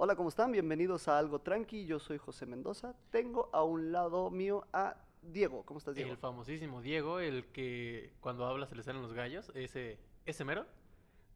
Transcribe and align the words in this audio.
Hola, 0.00 0.14
¿cómo 0.14 0.28
están? 0.28 0.52
Bienvenidos 0.52 1.08
a 1.08 1.18
Algo 1.18 1.40
Tranqui. 1.40 1.84
Yo 1.84 1.98
soy 1.98 2.18
José 2.18 2.46
Mendoza. 2.46 2.94
Tengo 3.10 3.50
a 3.52 3.64
un 3.64 3.90
lado 3.90 4.30
mío 4.30 4.64
a 4.72 4.96
Diego. 5.22 5.64
¿Cómo 5.64 5.78
estás, 5.78 5.96
Diego? 5.96 6.10
El 6.12 6.16
famosísimo 6.18 6.80
Diego, 6.80 7.18
el 7.18 7.46
que 7.46 8.12
cuando 8.20 8.46
habla 8.46 8.66
se 8.68 8.76
le 8.76 8.82
salen 8.84 9.02
los 9.02 9.12
gallos, 9.12 9.50
ese, 9.54 9.98
ese 10.24 10.44
mero. 10.44 10.66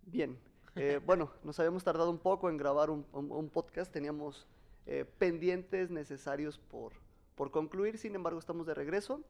Bien. 0.03 0.39
Eh, 0.77 1.01
bueno, 1.05 1.33
nos 1.43 1.59
habíamos 1.59 1.83
tardado 1.83 2.11
un 2.11 2.19
poco 2.19 2.49
en 2.51 2.57
grabar 2.57 2.91
un, 2.91 3.05
un- 3.13 3.33
un 3.33 3.49
podcast. 3.51 3.93
Teníamos 3.93 4.47
eh, 4.87 5.05
pendientes 5.19 5.91
necesarios 5.91 6.59
por, 6.59 6.93
por 7.35 7.51
concluir. 7.51 7.99
Sin 7.99 8.15
embargo, 8.15 8.39
estamos 8.39 8.67
de 8.67 8.75
regreso. 8.75 9.23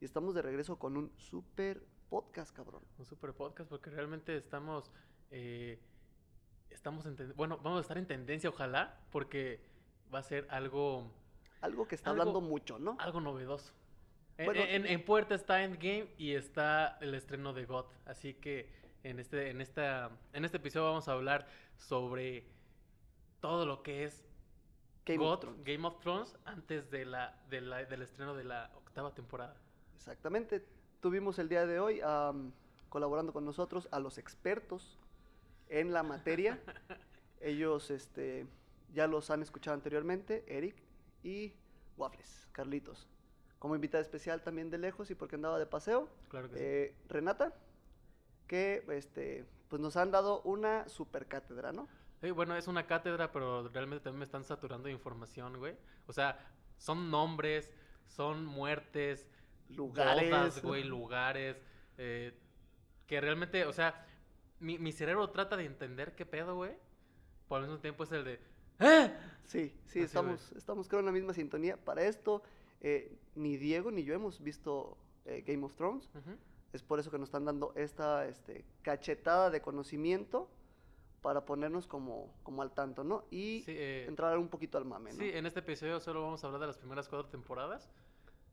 Y 0.00 0.04
estamos 0.04 0.34
de 0.34 0.42
regreso 0.42 0.76
con 0.80 0.96
un 0.96 1.12
super 1.16 1.80
podcast, 2.10 2.52
cabrón. 2.54 2.82
Un 2.98 3.04
super 3.04 3.32
podcast 3.32 3.70
porque 3.70 3.90
realmente 3.90 4.36
estamos, 4.36 4.90
eh, 5.30 5.78
estamos 6.72 7.06
en, 7.06 7.16
bueno, 7.36 7.58
vamos 7.62 7.78
a 7.78 7.80
estar 7.82 7.98
en 7.98 8.06
tendencia, 8.06 8.50
ojalá, 8.50 8.98
porque 9.10 9.60
va 10.12 10.18
a 10.20 10.22
ser 10.22 10.46
algo, 10.50 11.10
Algo 11.60 11.86
que 11.86 11.94
está 11.94 12.10
Algo- 12.10 12.22
hablando 12.22 12.40
mucho, 12.40 12.78
¿no? 12.78 12.96
algo 12.98 13.20
novedoso. 13.20 13.72
En, 14.38 14.46
Bueno, 14.46 14.62
en- 14.62 14.86
en 14.86 15.04
puerta 15.04 15.34
está 15.34 15.62
Endgame 15.62 16.08
y 16.18 16.32
está 16.32 16.98
el 17.00 17.14
estreno 17.14 17.52
de 17.52 17.66
God, 17.66 17.84
así 18.06 18.34
que 18.34 18.68
en 19.04 19.20
este, 19.20 19.50
en 19.50 19.60
esta, 19.60 20.10
en 20.32 20.44
este 20.44 20.56
episodio 20.56 20.86
vamos 20.86 21.06
a 21.08 21.12
hablar 21.12 21.46
sobre 21.76 22.44
todo 23.40 23.66
lo 23.66 23.82
que 23.82 24.04
es 24.04 24.24
Game 25.04 25.18
God, 25.18 25.32
of 25.34 25.40
Thrones. 25.40 25.64
Game 25.64 25.86
of 25.86 25.98
Thrones 26.00 26.36
antes 26.44 26.90
de 26.90 27.04
la, 27.04 27.36
de 27.48 27.60
la- 27.60 27.84
del 27.84 28.02
estreno 28.02 28.34
de 28.34 28.44
la 28.44 28.70
octava 28.76 29.14
temporada. 29.14 29.56
Exactamente. 29.96 30.64
Tuvimos 31.00 31.38
el 31.38 31.48
día 31.48 31.66
de 31.66 31.78
hoy 31.80 32.00
colaborando 32.88 33.32
con 33.32 33.44
nosotros 33.44 33.88
a 33.90 33.98
los 34.00 34.18
expertos 34.18 34.98
en 35.72 35.92
la 35.92 36.02
materia. 36.02 36.60
Ellos 37.40 37.90
este, 37.90 38.46
ya 38.92 39.06
los 39.06 39.30
han 39.30 39.42
escuchado 39.42 39.74
anteriormente, 39.74 40.44
Eric 40.46 40.76
y 41.24 41.54
Waffles, 41.96 42.46
Carlitos. 42.52 43.08
Como 43.58 43.74
invitada 43.74 44.02
especial 44.02 44.42
también 44.42 44.70
de 44.70 44.78
lejos 44.78 45.10
y 45.10 45.14
porque 45.14 45.36
andaba 45.36 45.58
de 45.58 45.66
paseo, 45.66 46.08
Claro 46.28 46.48
que 46.50 46.56
sí. 46.56 46.62
eh, 46.64 46.94
Renata, 47.08 47.54
que 48.46 48.84
este, 48.90 49.44
pues 49.68 49.80
nos 49.80 49.96
han 49.96 50.10
dado 50.10 50.42
una 50.42 50.88
super 50.88 51.26
cátedra, 51.26 51.72
¿no? 51.72 51.88
Sí, 52.20 52.30
bueno, 52.30 52.54
es 52.56 52.68
una 52.68 52.86
cátedra, 52.86 53.32
pero 53.32 53.68
realmente 53.68 54.04
también 54.04 54.20
me 54.20 54.24
están 54.24 54.44
saturando 54.44 54.86
de 54.86 54.92
información, 54.92 55.58
güey. 55.58 55.74
O 56.06 56.12
sea, 56.12 56.38
son 56.76 57.10
nombres, 57.10 57.70
son 58.06 58.44
muertes, 58.44 59.26
Lugares. 59.70 60.30
bodas, 60.30 60.62
güey, 60.62 60.84
lugares, 60.84 61.56
eh, 61.98 62.36
que 63.06 63.20
realmente, 63.20 63.64
o 63.64 63.72
sea, 63.72 64.06
mi, 64.62 64.78
mi 64.78 64.92
cerebro 64.92 65.28
trata 65.30 65.56
de 65.56 65.64
entender 65.66 66.14
qué 66.14 66.24
pedo, 66.24 66.54
güey. 66.56 66.72
Por 67.48 67.58
al 67.60 67.66
mismo 67.66 67.80
tiempo 67.80 68.04
es 68.04 68.12
el 68.12 68.24
de... 68.24 68.40
¡Eh! 68.80 69.12
Sí, 69.44 69.68
sí, 69.84 69.98
Así, 69.98 70.00
estamos, 70.00 70.52
estamos 70.52 70.88
creo 70.88 71.00
en 71.00 71.06
la 71.06 71.12
misma 71.12 71.34
sintonía. 71.34 71.76
Para 71.76 72.02
esto, 72.04 72.42
eh, 72.80 73.18
ni 73.34 73.56
Diego 73.56 73.90
ni 73.90 74.04
yo 74.04 74.14
hemos 74.14 74.42
visto 74.42 74.96
eh, 75.26 75.44
Game 75.46 75.64
of 75.64 75.74
Thrones. 75.74 76.08
Es 76.72 76.82
por 76.82 76.98
eso 76.98 77.10
que 77.10 77.18
nos 77.18 77.28
están 77.28 77.44
dando 77.44 77.72
esta 77.76 78.26
este, 78.26 78.64
cachetada 78.82 79.50
de 79.50 79.60
conocimiento 79.60 80.48
para 81.20 81.44
ponernos 81.44 81.86
como, 81.86 82.32
como 82.42 82.62
al 82.62 82.72
tanto, 82.72 83.04
¿no? 83.04 83.24
Y 83.30 83.62
Sí, 83.66 83.72
eh, 83.76 84.06
entrar 84.08 84.38
un 84.38 84.48
poquito 84.48 84.78
al 84.78 84.84
mame, 84.84 85.10
¿no? 85.12 85.18
sí, 85.18 85.30
en 85.32 85.46
este 85.46 85.60
episodio 85.60 86.00
solo 86.00 86.22
vamos 86.22 86.42
a 86.42 86.46
hablar 86.46 86.62
de 86.62 86.66
las 86.68 86.78
primeras 86.78 87.08
cuatro 87.08 87.28
temporadas. 87.28 87.88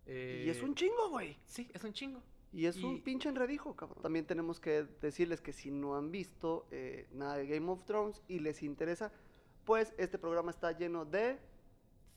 y 0.05 0.49
es 0.49 0.57
Eh, 0.57 0.61
un 0.65 0.75
chingo, 0.75 1.09
güey. 1.09 1.37
Sí, 1.45 1.69
es 1.73 1.83
un 1.83 1.93
chingo. 1.93 2.21
Y 2.51 2.65
es 2.65 2.81
un 2.81 3.03
pinche 3.03 3.29
enredijo, 3.29 3.75
cabrón. 3.75 4.01
También 4.01 4.25
tenemos 4.25 4.59
que 4.59 4.83
decirles 5.01 5.39
que 5.39 5.53
si 5.53 5.69
no 5.69 5.95
han 5.95 6.11
visto 6.11 6.67
eh, 6.71 7.07
nada 7.11 7.35
de 7.35 7.45
Game 7.45 7.69
of 7.69 7.85
Thrones 7.85 8.23
y 8.27 8.39
les 8.39 8.63
interesa, 8.63 9.11
pues 9.65 9.93
este 9.97 10.17
programa 10.17 10.49
está 10.49 10.71
lleno 10.71 11.05
de 11.05 11.39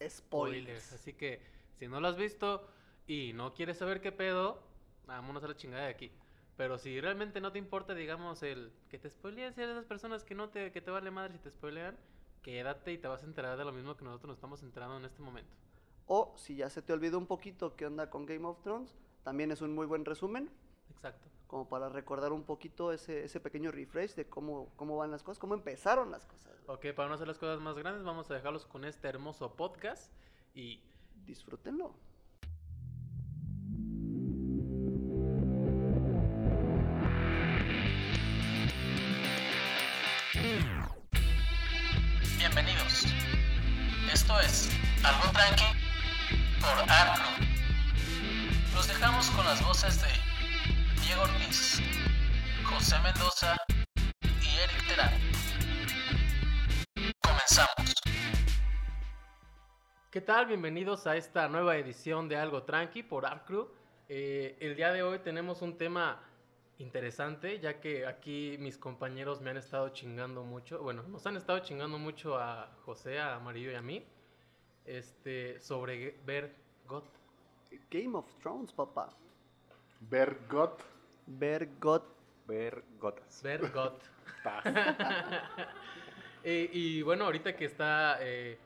spoilers. 0.09 0.93
Así 0.95 1.13
que 1.13 1.43
si 1.79 1.87
no 1.87 2.01
lo 2.01 2.09
has 2.09 2.17
visto 2.17 2.67
y 3.07 3.33
no 3.35 3.53
quieres 3.53 3.77
saber 3.77 4.01
qué 4.01 4.11
pedo, 4.11 4.63
vámonos 5.07 5.45
a 5.45 5.49
la 5.49 5.57
chingada 5.57 5.85
de 5.85 5.91
aquí. 5.91 6.11
Pero 6.57 6.79
si 6.79 7.01
realmente 7.01 7.41
no 7.41 7.53
te 7.53 7.59
importa, 7.59 7.95
digamos, 7.95 8.43
el 8.43 8.73
que 8.89 8.99
te 8.99 9.11
spoileen, 9.11 9.55
si 9.55 9.61
eres 9.61 9.75
de 9.75 9.81
esas 9.81 9.89
personas 9.89 10.25
que 10.25 10.35
no 10.35 10.49
te, 10.49 10.73
que 10.73 10.81
te 10.81 10.91
vale 10.91 11.11
madre 11.11 11.35
si 11.35 11.39
te 11.41 11.51
spoilean, 11.51 11.97
quédate 12.43 12.93
y 12.93 12.99
te 12.99 13.09
vas 13.09 13.23
a 13.23 13.27
enterar 13.27 13.59
de 13.59 13.65
lo 13.65 13.73
mismo 13.73 13.97
que 13.97 14.05
nosotros 14.05 14.29
nos 14.29 14.37
estamos 14.37 14.63
enterando 14.63 14.97
en 14.97 15.05
este 15.05 15.23
momento. 15.23 15.53
O 16.07 16.35
si 16.37 16.57
ya 16.57 16.69
se 16.69 16.83
te 16.83 16.93
olvidó 16.93 17.19
un 17.19 17.27
poquito 17.27 17.77
qué 17.77 17.87
onda 17.87 18.11
con 18.11 18.27
Game 18.27 18.47
of 18.47 18.61
Thrones, 18.63 18.97
también 19.23 19.51
es 19.51 19.61
un 19.63 19.75
muy 19.75 19.87
buen 19.87 20.05
resumen, 20.05 20.51
Exacto. 20.91 21.29
como 21.47 21.69
para 21.69 21.89
recordar 21.89 22.33
un 22.33 22.45
poquito 22.45 22.93
ese, 22.93 23.25
ese 23.25 23.41
pequeño 23.41 23.71
refresh 23.71 24.15
de 24.15 24.27
cómo, 24.29 24.73
cómo 24.77 24.97
van 24.97 25.11
las 25.11 25.23
cosas, 25.23 25.39
cómo 25.39 25.55
empezaron 25.55 26.11
las 26.11 26.27
cosas. 26.27 26.53
güey. 26.67 26.77
Ok, 26.77 26.97
para 26.97 27.09
no 27.09 27.15
hacer 27.15 27.29
las 27.29 27.39
cosas 27.39 27.61
más 27.61 27.77
grandes, 27.77 28.05
vamos 28.05 28.31
a 28.31 28.35
dejarlos 28.35 28.67
con 28.67 28.85
este 28.85 29.09
hermoso 29.09 29.55
podcast 29.55 30.13
y 30.55 30.83
Disfrútenlo. 31.27 31.95
Las 49.53 49.67
voces 49.67 50.01
de 50.01 50.09
Diego 51.05 51.21
Ortiz, 51.21 51.83
José 52.65 52.97
Mendoza 53.03 53.55
y 54.41 54.57
Eric 54.57 54.89
Terán. 54.89 55.13
Comenzamos. 57.21 57.95
¿Qué 60.11 60.23
tal? 60.23 60.47
Bienvenidos 60.47 61.07
a 61.07 61.17
esta 61.17 61.49
nueva 61.49 61.77
edición 61.77 62.31
de 62.31 62.37
Algo 62.37 62.63
Tranqui 62.63 63.03
por 63.03 63.27
Arcrew. 63.27 63.69
Eh, 64.09 64.57
el 64.59 64.75
día 64.75 64.91
de 64.91 65.03
hoy 65.03 65.19
tenemos 65.19 65.61
un 65.61 65.77
tema 65.77 66.23
interesante, 66.79 67.61
ya 67.61 67.79
que 67.79 68.07
aquí 68.07 68.57
mis 68.59 68.79
compañeros 68.79 69.43
me 69.43 69.51
han 69.51 69.59
estado 69.59 69.91
chingando 69.91 70.45
mucho, 70.45 70.83
bueno, 70.83 71.03
nos 71.03 71.27
han 71.27 71.37
estado 71.37 71.59
chingando 71.59 71.99
mucho 71.99 72.39
a 72.39 72.75
José, 72.87 73.21
a 73.21 73.35
Amarillo 73.35 73.71
y 73.71 73.75
a 73.75 73.83
mí, 73.83 74.03
este, 74.87 75.61
sobre 75.61 76.19
ver 76.25 76.57
God. 76.89 77.05
Game 77.91 78.17
of 78.17 78.27
Thrones, 78.41 78.73
papá. 78.73 79.11
Bergot. 80.11 80.83
Ver 81.27 81.69
God. 81.81 82.03
Ver 82.47 82.83
gotas. 82.99 83.43
Ver 83.43 83.71
God. 83.71 83.93
Eh, 86.45 86.69
y 86.73 87.03
bueno, 87.03 87.27
ahorita 87.27 87.55
que 87.55 87.65
está 87.65 88.19
eh, 88.21 88.59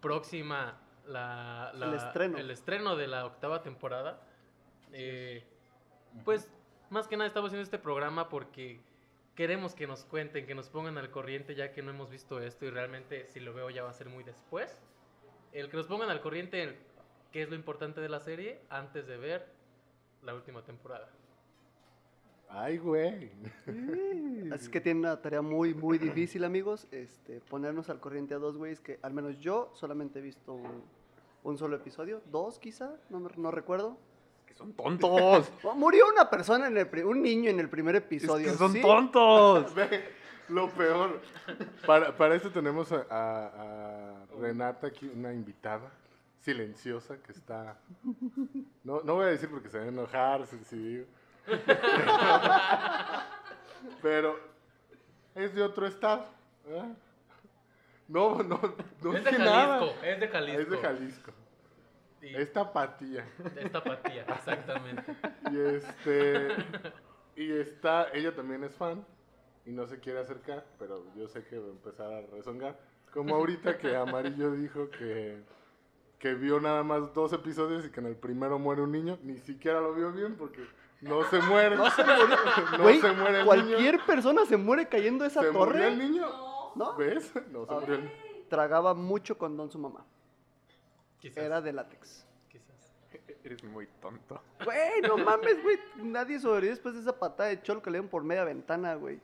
próxima 0.00 0.80
la, 1.06 1.70
El 1.74 1.92
estreno. 1.92 2.38
el 2.38 2.50
estreno 2.50 2.96
de 2.96 3.06
la 3.06 3.26
octava 3.26 3.62
temporada, 3.62 4.18
eh, 4.94 5.44
pues 6.24 6.48
más 6.88 7.08
que 7.08 7.18
nada 7.18 7.28
estamos 7.28 7.48
haciendo 7.48 7.64
este 7.64 7.78
programa 7.78 8.30
porque 8.30 8.80
queremos 9.34 9.74
que 9.74 9.86
nos 9.86 10.04
cuenten, 10.04 10.46
que 10.46 10.54
nos 10.54 10.70
pongan 10.70 10.96
al 10.96 11.10
corriente 11.10 11.54
ya 11.54 11.72
que 11.72 11.82
no 11.82 11.90
hemos 11.90 12.08
visto 12.08 12.40
esto 12.40 12.64
y 12.64 12.70
realmente 12.70 13.26
si 13.28 13.40
lo 13.40 13.52
veo 13.52 13.68
ya 13.68 13.82
va 13.82 13.90
a 13.90 13.94
ser 13.94 14.08
muy 14.08 14.24
después. 14.24 14.78
El 15.52 15.68
que 15.68 15.76
nos 15.76 15.86
pongan 15.86 16.08
al 16.08 16.22
corriente 16.22 16.62
en 16.62 16.76
qué 17.30 17.42
es 17.42 17.50
lo 17.50 17.56
importante 17.56 18.00
de 18.00 18.08
la 18.08 18.20
serie 18.20 18.62
antes 18.70 19.06
de 19.06 19.18
ver 19.18 19.46
la 20.22 20.34
última 20.34 20.62
temporada. 20.62 21.08
Ay, 22.48 22.76
güey. 22.78 23.30
Así 24.52 24.70
que 24.70 24.80
tienen 24.80 25.04
una 25.04 25.20
tarea 25.20 25.40
muy, 25.40 25.72
muy 25.74 25.98
difícil, 25.98 26.44
amigos. 26.44 26.86
Este, 26.90 27.40
ponernos 27.40 27.88
al 27.88 27.98
corriente 27.98 28.34
a 28.34 28.38
dos 28.38 28.56
güeyes 28.58 28.80
que 28.80 28.98
al 29.02 29.14
menos 29.14 29.38
yo 29.38 29.70
solamente 29.74 30.18
he 30.18 30.22
visto 30.22 30.52
un, 30.52 30.82
un 31.44 31.56
solo 31.58 31.76
episodio. 31.76 32.20
Dos, 32.30 32.58
quizá, 32.58 32.94
no, 33.08 33.20
me- 33.20 33.30
no 33.36 33.50
recuerdo. 33.50 33.96
Que 34.46 34.54
son 34.54 34.74
tontos. 34.74 35.50
Oh, 35.64 35.74
Murió 35.74 36.04
una 36.12 36.28
persona, 36.28 36.66
en 36.68 36.76
el 36.76 36.88
pri- 36.90 37.04
un 37.04 37.22
niño 37.22 37.48
en 37.48 37.58
el 37.58 37.70
primer 37.70 37.96
es 37.96 38.02
episodio. 38.02 38.50
que 38.52 38.58
son 38.58 38.72
¿sí? 38.74 38.82
tontos. 38.82 39.74
Ve, 39.74 39.88
lo 40.48 40.68
peor. 40.70 41.22
Para, 41.86 42.14
para 42.14 42.34
esto 42.34 42.50
tenemos 42.52 42.92
a, 42.92 43.06
a- 43.08 43.46
a 44.20 44.26
Renata 44.38 44.88
aquí, 44.88 45.10
una 45.14 45.32
invitada 45.32 45.90
silenciosa 46.42 47.20
que 47.22 47.32
está. 47.32 47.78
No, 48.84 49.00
no 49.02 49.14
voy 49.14 49.24
a 49.24 49.28
decir 49.28 49.48
porque 49.50 49.68
se 49.68 49.78
va 49.78 49.84
a 49.84 49.88
enojar 49.88 50.46
si, 50.46 50.76
digo. 50.76 51.06
Pero 54.00 54.38
es 55.34 55.54
de 55.54 55.62
otro 55.62 55.86
estado. 55.86 56.26
¿verdad? 56.66 56.96
No, 58.08 58.42
no, 58.42 58.60
no 59.02 59.16
es 59.16 59.24
de 59.24 59.32
nada. 59.38 59.78
Jalisco, 59.78 60.04
es 60.04 60.20
de 60.20 60.28
Jalisco. 60.28 60.60
Es 60.62 60.70
de 60.70 60.76
Jalisco. 60.78 61.32
Y- 62.22 62.36
Es 62.36 62.52
tapatía. 62.52 63.26
Es 63.56 63.72
tapatía, 63.72 64.22
exactamente. 64.28 65.16
Y 65.50 65.58
este. 65.60 66.48
Y 67.36 67.50
está. 67.52 68.08
Ella 68.12 68.34
también 68.34 68.62
es 68.64 68.74
fan. 68.74 69.04
Y 69.64 69.70
no 69.70 69.86
se 69.86 69.98
quiere 70.00 70.20
acercar. 70.20 70.64
Pero 70.78 71.04
yo 71.16 71.26
sé 71.28 71.44
que 71.44 71.58
va 71.58 71.66
a 71.66 71.70
empezar 71.70 72.12
a 72.12 72.20
rezongar. 72.22 72.78
Como 73.12 73.34
ahorita 73.34 73.78
que 73.78 73.96
Amarillo 73.96 74.52
dijo 74.52 74.90
que. 74.90 75.40
Que 76.22 76.34
vio 76.34 76.60
nada 76.60 76.84
más 76.84 77.12
dos 77.12 77.32
episodios 77.32 77.84
y 77.84 77.90
que 77.90 77.98
en 77.98 78.06
el 78.06 78.14
primero 78.14 78.56
muere 78.56 78.80
un 78.80 78.92
niño. 78.92 79.18
Ni 79.24 79.38
siquiera 79.38 79.80
lo 79.80 79.92
vio 79.92 80.12
bien 80.12 80.36
porque 80.36 80.64
no 81.00 81.24
se 81.24 81.40
muere. 81.40 81.74
No 81.76 81.90
se, 81.90 83.12
muere 83.12 83.40
el 83.40 83.44
cualquier 83.44 83.94
niño. 83.94 84.06
persona 84.06 84.46
se 84.46 84.56
muere 84.56 84.88
cayendo 84.88 85.24
de 85.24 85.30
esa 85.30 85.40
¿Se 85.40 85.50
murió 85.50 85.64
torre. 85.64 85.88
el 85.88 85.98
niño? 85.98 86.24
¿No? 86.76 86.94
¿Ves? 86.96 87.32
No 87.50 87.66
se 87.66 87.74
murió 87.74 87.94
el 87.96 88.12
tragaba 88.48 88.94
mucho 88.94 89.36
condón 89.36 89.68
su 89.68 89.80
mamá. 89.80 90.04
Quizás. 91.18 91.42
Era 91.42 91.60
de 91.60 91.72
látex. 91.72 92.24
Quizás. 92.48 92.94
Eres 93.42 93.64
muy 93.64 93.88
tonto. 94.00 94.40
Güey, 94.64 95.00
no 95.02 95.18
mames, 95.24 95.60
güey. 95.60 95.76
Nadie 95.96 96.38
sobrevivió 96.38 96.70
después 96.70 96.94
de 96.94 97.00
esa 97.00 97.18
patada 97.18 97.48
de 97.48 97.60
cholo 97.62 97.82
que 97.82 97.90
le 97.90 97.96
dieron 97.96 98.08
por 98.08 98.22
media 98.22 98.44
ventana, 98.44 98.94
güey. 98.94 99.20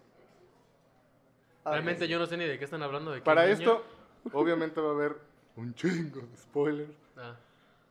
Realmente 1.65 2.09
yo 2.09 2.19
no 2.19 2.27
sé 2.27 2.37
ni 2.37 2.45
de 2.45 2.59
qué 2.59 2.65
están 2.65 2.83
hablando. 2.83 3.13
De 3.13 3.21
Para 3.21 3.43
niño. 3.43 3.53
esto, 3.53 3.85
obviamente 4.33 4.81
va 4.81 4.89
a 4.89 4.93
haber 4.95 5.28
un 5.59 5.75
chingo 5.75 6.21
de 6.21 6.37
spoilers. 6.37 6.97
Ah, 7.17 7.37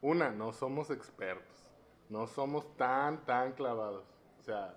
Una, 0.01 0.29
no 0.31 0.51
somos 0.53 0.89
expertos. 0.89 1.55
No 2.09 2.25
somos 2.27 2.75
tan, 2.77 3.25
tan 3.25 3.51
clavados. 3.53 4.05
O 4.39 4.43
sea, 4.43 4.75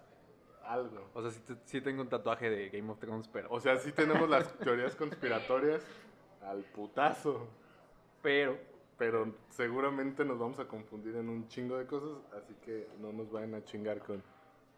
algo. 0.65 1.09
O 1.15 1.23
sea, 1.23 1.31
sí, 1.31 1.41
te- 1.47 1.57
sí 1.65 1.81
tengo 1.81 2.03
un 2.03 2.09
tatuaje 2.09 2.51
de 2.51 2.69
Game 2.71 2.91
of 2.91 2.99
Thrones, 2.99 3.29
pero... 3.29 3.49
O 3.51 3.61
sea, 3.61 3.77
sí 3.79 3.93
tenemos 3.93 4.29
las 4.29 4.53
teorías 4.59 4.95
conspiratorias 4.97 5.83
al 6.43 6.63
putazo. 6.65 7.47
Pero... 8.23 8.59
Pero 8.99 9.33
seguramente 9.49 10.27
nos 10.27 10.39
vamos 10.39 10.59
a 10.59 10.67
confundir 10.69 11.17
en 11.17 11.31
un 11.31 11.49
chingo 11.49 11.79
de 11.79 11.87
cosas. 11.87 12.19
Así 12.37 12.53
que 12.63 12.87
no 13.01 13.11
nos 13.15 13.31
vayan 13.33 13.55
a 13.55 13.65
chingar 13.65 14.01
con. 14.01 14.23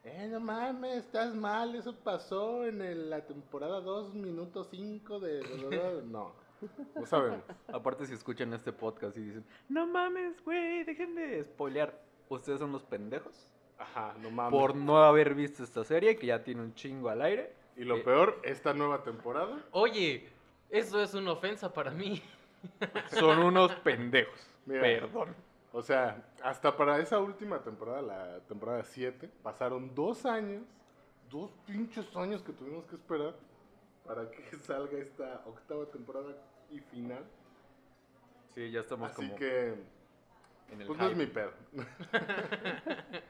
Eh, 0.05 0.29
no 0.31 0.39
mames, 0.39 0.99
estás 1.07 1.35
mal. 1.35 1.75
Eso 1.75 1.97
pasó 1.97 2.65
en 2.65 2.83
el- 2.83 3.11
la 3.11 3.27
temporada 3.27 3.81
2, 3.81 4.15
minuto 4.15 4.63
5 4.63 5.19
de. 5.19 5.41
No, 6.07 6.35
no 6.95 7.07
sabemos. 7.07 7.43
Aparte, 7.73 8.07
si 8.07 8.15
escuchan 8.15 8.53
este 8.55 8.73
podcast 8.73 9.17
y 9.17 9.21
dicen, 9.21 9.45
no 9.69 9.87
mames, 9.87 10.43
güey, 10.45 10.85
dejen 10.85 11.15
de 11.15 11.45
spoilear. 11.45 11.99
Ustedes 12.29 12.61
son 12.61 12.73
los 12.73 12.83
pendejos 12.83 13.49
Ajá, 13.79 14.15
no 14.21 14.31
mames. 14.31 14.59
por 14.59 14.75
no 14.75 15.03
haber 15.03 15.35
visto 15.35 15.63
esta 15.63 15.85
serie 15.85 16.17
que 16.17 16.27
ya 16.29 16.43
tiene 16.45 16.63
un 16.63 16.75
chingo 16.75 17.09
al 17.11 17.21
aire. 17.23 17.53
Y 17.77 17.85
lo 17.85 17.97
Eh, 17.97 18.01
peor, 18.03 18.39
esta 18.43 18.73
nueva 18.75 19.03
temporada. 19.03 19.63
Oye, 19.73 20.29
eso 20.71 21.03
es 21.03 21.15
una 21.15 21.33
ofensa 21.33 21.73
para 21.73 21.91
mí. 21.91 22.23
Son 23.11 23.39
unos 23.39 23.75
pendejos. 23.77 24.41
Mira. 24.67 24.81
Perdón. 24.83 25.35
O 25.73 25.83
sea, 25.83 26.23
hasta 26.43 26.77
para 26.77 26.99
esa 26.99 27.19
última 27.19 27.61
temporada, 27.63 28.03
la 28.03 28.41
temporada 28.41 28.85
7, 28.85 29.29
pasaron 29.43 29.95
dos 29.95 30.27
años, 30.27 30.63
dos 31.31 31.51
pinches 31.67 32.15
años 32.15 32.43
que 32.43 32.53
tuvimos 32.53 32.85
que 32.87 32.97
esperar 32.97 33.35
para 34.05 34.31
que 34.31 34.43
salga 34.63 34.99
esta 34.99 35.43
octava 35.47 35.87
temporada 35.87 36.37
y 36.73 36.81
final. 36.81 37.25
Sí, 38.55 38.71
ya 38.71 38.81
estamos 38.81 39.11
Así 39.11 39.23
como 39.23 39.37
que, 39.37 39.75
en 40.71 40.81
el 40.81 40.87
pues 40.87 40.99
no 40.99 41.09
es 41.09 41.17
mi 41.17 41.27
pedo. 41.27 41.53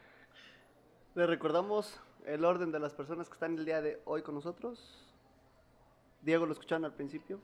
Le 1.15 1.27
recordamos 1.27 2.01
el 2.25 2.45
orden 2.45 2.73
de 2.73 2.79
las 2.79 2.95
personas 2.95 3.29
que 3.29 3.35
están 3.35 3.59
el 3.59 3.65
día 3.65 3.83
de 3.83 4.01
hoy 4.05 4.23
con 4.23 4.35
nosotros. 4.35 5.07
Diego 6.23 6.47
lo 6.47 6.53
escucharon 6.53 6.85
al 6.85 6.95
principio. 6.95 7.41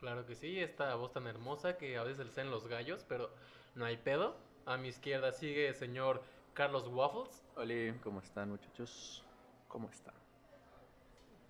Claro 0.00 0.26
que 0.26 0.34
sí, 0.34 0.60
esta 0.60 0.94
voz 0.94 1.12
tan 1.12 1.26
hermosa 1.26 1.78
que 1.78 1.96
a 1.96 2.02
veces 2.02 2.36
le 2.36 2.42
en 2.42 2.50
los 2.50 2.68
gallos, 2.68 3.04
pero 3.08 3.30
no 3.74 3.84
hay 3.84 3.96
pedo. 3.96 4.36
A 4.66 4.76
mi 4.76 4.88
izquierda 4.88 5.32
sigue 5.32 5.68
el 5.68 5.74
señor 5.74 6.22
Carlos 6.54 6.86
Waffles. 6.88 7.42
Hola, 7.56 7.94
¿cómo 8.02 8.20
están, 8.20 8.50
muchachos? 8.50 9.24
¿Cómo 9.66 9.88
están? 9.88 10.14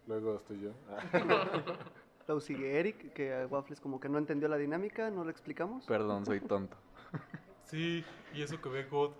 Luego 0.06 0.36
estoy 0.36 0.60
yo. 0.60 0.70
Luego 2.28 2.42
sigue 2.42 2.78
Eric, 2.78 3.14
que 3.14 3.32
a 3.32 3.46
Waffles 3.46 3.80
como 3.80 3.98
que 3.98 4.10
no 4.10 4.18
entendió 4.18 4.48
la 4.48 4.58
dinámica, 4.58 5.10
no 5.10 5.24
lo 5.24 5.30
explicamos. 5.30 5.86
Perdón, 5.86 6.26
soy 6.26 6.40
tonto. 6.40 6.76
Sí, 7.64 8.02
y 8.32 8.40
eso 8.40 8.58
que 8.62 8.70
ve 8.70 8.84
God. 8.84 9.10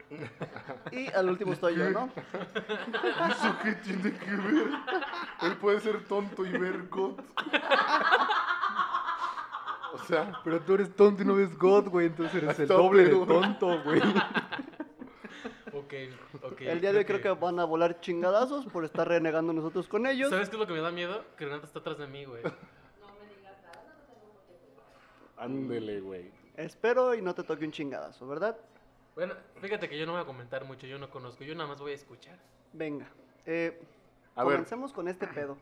Y 0.90 1.08
al 1.08 1.28
último 1.28 1.52
estoy 1.52 1.76
yo, 1.76 1.90
¿no? 1.90 2.06
¿Eso 3.28 3.58
qué 3.62 3.72
tiene 3.72 4.10
que 4.18 4.30
ver? 4.30 4.68
Él 5.42 5.56
puede 5.60 5.80
ser 5.80 6.02
tonto 6.04 6.46
y 6.46 6.52
ver 6.52 6.88
God. 6.88 7.20
O 9.92 9.98
sea, 10.06 10.40
Pero 10.42 10.60
tú 10.60 10.72
eres 10.72 10.96
tonto 10.96 11.22
y 11.22 11.26
no 11.26 11.34
ves 11.34 11.58
God, 11.58 11.88
güey, 11.88 12.06
entonces 12.06 12.42
eres 12.42 12.58
el 12.60 12.68
doble 12.68 13.04
de 13.04 13.26
tonto, 13.26 13.82
güey. 13.82 14.00
Ok, 15.74 15.94
ok. 16.42 16.60
El 16.62 16.80
día 16.80 16.92
de 16.92 17.00
hoy 17.00 17.04
creo 17.04 17.20
que 17.20 17.28
van 17.28 17.60
a 17.60 17.66
volar 17.66 18.00
chingadazos 18.00 18.64
por 18.64 18.82
estar 18.86 19.06
renegando 19.06 19.52
nosotros 19.52 19.88
con 19.88 20.06
ellos. 20.06 20.30
¿Sabes 20.30 20.48
qué 20.48 20.56
es 20.56 20.60
lo 20.60 20.66
que 20.66 20.72
me 20.72 20.80
da 20.80 20.90
miedo? 20.90 21.22
Que 21.36 21.44
Renata 21.44 21.66
está 21.66 21.80
atrás 21.80 21.98
de 21.98 22.06
mí, 22.06 22.24
güey. 22.24 22.42
Ándele, 25.38 26.00
güey. 26.00 26.30
Espero 26.56 27.14
y 27.14 27.22
no 27.22 27.34
te 27.34 27.42
toque 27.44 27.64
un 27.64 27.72
chingadazo, 27.72 28.26
¿verdad? 28.26 28.56
Bueno, 29.14 29.34
fíjate 29.60 29.88
que 29.88 29.98
yo 29.98 30.06
no 30.06 30.12
voy 30.12 30.22
a 30.22 30.24
comentar 30.26 30.64
mucho, 30.64 30.86
yo 30.86 30.98
no 30.98 31.10
conozco, 31.10 31.44
yo 31.44 31.54
nada 31.54 31.68
más 31.68 31.80
voy 31.80 31.92
a 31.92 31.94
escuchar. 31.96 32.38
Venga. 32.72 33.08
Eh, 33.46 33.80
A 34.34 34.44
ver. 34.44 34.54
comencemos 34.54 34.92
con 34.92 35.08
este 35.08 35.26
pedo. 35.26 35.56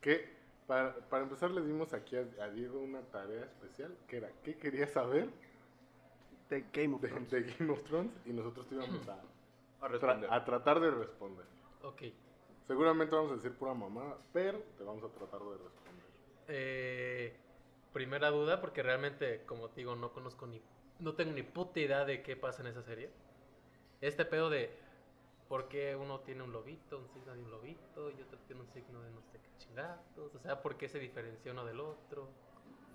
¿Qué? 0.00 0.34
Para, 0.66 0.94
para 0.94 1.22
empezar, 1.22 1.50
le 1.52 1.60
dimos 1.62 1.92
aquí 1.94 2.16
a, 2.16 2.26
a 2.42 2.48
Diego 2.50 2.80
una 2.80 3.00
tarea 3.02 3.44
especial, 3.44 3.94
que 4.08 4.16
era, 4.16 4.30
¿qué 4.42 4.56
quería 4.56 4.86
saber 4.88 5.28
De 6.50 6.64
Game 6.72 6.94
of 6.96 7.00
Thrones. 7.02 7.30
de 7.30 7.42
Game 7.42 7.72
of 7.72 7.82
Thrones? 7.84 8.12
Y 8.26 8.30
nosotros 8.32 8.66
te 8.68 8.74
íbamos 8.74 9.08
a, 9.08 9.20
A 9.80 9.88
tra- 9.90 10.26
a 10.30 10.44
tratar 10.44 10.80
de 10.80 10.90
responder. 10.90 11.44
Ok. 11.82 12.02
Seguramente 12.66 13.14
vamos 13.14 13.32
a 13.32 13.34
decir 13.36 13.52
pura 13.52 13.74
mamada, 13.74 14.16
pero 14.32 14.58
te 14.76 14.82
vamos 14.84 15.04
a 15.04 15.08
tratar 15.08 15.38
de 15.40 15.52
responder. 15.52 16.04
Eh, 16.48 17.36
primera 17.96 18.28
duda, 18.30 18.60
porque 18.60 18.82
realmente, 18.82 19.42
como 19.46 19.70
te 19.70 19.80
digo, 19.80 19.96
no 19.96 20.12
conozco 20.12 20.46
ni. 20.46 20.60
No 20.98 21.14
tengo 21.14 21.32
ni 21.32 21.42
puta 21.42 21.80
idea 21.80 22.04
de 22.04 22.22
qué 22.22 22.36
pasa 22.36 22.60
en 22.60 22.68
esa 22.68 22.82
serie. 22.82 23.08
Este 24.02 24.26
pedo 24.26 24.50
de. 24.50 24.70
¿Por 25.48 25.68
qué 25.68 25.96
uno 25.96 26.20
tiene 26.20 26.42
un 26.42 26.52
lobito, 26.52 26.98
un 26.98 27.08
signo 27.08 27.32
de 27.32 27.42
un 27.42 27.50
lobito, 27.50 28.10
y 28.10 28.20
otro 28.20 28.38
tiene 28.46 28.60
un 28.60 28.68
signo 28.68 29.00
de 29.00 29.10
no 29.12 29.22
sé 29.22 29.38
qué 29.38 29.48
chingados? 29.56 30.34
O 30.34 30.38
sea, 30.40 30.60
¿por 30.60 30.76
qué 30.76 30.90
se 30.90 30.98
diferencia 30.98 31.52
uno 31.52 31.64
del 31.64 31.80
otro? 31.80 32.28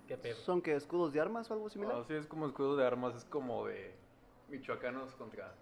¿Qué 0.06 0.16
pedo? 0.16 0.36
¿Son 0.36 0.62
que 0.62 0.76
escudos 0.76 1.12
de 1.12 1.20
armas 1.20 1.50
o 1.50 1.54
algo 1.54 1.68
similar? 1.68 1.96
Así 1.96 2.14
es 2.14 2.28
como 2.28 2.46
escudo 2.46 2.76
de 2.76 2.86
armas, 2.86 3.16
es 3.16 3.24
como 3.24 3.66
de 3.66 3.96
michoacanos 4.50 5.16
contra... 5.16 5.52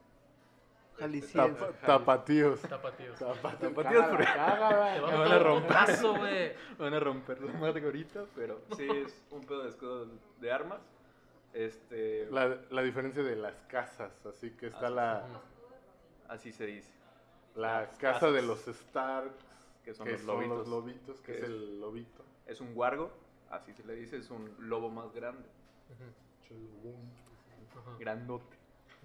Jalisco. 0.98 1.38
tapatíos. 1.86 2.60
Tapatíos. 2.60 3.18
Tapatíos. 3.18 3.18
Tapatíos. 3.18 3.58
Te 3.58 5.00
van 5.00 5.32
a 5.32 5.38
romper. 5.38 5.96
güey. 6.02 6.52
Van 6.78 6.94
a 6.94 7.00
romper 7.00 7.40
la 7.40 7.52
madre 7.54 7.84
ahorita, 7.84 8.24
pero 8.34 8.60
sí 8.76 8.86
es 8.90 9.24
un 9.30 9.40
pedo 9.42 9.62
de 9.62 9.68
escudo 9.70 10.06
de 10.40 10.52
armas. 10.52 10.80
Este, 11.52 12.26
La, 12.30 12.58
la 12.70 12.82
diferencia 12.82 13.22
de 13.22 13.34
las 13.36 13.54
casas, 13.68 14.12
así 14.26 14.50
que 14.52 14.66
está 14.68 14.86
Así 14.86 14.94
la, 14.94 15.24
así 16.28 16.52
se 16.52 16.66
dice. 16.66 16.92
la 17.56 17.80
las 17.80 17.88
casa 17.98 18.12
casas. 18.20 18.34
de 18.34 18.42
los 18.42 18.60
Starks, 18.66 19.44
Que 19.84 19.92
son 19.94 20.06
que 20.06 20.12
los 20.12 20.20
son 20.22 20.36
lobitos. 20.36 20.58
los 20.58 20.68
lobitos, 20.68 21.20
que 21.22 21.32
Que 21.32 21.38
es 21.38 21.44
es- 21.44 21.48
el 21.48 21.80
lobito. 21.80 22.24
Es 22.46 22.60
un 22.60 22.72
guargo, 22.74 23.10
así 23.50 23.72
se 23.72 23.84
le 23.84 23.94
dice, 23.94 24.16
es 24.18 24.30
un 24.30 24.54
lobo 24.60 24.90
más 24.90 25.12
grande, 25.12 25.48
ajá, 25.92 26.04
grandote, 27.98 28.56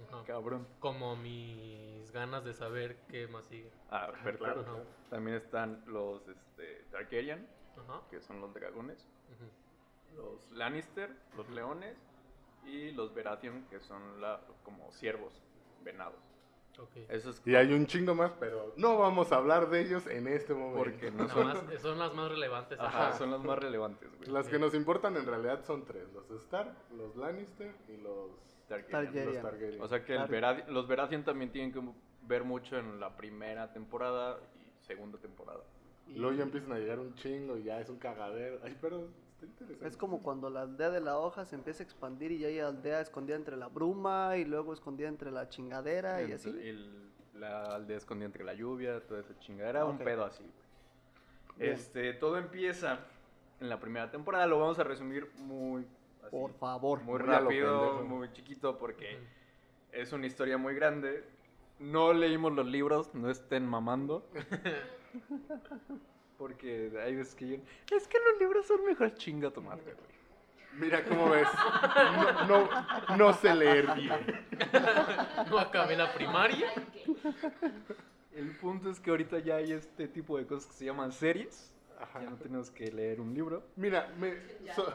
ajá. 0.03 0.23
cabrón. 0.25 0.67
Como 0.79 1.15
mis 1.15 2.11
ganas 2.11 2.43
de 2.43 2.53
saber 2.53 2.97
qué 3.09 3.27
más 3.27 3.45
sigue. 3.45 3.71
Ah, 3.89 4.07
perfecto. 4.11 4.43
Claro, 4.43 4.61
Ajá. 4.61 4.77
También 5.09 5.37
están 5.37 5.83
los 5.87 6.27
este, 6.27 6.85
Targaryen, 6.91 7.47
Ajá. 7.77 8.01
que 8.09 8.21
son 8.21 8.41
los 8.41 8.53
dragones, 8.53 9.07
los 10.15 10.51
Lannister, 10.51 11.11
los 11.35 11.49
leones, 11.49 11.97
y 12.65 12.91
los 12.91 13.13
Baratheon, 13.13 13.65
que 13.69 13.79
son 13.79 14.19
la, 14.21 14.41
como 14.63 14.91
ciervos, 14.91 15.43
venados. 15.83 16.19
Ok. 16.79 16.95
Eso 17.09 17.29
es 17.29 17.41
Y 17.45 17.55
hay 17.55 17.71
un 17.73 17.85
chingo 17.85 18.15
más, 18.15 18.31
pero 18.39 18.73
no 18.75 18.97
vamos 18.97 19.31
a 19.31 19.37
hablar 19.37 19.69
de 19.69 19.81
ellos 19.81 20.07
en 20.07 20.27
este 20.27 20.53
momento. 20.53 20.79
porque 20.79 21.11
no 21.11 21.23
Nada 21.25 21.33
son, 21.33 21.47
más- 21.67 21.81
son 21.81 21.99
las 21.99 22.13
más 22.15 22.29
relevantes. 22.29 22.79
ajá, 22.79 23.09
ajá. 23.09 23.17
son 23.17 23.31
las 23.31 23.41
más 23.43 23.59
relevantes, 23.59 24.09
güey. 24.17 24.29
Las 24.29 24.47
que 24.49 24.57
nos 24.59 24.73
importan 24.73 25.15
en 25.15 25.25
realidad 25.25 25.63
son 25.63 25.85
tres: 25.85 26.11
los 26.11 26.29
Stark, 26.41 26.75
los 26.97 27.15
Lannister 27.15 27.73
y 27.87 27.97
los, 27.97 28.29
Targaryen. 28.67 28.91
Targaryen. 28.91 29.33
los 29.33 29.41
Targaryen. 29.43 29.81
O 29.81 29.87
sea 29.87 30.03
que 30.05 30.15
el 30.15 30.73
los 30.73 30.87
Baratheon 30.87 31.23
también 31.23 31.51
tienen 31.51 31.71
que 31.71 31.81
ver 32.27 32.43
mucho 32.43 32.77
en 32.77 32.99
la 32.99 33.15
primera 33.15 33.71
temporada 33.71 34.39
y 34.55 34.85
segunda 34.85 35.17
temporada. 35.19 35.61
Y 36.07 36.15
luego 36.15 36.35
ya 36.35 36.43
empiezan 36.43 36.71
a 36.73 36.77
llegar 36.79 36.99
un 36.99 37.13
chingo 37.15 37.57
y 37.57 37.63
ya 37.63 37.79
es 37.79 37.89
un 37.89 37.97
cagadero. 37.97 38.59
Ay, 38.63 38.77
pero 38.79 39.07
está 39.33 39.45
interesante. 39.45 39.87
Es 39.87 39.97
como 39.97 40.21
cuando 40.21 40.49
la 40.49 40.61
aldea 40.61 40.89
de 40.91 41.01
la 41.01 41.17
hoja 41.17 41.45
se 41.45 41.55
empieza 41.55 41.81
a 41.83 41.85
expandir 41.85 42.31
y 42.31 42.39
ya 42.39 42.47
hay 42.47 42.59
aldea 42.59 43.01
escondida 43.01 43.35
entre 43.35 43.57
la 43.57 43.67
bruma 43.67 44.37
y 44.37 44.45
luego 44.45 44.73
escondida 44.73 45.07
entre 45.07 45.31
la 45.31 45.49
chingadera 45.49 46.21
y 46.23 46.31
así. 46.31 46.49
El- 46.49 47.05
la 47.35 47.75
aldea 47.75 47.97
escondida 47.97 48.27
entre 48.27 48.43
la 48.45 48.53
lluvia, 48.53 49.01
toda 49.05 49.19
esa 49.19 49.37
chingadera, 49.39 49.83
un 49.85 49.95
Ok. 49.97 50.03
pedo 50.03 50.23
así. 50.25 50.41
güey. 50.43 50.53
Bien. 51.57 51.73
Este, 51.73 52.13
todo 52.13 52.37
empieza 52.37 52.99
en 53.59 53.67
la 53.69 53.79
primera 53.79 54.09
temporada, 54.11 54.45
lo 54.47 54.59
vamos 54.59 54.79
a 54.79 54.83
resumir 54.83 55.29
muy 55.39 55.85
así, 56.27 56.31
Por 56.35 56.53
favor. 56.53 57.01
muy 57.01 57.19
rápido, 57.19 58.03
muy 58.03 58.31
chiquito 58.33 58.77
porque 58.77 59.19
es 59.91 60.11
una 60.13 60.27
historia 60.27 60.57
muy 60.57 60.75
grande. 60.75 61.23
No 61.79 62.13
leímos 62.13 62.53
los 62.53 62.65
libros, 62.65 63.13
no 63.13 63.29
estén 63.29 63.65
mamando. 63.67 64.25
Porque 66.37 66.91
hay 67.01 67.15
veces 67.15 67.33
que 67.35 67.47
yo, 67.47 67.55
es 67.95 68.07
que 68.09 68.17
los 68.19 68.39
libros 68.39 68.65
son 68.65 68.83
mejor 68.85 69.13
chinga 69.15 69.51
tu 69.51 69.61
madre, 69.61 69.93
güey. 69.93 70.15
Mira 70.73 71.03
cómo 71.05 71.29
ves. 71.29 71.47
No, 72.47 72.67
no, 72.67 73.17
no 73.17 73.33
sé 73.33 73.55
leer 73.55 73.87
bien. 73.95 74.45
No 75.49 75.57
acabé 75.57 75.95
la 75.95 76.13
primaria. 76.13 76.69
El 78.33 78.51
punto 78.57 78.89
es 78.89 78.99
que 78.99 79.09
ahorita 79.11 79.39
ya 79.39 79.55
hay 79.55 79.71
este 79.71 80.09
tipo 80.09 80.37
de 80.37 80.45
cosas 80.45 80.67
que 80.67 80.73
se 80.73 80.85
llaman 80.85 81.13
series. 81.13 81.71
Ya 82.15 82.29
no 82.29 82.37
tenemos 82.37 82.69
que 82.71 82.91
leer 82.91 83.19
un 83.21 83.33
libro. 83.33 83.63
Mira, 83.75 84.09
me, 84.17 84.35
so- 84.73 84.93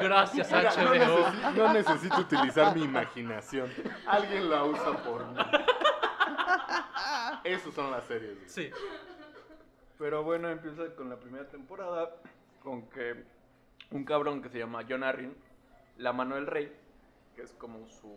Gracias, 0.00 0.50
mira, 0.50 0.70
no, 0.76 0.90
HBO. 0.90 0.94
necesi- 0.94 1.54
no 1.54 1.72
necesito 1.72 2.20
utilizar 2.20 2.74
mi 2.76 2.84
imaginación. 2.84 3.70
Alguien 4.06 4.48
la 4.50 4.64
usa 4.64 4.92
por 5.04 5.26
mí. 5.26 5.36
Esas 7.44 7.74
son 7.74 7.90
las 7.90 8.04
series. 8.04 8.36
güey. 8.36 8.48
Sí. 8.48 8.70
Pero 9.98 10.22
bueno, 10.22 10.48
empieza 10.48 10.94
con 10.94 11.10
la 11.10 11.16
primera 11.16 11.48
temporada 11.48 12.10
con 12.62 12.88
que 12.88 13.24
un 13.90 14.04
cabrón 14.04 14.42
que 14.42 14.48
se 14.48 14.58
llama 14.58 14.82
John 14.88 15.02
Arryn, 15.02 15.34
la 15.96 16.12
mano 16.12 16.34
del 16.36 16.46
rey, 16.46 16.72
que 17.34 17.42
es 17.42 17.52
como 17.54 17.88
su 17.88 18.16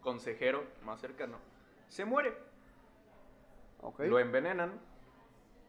consejero 0.00 0.64
más 0.84 1.00
cercano, 1.00 1.38
se 1.88 2.04
muere. 2.04 2.36
Ok. 3.80 4.00
Lo 4.00 4.18
envenenan. 4.18 4.78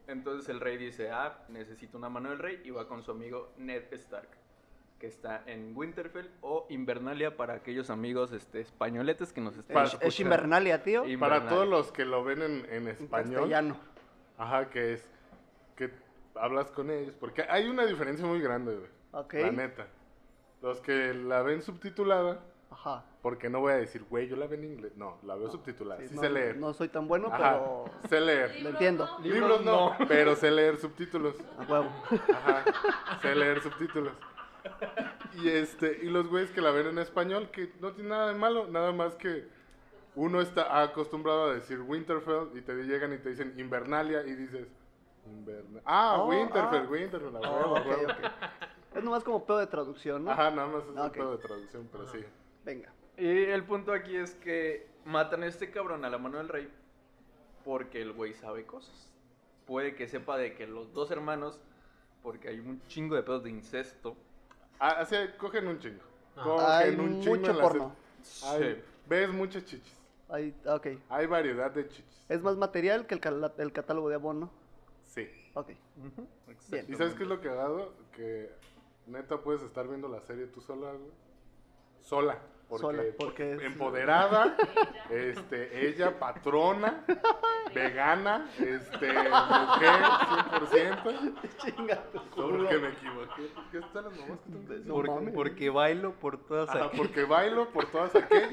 Entonces 0.06 0.48
el 0.48 0.60
rey 0.60 0.76
dice, 0.76 1.10
ah, 1.10 1.38
necesito 1.48 1.96
una 1.98 2.08
mano 2.08 2.30
del 2.30 2.38
rey 2.38 2.60
y 2.64 2.70
va 2.70 2.86
con 2.86 3.02
su 3.02 3.10
amigo 3.10 3.52
Ned 3.56 3.84
Stark, 3.92 4.28
que 4.98 5.06
está 5.06 5.42
en 5.46 5.72
Winterfell 5.74 6.28
o 6.42 6.66
Invernalia 6.68 7.36
para 7.36 7.54
aquellos 7.54 7.88
amigos 7.90 8.32
este, 8.32 8.60
españoletes 8.60 9.32
que 9.32 9.40
nos 9.40 9.56
están 9.56 9.74
Para- 9.74 9.86
Es, 9.86 9.92
escuchando. 9.94 10.08
es 10.08 10.20
Invernalia, 10.20 10.82
tío. 10.82 11.00
Para 11.02 11.12
Invernalia. 11.12 11.48
todos 11.48 11.68
los 11.68 11.90
que 11.92 12.04
lo 12.04 12.22
ven 12.22 12.42
en, 12.42 12.64
en 12.66 12.72
En 12.82 12.88
español, 12.88 13.34
castellano. 13.34 13.76
ajá, 14.38 14.68
que 14.70 14.92
es 14.94 15.08
que 15.76 15.90
hablas 16.34 16.70
con 16.70 16.90
ellos, 16.90 17.14
porque 17.16 17.42
hay 17.48 17.66
una 17.68 17.86
diferencia 17.86 18.26
muy 18.26 18.40
grande, 18.40 18.74
güey. 18.76 18.90
Ok. 19.12 19.34
La 19.34 19.52
neta. 19.52 19.86
Los 20.60 20.80
que 20.80 21.14
la 21.14 21.42
ven 21.42 21.62
subtitulada, 21.62 22.40
Ajá. 22.70 23.04
porque 23.22 23.48
no 23.48 23.60
voy 23.60 23.72
a 23.72 23.76
decir, 23.76 24.04
güey, 24.10 24.28
yo 24.28 24.36
la 24.36 24.46
veo 24.46 24.58
en 24.58 24.64
inglés. 24.64 24.92
No, 24.96 25.18
la 25.22 25.34
veo 25.36 25.48
subtitulada. 25.50 26.00
Sí, 26.06 26.14
no, 26.14 26.20
sé 26.20 26.28
leer. 26.30 26.56
no 26.56 26.72
soy 26.74 26.88
tan 26.88 27.06
bueno, 27.08 27.28
Ajá, 27.28 27.38
pero 27.38 27.84
sé 28.08 28.20
leer. 28.20 28.62
lo 28.62 28.68
entiendo. 28.70 29.08
Libros 29.22 29.64
no, 29.64 29.94
pero 30.08 30.34
sé 30.36 30.50
leer 30.50 30.76
subtítulos. 30.78 31.36
A 31.58 31.62
huevo. 31.70 31.90
Ajá, 32.34 32.64
sé 33.22 33.34
leer 33.34 33.60
subtítulos. 33.62 34.12
Y 35.34 35.48
este, 35.48 36.00
y 36.02 36.10
los 36.10 36.28
güeyes 36.28 36.50
que 36.50 36.60
la 36.60 36.70
ven 36.70 36.86
en 36.86 36.98
español, 36.98 37.50
que 37.50 37.72
no 37.80 37.92
tiene 37.92 38.10
nada 38.10 38.28
de 38.28 38.34
malo, 38.38 38.66
nada 38.68 38.92
más 38.92 39.14
que 39.16 39.46
uno 40.16 40.40
está 40.40 40.80
acostumbrado 40.82 41.50
a 41.50 41.54
decir 41.54 41.80
Winterfell 41.80 42.56
y 42.56 42.60
te 42.60 42.72
llegan 42.84 43.12
y 43.12 43.18
te 43.18 43.30
dicen 43.30 43.54
Invernalia 43.58 44.22
y 44.24 44.34
dices 44.34 44.68
Inverna- 45.26 45.80
Ah, 45.84 46.16
Oh, 46.20 46.28
Winterfell, 46.28 46.84
ah. 46.86 46.90
Winterfell, 46.90 47.36
a 47.36 47.40
Oh, 47.40 47.72
huevo, 47.74 48.04
ok. 48.04 48.32
Es 48.94 49.02
nomás 49.02 49.24
como 49.24 49.44
pedo 49.44 49.58
de 49.58 49.66
traducción, 49.66 50.24
¿no? 50.24 50.30
Ajá, 50.30 50.50
nada 50.50 50.68
más 50.68 50.84
es 50.84 50.90
un 50.90 51.10
pedo 51.10 51.36
de 51.36 51.42
traducción, 51.42 51.88
pero 51.90 52.06
sí. 52.06 52.24
Venga. 52.64 52.92
Y 53.16 53.26
el 53.44 53.64
punto 53.64 53.92
aquí 53.92 54.16
es 54.16 54.34
que 54.34 54.86
matan 55.04 55.42
a 55.42 55.46
este 55.46 55.70
cabrón 55.70 56.04
a 56.04 56.10
la 56.10 56.18
mano 56.18 56.38
del 56.38 56.48
rey 56.48 56.68
porque 57.64 58.02
el 58.02 58.12
güey 58.12 58.34
sabe 58.34 58.66
cosas. 58.66 59.10
Puede 59.66 59.94
que 59.94 60.06
sepa 60.06 60.36
de 60.36 60.54
que 60.54 60.66
los 60.66 60.92
dos 60.92 61.10
hermanos, 61.10 61.58
porque 62.22 62.48
hay 62.48 62.60
un 62.60 62.82
chingo 62.86 63.16
de 63.16 63.22
pedos 63.22 63.44
de 63.44 63.50
incesto. 63.50 64.14
Ah, 64.78 64.96
así, 65.00 65.16
cogen 65.38 65.66
un 65.66 65.78
chingo. 65.78 66.02
Ah. 66.36 66.42
Cogen 66.44 66.66
Hay 66.68 66.94
un 66.96 67.20
chingo 67.20 67.36
mucho 67.36 67.50
en 67.50 67.56
la 67.56 67.62
porno. 67.62 67.96
serie. 68.22 68.68
Ay, 68.68 68.84
Ves 69.06 69.30
muchas 69.30 69.64
chichis. 69.64 69.96
Ok. 70.66 70.86
Hay 71.08 71.26
variedad 71.26 71.70
de 71.70 71.88
chichis. 71.88 72.26
Es 72.28 72.42
más 72.42 72.56
material 72.56 73.06
que 73.06 73.14
el, 73.14 73.50
el 73.58 73.72
catálogo 73.72 74.08
de 74.08 74.14
abono. 74.16 74.50
Sí. 75.06 75.28
Ok. 75.54 75.70
Bien. 76.70 76.86
¿Y 76.88 76.94
sabes 76.94 77.14
qué 77.14 77.22
es 77.22 77.28
lo 77.28 77.40
que 77.40 77.48
ha 77.48 77.54
dado? 77.54 77.92
Que 78.12 78.50
neta 79.06 79.38
puedes 79.38 79.62
estar 79.62 79.86
viendo 79.86 80.08
la 80.08 80.20
serie 80.20 80.46
tú 80.46 80.60
sola, 80.60 80.92
güey. 80.92 81.10
Sola. 82.02 82.38
Porque, 82.68 82.82
Sola, 82.86 83.02
porque 83.18 83.52
es- 83.54 83.62
empoderada, 83.62 84.56
este, 85.10 85.86
ella 85.88 86.18
patrona, 86.18 87.04
vegana, 87.74 88.48
este, 88.58 89.12
mujer, 89.12 90.02
100%. 90.70 91.34
Chinga. 91.58 92.02
Solo 92.34 92.68
que 92.68 92.78
me 92.78 92.88
equivoqué. 92.88 93.42
¿Por 93.54 93.64
qué 93.70 93.78
están 93.78 94.04
las 94.04 94.18
mamás 94.18 94.38
que? 94.40 94.50
No 94.86 94.94
Porque, 94.94 95.30
porque 95.32 95.70
bailo 95.70 96.12
por 96.14 96.38
todas 96.38 96.68
Ajá, 96.70 96.86
aquí. 96.86 96.96
porque 96.96 97.24
bailo 97.24 97.68
por 97.68 97.84
todas 97.86 98.14
aquellas 98.16 98.50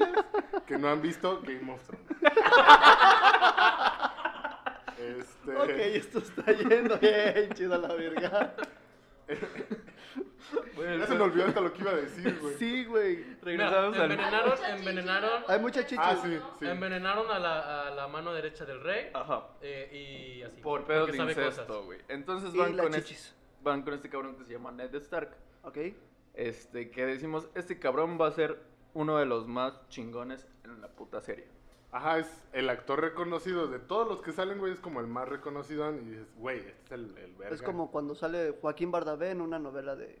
que 0.66 0.78
no 0.78 0.88
han 0.88 1.00
visto 1.02 1.40
Game 1.42 1.72
of 1.72 1.80
Thrones. 1.86 2.06
Este, 4.98 5.56
Ok, 5.56 5.68
esto 5.70 6.18
está 6.20 6.52
yendo 6.52 6.96
bien, 6.98 7.50
chida 7.54 7.76
la 7.78 7.92
verga. 7.94 8.54
Ya 10.76 11.06
se 11.06 11.14
me 11.14 11.20
olvidó 11.20 11.46
hasta 11.46 11.60
lo 11.60 11.72
que 11.72 11.80
iba 11.82 11.92
a 11.92 11.96
decir, 11.96 12.38
güey. 12.40 12.54
Sí, 12.54 12.84
güey. 12.84 13.16
Mira, 13.16 13.36
Regresamos 13.42 13.96
al... 13.96 14.10
envenenaron, 14.12 14.64
envenenaron, 14.64 15.42
Hay 15.48 15.60
mucha 15.60 15.82
chichis. 15.82 15.98
Ah, 16.00 16.16
sí, 16.22 16.38
sí. 16.58 16.66
envenenaron 16.66 17.30
a 17.30 17.38
la, 17.38 17.88
a 17.88 17.90
la 17.90 18.08
mano 18.08 18.32
derecha 18.32 18.64
del 18.64 18.80
rey 18.80 19.10
Ajá. 19.14 19.48
eh, 19.60 20.38
y 20.38 20.42
así. 20.42 20.60
Por 20.60 20.84
porque 20.84 21.12
de 21.12 21.16
incesto, 21.18 21.84
güey. 21.84 22.00
Entonces 22.08 22.52
van 22.54 22.76
con, 22.76 22.94
este, 22.94 23.16
van 23.62 23.82
con 23.82 23.94
este 23.94 24.08
cabrón 24.08 24.36
que 24.36 24.44
se 24.44 24.52
llama 24.52 24.72
Ned 24.72 24.94
Stark. 24.96 25.36
Ok. 25.62 25.78
Este, 26.34 26.90
que 26.90 27.06
decimos, 27.06 27.48
este 27.54 27.78
cabrón 27.78 28.18
va 28.20 28.28
a 28.28 28.32
ser 28.32 28.58
uno 28.94 29.18
de 29.18 29.26
los 29.26 29.46
más 29.46 29.88
chingones 29.88 30.46
en 30.64 30.80
la 30.80 30.88
puta 30.88 31.20
serie. 31.20 31.46
Ajá, 31.92 32.18
es 32.18 32.44
el 32.52 32.68
actor 32.70 33.00
reconocido. 33.00 33.68
De 33.68 33.78
todos 33.78 34.08
los 34.08 34.22
que 34.22 34.32
salen, 34.32 34.58
güey, 34.58 34.72
es 34.72 34.80
como 34.80 35.00
el 35.00 35.06
más 35.06 35.28
reconocido. 35.28 35.92
Y 35.94 35.98
dices, 36.00 36.26
güey, 36.36 36.58
este 36.60 36.72
es 36.86 36.90
el, 36.92 37.16
el 37.18 37.34
verga. 37.34 37.54
Es 37.54 37.62
como 37.62 37.90
cuando 37.90 38.14
sale 38.14 38.56
Joaquín 38.60 38.90
Bardabé 38.90 39.30
en 39.30 39.40
una 39.42 39.58
novela 39.58 39.94
de 39.94 40.18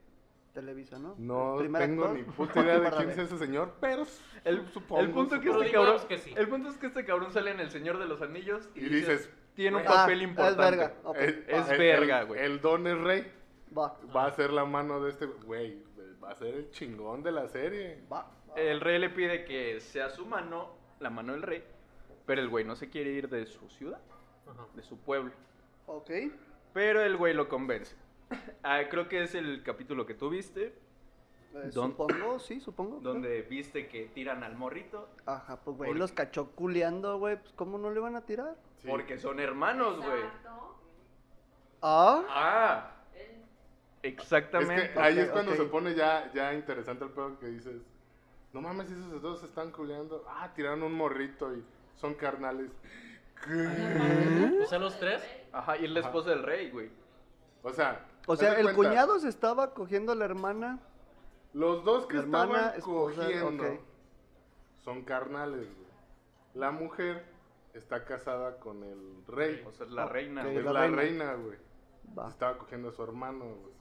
Televisa, 0.52 0.98
¿no? 0.98 1.14
No 1.16 1.60
El 1.60 1.72
tengo 1.72 2.04
actor, 2.04 2.16
ni 2.18 2.22
puta 2.36 2.60
idea 2.60 2.78
de 2.78 2.90
quién 2.90 3.08
es 3.10 3.18
ese 3.18 3.38
señor, 3.38 3.72
pero 3.80 4.04
El, 4.44 4.66
supongo. 4.68 5.00
el 5.00 5.10
punto 5.10 5.40
que 5.40 5.48
este 5.50 5.70
cabrón, 5.72 5.96
que 6.06 6.18
sí. 6.18 6.34
el 6.36 6.46
punto 6.48 6.68
es 6.68 6.76
que 6.76 6.86
este 6.88 7.04
cabrón 7.06 7.32
sale 7.32 7.52
en 7.52 7.60
El 7.60 7.70
Señor 7.70 7.98
de 7.98 8.06
los 8.06 8.20
Anillos 8.20 8.68
y, 8.74 8.80
Y 8.80 8.88
dices, 8.90 9.30
tiene 9.54 9.78
un 9.78 9.82
güey, 9.84 9.94
papel 9.94 10.20
Ah, 10.20 10.22
importante. 10.24 10.62
Es 10.64 10.70
verga. 10.78 10.94
ok. 11.04 11.16
el- 11.16 11.44
Es 11.48 11.68
el- 11.70 11.78
verga, 11.78 12.20
el- 12.20 12.26
güey. 12.26 12.40
El 12.44 12.60
don 12.60 12.86
es 12.86 12.98
rey. 13.00 13.32
Va. 13.76 13.98
Va 14.14 14.26
a 14.26 14.30
ser 14.32 14.52
la 14.52 14.66
mano 14.66 15.02
de 15.02 15.10
este, 15.10 15.24
güey. 15.24 15.82
Va 16.22 16.32
a 16.32 16.34
ser 16.34 16.54
el 16.54 16.70
chingón 16.70 17.22
de 17.22 17.32
la 17.32 17.48
serie. 17.48 18.02
Va. 18.12 18.30
El 18.54 18.82
rey 18.82 18.98
le 18.98 19.08
pide 19.08 19.46
que 19.46 19.80
sea 19.80 20.10
su 20.10 20.26
mano, 20.26 20.81
la 21.02 21.10
mano 21.10 21.32
del 21.32 21.42
rey, 21.42 21.62
pero 22.26 22.40
el 22.40 22.48
güey 22.48 22.64
no 22.64 22.76
se 22.76 22.88
quiere 22.90 23.10
ir 23.10 23.28
de 23.28 23.46
su 23.46 23.68
ciudad, 23.70 24.00
Ajá. 24.46 24.66
de 24.74 24.82
su 24.82 24.98
pueblo. 24.98 25.32
Ok. 25.86 26.10
Pero 26.72 27.02
el 27.02 27.16
güey 27.16 27.34
lo 27.34 27.48
convence. 27.48 27.94
Ah, 28.62 28.80
creo 28.88 29.08
que 29.08 29.22
es 29.24 29.34
el 29.34 29.62
capítulo 29.62 30.06
que 30.06 30.14
tú 30.14 30.30
viste, 30.30 30.74
Eh, 31.54 31.70
Don- 31.74 31.90
Supongo, 31.90 32.38
sí, 32.38 32.60
supongo. 32.60 33.00
creo. 33.00 33.12
donde 33.12 33.42
viste 33.42 33.86
que 33.88 34.06
tiran 34.14 34.42
al 34.42 34.56
morrito, 34.56 35.10
Ajá, 35.26 35.56
pues 35.62 35.76
güey, 35.76 35.88
Porque- 35.90 35.98
los 35.98 36.12
cachó 36.12 36.46
culeando, 36.52 37.18
güey. 37.18 37.36
Pues 37.36 37.52
¿cómo 37.52 37.76
no 37.76 37.90
le 37.90 38.00
van 38.00 38.16
a 38.16 38.22
tirar? 38.22 38.56
Sí. 38.80 38.88
porque 38.88 39.18
son 39.18 39.38
hermanos, 39.38 39.98
güey. 39.98 40.22
Ah. 41.82 42.24
Ah, 42.28 42.90
Es 44.02 44.14
exactamente. 44.14 44.92
que 44.92 44.98
ahí 44.98 45.18
es 45.18 45.30
cuando 45.30 45.54
se 45.54 45.64
pone 45.64 45.94
ya, 45.94 46.30
ya 46.32 46.54
interesante 46.54 47.04
el 47.04 47.10
pedo 47.10 47.38
que 47.38 47.46
dices, 47.48 47.82
no 48.52 48.60
mames, 48.60 48.90
esos 48.90 49.22
dos 49.22 49.40
se 49.40 49.46
están 49.46 49.70
culeando. 49.70 50.24
Ah, 50.28 50.52
tiraron 50.54 50.82
un 50.82 50.92
morrito 50.94 51.54
y 51.54 51.64
son 51.96 52.14
carnales. 52.14 52.70
O 54.62 54.66
sea, 54.66 54.78
los 54.78 54.98
tres. 54.98 55.22
Ajá, 55.52 55.76
y 55.78 55.84
es 55.84 55.90
la 55.90 56.00
esposa 56.00 56.30
del 56.30 56.42
rey, 56.42 56.70
güey. 56.70 56.90
O 57.62 57.70
sea, 57.70 58.06
O 58.26 58.36
sea, 58.36 58.54
el 58.54 58.72
cuenta, 58.72 58.74
cuñado 58.76 59.18
se 59.18 59.28
estaba 59.28 59.74
cogiendo 59.74 60.12
a 60.12 60.14
la 60.14 60.24
hermana. 60.24 60.78
Los 61.52 61.84
dos 61.84 62.06
que 62.06 62.16
La 62.16 62.22
estaban 62.24 62.74
esposa, 62.76 63.22
cogiendo 63.22 63.64
son 64.84 65.02
carnales, 65.04 65.66
güey. 65.66 65.88
La 66.54 66.70
mujer 66.70 67.24
está 67.74 68.04
casada 68.04 68.58
con 68.58 68.82
el 68.82 69.24
rey. 69.26 69.62
O 69.66 69.72
sea, 69.72 69.86
es 69.86 69.92
la 69.92 70.06
reina, 70.06 70.42
güey. 70.44 70.56
es 70.56 70.64
la 70.64 70.72
la 70.72 70.80
reina. 70.82 70.96
reina, 70.96 71.34
güey. 71.34 71.58
Va. 72.18 72.28
Estaba 72.28 72.58
cogiendo 72.58 72.88
a 72.88 72.92
su 72.92 73.02
hermano, 73.02 73.44
güey. 73.44 73.72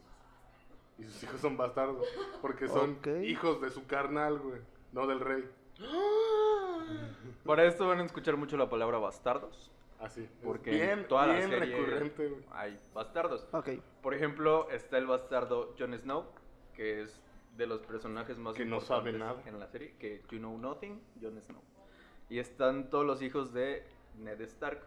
Y 1.02 1.06
sus 1.06 1.24
hijos 1.24 1.42
son 1.42 1.58
bastardos. 1.58 2.06
Porque 2.42 2.68
son 2.68 3.00
hijos 3.24 3.60
de 3.62 3.70
su 3.72 3.86
carnal, 3.88 4.38
güey. 4.40 4.62
No 4.92 5.08
del 5.08 5.20
rey. 5.20 5.50
Para 7.46 7.66
esto 7.66 7.88
van 7.88 8.00
a 8.00 8.04
escuchar 8.06 8.38
mucho 8.38 8.58
la 8.58 8.70
palabra 8.70 8.98
bastardos. 9.00 9.72
Así. 10.00 10.24
es 10.24 10.30
Porque 10.44 10.72
bien, 10.72 11.00
en 11.00 11.08
toda 11.08 11.26
bien 11.28 11.52
la 11.52 11.60
serie 11.60 11.76
recurrente, 11.76 12.28
güey. 12.28 12.44
hay 12.52 12.80
bastardos. 12.94 13.48
Ok. 13.52 13.70
Por 14.02 14.14
ejemplo, 14.14 14.70
está 14.72 14.98
el 14.98 15.06
bastardo 15.08 15.76
Jon 15.78 15.98
Snow, 15.98 16.26
que 16.74 17.02
es 17.04 17.22
de 17.58 17.68
los 17.68 17.82
personajes 17.82 18.38
más 18.38 18.56
Que 18.56 18.66
no 18.66 18.80
sabe 18.82 19.12
importantes 19.12 19.46
nada. 19.46 19.50
en 19.56 19.60
la 19.60 19.68
serie, 19.68 19.96
que 20.00 20.24
You 20.32 20.40
Know 20.40 20.58
Nothing, 20.58 21.00
Jon 21.22 21.40
Snow. 21.42 21.62
Y 22.30 22.40
están 22.40 22.90
todos 22.90 23.06
los 23.06 23.22
hijos 23.22 23.54
de 23.54 23.86
Ned 24.18 24.42
Stark. 24.42 24.82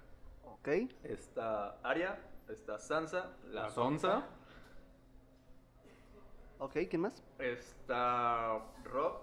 Ok. 0.44 0.68
Está 1.04 1.78
Arya, 1.82 2.18
está 2.48 2.78
Sansa, 2.78 3.30
la, 3.50 3.62
La 3.64 3.70
Sonsa, 3.70 4.10
Sonsa. 4.12 4.28
Ok, 6.64 6.76
¿quién 6.88 7.02
más? 7.02 7.22
está 7.38 8.58
Rob, 8.84 9.18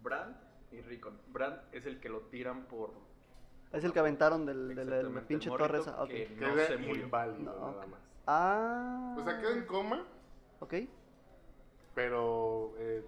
Bran 0.00 0.38
y 0.70 0.80
Rickon. 0.80 1.18
Bran 1.32 1.60
es 1.72 1.86
el 1.86 1.98
que 1.98 2.08
lo 2.08 2.20
tiran 2.20 2.66
por 2.66 2.92
Es 3.72 3.82
el 3.82 3.92
que 3.92 3.98
aventaron 3.98 4.46
del, 4.46 4.68
del, 4.68 4.76
del 4.76 4.88
exactamente, 4.92 5.26
pinche 5.26 5.50
torre 5.50 5.78
esa. 5.80 6.00
Ok. 6.00 6.08
que 6.08 6.36
no 6.38 6.56
se 6.56 6.76
murió. 6.78 7.04
inválido, 7.04 7.52
No, 7.52 7.70
nada 7.72 7.86
más. 7.88 8.00
Ah. 8.28 9.16
O 9.18 9.24
sea, 9.24 9.40
queda 9.40 9.50
en 9.54 9.66
coma, 9.66 10.06
Ok. 10.60 10.74
pero 11.96 12.74
eh, 12.78 13.04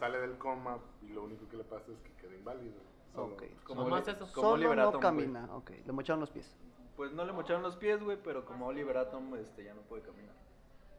sale 0.00 0.18
del 0.18 0.38
coma 0.38 0.78
y 1.02 1.08
lo 1.08 1.24
único 1.24 1.46
que 1.50 1.58
le 1.58 1.64
pasa 1.64 1.92
es 1.92 1.98
que 1.98 2.12
queda 2.14 2.34
inválido. 2.34 2.80
Solo- 3.14 3.34
Ok. 3.34 3.42
Como 3.64 3.82
Nomás 3.82 4.06
li- 4.06 4.12
eso. 4.14 4.32
como 4.32 4.50
Solo 4.56 4.74
no 4.74 5.00
camina. 5.00 5.54
Ok. 5.54 5.70
Le 5.84 5.92
mocharon 5.92 6.20
los 6.20 6.30
pies. 6.30 6.56
pues 6.96 7.12
no 7.12 7.26
le 7.26 7.32
mocharon 7.34 7.62
los 7.62 7.76
pies, 7.76 8.02
güey, 8.02 8.16
pero 8.22 8.46
como 8.46 8.68
Oliver 8.68 8.96
Atom 8.96 9.34
este, 9.34 9.64
ya 9.64 9.74
no 9.74 9.82
puede 9.82 10.02
caminar. 10.02 10.34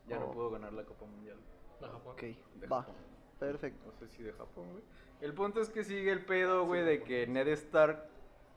Ya 0.07 0.17
Oh. 0.17 0.21
no 0.21 0.31
pudo 0.31 0.49
ganar 0.51 0.73
la 0.73 0.83
Copa 0.83 1.05
Mundial 1.05 1.37
La 1.81 1.89
Japón. 1.89 2.13
Ok, 2.13 2.21
de 2.21 2.67
va. 2.67 2.81
Japón. 2.83 2.95
Perfecto. 3.39 3.85
No 3.85 3.91
sé 3.93 4.07
si 4.07 4.23
de 4.23 4.33
Japón, 4.33 4.71
güey. 4.71 4.83
El 5.21 5.33
punto 5.33 5.61
es 5.61 5.69
que 5.69 5.83
sigue 5.83 6.11
el 6.11 6.25
pedo, 6.25 6.65
güey, 6.65 6.83
de 6.83 7.03
que 7.03 7.27
Ned 7.27 7.47
Stark 7.49 8.03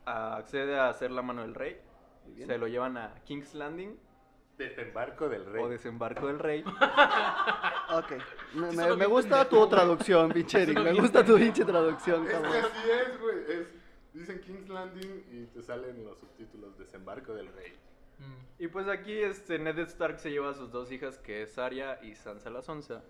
ah, 0.07 0.37
accede 0.37 0.79
a 0.79 0.89
hacer 0.89 1.11
la 1.11 1.23
mano 1.23 1.43
del 1.43 1.55
rey. 1.55 1.81
Se 2.47 2.57
lo 2.59 2.67
llevan 2.69 2.97
a 2.97 3.15
King's 3.25 3.55
Landing 3.55 3.99
Desembarco 4.57 5.29
del 5.29 5.47
rey. 5.47 5.63
o 5.65 5.69
desembarco 5.69 6.27
del 6.27 6.39
rey. 6.39 6.63
Ok. 7.93 8.13
Me, 8.55 8.71
Sí, 8.71 8.77
me- 8.77 8.97
me 8.97 9.07
gusta 9.07 9.49
tu 9.49 9.67
traducción, 9.69 10.31
pinche 10.33 10.65
Me 10.67 10.93
gusta 10.93 11.25
tu 11.25 11.37
pinche 11.37 11.65
traducción, 11.65 12.23
Es 12.23 12.29
que 12.29 12.35
cabrón. 12.35 12.53
así 12.65 12.91
es, 12.91 13.21
güey. 13.21 13.37
Es, 13.49 13.67
dicen 14.13 14.41
King's 14.41 14.69
Landing 14.69 15.25
y 15.33 15.47
te 15.47 15.61
salen 15.63 16.05
los 16.05 16.19
subtítulos 16.19 16.79
Desembarco 16.79 17.35
del 17.35 17.53
rey. 17.53 17.73
Mm. 18.21 18.63
Y 18.63 18.69
pues 18.69 18.87
aquí 18.89 19.19
este 19.19 19.59
Ned 19.59 19.79
Stark 19.81 20.19
se 20.21 20.31
lleva 20.31 20.51
a 20.51 20.55
sus 20.55 20.71
dos 20.71 20.93
hijas, 20.93 21.19
que 21.19 21.43
es 21.43 21.59
Arya 21.59 21.99
y 22.03 22.15
Sansa 22.15 22.51
la 22.51 22.63
Sonsa. 22.63 23.03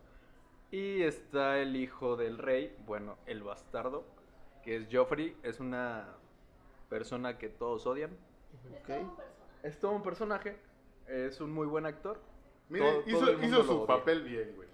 Y 0.70 1.02
está 1.02 1.58
el 1.58 1.74
hijo 1.76 2.16
del 2.16 2.38
rey, 2.38 2.76
bueno, 2.86 3.18
el 3.26 3.42
bastardo, 3.42 4.04
que 4.62 4.76
es 4.76 4.86
Joffrey. 4.90 5.36
Es 5.42 5.58
una 5.60 6.08
persona 6.88 7.38
que 7.38 7.48
todos 7.48 7.86
odian. 7.86 8.16
Es 9.62 9.78
todo 9.80 9.92
un 9.92 10.02
personaje, 10.02 10.56
es 11.08 11.40
un 11.40 11.52
muy 11.52 11.66
buen 11.66 11.86
actor. 11.86 12.20
Mire, 12.68 13.02
Todo- 13.02 13.02
hizo, 13.06 13.38
todo 13.56 13.64
su 13.64 13.86
papel 13.86 14.22
bien, 14.22 14.52
güey. 14.54 14.68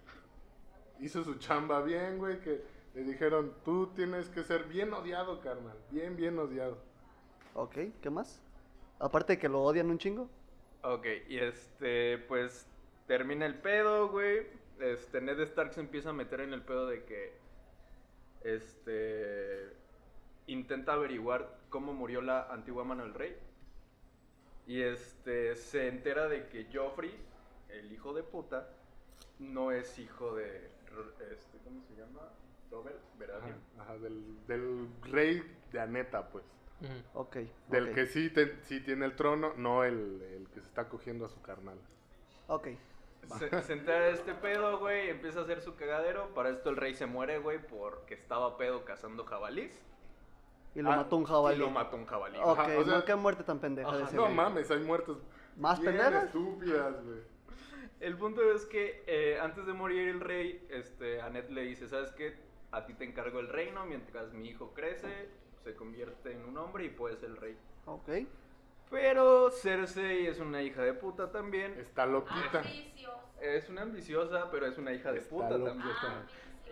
Hizo 1.00 1.24
su 1.24 1.36
chamba 1.36 1.82
bien, 1.82 2.18
güey. 2.18 2.40
Que 2.40 2.62
le 2.94 3.02
dijeron, 3.04 3.54
tú 3.64 3.88
tienes 3.94 4.28
que 4.28 4.44
ser 4.44 4.64
bien 4.64 4.92
odiado, 4.92 5.40
carnal. 5.40 5.76
Bien, 5.90 6.14
bien 6.16 6.38
odiado. 6.38 6.76
Ok, 7.54 7.76
¿qué 8.02 8.10
más? 8.10 8.42
Aparte 8.98 9.34
de 9.34 9.38
que 9.38 9.48
lo 9.48 9.62
odian 9.62 9.90
un 9.90 9.98
chingo. 9.98 10.30
Ok, 10.82 11.06
y 11.28 11.38
este, 11.38 12.18
pues 12.18 12.66
termina 13.06 13.46
el 13.46 13.60
pedo, 13.60 14.08
güey. 14.08 14.46
Este, 14.78 15.20
Ned 15.20 15.40
Stark 15.40 15.72
se 15.74 15.80
empieza 15.80 16.10
a 16.10 16.12
meter 16.12 16.40
en 16.40 16.52
el 16.52 16.62
pedo 16.64 16.86
de 16.86 17.04
que, 17.04 17.40
este, 18.40 19.76
intenta 20.46 20.92
averiguar 20.94 21.60
cómo 21.68 21.92
murió 21.94 22.20
la 22.22 22.44
antigua 22.52 22.84
mano 22.84 23.02
del 23.04 23.14
rey. 23.14 23.36
Y 24.66 24.82
este, 24.82 25.56
se 25.56 25.88
entera 25.88 26.28
de 26.28 26.48
que 26.48 26.68
Joffrey, 26.72 27.14
el 27.68 27.92
hijo 27.92 28.12
de 28.14 28.22
puta, 28.22 28.68
no 29.38 29.72
es 29.72 29.98
hijo 29.98 30.34
de, 30.34 30.72
este, 31.32 31.58
¿cómo 31.60 31.82
se 31.82 31.94
llama? 31.96 32.32
Robert 32.70 33.00
Ajá, 33.32 33.58
Baratheon. 33.58 33.62
ajá, 33.76 33.98
del, 33.98 34.44
del 34.46 34.88
rey 35.02 35.42
de 35.72 35.80
Aneta, 35.80 36.28
pues. 36.30 36.44
Del 37.68 37.92
que 37.94 38.06
sí, 38.06 38.30
te- 38.30 38.56
sí 38.62 38.80
tiene 38.80 39.06
el 39.06 39.16
trono, 39.16 39.52
no 39.56 39.84
el, 39.84 40.20
el 40.22 40.48
que 40.52 40.60
se 40.60 40.66
está 40.66 40.88
cogiendo 40.88 41.24
a 41.24 41.28
su 41.28 41.40
carnal. 41.42 41.78
Ok. 42.48 42.68
Se, 43.38 43.62
se 43.62 43.72
entera 43.72 44.04
de 44.06 44.12
este 44.12 44.34
pedo, 44.34 44.78
güey, 44.78 45.10
empieza 45.10 45.40
a 45.40 45.42
hacer 45.42 45.60
su 45.60 45.74
cagadero. 45.74 46.32
Para 46.34 46.50
esto 46.50 46.70
el 46.70 46.76
rey 46.76 46.94
se 46.94 47.06
muere, 47.06 47.38
güey, 47.38 47.58
porque 47.66 48.14
estaba 48.14 48.56
pedo 48.56 48.84
cazando 48.84 49.24
jabalís. 49.24 49.72
Y 50.74 50.82
lo 50.82 50.92
Ah, 50.92 50.96
mató 50.98 51.16
un 51.16 51.24
jabalí. 51.24 51.56
Y 51.56 51.58
lo 51.60 51.70
mató 51.70 51.96
un 51.96 52.06
jabalí. 52.06 52.38
Ok, 52.42 52.58
Ajá, 52.58 52.78
o 52.78 52.84
sea- 52.84 52.98
no, 52.98 53.04
qué 53.04 53.14
muerte 53.16 53.42
tan 53.42 53.58
pendeja 53.58 53.90
de 53.90 53.96
Ajá, 53.96 54.06
ese 54.08 54.16
No 54.16 54.22
güey. 54.24 54.34
mames, 54.34 54.70
hay 54.70 54.80
muertes 54.80 55.16
¿Más 55.56 55.80
bien 55.80 55.92
pendejas? 55.96 56.24
estúpidas, 56.26 57.02
güey. 57.04 57.20
El 57.98 58.16
punto 58.18 58.42
es 58.52 58.66
que 58.66 59.02
eh, 59.06 59.40
antes 59.40 59.64
de 59.66 59.72
morir 59.72 60.08
el 60.08 60.20
rey, 60.20 60.64
este, 60.68 61.20
Annette 61.22 61.50
le 61.50 61.62
dice, 61.62 61.88
¿sabes 61.88 62.12
qué? 62.12 62.36
A 62.70 62.84
ti 62.84 62.92
te 62.92 63.04
encargo 63.04 63.40
el 63.40 63.48
reino 63.48 63.86
mientras 63.86 64.34
mi 64.34 64.50
hijo 64.50 64.74
crece, 64.74 65.30
se 65.66 65.74
convierte 65.74 66.30
en 66.32 66.44
un 66.44 66.56
hombre 66.58 66.84
y 66.84 66.90
puedes 66.90 67.18
ser 67.18 67.30
el 67.30 67.36
rey. 67.36 67.56
Ok. 67.86 68.08
Pero 68.88 69.50
Cersei 69.50 70.28
es 70.28 70.38
una 70.38 70.62
hija 70.62 70.80
de 70.82 70.94
puta 70.94 71.32
también. 71.32 71.72
Está 71.80 72.06
loquita. 72.06 72.62
Es 73.40 73.68
una 73.68 73.82
ambiciosa, 73.82 74.48
pero 74.52 74.66
es 74.66 74.78
una 74.78 74.92
hija 74.92 75.10
de 75.10 75.18
Está 75.18 75.30
puta 75.30 75.48
también. 75.48 75.90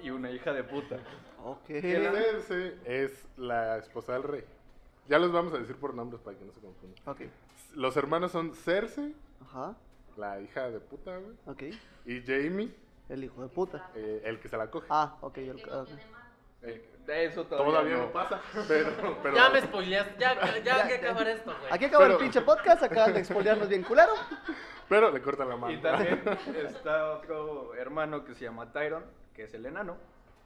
Y 0.00 0.10
una 0.10 0.30
hija 0.30 0.52
de 0.52 0.62
puta. 0.62 0.96
Ok. 1.44 1.66
Cersei 1.66 2.78
es 2.84 3.26
la 3.36 3.78
esposa 3.78 4.12
del 4.12 4.22
rey. 4.22 4.44
Ya 5.08 5.18
los 5.18 5.32
vamos 5.32 5.52
a 5.54 5.58
decir 5.58 5.74
por 5.76 5.92
nombres 5.92 6.22
para 6.22 6.38
que 6.38 6.44
no 6.44 6.52
se 6.52 6.60
confundan. 6.60 7.02
Ok. 7.08 7.22
Los 7.74 7.96
hermanos 7.96 8.30
son 8.30 8.54
Cersei, 8.54 9.12
Ajá. 9.42 9.74
la 10.16 10.40
hija 10.40 10.70
de 10.70 10.78
puta, 10.78 11.16
güey. 11.18 11.36
Ok. 11.46 11.62
Y 12.06 12.22
Jamie, 12.22 12.72
El 13.08 13.24
hijo 13.24 13.42
de 13.42 13.48
puta. 13.48 13.90
eh, 13.96 14.22
el 14.24 14.38
que 14.38 14.48
se 14.48 14.56
la 14.56 14.70
coge. 14.70 14.86
Ah, 14.88 15.18
ok. 15.20 15.38
el- 15.38 15.56
ok. 15.68 15.88
Eh, 16.62 16.66
de 16.66 16.93
eso 17.08 17.44
todavía, 17.44 17.70
Todavía 17.72 17.96
no 17.98 18.12
pasa, 18.12 18.40
pero... 18.68 19.18
pero 19.22 19.34
Ya 19.36 19.48
me 19.50 19.60
spoileaste. 19.60 20.14
Ya, 20.18 20.34
ya, 20.34 20.58
Ya, 20.62 20.76
hay 20.76 20.88
que 20.88 20.94
acabar 21.06 21.28
esto, 21.28 21.52
güey. 21.58 21.72
Aquí 21.72 21.84
acaba 21.86 22.04
Pero- 22.04 22.14
el 22.16 22.20
pinche 22.22 22.40
podcast. 22.40 22.82
Acaban 22.82 23.12
de 23.14 23.20
expoliarnos 23.20 23.68
bien 23.68 23.82
culero. 23.82 24.12
pero 24.88 25.10
le 25.10 25.20
cortan 25.22 25.48
la 25.48 25.56
mano. 25.56 25.72
Y 25.72 25.80
también 25.80 26.22
está 26.66 27.12
otro 27.12 27.74
hermano 27.74 28.24
que 28.24 28.34
se 28.34 28.44
llama 28.44 28.72
Tyron, 28.72 29.04
que 29.34 29.44
es 29.44 29.54
el 29.54 29.66
enano. 29.66 29.96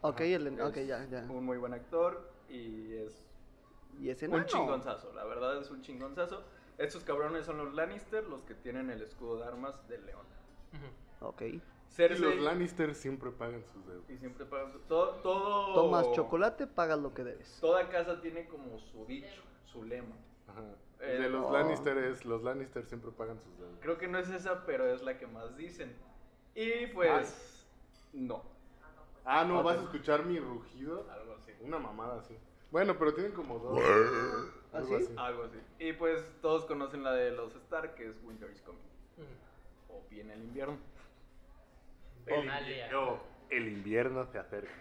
Ok, 0.00 0.20
el, 0.20 0.60
ok, 0.60 0.76
Es 0.76 0.86
ya, 0.88 1.04
ya. 1.06 1.18
Un 1.28 1.44
muy 1.44 1.58
buen 1.58 1.74
actor 1.74 2.30
y 2.48 2.94
es 2.94 3.24
Y 4.00 4.10
un 4.10 4.16
enano. 4.34 4.44
chingonzazo, 4.44 5.12
la 5.12 5.24
verdad 5.24 5.58
es 5.60 5.70
un 5.70 5.82
chingonzazo. 5.82 6.42
Estos 6.78 7.02
cabrones 7.02 7.44
son 7.46 7.58
los 7.58 7.74
Lannister, 7.74 8.22
los 8.24 8.42
que 8.42 8.54
tienen 8.54 8.90
el 8.90 9.02
escudo 9.02 9.38
de 9.38 9.44
armas 9.46 9.86
del 9.88 10.06
león. 10.06 10.24
Ujú. 10.72 11.26
Y 11.96 12.08
los 12.18 12.36
Lannister 12.36 12.94
siempre 12.94 13.30
pagan 13.30 13.64
sus 13.64 13.84
deudas. 13.86 14.08
y 14.10 14.16
siempre 14.18 14.44
pagan 14.46 14.72
su- 14.72 14.78
todo, 14.80 15.14
todo 15.16 15.74
Tomas 15.74 16.12
chocolate, 16.12 16.66
pagas 16.66 16.98
lo 17.00 17.12
que 17.12 17.24
debes. 17.24 17.58
Toda 17.60 17.88
casa 17.88 18.20
tiene 18.20 18.46
como 18.46 18.78
su 18.78 19.04
dicho, 19.06 19.42
su 19.64 19.82
lema. 19.84 20.14
Ajá. 20.46 20.62
Eh, 21.00 21.18
de 21.20 21.28
los 21.28 21.46
oh. 21.46 21.52
Lannister 21.52 21.98
es, 21.98 22.24
los 22.24 22.42
Lannister 22.42 22.84
siempre 22.86 23.10
pagan 23.10 23.40
sus 23.40 23.56
deudas. 23.58 23.78
Creo 23.80 23.98
que 23.98 24.06
no 24.08 24.18
es 24.18 24.28
esa, 24.30 24.64
pero 24.64 24.86
es 24.92 25.02
la 25.02 25.18
que 25.18 25.26
más 25.26 25.56
dicen. 25.56 25.94
Y 26.54 26.86
pues 26.88 27.66
no, 28.12 28.42
Ah, 29.24 29.44
no, 29.44 29.62
vas 29.62 29.78
a 29.78 29.82
escuchar 29.82 30.24
mi 30.24 30.38
rugido. 30.38 31.06
algo 31.10 31.34
así. 31.34 31.52
Una 31.60 31.78
mamada 31.78 32.20
así. 32.20 32.36
Bueno, 32.70 32.96
pero 32.98 33.12
tienen 33.14 33.32
como 33.32 33.58
dos. 33.58 33.78
¿Ah, 34.72 34.78
algo 34.78 34.98
sí? 34.98 35.04
así. 35.04 35.14
Algo 35.16 35.42
así. 35.44 35.58
Y 35.80 35.92
pues 35.94 36.22
todos 36.40 36.64
conocen 36.64 37.02
la 37.02 37.12
de 37.12 37.32
los 37.32 37.54
Stark, 37.56 37.94
que 37.94 38.06
es 38.08 38.16
Winter 38.22 38.50
is 38.50 38.60
Coming. 38.62 38.80
O 39.90 40.02
viene 40.10 40.34
el 40.34 40.44
invierno. 40.44 40.78
El, 42.28 42.92
no, 42.92 43.18
el 43.50 43.68
invierno 43.68 44.26
se 44.26 44.38
acerca. 44.38 44.72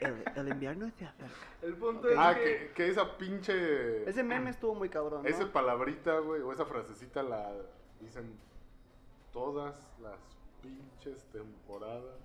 El, 0.00 0.24
el 0.36 0.48
invierno 0.48 0.90
se 0.90 1.06
acerca. 1.06 1.34
El 1.62 1.74
punto 1.74 2.08
es 2.08 2.16
Ah, 2.18 2.34
que... 2.74 2.86
esa 2.88 3.16
pinche. 3.18 4.08
Ese 4.08 4.22
meme 4.22 4.50
estuvo 4.50 4.74
muy 4.74 4.88
cabrón, 4.88 5.22
¿no? 5.22 5.28
Esa 5.28 5.52
palabrita, 5.52 6.18
güey, 6.20 6.40
o 6.42 6.52
esa 6.52 6.64
frasecita 6.64 7.22
la 7.22 7.52
dicen 8.00 8.38
todas 9.32 9.76
las 10.00 10.18
pinches 10.62 11.24
temporadas. 11.32 12.16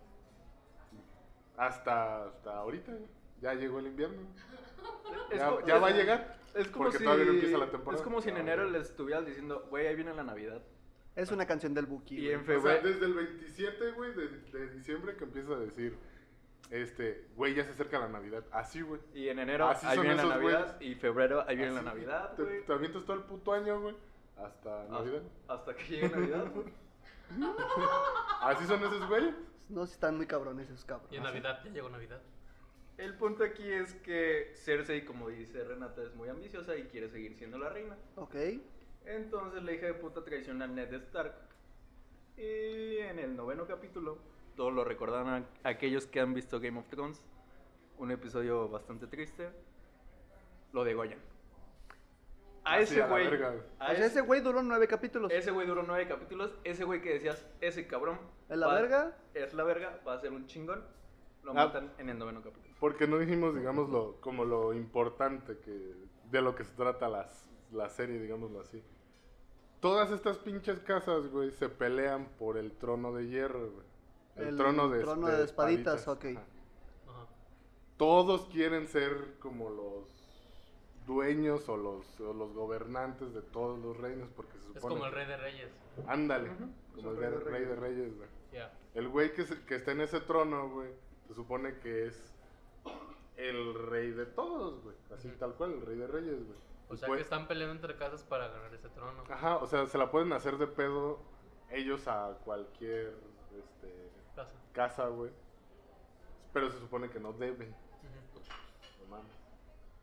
Hasta, 1.58 2.26
hasta 2.26 2.58
ahorita, 2.58 2.92
güey. 2.94 3.06
Ya 3.42 3.54
llegó 3.54 3.80
el 3.80 3.88
invierno. 3.88 4.22
Ya, 5.36 5.50
co- 5.50 5.66
ya 5.66 5.76
es- 5.78 5.84
va 5.84 5.88
a 5.88 5.92
llegar. 5.92 6.38
Es 6.54 6.68
como 6.68 6.86
porque 6.86 6.98
si, 7.00 7.04
todavía 7.04 7.26
no 7.26 7.32
empieza 7.32 7.58
la 7.58 7.70
temporada. 7.72 7.98
Es 7.98 8.04
como 8.04 8.22
si 8.22 8.30
en 8.30 8.38
enero 8.38 8.70
les 8.70 8.90
estuvieras 8.90 9.26
diciendo, 9.26 9.66
güey, 9.70 9.88
ahí 9.88 9.96
viene 9.96 10.14
la 10.14 10.24
Navidad. 10.24 10.62
Es 11.16 11.32
una 11.32 11.46
canción 11.46 11.74
del 11.74 11.86
Buki. 11.86 12.18
Y 12.20 12.32
en 12.32 12.42
O 12.42 12.46
sea, 12.46 12.56
febrero... 12.56 12.88
desde 12.88 13.06
el 13.06 13.14
27, 13.14 13.92
güey, 13.92 14.14
de, 14.14 14.28
de 14.28 14.70
diciembre 14.72 15.16
que 15.18 15.24
empieza 15.26 15.54
a 15.54 15.60
decir, 15.60 15.98
este, 16.70 17.26
güey, 17.36 17.54
ya 17.54 17.66
se 17.66 17.72
acerca 17.72 18.00
la 18.00 18.08
Navidad. 18.08 18.46
Así, 18.52 18.82
güey. 18.82 19.02
Y 19.14 19.28
en 19.28 19.40
enero, 19.40 19.68
Así 19.68 19.86
ahí 19.86 20.00
viene 20.00 20.16
la 20.16 20.26
Navidad. 20.26 20.80
Y 20.80 20.96
febrero, 20.96 21.44
ahí 21.48 21.56
viene 21.58 21.74
la 21.74 21.82
Navidad, 21.82 22.34
Te, 22.36 22.44
güey. 22.44 22.66
te 22.66 22.72
avientas 22.74 23.04
todo 23.04 23.18
el 23.18 23.24
puto 23.24 23.52
año, 23.54 23.82
güey. 23.82 23.96
Hasta 24.38 24.88
Navidad. 24.88 25.22
Hasta, 25.48 25.54
hasta 25.72 25.76
que 25.76 25.84
llegue 25.84 26.10
Navidad. 26.10 26.52
güey. 26.54 26.68
Así 28.42 28.66
son 28.66 28.84
esos 28.84 29.08
güeyes. 29.08 29.36
No, 29.70 29.86
sí 29.86 29.94
están 29.94 30.18
muy 30.18 30.26
cabrones 30.28 30.70
esos 30.70 30.86
cabrones. 30.86 31.14
Y 31.14 31.18
en 31.18 31.24
Navidad, 31.24 31.60
ya 31.64 31.72
llegó 31.72 31.90
Navidad. 31.90 32.22
El 32.98 33.16
punto 33.16 33.44
aquí 33.44 33.70
es 33.72 33.94
que 33.96 34.52
Cersei, 34.56 35.06
como 35.06 35.30
dice 35.30 35.64
Renata, 35.64 36.04
es 36.04 36.14
muy 36.16 36.30
ambiciosa 36.30 36.76
y 36.76 36.84
quiere 36.84 37.10
seguir 37.10 37.36
siendo 37.36 37.58
la 37.58 37.70
reina. 37.70 37.98
Ok. 38.16 38.36
Entonces 39.06 39.64
la 39.64 39.72
hija 39.74 39.88
de 39.88 39.94
puta 39.96 40.24
traiciona 40.24 40.66
a 40.66 40.68
Ned 40.68 40.94
Stark. 40.94 41.34
Y 42.38 42.98
en 42.98 43.20
el 43.20 43.36
noveno 43.36 43.66
capítulo, 43.68 44.18
todos 44.56 44.74
lo 44.74 44.84
recordarán 44.84 45.46
a- 45.64 45.70
aquellos 45.70 46.08
que 46.08 46.20
han 46.20 46.34
visto 46.34 46.60
Game 46.60 46.80
of 46.80 46.88
Thrones, 46.88 47.20
un 47.98 48.12
episodio 48.12 48.68
bastante 48.70 49.08
triste, 49.08 49.50
lo 50.74 50.84
degollan. 50.84 51.20
A 52.64 52.76
Así, 52.76 52.84
ese 52.96 53.08
güey, 53.08 53.28
a 53.80 53.92
ese- 53.94 54.06
ese 54.06 54.22
güey 54.22 54.40
duró 54.42 54.62
nueve 54.62 54.88
capítulos. 54.88 55.32
ese 55.32 55.50
güey 55.52 55.66
duró 55.66 55.82
nueve 55.84 56.08
capítulos, 56.08 56.56
ese 56.64 56.84
güey 56.84 57.02
que 57.02 57.14
decías, 57.14 57.44
ese 57.60 57.88
cabrón. 57.88 58.20
¿Es 58.50 58.58
la 58.58 58.68
va- 58.68 58.76
verga? 58.76 59.18
Es 59.34 59.54
la 59.56 59.64
verga, 59.64 60.00
va 60.08 60.14
a 60.14 60.20
ser 60.22 60.32
un 60.32 60.46
chingón. 60.46 60.84
Lo 61.44 61.52
Ah. 61.52 61.56
matan 61.56 61.92
en 61.98 62.10
el 62.10 62.20
noveno 62.20 62.44
capítulo. 62.44 62.76
Porque 62.80 63.08
no 63.08 63.18
dijimos, 63.18 63.56
digamos, 63.56 63.90
lo, 63.90 64.22
como 64.22 64.46
lo 64.46 64.74
importante 64.76 65.58
que 65.58 65.96
de 66.30 66.42
lo 66.42 66.54
que 66.56 66.64
se 66.64 66.76
trata 66.76 67.10
las, 67.10 67.51
la 67.72 67.90
serie, 67.90 68.20
digámoslo 68.20 68.60
así. 68.62 68.84
Todas 69.80 70.12
estas 70.12 70.38
pinches 70.38 70.80
casas, 70.80 71.28
güey, 71.28 71.52
se 71.52 71.70
pelean 71.70 72.28
por 72.38 72.58
el 72.58 72.72
trono 72.74 73.14
de 73.14 73.28
hierro, 73.28 73.72
güey. 73.72 73.86
El, 74.36 74.48
El 74.50 74.58
trono 74.58 74.90
de, 74.90 75.00
trono 75.02 75.28
de 75.28 75.44
espaditas, 75.44 76.08
ok. 76.08 76.26
Ajá. 76.26 76.46
Todos 77.98 78.46
quieren 78.48 78.88
ser 78.88 79.36
como 79.40 79.70
los 79.70 80.06
dueños 81.06 81.68
o 81.68 81.78
los, 81.78 82.20
o 82.22 82.34
los 82.34 82.54
gobernantes 82.54 83.34
de 83.34 83.42
todos 83.42 83.80
los 83.80 83.98
reinos, 83.98 84.30
porque 84.36 84.54
se 84.60 84.68
supone... 84.68 84.80
Es 84.80 84.86
como 84.86 85.06
el 85.06 85.12
rey 85.12 85.28
de 85.28 85.38
reyes. 85.38 85.70
Ándale, 86.08 86.50
como 86.96 87.12
el 87.12 87.16
el 87.18 87.22
rey, 87.22 87.30
rey 87.30 87.40
de 87.40 87.44
rey 87.46 87.66
de 87.66 87.76
reyes, 87.76 88.18
güey. 88.18 88.30
El 88.94 89.08
güey 89.10 89.34
que, 89.34 89.46
se- 89.46 89.62
que 89.66 89.76
está 89.76 89.92
en 89.94 90.02
ese 90.02 90.20
trono, 90.22 90.70
güey, 90.70 90.90
se 91.28 91.34
supone 91.34 91.80
que 91.80 92.08
es 92.08 92.34
el 93.38 93.74
rey 93.88 94.12
de 94.12 94.26
todos, 94.26 94.82
güey. 94.84 94.96
Así 95.16 95.30
tal 95.40 95.56
cual, 95.56 95.74
el 95.74 95.82
rey 95.82 95.98
de 95.98 96.08
reyes, 96.08 96.46
güey. 96.46 96.60
O 96.92 96.98
sea 96.98 97.08
pues- 97.08 97.18
que 97.20 97.24
están 97.24 97.48
peleando 97.48 97.76
entre 97.76 97.96
casas 97.96 98.24
para 98.24 98.48
ganar 98.50 98.74
ese 98.74 98.90
trono. 98.90 99.24
Ajá, 99.30 99.58
o 99.58 99.66
sea, 99.68 99.86
se 99.88 99.98
la 99.98 100.12
pueden 100.12 100.34
hacer 100.34 100.58
de 100.58 100.68
pedo 100.68 101.20
ellos 101.70 102.08
a 102.08 102.38
cualquier 102.44 103.14
este, 103.58 104.10
Casa. 104.36 104.56
casa, 104.74 105.08
güey. 105.08 105.32
Pero 106.54 106.70
se 106.70 106.80
supone 106.80 107.10
que 107.10 107.20
no 107.20 107.32
deben. 107.34 107.74
No. 109.10 109.22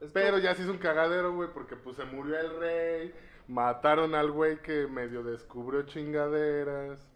Es 0.00 0.12
Pero 0.12 0.38
ya 0.38 0.54
se 0.54 0.62
hizo 0.62 0.70
un 0.72 0.78
cagadero, 0.78 1.34
güey, 1.34 1.50
porque 1.52 1.76
pues 1.76 1.96
se 1.96 2.04
murió 2.04 2.38
el 2.38 2.58
rey, 2.58 3.14
mataron 3.48 4.14
al 4.14 4.30
güey 4.30 4.62
que 4.62 4.86
medio 4.86 5.22
descubrió 5.22 5.82
chingaderas, 5.82 7.06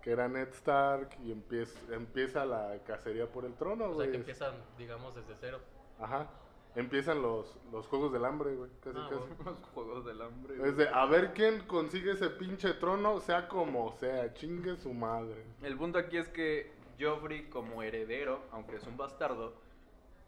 que 0.00 0.10
era 0.12 0.28
Ned 0.28 0.48
Stark, 0.48 1.10
y 1.22 1.30
empieza, 1.30 1.78
empieza 1.94 2.44
la 2.44 2.78
cacería 2.86 3.30
por 3.30 3.44
el 3.44 3.54
trono, 3.54 3.84
O 3.84 3.88
sea 3.88 3.94
güey. 3.94 4.10
que 4.10 4.16
empiezan, 4.16 4.54
digamos, 4.78 5.14
desde 5.14 5.34
cero. 5.40 5.60
Ajá. 6.00 6.26
Empiezan 6.74 7.20
los, 7.20 7.54
los 7.70 7.86
juegos 7.86 8.12
del 8.12 8.24
hambre, 8.24 8.54
güey. 8.54 8.70
Casi, 8.82 8.96
Ah, 8.98 9.08
casi. 9.10 9.20
bueno. 9.42 9.58
Los 9.60 9.68
juegos 9.74 10.04
del 10.06 10.22
hambre. 10.22 10.68
Es 10.68 10.76
de, 10.76 10.88
a 10.88 11.04
ver 11.06 11.32
quién 11.34 11.60
consigue 11.66 12.12
ese 12.12 12.30
pinche 12.30 12.72
trono, 12.74 13.20
sea 13.20 13.46
como 13.48 13.92
sea, 13.98 14.32
chingue 14.34 14.76
su 14.76 14.92
madre. 14.94 15.44
El 15.62 15.76
punto 15.76 15.98
aquí 15.98 16.16
es 16.16 16.28
que 16.28 16.72
Joffrey 16.98 17.48
como 17.50 17.82
heredero, 17.82 18.40
aunque 18.52 18.76
es 18.76 18.86
un 18.86 18.96
bastardo, 18.96 19.52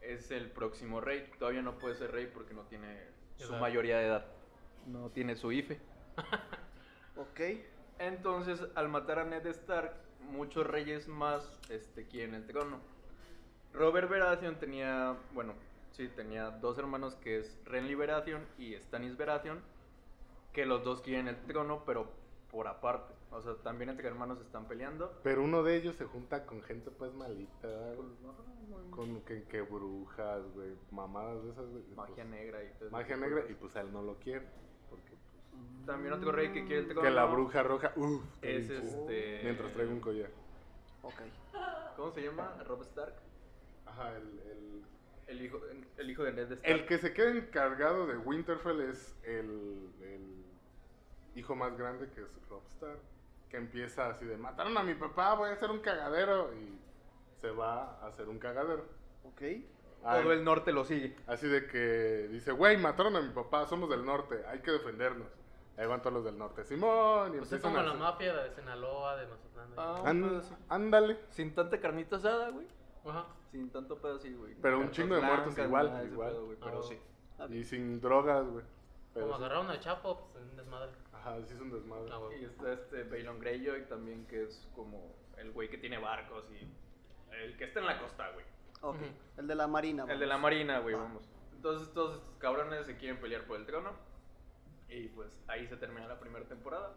es 0.03 0.31
el 0.31 0.51
próximo 0.51 1.01
rey. 1.01 1.31
Todavía 1.39 1.63
no 1.63 1.79
puede 1.79 1.95
ser 1.95 2.11
rey 2.13 2.31
porque 2.33 2.53
no 2.53 2.63
tiene 2.65 3.01
su 3.39 3.53
Edad. 3.53 3.61
mayoría 3.61 3.99
de 3.99 4.07
edad. 4.07 4.27
No 4.87 5.09
tiene 5.11 5.37
su 5.37 5.51
IFE. 5.53 5.81
Ok. 7.17 7.41
Entonces, 8.01 8.61
al 8.75 8.89
matar 8.89 9.21
a 9.21 9.25
Ned 9.25 9.47
Stark, 9.47 9.95
muchos 10.21 10.67
reyes 10.67 11.07
más 11.07 11.49
este, 11.71 12.07
quieren 12.09 12.35
el 12.35 12.45
trono. 12.47 12.81
Robert 13.73 14.11
Baratheon 14.11 14.57
tenía, 14.57 15.17
bueno, 15.33 15.55
sí, 15.97 16.09
tenía 16.09 16.51
dos 16.51 16.79
hermanos 16.79 17.15
que 17.17 17.39
es 17.39 17.59
Renly 17.65 17.95
Baratheon 17.95 18.45
y 18.59 18.75
Stannis 18.75 19.17
Baratheon, 19.17 19.61
que 20.53 20.67
los 20.67 20.85
dos 20.85 21.01
quieren 21.01 21.29
el 21.29 21.37
trono, 21.47 21.83
pero 21.87 22.09
por 22.51 22.69
aparte. 22.69 23.13
O 23.31 23.41
sea, 23.41 23.55
también 23.57 23.91
entre 23.91 24.07
hermanos 24.07 24.41
están 24.41 24.67
peleando. 24.67 25.13
Pero 25.25 25.43
uno 25.43 25.63
de 25.65 25.77
ellos 25.77 25.97
se 25.97 26.05
junta 26.05 26.47
con 26.47 26.63
gente 26.63 26.91
pues 26.91 27.13
malita. 27.15 27.69
Con 28.91 29.23
que, 29.23 29.43
que 29.45 29.61
brujas, 29.63 30.43
güey, 30.55 30.77
mamadas 30.93 31.43
de 31.43 31.51
esas. 31.51 31.67
Magia 31.97 32.15
pues, 32.15 32.27
negra 32.29 32.63
y 32.63 32.69
todo 32.79 32.91
Magia 32.91 33.17
negra 33.17 33.45
y 33.49 33.55
pues 33.55 33.75
a 33.75 33.81
él 33.81 33.93
no 33.93 34.03
lo 34.03 34.15
quiere. 34.21 34.47
Porque 34.89 35.11
pues, 35.11 35.87
También 35.87 36.15
otro 36.15 36.31
rey 36.31 36.53
que 36.53 36.65
quiere 36.65 36.83
el 36.83 36.87
trono. 36.87 37.03
que 37.03 37.11
la 37.11 37.25
bruja 37.25 37.63
roja, 37.65 37.93
uff, 37.97 38.23
Es 38.41 38.71
este. 38.71 39.41
Mientras 39.43 39.73
traigo 39.73 39.93
un 39.93 40.01
collar. 40.01 40.31
Ok. 41.03 41.21
¿Cómo 41.97 42.11
se 42.13 42.23
llama? 42.23 42.55
Rob 42.67 42.83
Stark. 42.83 43.15
Ajá, 43.87 44.17
el, 44.17 44.23
el, 44.23 44.85
El 45.27 45.43
hijo, 45.43 45.61
el 45.97 46.11
hijo 46.11 46.23
de 46.23 46.33
Ned 46.33 46.53
Stark. 46.53 46.61
el 46.65 46.87
que 46.87 46.99
se 46.99 47.13
queda 47.15 47.31
encargado 47.31 48.07
de 48.07 48.17
Winterfell 48.19 48.81
es 48.83 49.17
el, 49.25 49.91
el 50.03 50.45
hijo 51.35 51.55
más 51.55 51.77
grande 51.79 52.09
que 52.15 52.21
es 52.23 52.29
Rob 52.49 52.63
Stark. 52.69 52.99
Que 53.49 53.57
empieza 53.57 54.09
así 54.09 54.25
de, 54.25 54.37
mataron 54.37 54.77
a 54.77 54.83
mi 54.83 54.95
papá, 54.95 55.35
voy 55.35 55.49
a 55.51 55.53
hacer 55.53 55.71
un 55.71 55.79
cagadero. 55.81 56.53
Y 56.55 56.79
se 57.41 57.51
va 57.51 57.99
a 58.01 58.07
hacer 58.07 58.29
un 58.29 58.39
cagadero. 58.39 58.85
Ok. 59.25 59.43
Ah, 60.05 60.21
Todo 60.21 60.33
el 60.33 60.45
norte 60.45 60.73
lo 60.73 60.85
sigue. 60.85 61.17
Así 61.27 61.49
de 61.49 61.67
que 61.67 62.29
dice, 62.31 62.53
güey, 62.53 62.77
mataron 62.77 63.17
a 63.17 63.23
mi 63.23 63.31
papá, 63.31 63.67
somos 63.67 63.89
del 63.89 64.05
norte, 64.05 64.45
hay 64.47 64.59
que 64.61 64.71
defendernos. 64.73 65.29
Ahí 65.79 65.87
van 65.87 66.01
todos 66.03 66.13
los 66.15 66.25
del 66.25 66.37
norte. 66.39 66.63
Simón, 66.65 67.35
y 67.35 67.39
Pues 67.39 67.53
es 67.53 67.63
como 67.63 67.79
a 67.79 67.83
la 67.83 67.89
hacer- 67.91 68.01
mafia 68.01 68.35
de 68.37 68.55
Sinaloa, 68.55 69.17
de 69.17 69.27
Mazatlán. 69.27 69.69
Ah. 69.77 70.01
Pues, 70.03 70.53
ándale. 70.69 71.19
Sin 71.31 71.55
tanta 71.55 71.81
carnita 71.81 72.17
asada, 72.17 72.51
güey. 72.51 72.67
Ajá. 73.05 73.27
Sin 73.51 73.71
tanto 73.71 73.99
pedo 74.01 74.17
así, 74.17 74.33
güey. 74.35 74.55
Pero 74.61 74.79
un 74.81 74.91
chingo 74.91 75.15
de 75.15 75.21
muertos 75.21 75.57
igual, 75.59 76.09
igual. 76.11 76.31
pedo, 76.31 76.45
güey, 76.47 76.59
pero 76.59 76.81
Ah, 77.39 77.47
sí. 77.49 77.55
Y 77.57 77.65
sin 77.65 78.01
drogas, 78.01 78.47
güey. 78.49 78.65
Pero 79.13 79.27
Como 79.27 79.39
sí. 79.39 79.45
agarraron 79.45 79.71
al 79.71 79.81
Chapo, 79.81 80.29
pues 80.33 80.45
un 80.45 80.57
desmadre. 80.57 80.91
Ajá, 81.13 81.37
sí 81.45 81.55
es 81.55 81.61
un 81.61 81.71
desmadre. 81.71 82.11
Ah, 82.13 82.21
Y 82.41 82.45
está 82.45 82.73
este 82.73 83.05
Balon 83.05 83.39
Greyjoy 83.39 83.87
también, 83.89 84.27
que 84.27 84.43
es 84.45 84.69
como 84.75 85.15
el 85.37 85.53
güey 85.53 85.69
que 85.71 85.79
tiene 85.79 85.99
barcos 85.99 86.45
y 86.51 86.67
el 87.35 87.57
que 87.57 87.65
está 87.65 87.81
en 87.81 87.87
la 87.87 88.01
costa, 88.01 88.31
güey. 88.33 88.45
Ok. 88.83 88.99
El 89.39 89.47
de 89.47 89.55
la 89.55 89.67
marina. 89.67 90.03
El 90.03 90.09
de 90.09 90.15
vamos. 90.15 90.29
la 90.29 90.39
marina, 90.39 90.79
güey, 90.81 90.95
Ah. 90.95 90.99
vamos. 90.99 91.29
Entonces 91.55 91.93
todos 91.95 92.17
estos 92.17 92.35
cabrones 92.39 92.87
se 92.87 92.97
quieren 92.97 93.21
pelear 93.21 93.45
por 93.47 93.59
el 93.59 93.67
trono. 93.67 93.93
Y 94.89 95.09
pues 95.09 95.43
ahí 95.49 95.67
se 95.67 95.77
termina 95.77 96.07
la 96.07 96.19
primera 96.21 96.45
temporada. 96.47 96.93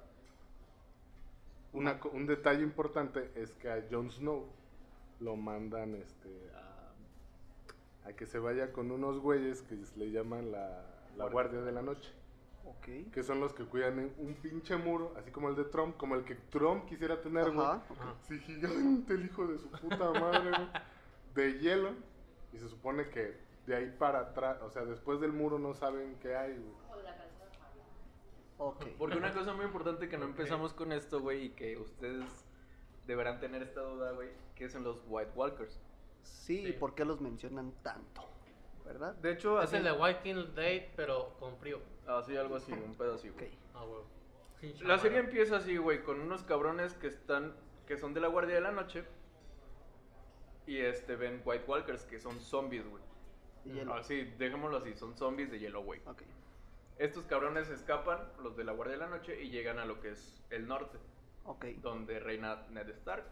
Una 1.74 2.00
co- 2.00 2.10
un 2.10 2.26
detalle 2.26 2.64
importante 2.64 3.32
es 3.36 3.52
que 3.56 3.70
a 3.70 3.84
Jon 3.90 4.10
Snow 4.12 4.50
lo 5.20 5.36
mandan 5.36 5.96
este, 5.96 6.52
a, 6.56 8.10
a 8.10 8.14
que 8.14 8.26
se 8.26 8.40
vaya 8.40 8.72
con 8.72 8.92
unos 8.92 9.20
güeyes 9.20 9.62
que 9.64 9.78
le 9.96 10.12
llaman 10.12 10.52
la, 10.52 10.86
la 11.18 11.26
Guardia 11.30 11.62
de 11.62 11.72
la 11.72 11.82
Noche. 11.82 12.12
Ok. 12.66 13.12
Que 13.14 13.24
son 13.24 13.40
los 13.40 13.54
que 13.54 13.64
cuidan 13.64 13.98
en 14.00 14.14
un 14.18 14.34
pinche 14.36 14.76
muro, 14.76 15.14
así 15.18 15.32
como 15.32 15.50
el 15.50 15.56
de 15.56 15.64
Trump, 15.66 15.96
como 15.96 16.16
el 16.16 16.26
que 16.26 16.36
Trump 16.36 16.86
quisiera 16.86 17.22
tener, 17.22 17.52
güey. 17.52 17.66
Ajá. 17.66 17.84
Ajá. 17.90 18.16
Sí, 18.28 18.40
gigante 18.40 19.14
el 19.14 19.26
hijo 19.26 19.48
de 19.48 19.58
su 19.58 19.70
puta 19.70 20.12
madre, 20.12 20.50
güey. 20.50 20.70
De 21.34 21.60
hielo. 21.60 21.92
Y 22.52 22.60
se 22.60 22.68
supone 22.68 23.10
que 23.10 23.38
de 23.66 23.76
ahí 23.76 23.96
para 23.98 24.20
atrás, 24.20 24.62
o 24.62 24.70
sea, 24.70 24.86
después 24.86 25.20
del 25.22 25.32
muro 25.32 25.60
no 25.60 25.74
saben 25.74 26.18
qué 26.22 26.36
hay, 26.36 26.54
güey. 26.54 26.76
Ok. 28.60 28.86
Porque 28.98 29.18
una 29.18 29.34
cosa 29.34 29.54
muy 29.54 29.66
importante 29.66 30.10
que 30.10 30.18
no 30.18 30.26
empezamos 30.26 30.74
con 30.74 30.92
esto, 30.92 31.22
güey, 31.22 31.46
y 31.46 31.50
que 31.52 31.78
ustedes 31.78 32.26
deberán 33.06 33.40
tener 33.40 33.62
esta 33.62 33.82
duda, 33.82 34.12
güey, 34.14 34.30
que 34.58 34.70
son 34.70 34.84
los 34.84 35.02
White 35.08 35.32
Walkers. 35.36 35.80
Sí, 36.24 36.62
Sí. 36.64 36.68
¿y 36.70 36.74
por 36.74 36.96
qué 36.96 37.06
los 37.06 37.22
mencionan 37.22 37.72
tanto? 37.84 38.24
¿Verdad? 38.86 39.16
De 39.16 39.32
hecho, 39.34 39.60
Es 39.62 39.66
así, 39.70 39.76
el 39.78 39.84
de 39.84 39.92
White 39.92 40.34
Date, 40.56 40.92
pero 40.96 41.36
con 41.40 41.58
frío. 41.58 41.80
así 42.08 42.36
algo 42.38 42.56
así, 42.56 42.72
un 42.72 42.96
pedo 42.96 43.16
así, 43.16 43.30
Ok. 43.30 43.36
güey. 43.38 43.52
Ah. 43.76 43.86
La 44.82 44.98
serie 44.98 45.20
empieza 45.20 45.58
así, 45.58 45.78
güey, 45.78 46.04
con 46.04 46.20
unos 46.22 46.44
cabrones 46.44 46.94
que 46.96 47.08
están, 47.08 47.54
que 47.86 47.98
son 47.98 48.14
de 48.14 48.22
la 48.22 48.28
Guardia 48.30 48.56
de 48.56 48.62
la 48.62 48.72
Noche. 48.72 49.04
Y 50.66 50.78
este, 50.80 51.16
ven 51.16 51.42
White 51.46 51.66
Walkers, 51.68 52.06
que 52.06 52.20
son 52.20 52.40
zombies, 52.40 52.86
güey. 52.88 53.04
Así, 53.92 54.24
dejémoslo 54.38 54.78
así, 54.78 54.94
son 54.96 55.18
zombies 55.18 55.52
de 55.52 55.60
hielo, 55.60 55.84
güey. 55.84 56.00
Ok. 56.06 56.24
Estos 56.98 57.26
cabrones 57.26 57.70
escapan, 57.70 58.20
los 58.42 58.56
de 58.58 58.64
la 58.64 58.72
Guardia 58.72 58.96
de 58.96 59.02
la 59.02 59.10
Noche, 59.10 59.42
y 59.42 59.50
llegan 59.50 59.78
a 59.80 59.86
lo 59.86 60.00
que 60.00 60.12
es 60.12 60.42
el 60.50 60.68
norte, 60.68 60.98
Ok. 61.46 61.66
donde 61.82 62.20
reina 62.20 62.66
Ned 62.70 62.90
Stark. 62.90 63.26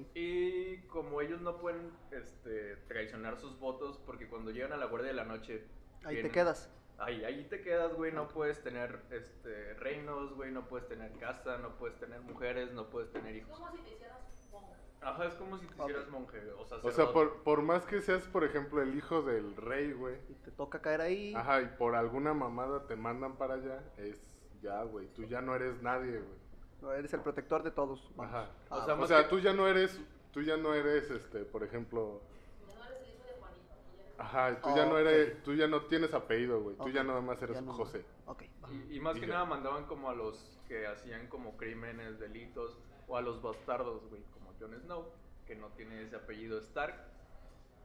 Ok. 0.00 0.06
Y 0.14 0.78
como 0.88 1.20
ellos 1.20 1.40
no 1.40 1.58
pueden 1.58 1.92
este, 2.10 2.76
traicionar 2.88 3.38
sus 3.38 3.58
votos, 3.58 4.00
porque 4.06 4.28
cuando 4.28 4.50
llegan 4.50 4.72
a 4.72 4.76
la 4.76 4.86
Guardia 4.86 5.08
de 5.08 5.16
la 5.16 5.24
Noche... 5.24 5.64
Ahí 6.04 6.22
te 6.22 6.30
quedas. 6.30 6.70
Ahí, 6.98 7.24
ahí 7.24 7.44
te 7.48 7.62
quedas, 7.62 7.94
güey, 7.94 8.12
no 8.12 8.28
puedes 8.28 8.62
tener 8.62 9.00
este, 9.10 9.74
reinos, 9.74 10.34
güey, 10.34 10.52
no 10.52 10.68
puedes 10.68 10.86
tener 10.88 11.12
casa, 11.18 11.58
no 11.58 11.76
puedes 11.76 11.98
tener 11.98 12.20
mujeres, 12.20 12.72
no 12.72 12.90
puedes 12.90 13.10
tener 13.10 13.34
hijos. 13.34 13.58
Como 13.58 13.72
si 13.72 13.78
te 13.78 13.90
hicieras 13.90 14.18
monje. 14.52 14.72
Ajá, 15.00 15.26
es 15.26 15.34
como 15.34 15.58
si 15.58 15.66
te 15.66 15.74
hicieras 15.74 16.08
monje, 16.10 16.38
o 16.52 16.64
sea, 16.64 16.78
O 16.78 16.90
sea, 16.92 17.12
por, 17.12 17.42
por 17.42 17.62
más 17.62 17.86
que 17.86 18.00
seas, 18.02 18.22
por 18.28 18.44
ejemplo, 18.44 18.82
el 18.82 18.94
hijo 18.96 19.22
del 19.22 19.56
rey, 19.56 19.92
güey. 19.92 20.16
Y 20.28 20.34
te 20.34 20.52
toca 20.52 20.80
caer 20.80 21.00
ahí. 21.00 21.34
Ajá, 21.34 21.62
y 21.62 21.66
por 21.76 21.96
alguna 21.96 22.34
mamada 22.34 22.86
te 22.86 22.94
mandan 22.94 23.36
para 23.36 23.54
allá, 23.54 23.82
es 23.96 24.22
ya, 24.60 24.82
güey. 24.84 25.08
Tú 25.08 25.24
ya 25.24 25.40
no 25.40 25.56
eres 25.56 25.82
nadie, 25.82 26.20
güey. 26.20 26.41
No, 26.82 26.92
Eres 26.92 27.12
el 27.14 27.20
protector 27.20 27.62
de 27.62 27.70
todos. 27.70 28.10
vamos. 28.16 28.34
Ajá. 28.34 28.50
Ah, 28.70 28.76
O 28.78 28.84
sea, 28.84 28.94
O 28.94 28.96
más 28.98 29.08
sea, 29.08 29.22
que- 29.22 29.28
tú 29.30 29.38
ya 29.38 29.52
no 29.52 29.68
eres, 29.68 29.98
tú 30.32 30.42
ya 30.42 30.56
no 30.56 30.74
eres, 30.74 31.10
este, 31.10 31.44
por 31.44 31.62
ejemplo, 31.62 32.20
Ya 32.68 32.74
no 32.74 32.84
eres 32.84 32.98
el 33.02 33.14
hijo 33.14 33.24
de 33.24 33.32
Juanito. 33.40 33.74
ajá, 34.18 34.60
tú 34.60 34.68
Ah, 34.70 34.74
ya 34.76 34.86
no 34.86 34.98
eres, 34.98 35.42
tú 35.44 35.54
ya 35.54 35.68
no 35.68 35.82
tienes 35.86 36.12
apellido, 36.12 36.60
güey. 36.60 36.76
Tú 36.76 36.88
ya 36.90 37.04
nada 37.04 37.20
más 37.20 37.40
eres 37.40 37.62
no. 37.62 37.72
José. 37.72 38.04
Ok. 38.26 38.42
va. 38.64 38.70
Y, 38.72 38.96
y 38.96 39.00
más 39.00 39.16
Y 39.16 39.20
que 39.20 39.26
ya. 39.28 39.34
nada 39.34 39.44
mandaban 39.46 39.86
como 39.86 40.10
a 40.10 40.14
los 40.14 40.58
que 40.66 40.86
hacían 40.88 41.28
como 41.28 41.56
crímenes, 41.56 42.18
delitos, 42.18 42.76
o 43.06 43.16
a 43.16 43.20
los 43.22 43.40
bastardos, 43.42 44.08
güey, 44.08 44.22
como 44.32 44.52
Jon 44.58 44.74
Snow, 44.80 45.06
que 45.46 45.54
no 45.54 45.68
tiene 45.68 46.02
ese 46.02 46.16
apellido 46.16 46.58
Stark. 46.58 46.94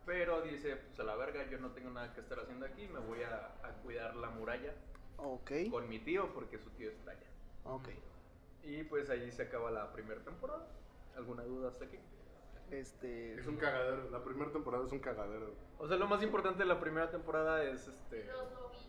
Pero 0.06 0.42
dice, 0.42 0.78
pues 0.78 1.00
a 1.02 1.04
la 1.04 1.16
verga, 1.18 1.48
yo 1.52 1.60
no 1.60 1.72
tengo 1.72 1.90
nada 1.92 2.14
que 2.14 2.22
estar 2.22 2.40
haciendo 2.40 2.66
aquí, 2.66 2.88
me 2.88 3.00
voy 3.00 3.22
a, 3.24 3.58
a 3.62 3.74
cuidar 3.84 4.16
la 4.16 4.30
muralla 4.30 4.74
Ok. 5.18 5.52
con 5.70 5.88
mi 5.90 6.00
tío, 6.00 6.34
porque 6.34 6.58
su 6.58 6.70
tío 6.72 6.90
está 6.90 7.12
allá. 7.12 7.28
Ok. 7.66 7.90
Y 8.68 8.84
pues 8.84 9.10
ahí 9.10 9.32
se 9.32 9.44
acaba 9.44 9.72
la 9.72 9.92
primera 9.94 10.22
temporada. 10.22 10.68
¿Alguna 11.16 11.44
duda 11.44 11.70
hasta 11.70 11.86
aquí? 11.86 11.98
Este. 12.70 13.40
Es 13.40 13.48
un 13.48 13.56
cagadero. 13.56 14.10
La 14.12 14.22
primera 14.24 14.52
temporada 14.52 14.86
es 14.86 14.92
un 14.92 15.00
cagadero. 15.00 15.54
O 15.80 15.88
sea, 15.88 15.96
lo 15.98 16.06
más 16.08 16.22
importante 16.22 16.60
de 16.60 16.66
la 16.66 16.80
primera 16.80 17.10
temporada 17.10 17.64
es 17.64 17.88
este. 17.88 18.26
Los 18.26 18.52
lobitos. 18.52 18.84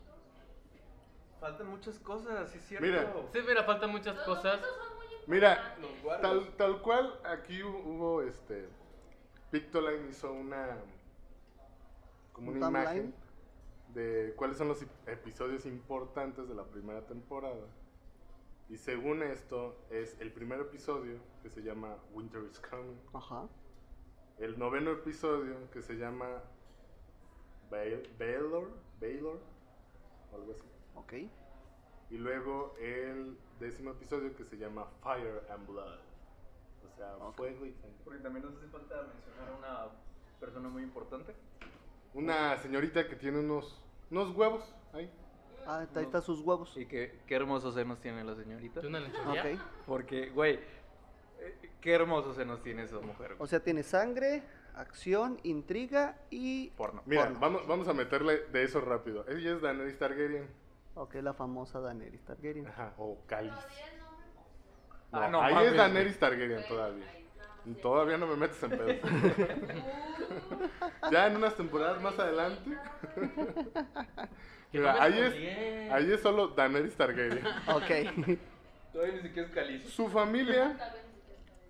Faltan 1.40 1.68
muchas 1.68 1.98
cosas, 2.00 2.50
sí 2.50 2.58
es 2.58 2.64
cierto. 2.64 2.86
Mira. 2.86 3.12
Sí, 3.32 3.38
mira, 3.46 3.62
faltan 3.62 3.90
muchas 3.90 4.16
Los 4.16 4.24
cosas. 4.24 4.60
lobitos 4.60 4.76
son 4.76 4.96
muy 4.96 5.06
Mira. 5.28 5.76
Tal, 6.20 6.56
tal 6.56 6.82
cual, 6.82 7.20
aquí 7.24 7.60
hu- 7.60 7.84
hubo, 7.84 8.22
este, 8.22 8.66
Pictoline 9.52 10.08
hizo 10.10 10.32
una, 10.32 10.76
como 12.32 12.50
¿Un 12.50 12.56
una 12.56 12.68
imagen 12.68 13.14
de 13.94 14.32
cuáles 14.36 14.56
son 14.58 14.66
los 14.68 14.82
ep- 14.82 14.88
episodios 15.12 15.64
importantes 15.66 16.48
de 16.48 16.54
la 16.56 16.64
primera 16.64 17.02
temporada. 17.06 17.64
Y 18.68 18.76
según 18.76 19.22
esto, 19.22 19.76
es 19.90 20.20
el 20.20 20.32
primer 20.32 20.60
episodio 20.60 21.18
que 21.42 21.48
se 21.48 21.62
llama 21.62 21.96
Winter 22.12 22.42
is 22.50 22.60
Coming. 22.60 22.98
Ajá. 23.14 23.48
El 24.38 24.58
noveno 24.58 24.90
episodio 24.92 25.70
que 25.70 25.80
se 25.82 25.94
llama 25.94 26.42
Baylor, 27.70 28.68
Baylor, 29.00 29.40
o 30.30 30.36
algo 30.36 30.52
así. 30.52 30.64
Ok. 30.94 31.12
Y 32.10 32.18
luego 32.18 32.74
el 32.78 33.38
décimo 33.58 33.90
episodio 33.92 34.34
que 34.36 34.44
se 34.44 34.56
llama 34.58 34.86
Fire 35.02 35.42
and 35.50 35.66
Blood. 35.66 35.98
O 36.86 36.96
sea, 36.96 37.16
Ok. 37.16 37.36
fuego 37.36 37.66
y 37.66 37.72
sangre. 37.72 37.98
Porque 38.04 38.20
también 38.20 38.44
nos 38.44 38.56
hace 38.56 38.68
falta 38.68 39.02
mencionar 39.02 39.48
a 39.50 39.56
una 39.56 39.92
persona 40.40 40.68
muy 40.68 40.82
importante. 40.82 41.34
Una 42.14 42.56
señorita 42.58 43.08
que 43.08 43.16
tiene 43.16 43.40
unos, 43.40 43.82
unos 44.10 44.34
huevos 44.36 44.74
ahí. 44.92 45.10
Ah, 45.70 45.86
ahí 45.94 46.04
están 46.04 46.22
sus 46.22 46.40
huevos. 46.40 46.74
Y 46.78 46.86
qué, 46.86 47.20
qué 47.26 47.34
hermosos 47.34 47.74
senos 47.74 48.00
tiene 48.00 48.24
la 48.24 48.34
señorita. 48.34 48.80
¿De 48.80 48.86
una 48.86 49.00
lechonería? 49.00 49.54
Ok. 49.54 49.60
Porque, 49.86 50.30
güey, 50.30 50.58
eh, 51.40 51.70
qué 51.82 51.92
hermosos 51.92 52.36
senos 52.36 52.62
tiene 52.62 52.84
esa 52.84 53.00
mujer. 53.00 53.36
O 53.38 53.46
sea, 53.46 53.60
tiene 53.60 53.82
sangre, 53.82 54.42
acción, 54.74 55.38
intriga 55.42 56.16
y... 56.30 56.70
Porno. 56.70 57.02
Mira, 57.04 57.24
Porno. 57.24 57.38
vamos, 57.38 57.66
vamos 57.66 57.86
a 57.88 57.92
meterle 57.92 58.44
de 58.50 58.64
eso 58.64 58.80
rápido. 58.80 59.26
Ella 59.28 59.52
es 59.56 59.60
Daenerys 59.60 59.98
Targaryen. 59.98 60.48
Ok, 60.94 61.16
la 61.16 61.34
famosa 61.34 61.80
Daenerys 61.80 62.24
Targaryen. 62.24 62.66
Ajá, 62.66 62.94
o 62.96 63.18
Khaleesi. 63.26 63.58
Ah, 65.12 65.28
No, 65.28 65.32
no 65.32 65.42
ahí 65.42 65.52
mames, 65.54 65.72
es 65.72 65.76
Daenerys 65.76 66.18
Targaryen 66.18 66.66
todavía. 66.66 67.04
Todavía 67.82 68.16
no 68.16 68.26
me 68.26 68.36
metes 68.36 68.62
en 68.62 68.70
pedo. 68.70 68.88
ya 71.12 71.26
en 71.26 71.36
unas 71.36 71.54
temporadas 71.54 72.00
más 72.00 72.18
adelante. 72.18 72.78
Mira, 74.72 74.92
no 74.92 75.00
ahí 75.00 75.18
es, 75.18 75.92
ahí 75.92 76.12
es 76.12 76.20
solo 76.20 76.48
Daenerys 76.48 76.94
Targaryen. 76.96 77.44
Ok. 77.68 78.38
Todavía 78.92 79.14
ni 79.16 79.22
siquiera 79.22 79.48
es 79.48 79.54
calizo. 79.54 79.88
Su 79.88 80.08
familia 80.08 80.76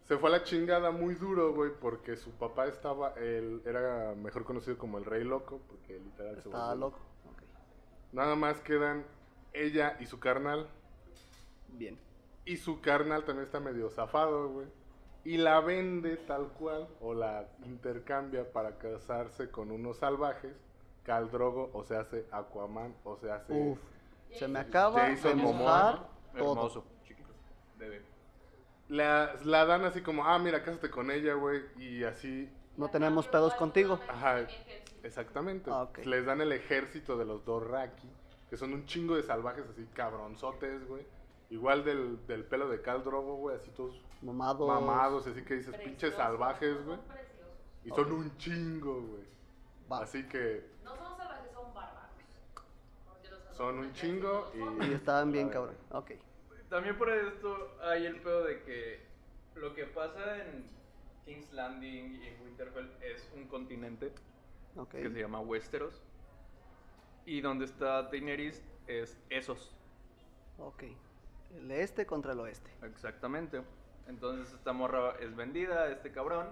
se 0.08 0.16
fue 0.16 0.30
a 0.30 0.32
la 0.32 0.42
chingada 0.42 0.90
muy 0.90 1.14
duro, 1.14 1.52
güey, 1.52 1.70
porque 1.78 2.16
su 2.16 2.30
papá 2.32 2.66
estaba, 2.66 3.12
él 3.18 3.60
era 3.66 4.14
mejor 4.14 4.44
conocido 4.44 4.78
como 4.78 4.96
el 4.96 5.04
Rey 5.04 5.22
Loco, 5.22 5.60
porque 5.68 5.98
literal 5.98 6.34
se 6.40 6.48
Estaba 6.48 6.74
loco. 6.74 6.98
Ok. 7.30 7.42
Nada 8.12 8.34
más 8.34 8.60
quedan 8.60 9.04
ella 9.52 9.96
y 10.00 10.06
su 10.06 10.18
carnal. 10.18 10.66
Bien. 11.68 11.98
Y 12.46 12.56
su 12.56 12.80
carnal 12.80 13.24
también 13.24 13.44
está 13.44 13.60
medio 13.60 13.90
zafado, 13.90 14.48
güey. 14.48 14.66
Y 15.24 15.36
la 15.36 15.60
vende 15.60 16.16
tal 16.16 16.48
cual, 16.54 16.88
o 17.00 17.12
la 17.12 17.46
intercambia 17.66 18.50
para 18.50 18.78
casarse 18.78 19.50
con 19.50 19.70
unos 19.70 19.98
salvajes. 19.98 20.56
Cal 21.08 21.30
Drogo, 21.30 21.70
o 21.72 21.82
se 21.84 21.96
hace 21.96 22.26
Aquaman, 22.30 22.94
o 23.02 23.16
se 23.16 23.32
hace. 23.32 23.50
Uf. 23.52 23.78
Se 24.34 24.46
me 24.46 24.58
acaba 24.58 25.00
Jason 25.00 25.38
de 25.38 25.42
mojar 25.42 26.06
todo. 26.36 26.50
Hermoso, 26.52 26.84
chiquito. 27.02 27.30
Bebé. 27.78 28.02
La, 28.90 29.34
la 29.44 29.64
dan 29.64 29.84
así 29.86 30.02
como, 30.02 30.26
ah, 30.26 30.38
mira, 30.38 30.62
cásate 30.62 30.90
con 30.90 31.10
ella, 31.10 31.32
güey. 31.32 31.62
Y 31.78 32.04
así, 32.04 32.50
No 32.76 32.88
tenemos 32.90 33.26
pedos 33.26 33.54
contigo. 33.54 33.98
ajá, 34.06 34.46
exactamente. 35.02 35.70
Ah, 35.72 35.84
ok. 35.84 36.00
Les 36.04 36.26
dan 36.26 36.42
el 36.42 36.52
ejército 36.52 37.16
de 37.16 37.24
los 37.24 37.42
Dorraki, 37.46 38.08
que 38.50 38.58
son 38.58 38.74
un 38.74 38.84
chingo 38.84 39.16
de 39.16 39.22
salvajes 39.22 39.64
así, 39.70 39.86
cabronzotes, 39.94 40.86
güey. 40.86 41.06
Igual 41.50 41.82
del, 41.84 42.26
del 42.26 42.44
pelo 42.44 42.68
de 42.68 42.82
Cal 42.82 43.02
Drogo, 43.02 43.36
güey, 43.36 43.56
así 43.56 43.70
todos 43.70 43.98
Mamados. 44.20 44.68
mamados, 44.68 45.26
así 45.26 45.42
que 45.42 45.54
dices, 45.54 45.74
pinches 45.78 46.14
salvajes, 46.14 46.84
güey. 46.84 46.98
Son 46.98 47.06
preciosos. 47.06 47.54
Y 47.84 47.88
son 47.88 48.12
un 48.12 48.36
chingo, 48.36 49.00
güey. 49.00 49.24
Va. 49.90 50.02
Así 50.02 50.28
que 50.28 50.66
No 50.84 50.94
son 50.94 51.16
salvajes, 51.16 51.50
son 51.54 51.72
bárbaros. 51.72 52.10
Porque 53.06 53.28
los 53.30 53.40
son 53.58 53.80
un 53.80 53.92
chingo 53.92 54.50
y... 54.54 54.86
Y 54.86 54.92
estaban 54.94 55.32
bien 55.32 55.48
cabrón. 55.48 55.76
Ok. 55.90 56.12
También 56.70 56.96
por 56.96 57.10
esto 57.10 57.76
hay 57.82 58.06
el 58.06 58.20
pedo 58.20 58.44
de 58.44 58.62
que 58.62 59.00
lo 59.56 59.74
que 59.74 59.84
pasa 59.84 60.44
en 60.44 60.64
King's 61.24 61.52
Landing 61.52 62.22
y 62.22 62.26
en 62.28 62.42
Winterfell 62.42 62.88
es 63.02 63.28
un 63.34 63.48
continente 63.48 64.12
que 64.90 65.10
se 65.10 65.20
llama 65.20 65.40
Westeros. 65.40 66.00
Y 67.26 67.40
donde 67.40 67.64
está 67.64 68.04
Daenerys 68.04 68.62
es 68.86 69.18
esos. 69.28 69.74
Ok. 70.58 70.84
El 71.56 71.70
este 71.72 72.06
contra 72.06 72.32
el 72.32 72.40
oeste. 72.40 72.70
Exactamente. 72.82 73.62
Entonces 74.06 74.54
esta 74.54 74.72
morra 74.72 75.16
es 75.20 75.34
vendida, 75.34 75.90
este 75.90 76.12
cabrón 76.12 76.46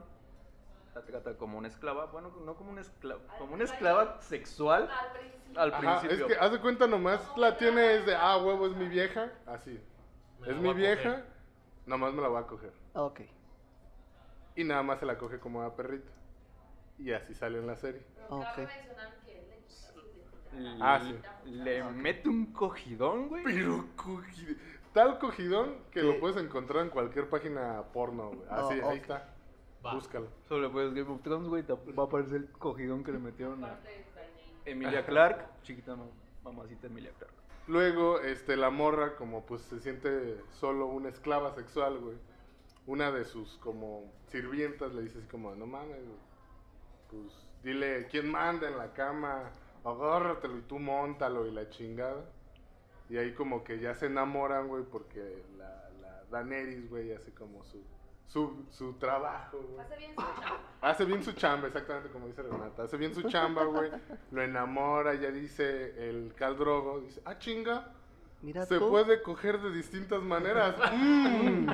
la 0.97 1.03
trata 1.05 1.37
como 1.37 1.59
una 1.59 1.69
esclava, 1.69 2.07
bueno, 2.07 2.31
no 2.45 2.55
como 2.55 2.71
una 2.71 2.81
esclava, 2.81 3.21
como 3.39 3.53
una 3.55 3.65
esclava 3.65 4.17
sexual 4.23 4.89
Al 4.91 5.11
principio. 5.11 5.61
al 5.61 5.75
Ajá, 5.75 6.07
es 6.09 6.23
que 6.23 6.35
haz 6.41 6.53
de 6.53 6.61
cuenta 6.61 6.87
nomás 6.87 7.21
la 7.37 7.59
tiene 7.59 7.97
es 7.97 8.07
de, 8.07 8.15
ah, 8.15 8.39
huevo, 8.39 8.67
es 8.67 8.75
mi 8.77 8.89
vieja, 8.89 9.31
así. 9.45 9.79
Me 10.41 10.51
es 10.51 10.57
mi 10.57 10.73
vieja, 10.73 11.03
coger. 11.03 11.25
nomás 11.85 12.15
me 12.15 12.23
la 12.23 12.29
voy 12.29 12.43
a 12.43 12.47
coger. 12.47 12.73
Ok. 12.95 13.21
Y 14.55 14.65
nada 14.65 14.83
más 14.83 14.99
se 15.01 15.05
la 15.07 15.19
coge 15.19 15.39
como 15.39 15.61
a 15.63 15.77
perrita. 15.77 16.11
Y 16.99 17.13
así 17.13 17.35
sale 17.35 17.59
en 17.59 17.67
la 17.67 17.77
serie. 17.77 18.03
Pero 18.15 18.41
cabe 18.41 18.65
Ok. 18.65 18.71
mencionar 18.71 19.17
que 19.27 19.35
le 19.51 19.59
quita 19.67 19.93
su 19.93 20.01
identidad. 20.01 20.77
Le, 20.77 20.83
Ah, 20.83 21.01
sí. 21.45 21.51
le 21.51 21.85
mete 21.85 22.29
un 22.31 22.53
cogidón, 22.55 23.29
güey. 23.29 23.45
Pero 23.45 23.85
cogi- 23.97 24.57
tal 24.95 25.19
cogidón 25.19 25.75
que 25.91 26.01
¿Qué? 26.01 26.07
lo 26.07 26.19
puedes 26.21 26.39
encontrar 26.39 26.85
en 26.85 26.89
cualquier 26.91 27.29
página 27.29 27.83
porno, 27.93 28.31
güey. 28.31 28.49
Así, 28.49 28.81
Oh, 28.83 28.89
ahí 28.89 28.97
está. 28.99 29.29
Va. 29.87 29.94
Búscalo. 29.94 30.29
Solo 30.49 30.70
puedes 30.72 30.92
Game 30.94 31.09
of 31.11 31.22
Thrones, 31.22 31.49
güey, 31.49 31.62
te 31.62 31.72
va 31.72 32.03
a 32.03 32.07
aparecer 32.07 32.37
el 32.37 32.49
cogidón 32.51 33.05
que 33.05 33.12
le 33.12 33.18
metieron 33.18 33.62
a. 33.64 33.79
Emilia 34.64 35.07
Clark, 35.07 35.62
chiquita 35.62 35.94
ma- 35.94 36.07
mamacita 36.42 36.88
Emilia 36.88 37.12
Clark. 37.18 37.33
Luego, 37.68 38.20
este, 38.20 38.57
la 38.57 38.70
morra, 38.70 39.16
como 39.16 39.44
pues 39.46 39.62
se 39.62 39.81
siente 39.81 40.40
solo 40.53 40.87
una 40.87 41.09
esclava 41.09 41.53
sexual, 41.55 41.99
güey. 41.99 42.16
Una 42.87 43.11
de 43.11 43.25
sus 43.25 43.57
como 43.59 44.12
sirvientas 44.29 44.94
le 44.94 45.03
dice 45.03 45.18
así 45.18 45.27
como, 45.29 45.55
no 45.57 45.66
mames, 45.66 46.05
güey, 46.05 46.18
pues 47.11 47.46
dile 47.64 48.07
quién 48.09 48.31
manda 48.31 48.68
en 48.68 48.79
la 48.79 48.92
cama, 48.92 49.51
agárratelo 49.85 50.59
y 50.59 50.62
tú 50.62 50.79
montalo 50.79 51.46
y 51.46 51.51
la 51.53 51.68
chingada. 51.68 52.25
Y 53.09 53.16
ahí 53.18 53.35
como 53.35 53.62
que 53.64 53.79
ya 53.79 53.94
se 53.94 54.07
enamoran, 54.07 54.66
güey, 54.68 54.85
porque 54.85 55.44
la, 55.57 55.90
la 56.01 56.25
Daenerys, 56.31 56.88
güey, 56.90 57.12
hace 57.12 57.33
como 57.33 57.64
su, 57.64 57.83
su, 58.27 58.67
su 58.71 58.95
trabajo, 58.95 59.59
güey. 59.59 59.85
Hace 59.85 59.97
bien 59.97 60.15
su 60.15 60.23
chamba. 60.23 60.61
Hace 60.81 61.05
bien 61.05 61.25
su 61.25 61.33
chamba, 61.33 61.67
exactamente 61.69 62.11
como 62.11 62.27
dice 62.27 62.43
Renata. 62.43 62.85
Hace 62.85 62.97
bien 62.97 63.15
su 63.15 63.23
chamba, 63.23 63.65
güey. 63.65 63.91
Lo 64.31 64.43
enamora, 64.43 65.15
ya 65.15 65.31
dice 65.31 66.09
el 66.09 66.35
Caldrogo. 66.35 67.01
Dice, 67.01 67.21
ah, 67.25 67.39
chinga. 67.39 67.93
Mira 68.47 68.65
Se 68.65 68.79
tú. 68.79 68.91
puede 68.91 69.23
coger 69.23 69.61
de 69.61 69.73
distintas 69.73 70.23
maneras. 70.23 70.77
Mm. 70.97 71.69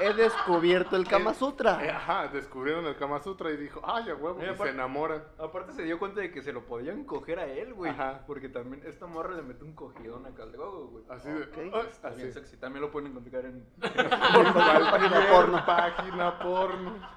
He 0.00 0.12
descubierto 0.12 0.96
el 0.96 1.06
Kama 1.08 1.30
Eh, 1.30 1.34
Sutra. 1.34 1.78
Ajá, 1.96 2.28
descubrieron 2.28 2.84
el 2.86 2.96
Kama 2.96 3.20
Sutra 3.22 3.50
y 3.50 3.56
dijo, 3.56 3.80
ay, 3.84 4.10
a 4.10 4.14
huevo. 4.14 4.38
Mira, 4.38 4.52
Y 4.52 4.56
se 4.56 4.68
enamoran. 4.68 5.24
Aparte 5.38 5.72
se 5.72 5.82
dio 5.82 5.98
cuenta 5.98 6.20
de 6.20 6.30
que 6.30 6.42
se 6.42 6.52
lo 6.52 6.64
podían 6.66 7.04
coger 7.04 7.38
a 7.38 7.46
él, 7.46 7.72
güey. 7.74 7.90
Ajá. 7.90 8.22
Porque 8.26 8.48
también 8.50 8.82
esta 8.86 9.06
morra 9.06 9.34
le 9.34 9.42
mete 9.42 9.64
un 9.64 9.72
cogidón 9.74 10.26
a 10.26 10.34
Caldrogo, 10.34 10.88
güey. 10.88 11.04
Así 11.08 11.28
de, 11.30 11.42
Está 11.88 12.10
bien 12.10 12.28
así. 12.28 12.32
sexy. 12.32 12.56
También 12.58 12.82
lo 12.82 12.90
pueden 12.90 13.10
encontrar 13.10 13.46
en... 13.46 13.66
Cualquier 13.80 14.90
página 14.90 15.28
porno. 15.30 15.66
Página 15.66 16.38
porno. 16.38 17.08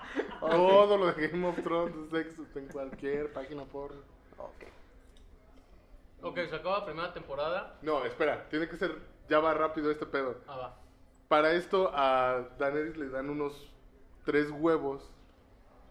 Ok. 0.42 0.50
Todo 0.52 0.98
lo 0.98 1.12
de 1.12 1.28
Game 1.28 1.48
of 1.48 1.62
Thrones 1.62 2.12
de 2.12 2.24
sexo 2.24 2.46
en 2.56 2.68
cualquier 2.68 3.34
página 3.34 3.66
porno. 3.66 4.02
Ok. 4.38 4.64
Ok, 6.22 6.40
se 6.50 6.56
acaba 6.56 6.80
la 6.80 6.86
primera 6.86 7.14
temporada. 7.14 7.78
No, 7.82 8.04
espera, 8.06 8.48
tiene 8.50 8.68
que 8.68 8.76
ser, 8.78 8.96
ya 9.30 9.40
va 9.40 9.54
rápido 9.54 9.92
este 9.92 10.06
pedo. 10.06 10.42
Ah, 10.48 10.58
va. 10.58 10.78
Para 11.28 11.54
esto 11.54 11.92
a 11.94 12.48
Daenerys 12.58 12.98
le 12.98 13.10
dan 13.10 13.30
unos 13.30 13.72
tres 14.26 14.50
huevos 14.52 15.10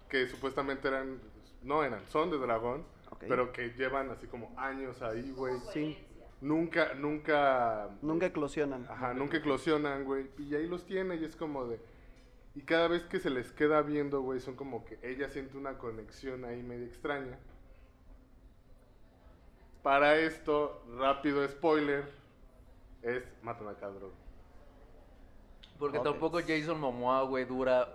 que 0.08 0.26
supuestamente 0.28 0.88
eran, 0.88 1.20
no 1.62 1.84
eran, 1.84 2.04
son 2.06 2.30
de 2.30 2.38
dragón, 2.38 2.84
Ok. 3.10 3.24
pero 3.28 3.52
que 3.52 3.70
llevan 3.70 4.10
así 4.10 4.26
como 4.26 4.52
años 4.58 5.00
ahí, 5.02 5.30
güey. 5.32 5.54
Sí. 5.72 5.98
Nunca, 6.40 6.92
nunca, 6.94 7.88
Nunca 8.02 8.26
eclosionan. 8.26 8.86
ajá, 8.90 9.14
nunca 9.14 9.38
eclosionan, 9.38 10.04
güey. 10.04 10.30
Y 10.38 10.54
ahí 10.54 10.66
los 10.66 10.84
tiene 10.84 11.16
y 11.16 11.24
es 11.24 11.34
como 11.36 11.66
de... 11.66 11.80
Y 12.54 12.62
cada 12.62 12.88
vez 12.88 13.02
que 13.04 13.20
se 13.20 13.30
les 13.30 13.52
queda 13.52 13.82
viendo, 13.82 14.20
güey, 14.22 14.40
son 14.40 14.54
como 14.56 14.84
que 14.84 14.98
ella 15.02 15.28
siente 15.30 15.56
una 15.56 15.76
conexión 15.78 16.44
ahí 16.44 16.62
medio 16.62 16.86
extraña. 16.86 17.38
Para 19.86 20.16
esto, 20.16 20.82
rápido 20.98 21.46
spoiler, 21.46 22.10
es 23.02 23.22
matan 23.40 23.68
a 23.68 23.74
Cadro. 23.74 24.10
Porque 25.78 26.00
tampoco 26.00 26.40
Jason 26.40 26.80
Momoa, 26.80 27.22
güey, 27.22 27.44
dura 27.44 27.86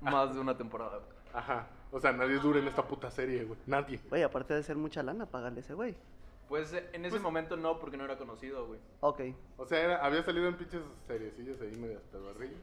más 0.00 0.32
de 0.32 0.40
una 0.40 0.56
temporada. 0.56 0.96
güey. 1.00 1.10
Ajá. 1.34 1.66
O 1.92 2.00
sea, 2.00 2.12
nadie 2.12 2.36
dura 2.38 2.60
en 2.60 2.66
esta 2.68 2.82
puta 2.88 3.10
serie, 3.10 3.44
güey. 3.44 3.58
Nadie. 3.66 4.00
Güey, 4.08 4.22
aparte 4.22 4.54
de 4.54 4.62
ser 4.62 4.76
mucha 4.76 5.02
lana, 5.02 5.26
pagarle 5.26 5.60
ese 5.60 5.74
güey. 5.74 5.94
Pues 6.48 6.72
eh, 6.72 6.88
en 6.94 7.02
ese 7.04 7.10
Pues- 7.10 7.22
momento 7.22 7.58
no, 7.58 7.78
porque 7.78 7.98
no 7.98 8.04
era 8.06 8.16
conocido, 8.16 8.66
güey. 8.66 8.80
Ok. 9.00 9.20
O 9.58 9.66
sea, 9.66 9.80
era- 9.84 10.02
había 10.02 10.22
salido 10.22 10.48
en 10.48 10.56
pinches 10.56 10.80
seriecillas 11.06 11.60
ahí 11.60 11.76
medias 11.76 12.00
pedorrillas. 12.10 12.62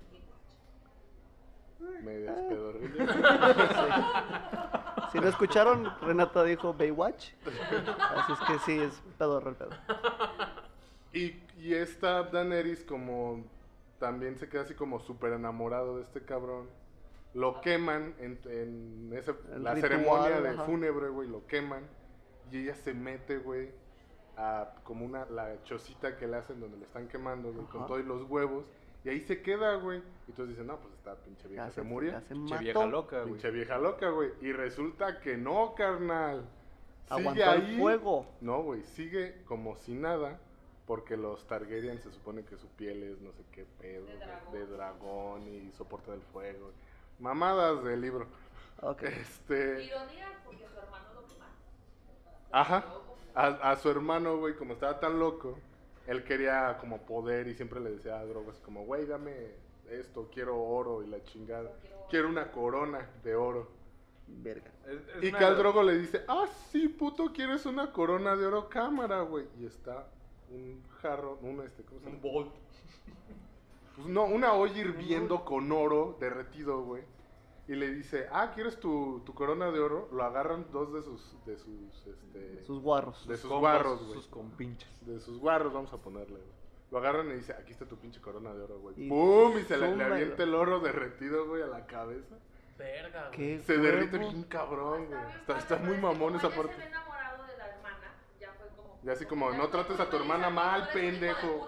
Medias 2.04 2.36
pedorrillas. 2.50 3.16
Si 5.12 5.20
no 5.20 5.28
escucharon, 5.28 5.92
Renata 6.02 6.44
dijo 6.44 6.74
Baywatch. 6.74 7.34
Así 8.16 8.34
es 8.34 8.40
que 8.48 8.60
sí, 8.60 8.80
es 8.80 9.02
pedorro 9.18 9.50
el 9.52 9.56
pedo. 9.56 9.70
Y, 11.14 11.42
y 11.60 11.74
esta 11.74 12.24
Daenerys 12.24 12.84
como 12.84 13.44
también 14.00 14.38
se 14.38 14.48
queda 14.50 14.62
así 14.62 14.74
como 14.74 15.00
súper 15.00 15.34
enamorado 15.34 15.98
de 15.98 16.04
este 16.04 16.24
cabrón. 16.24 16.70
Lo 17.34 17.62
queman 17.62 18.16
en, 18.20 18.40
en 18.46 19.12
ese- 19.16 19.36
la 19.58 19.74
ritual, 19.74 19.82
ceremonia 19.82 20.42
de 20.42 20.50
ajá. 20.50 20.64
fúnebre, 20.64 21.10
güey, 21.10 21.28
lo 21.30 21.46
queman. 21.48 21.84
Y 22.52 22.60
ella 22.64 22.76
se 22.76 22.94
mete, 22.94 23.38
güey, 23.38 23.72
a 24.38 24.74
como 24.84 25.06
una, 25.06 25.26
la 25.26 25.62
chocita 25.64 26.18
que 26.18 26.28
le 26.28 26.38
hacen 26.38 26.60
donde 26.60 26.78
le 26.78 26.86
están 26.86 27.08
quemando, 27.08 27.52
güey, 27.54 27.66
con 27.68 27.86
todos 27.88 28.04
los 28.06 28.24
huevos. 28.30 28.66
Y 29.04 29.10
ahí 29.10 29.22
se 29.22 29.42
queda, 29.42 29.76
güey. 29.76 30.02
Y 30.28 30.32
todos 30.34 30.50
dicen, 30.50 30.68
no, 30.68 30.78
pues 30.80 30.94
esta 30.94 31.16
pinche 31.16 31.48
vieja 31.48 31.68
se 31.70 31.76
se, 31.76 31.82
murió. 31.82 32.14
se 32.20 32.34
Pinche 32.36 32.54
mató. 32.54 32.64
vieja 32.64 32.86
loca, 32.86 33.18
güey. 33.22 33.32
Pinche 33.34 33.52
vieja 33.52 33.78
loca, 33.78 34.10
güey. 34.10 34.32
Y 34.42 34.52
resulta 34.54 35.20
que 35.20 35.38
no, 35.38 35.74
carnal. 35.76 36.46
Sigue 37.10 37.20
Aguantó 37.22 37.50
ahí. 37.50 37.72
el 37.74 37.80
fuego. 37.80 38.26
No, 38.42 38.62
güey, 38.62 38.84
sigue 38.84 39.42
como 39.46 39.76
si 39.76 39.94
nada. 39.94 40.40
Porque 40.86 41.16
los 41.16 41.46
Targaryen 41.48 42.00
se 42.02 42.12
supone 42.12 42.44
que 42.44 42.58
su 42.58 42.68
piel 42.70 43.04
es 43.04 43.22
no 43.22 43.32
sé 43.32 43.44
qué 43.52 43.66
pedo, 43.80 44.06
De 44.08 44.18
dragón. 44.18 44.54
de 44.54 44.66
dragón 44.68 45.48
y 45.48 45.72
soporta 45.72 46.12
del 46.12 46.22
fuego. 46.22 46.72
Mamadas 47.20 47.84
del 47.84 48.02
libro. 48.02 48.28
Ok. 48.82 49.04
Este. 49.04 49.84
Ironía 49.86 50.28
porque 50.44 50.68
su 50.68 50.78
hermano 50.80 51.06
lo 51.14 51.28
quema. 51.28 51.46
Ajá. 52.52 52.86
A, 53.36 53.48
a 53.72 53.76
su 53.78 53.90
hermano, 53.90 54.38
güey, 54.38 54.56
como 54.56 54.74
estaba 54.74 55.00
tan 55.00 55.18
loco, 55.20 55.58
él 56.08 56.24
quería 56.24 56.78
como 56.80 57.00
poder 57.00 57.48
y 57.48 57.54
siempre 57.54 57.80
le 57.80 57.92
decía 57.92 58.20
a 58.20 58.26
Drogo 58.26 58.52
así 58.52 58.62
como, 58.62 58.86
güey, 58.86 59.06
dame 59.06 59.34
esto, 59.90 60.30
quiero 60.34 60.62
oro 60.62 61.04
y 61.04 61.08
la 61.08 61.22
chingada. 61.24 61.72
Quiero 62.10 62.30
una 62.30 62.52
corona 62.52 63.10
de 63.24 63.36
oro. 63.36 63.68
Verga. 64.28 64.72
Es- 64.88 65.16
es 65.18 65.24
Y 65.24 65.32
Drogo 65.32 65.84
le 65.84 65.98
dice, 65.98 66.24
ah, 66.28 66.46
sí, 66.72 66.88
puto, 66.88 67.32
quieres 67.34 67.66
una 67.66 67.92
corona 67.92 68.36
de 68.36 68.46
oro 68.46 68.70
cámara, 68.70 69.22
güey. 69.22 69.46
Y 69.60 69.66
está 69.66 70.08
un 70.50 70.82
jarro, 71.02 71.38
un 71.42 71.62
este, 71.62 71.84
¿cómo 71.84 72.00
se 72.00 72.06
llama? 72.06 72.16
Un 72.18 72.22
bolt. 72.22 72.52
Pues 73.96 74.08
no, 74.08 74.24
una 74.26 74.54
olla 74.54 74.78
hirviendo 74.80 75.44
con 75.44 75.72
oro 75.72 76.18
derretido, 76.20 76.82
güey. 76.84 77.04
Y 77.72 77.76
le 77.76 77.90
dice, 77.90 78.28
ah, 78.34 78.52
¿quieres 78.54 78.78
tu, 78.82 79.22
tu 79.26 79.34
corona 79.34 79.72
de 79.72 79.80
oro? 79.80 80.10
Lo 80.12 80.24
agarran 80.26 80.66
dos 80.74 80.92
de 80.94 81.02
sus, 81.04 81.46
de 81.46 81.58
sus, 81.58 82.06
este, 82.06 82.66
Sus 82.66 82.82
guarros. 82.82 83.26
de 83.26 83.38
sus 83.38 83.50
compas, 83.50 83.76
guarros, 83.76 84.02
güey. 84.04 84.14
Sus 84.16 84.28
compinches. 84.28 85.06
De 85.06 85.20
sus 85.22 85.40
guarros, 85.40 85.72
vamos 85.72 85.94
a 85.94 85.98
ponerle, 85.98 86.36
güey. 86.36 86.52
Lo 86.92 86.98
agarran 86.98 87.30
y 87.32 87.36
dice, 87.36 87.54
aquí 87.54 87.72
está 87.72 87.86
tu 87.86 87.96
pinche 87.96 88.20
corona 88.20 88.54
de 88.54 88.62
oro, 88.62 88.80
güey. 88.80 88.96
Y 89.06 89.08
¡Pum! 89.08 89.58
Y 89.58 89.62
se 89.64 89.78
le, 89.78 89.96
le 89.96 90.04
avienta 90.04 90.44
el 90.44 90.54
oro 90.54 90.82
derretido, 90.82 91.48
güey, 91.48 91.62
a 91.62 91.68
la 91.68 91.86
cabeza. 91.86 92.36
Verga, 92.78 93.28
güey. 93.28 93.38
¿Qué 93.38 93.60
Se 93.60 93.78
derrite 93.78 94.18
bien 94.18 94.44
cabrón, 94.44 95.06
güey. 95.06 95.22
Está, 95.40 95.58
está 95.58 95.78
muy 95.78 95.96
mamón 95.96 96.36
esa 96.36 96.50
parte. 96.50 96.74
se 96.74 96.78
ve 96.80 96.88
enamorado 96.88 97.46
de 97.46 97.58
la 97.58 97.68
hermana, 97.70 98.16
ya 98.38 98.52
fue 98.52 98.68
como... 98.76 99.00
Ya 99.02 99.14
así 99.14 99.26
como, 99.26 99.50
ya 99.50 99.58
no 99.58 99.70
trates 99.70 99.98
a 99.98 100.10
tu 100.10 100.18
hermana 100.18 100.50
mal, 100.50 100.82
"No, 100.82 100.88
eres 100.88 100.96
un 100.96 101.00
hijo 101.06 101.06
de 101.08 101.32
pendejo". 101.40 101.66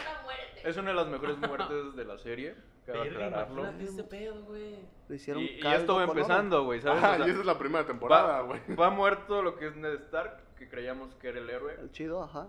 Es 0.66 0.76
una 0.76 0.90
de 0.90 0.96
las 0.96 1.08
mejores 1.08 1.38
muertes 1.38 1.96
de 1.96 2.04
la 2.04 2.18
serie. 2.18 2.56
Cabe 2.86 3.10
aclararlo. 3.10 3.62
imagínate 3.62 3.84
ese 3.92 4.04
pedo, 4.04 4.44
güey. 4.46 4.76
Lo 5.08 5.16
hicieron 5.16 5.44
Y, 5.44 5.46
y 5.46 5.60
caldo 5.60 5.78
esto 5.80 5.96
va 5.96 6.06
con 6.08 6.18
empezando, 6.18 6.64
güey, 6.66 6.82
¿sabes? 6.82 7.04
Ajá, 7.04 7.14
O 7.14 7.18
sea, 7.18 7.28
y 7.28 7.30
esa 7.30 7.40
es 7.40 7.46
la 7.46 7.58
primera 7.58 7.86
temporada, 7.86 8.42
va, 8.42 8.42
güey. 8.42 8.76
va 8.76 8.90
muerto 8.90 9.42
lo 9.42 9.56
que 9.58 9.68
es 9.68 9.76
Ned 9.76 9.94
Stark, 10.02 10.38
que 10.58 10.68
creíamos 10.68 11.14
que 11.16 11.30
era 11.30 11.40
el 11.40 11.50
héroe. 11.50 11.76
El 11.80 11.92
chido, 11.92 12.22
ajá. 12.24 12.48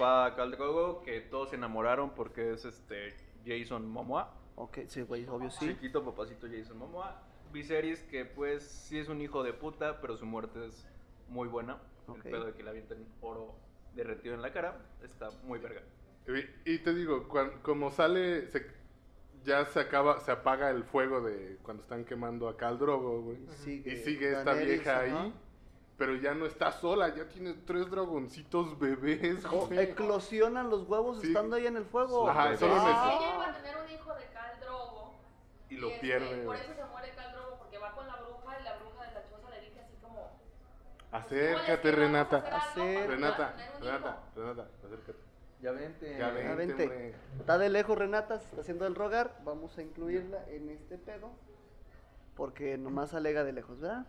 Va 0.00 0.34
Khal 0.36 0.50
Drogo, 0.52 1.02
que 1.02 1.20
todos 1.20 1.50
se 1.50 1.56
enamoraron 1.56 2.10
porque 2.10 2.52
es 2.52 2.64
este 2.64 3.14
Jason 3.46 3.88
Momoa. 3.88 4.32
Ok, 4.56 4.80
sí, 4.86 5.02
güey, 5.02 5.26
obvio 5.26 5.50
sí. 5.50 5.68
Chiquito 5.68 6.04
papacito 6.04 6.46
Jason 6.50 6.78
Momoa. 6.78 7.22
Viserys, 7.52 8.00
que 8.04 8.24
pues 8.24 8.62
sí 8.62 8.98
es 8.98 9.08
un 9.08 9.20
hijo 9.20 9.42
de 9.42 9.52
puta, 9.52 10.00
pero 10.00 10.16
su 10.16 10.26
muerte 10.26 10.66
es 10.66 10.86
muy 11.28 11.48
buena. 11.48 11.78
Ok. 12.06 12.24
El 12.26 12.30
pedo 12.30 12.44
de 12.46 12.52
que 12.54 12.62
le 12.62 12.70
avienten 12.70 13.06
oro 13.22 13.54
derretido 13.94 14.34
en 14.34 14.42
la 14.42 14.52
cara 14.52 14.78
está 15.02 15.30
muy 15.44 15.58
verga. 15.58 15.82
Y, 16.28 16.70
y 16.74 16.78
te 16.78 16.94
digo, 16.94 17.26
cuan- 17.28 17.60
como 17.62 17.90
sale, 17.90 18.46
se- 18.48 18.66
ya 19.44 19.64
se 19.66 19.80
acaba, 19.80 20.20
se 20.20 20.30
apaga 20.32 20.70
el 20.70 20.84
fuego 20.84 21.20
de 21.20 21.58
cuando 21.62 21.82
están 21.82 22.04
quemando 22.04 22.48
a 22.48 22.56
Khal 22.56 22.78
Drogo, 22.78 23.22
güey. 23.22 23.38
Sigue 23.48 23.92
Y 23.92 23.96
sigue 23.98 24.28
esta 24.32 24.44
Daenerys, 24.44 24.74
vieja 24.84 24.98
ahí, 25.00 25.34
pero 25.96 26.14
ya 26.16 26.34
no 26.34 26.46
está 26.46 26.72
sola, 26.72 27.14
ya 27.14 27.28
tiene 27.28 27.54
tres 27.66 27.90
dragoncitos 27.90 28.78
bebés, 28.78 29.44
Oh, 29.46 29.66
güey. 29.66 29.78
eclosionan 29.80 30.68
los 30.70 30.88
huevos 30.88 31.20
Sí. 31.20 31.28
estando 31.28 31.56
ahí 31.56 31.66
en 31.66 31.76
el 31.76 31.84
fuego. 31.84 32.28
Ajá, 32.28 32.56
solo 32.56 32.74
Ah. 32.76 33.18
Ella 33.18 33.34
iba 33.34 33.48
a 33.48 33.52
tener 33.54 33.76
un 33.76 33.90
hijo 33.90 34.14
de 34.14 34.24
Khal 34.26 34.60
Drogo. 34.60 35.14
Y 35.68 35.76
lo 35.76 35.88
este, 35.88 36.00
pierde, 36.00 36.44
Por 36.44 36.56
eso 36.56 36.74
se 36.74 36.84
muere 36.84 37.10
Khal 37.14 37.32
Drogo, 37.32 37.58
porque 37.58 37.78
va 37.78 37.92
con 37.94 38.06
la 38.06 38.16
bruja 38.16 38.60
y 38.60 38.64
la 38.64 38.76
bruja 38.78 39.06
de 39.06 39.12
la 39.14 39.22
choza 39.28 39.50
le 39.50 39.60
dice 39.60 39.80
así 39.80 39.94
como... 40.02 40.30
Acércate, 41.12 41.50
"Igual 41.50 41.60
es 41.60 41.66
que 41.66 41.72
vamos 41.72 41.90
a 41.90 41.96
Renata. 41.96 42.42
para 42.42 42.74
Renata, 42.74 43.06
Renata, 43.06 43.54
hijo". 43.56 44.40
Renata, 44.40 44.68
acércate. 44.84 45.29
Ya 45.62 45.72
vente. 45.72 46.16
Ya 46.18 46.30
vente, 46.30 46.54
vente. 46.54 46.82
hombre. 46.84 47.14
Está 47.38 47.58
de 47.58 47.68
lejos 47.68 47.98
Renata, 47.98 48.38
se 48.38 48.46
está 48.46 48.60
haciendo 48.62 48.86
el 48.86 48.94
rogar. 48.94 49.36
Vamos 49.44 49.76
a 49.78 49.82
incluirla 49.82 50.44
en 50.48 50.70
este 50.70 50.96
pedo. 50.98 51.30
Porque 52.36 52.78
nomás 52.78 53.12
alega 53.14 53.44
de 53.44 53.52
lejos, 53.52 53.78
¿verdad? 53.80 54.06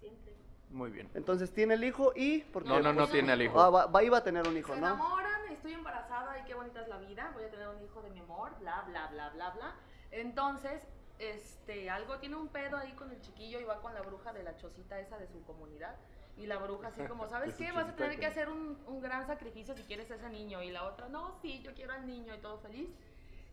Siempre. 0.00 0.32
Muy 0.70 0.90
bien. 0.90 1.10
Entonces 1.14 1.52
tiene 1.52 1.74
el 1.74 1.84
hijo 1.84 2.12
y... 2.16 2.40
¿por 2.44 2.62
qué? 2.62 2.68
No, 2.70 2.80
no, 2.80 2.92
no 2.92 3.00
Pues, 3.00 3.12
tiene 3.12 3.32
al 3.32 3.42
hijo. 3.42 3.60
Ah, 3.60 3.68
va, 3.70 3.86
va- 3.86 4.02
iba 4.02 4.18
a 4.18 4.24
tener 4.24 4.48
un 4.48 4.56
hijo, 4.56 4.74
Se 4.74 4.80
¿no? 4.80 4.86
enamoran, 4.86 5.46
estoy 5.52 5.74
embarazada 5.74 6.38
y 6.40 6.44
qué 6.44 6.54
bonita 6.54 6.80
es 6.80 6.88
la 6.88 6.98
vida, 6.98 7.30
voy 7.34 7.44
a 7.44 7.50
tener 7.50 7.68
un 7.68 7.82
hijo 7.82 8.00
de 8.02 8.10
mi 8.10 8.20
amor, 8.20 8.52
bla, 8.60 8.82
bla, 8.88 9.08
bla, 9.08 9.28
bla, 9.30 9.50
bla. 9.50 9.74
Entonces, 10.10 10.80
este, 11.18 11.90
algo 11.90 12.18
tiene 12.18 12.36
un 12.36 12.48
pedo 12.48 12.76
ahí 12.78 12.92
con 12.94 13.10
el 13.10 13.20
chiquillo 13.20 13.60
y 13.60 13.64
va 13.64 13.80
con 13.82 13.92
la 13.94 14.00
bruja 14.02 14.32
de 14.32 14.42
la 14.42 14.56
chocita 14.56 14.98
esa 14.98 15.18
de 15.18 15.28
su 15.28 15.42
comunidad. 15.44 15.94
Y 16.36 16.46
la 16.46 16.58
bruja 16.58 16.88
así 16.88 17.02
como, 17.04 17.26
¿sabes 17.28 17.54
qué? 17.54 17.72
Vas 17.72 17.88
a 17.88 17.94
tener 17.94 18.18
que 18.18 18.26
hacer 18.26 18.48
un, 18.48 18.78
un 18.86 19.00
gran 19.00 19.26
sacrificio 19.26 19.74
si 19.74 19.82
quieres 19.82 20.10
a 20.10 20.16
ese 20.16 20.28
niño. 20.30 20.62
Y 20.62 20.70
la 20.70 20.84
otra, 20.84 21.08
no, 21.08 21.34
sí, 21.40 21.62
yo 21.62 21.74
quiero 21.74 21.92
al 21.92 22.06
niño 22.06 22.34
y 22.34 22.38
todo 22.38 22.58
feliz. 22.58 22.90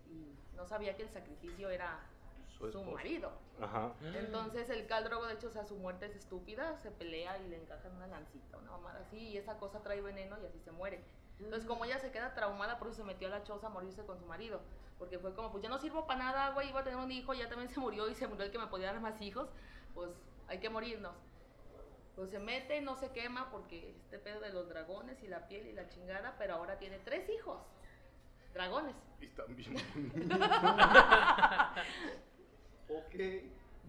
Y 0.10 0.36
no 0.56 0.66
sabía 0.66 0.96
que 0.96 1.04
el 1.04 1.10
sacrificio 1.10 1.70
era 1.70 2.00
Su 2.58 2.72
su, 2.72 2.84
marido. 2.84 3.32
Ajá. 3.62 3.94
Entonces 4.02 4.70
el 4.70 4.88
caldrogo, 4.88 5.28
de 5.28 5.34
hecho, 5.34 5.48
o 5.48 5.52
sea, 5.52 5.66
su 5.66 5.76
muerte 5.76 6.08
es 6.08 6.16
estúpida, 6.16 6.78
se 6.78 6.92
pelea 6.92 7.38
y 7.40 7.48
le 7.50 7.58
encajan 7.58 7.96
una 7.96 8.08
lancita, 8.08 8.58
una 8.58 8.72
mamada 8.72 9.00
así, 9.02 9.18
y 9.18 9.38
esa 9.38 9.58
cosa 9.58 9.82
trae 9.82 10.02
veneno 10.02 10.38
y 10.42 10.46
así 10.46 10.60
se 10.60 10.72
muere. 10.72 11.04
Entonces, 11.40 11.68
como 11.68 11.86
ella 11.86 11.98
se 12.00 12.12
queda 12.12 12.34
traumada, 12.34 12.78
por 12.78 12.88
eso 12.88 12.98
se 12.98 13.04
metió 13.04 13.28
a 13.28 13.32
la 13.32 13.44
choza 13.44 13.68
a 13.68 13.70
morirse 13.70 14.06
con 14.06 14.20
su 14.20 14.26
marido. 14.26 14.62
Porque 15.00 15.18
fue 15.18 15.34
como, 15.34 15.52
pues 15.52 15.64
ya 15.64 15.70
no 15.70 15.80
sirvo 15.80 16.06
para 16.06 16.20
nada, 16.20 16.50
güey, 16.52 16.70
iba 16.70 16.82
a 16.82 16.84
tener 16.84 17.00
un 17.00 17.12
hijo, 17.12 17.34
ya 17.34 17.50
también 17.50 17.70
se 17.70 17.80
murió 17.80 18.08
y 18.08 18.14
se 18.14 18.28
murió 18.28 18.46
el 18.46 18.52
que 18.52 18.60
me 18.60 18.68
podía 18.68 18.94
dar 18.94 19.02
más 19.02 19.20
hijos, 19.22 19.50
pues 19.96 20.12
hay 20.48 20.60
que 20.60 20.70
morirnos. 20.70 21.16
Pues 22.22 22.30
se 22.30 22.40
mete, 22.40 22.80
no 22.82 22.96
se 22.96 23.12
quema 23.14 23.50
porque 23.50 23.96
este 23.98 24.20
pedo 24.20 24.42
de 24.42 24.54
los 24.54 24.70
dragones 24.70 25.24
y 25.24 25.28
la 25.28 25.48
piel 25.48 25.66
y 25.66 25.74
la 25.74 25.90
chingada, 25.90 26.36
pero 26.38 26.54
ahora 26.54 26.78
tiene 26.78 27.00
tres 27.00 27.28
hijos. 27.28 27.60
Dragones. 28.54 28.96
Y 29.20 29.26
están 29.26 29.56
bien 29.56 29.76
Ok. 32.90 33.16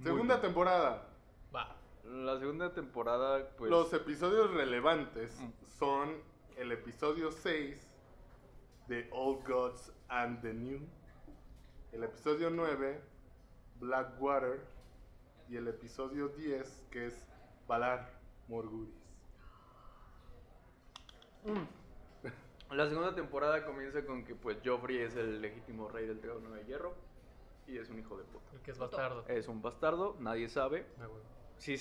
Segunda 0.03 0.41
temporada. 0.41 1.11
Va. 1.55 1.77
La 2.07 2.39
segunda 2.39 2.73
temporada, 2.73 3.51
pues. 3.59 3.71
Los 3.71 3.93
episodios 3.93 4.51
relevantes 4.55 5.39
Mm. 5.39 5.51
son 5.79 6.23
el 6.57 6.73
episodio 6.73 7.31
6 7.33 7.87
de 8.89 9.11
Old 9.13 9.47
Gods 9.47 9.93
and 10.09 10.41
the 10.41 10.55
New, 10.55 10.81
el 11.93 12.05
episodio 12.05 12.49
9, 12.49 12.99
Blackwater, 13.79 14.65
y 15.51 15.57
el 15.59 15.69
episodio 15.69 16.29
10, 16.29 16.87
que 16.91 17.09
es 17.09 17.27
Valar 17.67 18.12
Morgulis. 18.49 18.95
La 22.71 22.89
segunda 22.89 23.15
temporada 23.15 23.65
comienza 23.65 24.05
con 24.05 24.25
que 24.25 24.35
pues 24.35 24.59
Joffrey 24.65 24.99
es 24.99 25.17
el 25.17 25.41
legítimo 25.43 25.89
rey 25.89 26.07
del 26.07 26.21
trono 26.21 26.51
de 26.51 26.65
hierro 26.65 26.95
y 27.67 27.79
es 27.79 27.91
un 27.91 27.99
hijo 27.99 28.17
de 28.17 28.25
puta. 28.25 28.45
El 28.55 28.61
que 28.61 28.71
es 28.71 28.79
bastardo. 28.79 29.25
Es 29.29 29.49
un 29.49 29.61
bastardo, 29.61 30.17
nadie 30.21 30.49
sabe. 30.49 30.87
Ah, 31.01 31.07
güey. 31.07 31.23
Sí, 31.59 31.77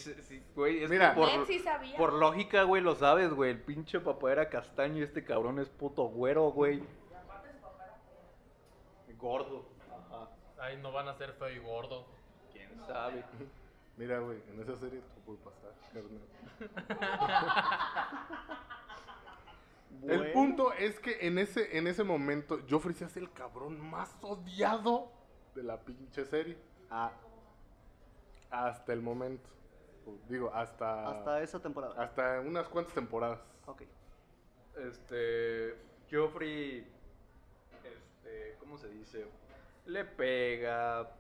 güey, 0.56 0.84
es 0.84 0.90
que 0.90 0.96
Mira. 0.96 1.16
por, 1.16 1.28
Ned 1.28 1.46
sí 1.46 1.60
sabía. 1.60 1.98
por 1.98 2.14
lógica, 2.14 2.64
güey, 2.64 2.84
lo 2.84 2.96
sabes, 2.96 3.34
güey. 3.34 3.52
El 3.52 3.62
pinche 3.62 4.00
papá 4.00 4.32
era 4.32 4.50
castaño 4.50 4.98
y 5.00 5.04
este 5.04 5.24
cabrón 5.24 5.60
es 5.60 5.70
puto 5.70 6.04
güero, 6.04 6.52
güey. 6.52 6.84
Gordo. 9.18 9.66
Ajá. 9.90 10.30
Ay, 10.60 10.78
no 10.82 10.92
van 10.92 11.08
a 11.08 11.14
ser 11.14 11.34
feo 11.34 11.50
y 11.50 11.60
gordo. 11.60 12.06
¿Quién 12.52 12.70
sabe? 12.88 13.24
Mira, 13.98 14.20
güey, 14.20 14.42
en 14.50 14.60
esa 14.62 14.76
serie 14.78 15.00
todo 15.02 15.20
puede 15.26 15.40
pasar, 15.40 15.74
carnal. 15.94 16.22
El 20.08 20.32
punto 20.32 20.74
es 20.74 21.00
que 21.00 21.28
en 21.28 21.38
ese, 21.38 21.78
en 21.78 21.86
ese 21.86 22.04
momento 22.04 22.60
Joffrey 22.70 22.96
se 22.96 23.06
hace 23.06 23.20
el 23.20 23.32
cabrón 23.32 23.80
más 23.80 24.16
odiado 24.22 25.12
de 25.54 25.64
la 25.64 25.80
pinche 25.80 26.26
serie. 26.26 26.58
A- 26.90 27.12
hasta 28.50 28.94
el 28.94 29.02
momento. 29.02 29.48
Digo, 30.28 30.52
hasta, 30.54 31.08
Hasta 31.10 31.42
esa 31.44 31.60
temporada. 31.62 32.02
hasta 32.02 32.40
unas 32.42 32.68
cuantas 32.68 32.94
temporadas. 32.96 33.40
Ok. 33.68 33.84
Este. 34.78 35.76
Joffrey. 36.12 36.88
Este. 37.84 38.56
¿Cómo 38.60 38.78
se 38.78 38.90
dice? 38.90 39.28
Le 39.86 40.04
pega. 40.06 41.12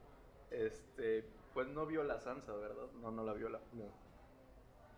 Este. 0.49 1.25
Pues 1.53 1.67
no 1.67 1.85
viola 1.85 2.15
a 2.15 2.19
Sansa, 2.19 2.53
¿verdad? 2.53 2.85
No, 3.01 3.11
no 3.11 3.23
la 3.23 3.33
viola. 3.33 3.59
No. 3.73 3.83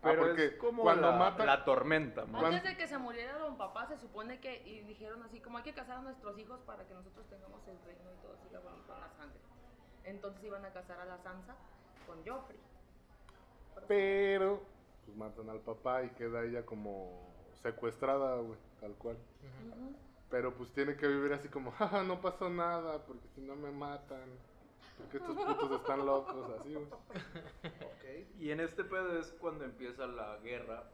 Pero 0.02 0.20
porque 0.26 0.44
es 0.46 0.54
como 0.56 0.82
cuando 0.82 1.10
la, 1.10 1.16
matan- 1.16 1.46
la 1.46 1.64
tormenta, 1.64 2.26
¿no? 2.26 2.38
Antes 2.38 2.62
de 2.62 2.76
que 2.76 2.86
se 2.86 2.98
muriera 2.98 3.38
don 3.38 3.56
papá, 3.56 3.86
se 3.86 3.96
supone 3.96 4.38
que 4.38 4.62
y 4.68 4.80
dijeron 4.80 5.22
así, 5.22 5.40
como 5.40 5.56
hay 5.58 5.64
que 5.64 5.72
casar 5.72 5.96
a 5.98 6.02
nuestros 6.02 6.38
hijos 6.38 6.60
para 6.60 6.86
que 6.86 6.92
nosotros 6.92 7.26
tengamos 7.28 7.66
el 7.66 7.78
reino 7.86 8.10
y 8.12 8.22
todo 8.22 8.36
siga 8.46 8.60
bonito 8.60 8.94
en 8.94 9.00
la 9.00 9.10
sangre. 9.16 9.38
Entonces 10.04 10.44
iban 10.44 10.64
a 10.64 10.70
casar 10.74 11.00
a 11.00 11.06
la 11.06 11.18
Sansa 11.22 11.56
con 12.06 12.18
Joffrey. 12.26 12.60
Pero 13.88 14.62
pues 15.04 15.16
matan 15.16 15.48
al 15.50 15.60
papá 15.60 16.02
y 16.02 16.10
queda 16.10 16.44
ella 16.44 16.64
como 16.64 17.32
secuestrada, 17.62 18.36
güey, 18.36 18.58
tal 18.80 18.92
cual. 18.94 19.16
Pero 20.30 20.54
pues 20.54 20.70
tiene 20.72 20.96
que 20.96 21.06
vivir 21.06 21.32
así 21.32 21.48
como, 21.48 21.70
jaja, 21.72 22.02
no 22.02 22.20
pasó 22.20 22.48
nada, 22.50 22.98
porque 23.06 23.26
si 23.34 23.40
no 23.40 23.56
me 23.56 23.70
matan. 23.70 24.28
Porque 24.98 25.16
estos 25.18 25.36
putos 25.36 25.80
están 25.80 26.06
locos, 26.06 26.50
así, 26.60 26.74
güey. 26.74 26.86
Ok. 26.86 28.38
Y 28.38 28.50
en 28.50 28.60
este 28.60 28.84
pedo 28.84 29.18
es 29.18 29.32
cuando 29.40 29.64
empieza 29.64 30.06
la 30.06 30.36
guerra 30.38 30.84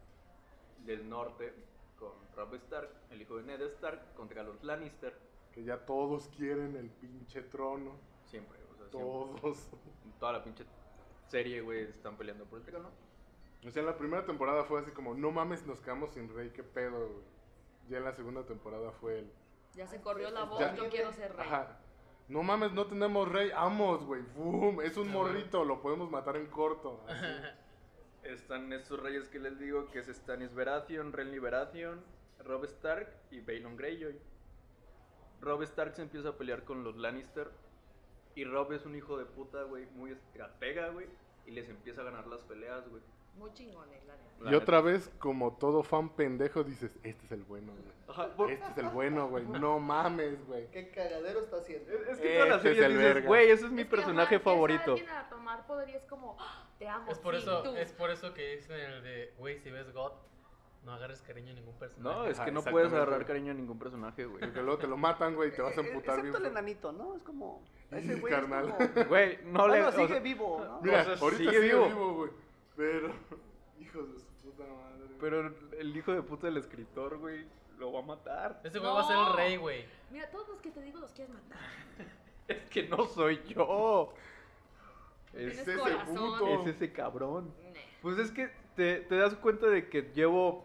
del 0.84 1.08
norte 1.08 1.52
con 1.98 2.12
Robb 2.34 2.54
Stark, 2.54 2.88
el 3.10 3.20
hijo 3.22 3.36
de 3.36 3.42
Ned 3.42 3.60
Stark, 3.62 4.14
contra 4.14 4.42
los 4.42 4.62
Lannister. 4.64 5.16
Que 5.52 5.64
ya 5.64 5.84
todos 5.84 6.28
quieren 6.28 6.76
el 6.76 6.88
pinche 6.90 7.42
trono. 7.42 7.92
Siempre, 8.24 8.58
o 8.72 8.76
sea, 8.76 8.88
siempre. 8.88 8.90
Todos. 8.90 9.68
En 10.04 10.12
toda 10.18 10.32
la 10.32 10.44
pinche 10.44 10.64
serie, 11.26 11.60
güey, 11.60 11.82
están 11.84 12.16
peleando 12.16 12.44
por 12.46 12.60
el 12.60 12.64
trono. 12.64 12.90
O 13.66 13.70
sea, 13.70 13.80
en 13.80 13.86
la 13.86 13.96
primera 13.98 14.24
temporada 14.24 14.64
fue 14.64 14.80
así 14.80 14.90
como, 14.92 15.12
no 15.14 15.30
mames, 15.30 15.66
nos 15.66 15.80
quedamos 15.80 16.10
sin 16.12 16.34
rey, 16.34 16.50
qué 16.50 16.62
pedo, 16.62 17.08
güey. 17.08 17.24
Ya 17.88 17.98
en 17.98 18.04
la 18.04 18.12
segunda 18.12 18.44
temporada 18.46 18.90
fue 18.92 19.18
el, 19.18 19.32
Ya 19.74 19.86
se 19.86 20.00
corrió 20.00 20.30
la 20.30 20.44
voz, 20.44 20.60
Ya- 20.60 20.74
yo 20.74 20.88
quiero 20.88 21.12
ser 21.12 21.36
rey. 21.36 21.46
ajá. 21.46 21.78
No 22.30 22.44
mames, 22.44 22.72
no 22.72 22.86
tenemos 22.86 23.28
rey, 23.28 23.50
amos, 23.56 24.04
güey. 24.04 24.22
¡Fum! 24.22 24.80
Es 24.82 24.96
un 24.96 25.08
Ah, 25.08 25.12
morrito, 25.12 25.64
lo 25.64 25.82
podemos 25.82 26.08
matar 26.10 26.36
en 26.36 26.46
corto. 26.46 27.04
así. 27.08 27.24
Están 28.22 28.72
estos 28.72 29.00
reyes 29.00 29.28
que 29.28 29.40
les 29.40 29.58
digo, 29.58 29.90
que 29.90 29.98
es 29.98 30.06
Stannis 30.06 30.54
Baratheon, 30.54 31.12
Renly 31.12 31.40
Baratheon, 31.40 32.00
Robb 32.44 32.64
Stark 32.66 33.08
y 33.32 33.40
Balon 33.40 33.76
Greyjoy. 33.76 34.16
Robb 35.40 35.62
Stark 35.62 35.94
se 35.96 36.02
empieza 36.02 36.28
a 36.28 36.36
pelear 36.36 36.64
con 36.64 36.84
los 36.84 36.96
Lannister 36.96 37.50
y 38.36 38.44
Robb 38.44 38.72
es 38.74 38.86
un 38.86 38.94
hijo 38.94 39.18
de 39.18 39.24
puta, 39.24 39.64
güey, 39.64 39.86
muy 39.96 40.12
estratega, 40.12 40.90
güey, 40.90 41.06
y 41.46 41.50
les 41.50 41.68
empieza 41.68 42.02
a 42.02 42.04
ganar 42.04 42.26
las 42.28 42.42
peleas, 42.44 42.88
güey. 42.88 43.02
Muy 43.36 43.52
chingones, 43.54 44.04
la 44.06 44.14
neta. 44.16 44.30
La 44.40 44.50
Y 44.52 44.54
otra 44.54 44.78
neta. 44.78 44.90
vez, 44.90 45.10
como 45.18 45.56
todo 45.56 45.82
fan 45.82 46.10
pendejo, 46.10 46.62
dices, 46.64 46.94
este 47.02 47.24
es 47.26 47.32
el 47.32 47.42
bueno, 47.44 47.72
güey. 47.72 48.00
Ajá, 48.08 48.28
Este 48.52 48.70
es 48.72 48.78
el 48.78 48.88
bueno, 48.88 49.28
güey. 49.28 49.44
No 49.46 49.78
mames, 49.78 50.44
güey. 50.46 50.66
¿Qué 50.70 50.90
cagadero 50.90 51.40
está 51.40 51.56
haciendo? 51.58 51.90
Es, 51.92 52.08
es 52.08 52.18
que 52.18 52.34
toda 52.34 52.46
la 52.48 52.56
Este 52.56 52.68
es 52.70 52.74
serie 52.76 52.86
el 52.86 52.92
dices, 52.98 53.14
verga. 53.14 53.28
güey, 53.28 53.50
ese 53.50 53.66
es 53.66 53.70
mi 53.72 53.82
Es 53.82 53.88
que, 53.88 53.94
ajá, 53.94 54.02
personaje 54.02 54.34
empieza 54.34 54.50
favorito. 54.50 54.90
alguien 54.92 55.08
a 55.10 55.28
tomar 55.28 55.66
poder 55.66 55.88
y 55.90 55.94
es 55.94 56.04
como, 56.04 56.36
"Ah, 56.40 56.66
te 56.78 56.88
amo. 56.88 57.10
Es 57.10 57.18
por 57.18 57.34
sí, 57.36 57.42
eso, 57.42 57.62
tú". 57.62 57.76
es 57.76 57.92
por 57.92 58.10
eso 58.10 58.34
que 58.34 58.56
dicen 58.56 58.78
el 58.80 59.02
de, 59.02 59.32
güey, 59.38 59.58
si 59.60 59.70
ves 59.70 59.92
God, 59.92 60.12
no 60.84 60.92
agarres 60.94 61.20
cariño 61.22 61.52
a 61.52 61.54
ningún 61.54 61.74
personaje. 61.78 62.16
No, 62.16 62.24
es 62.26 62.36
Ajá, 62.38 62.46
que 62.46 62.52
no 62.52 62.60
exactamente. 62.60 62.70
puedes 62.70 62.92
agarrar 62.92 63.26
cariño 63.26 63.52
a 63.52 63.54
ningún 63.54 63.78
personaje, 63.78 64.24
güey. 64.24 64.40
Porque 64.40 64.62
luego 64.62 64.78
te 64.78 64.86
lo 64.88 64.96
matan, 64.96 65.34
güey, 65.36 65.50
y 65.50 65.52
te 65.52 65.62
vas 65.62 65.76
a 65.76 65.80
Eh, 65.82 65.86
emputar 65.88 66.16
bien. 66.16 66.26
Excepto 66.28 66.38
el 66.38 66.42
feo. 66.44 66.50
enanito, 66.52 66.92
¿no? 66.92 67.14
Es 67.16 67.22
como. 67.22 67.62
Ese 67.92 68.14
güey 68.16 68.32
es 68.32 68.40
carnal. 68.40 68.74
como- 68.76 69.04
Güey, 69.08 69.38
no 69.44 69.68
le... 69.68 69.74
Bueno, 69.82 69.88
o 69.88 69.92
sigue 69.92 70.08
sea, 70.08 70.20
vivo, 70.20 70.64
¿no? 70.64 70.80
Mira, 70.80 71.00
O 71.02 71.04
sea, 71.04 71.14
ahorita 71.14 71.36
sigue 71.38 71.50
sigue 71.50 71.60
vivo. 71.62 71.86
vivo, 71.86 72.14
güey. 72.14 72.30
Pero, 72.80 73.12
hijos 73.78 74.10
de 74.14 74.18
su 74.20 74.26
puta 74.42 74.64
madre. 74.64 75.14
Pero 75.20 75.54
el 75.78 75.94
hijo 75.94 76.12
de 76.14 76.22
puta 76.22 76.46
del 76.46 76.56
escritor, 76.56 77.18
güey, 77.18 77.44
lo 77.78 77.92
va 77.92 77.98
a 77.98 78.02
matar. 78.02 78.58
Ese 78.64 78.78
güey 78.78 78.90
va 78.90 79.00
a 79.02 79.06
ser 79.06 79.18
el 79.18 79.32
rey, 79.34 79.56
güey. 79.58 79.84
Mira, 80.10 80.30
todos 80.30 80.48
los 80.48 80.60
que 80.62 80.70
te 80.70 80.80
digo 80.80 80.98
los 80.98 81.12
quieres 81.12 81.34
matar. 81.34 81.58
Es 82.48 82.68
que 82.70 82.88
no 82.88 83.04
soy 83.04 83.40
yo. 83.46 84.12
Tienes 85.30 85.58
Es, 85.58 85.68
ese 85.68 85.78
corazón. 85.78 86.16
puto. 86.16 86.60
es 86.62 86.66
ese 86.66 86.90
cabrón. 86.92 87.54
Pues 88.02 88.18
es 88.18 88.32
que 88.32 88.50
te, 88.74 89.00
te 89.02 89.14
das 89.16 89.34
cuenta 89.36 89.66
de 89.68 89.88
que 89.88 90.10
llevo 90.14 90.64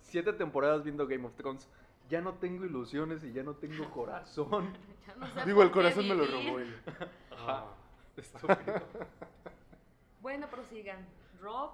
siete 0.00 0.32
temporadas 0.32 0.82
viendo 0.82 1.06
Game 1.06 1.24
of 1.26 1.34
Thrones. 1.36 1.68
Ya 2.08 2.20
no 2.20 2.32
tengo 2.34 2.64
ilusiones 2.64 3.22
y 3.22 3.32
ya 3.32 3.42
no 3.44 3.54
tengo 3.54 3.88
corazón. 3.94 4.72
Ya 5.06 5.14
no 5.14 5.26
sé 5.28 5.44
Digo, 5.44 5.62
el 5.62 5.70
por 5.70 5.82
qué 5.84 5.92
corazón 5.92 6.08
me 6.08 6.14
lo 6.16 6.24
vivir. 6.26 6.46
robó 6.46 6.58
él. 6.58 6.76
Ajá. 7.30 7.64
Estúpido. 8.16 8.82
Bueno, 10.22 10.48
prosigan. 10.48 11.04
Rob, 11.40 11.72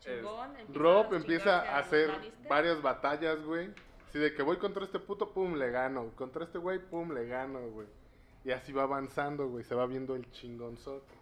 chingón. 0.00 0.56
empieza 0.56 0.78
Rob 0.80 1.12
a 1.12 1.16
empieza 1.16 1.60
a 1.60 1.78
hacer 1.78 2.08
Lannister. 2.08 2.48
varias 2.48 2.82
batallas, 2.82 3.44
güey. 3.44 3.70
Así 4.08 4.18
de 4.18 4.34
que 4.34 4.42
voy 4.42 4.56
contra 4.56 4.84
este 4.84 4.98
puto, 4.98 5.30
pum, 5.32 5.54
le 5.54 5.70
gano. 5.70 6.10
Contra 6.16 6.44
este 6.44 6.58
güey, 6.58 6.78
pum, 6.78 7.12
le 7.12 7.26
gano, 7.26 7.60
güey. 7.68 7.86
Y 8.44 8.50
así 8.50 8.72
va 8.72 8.84
avanzando, 8.84 9.48
güey. 9.48 9.62
Se 9.64 9.74
va 9.74 9.86
viendo 9.86 10.16
el 10.16 10.30
chingonzote. 10.32 11.14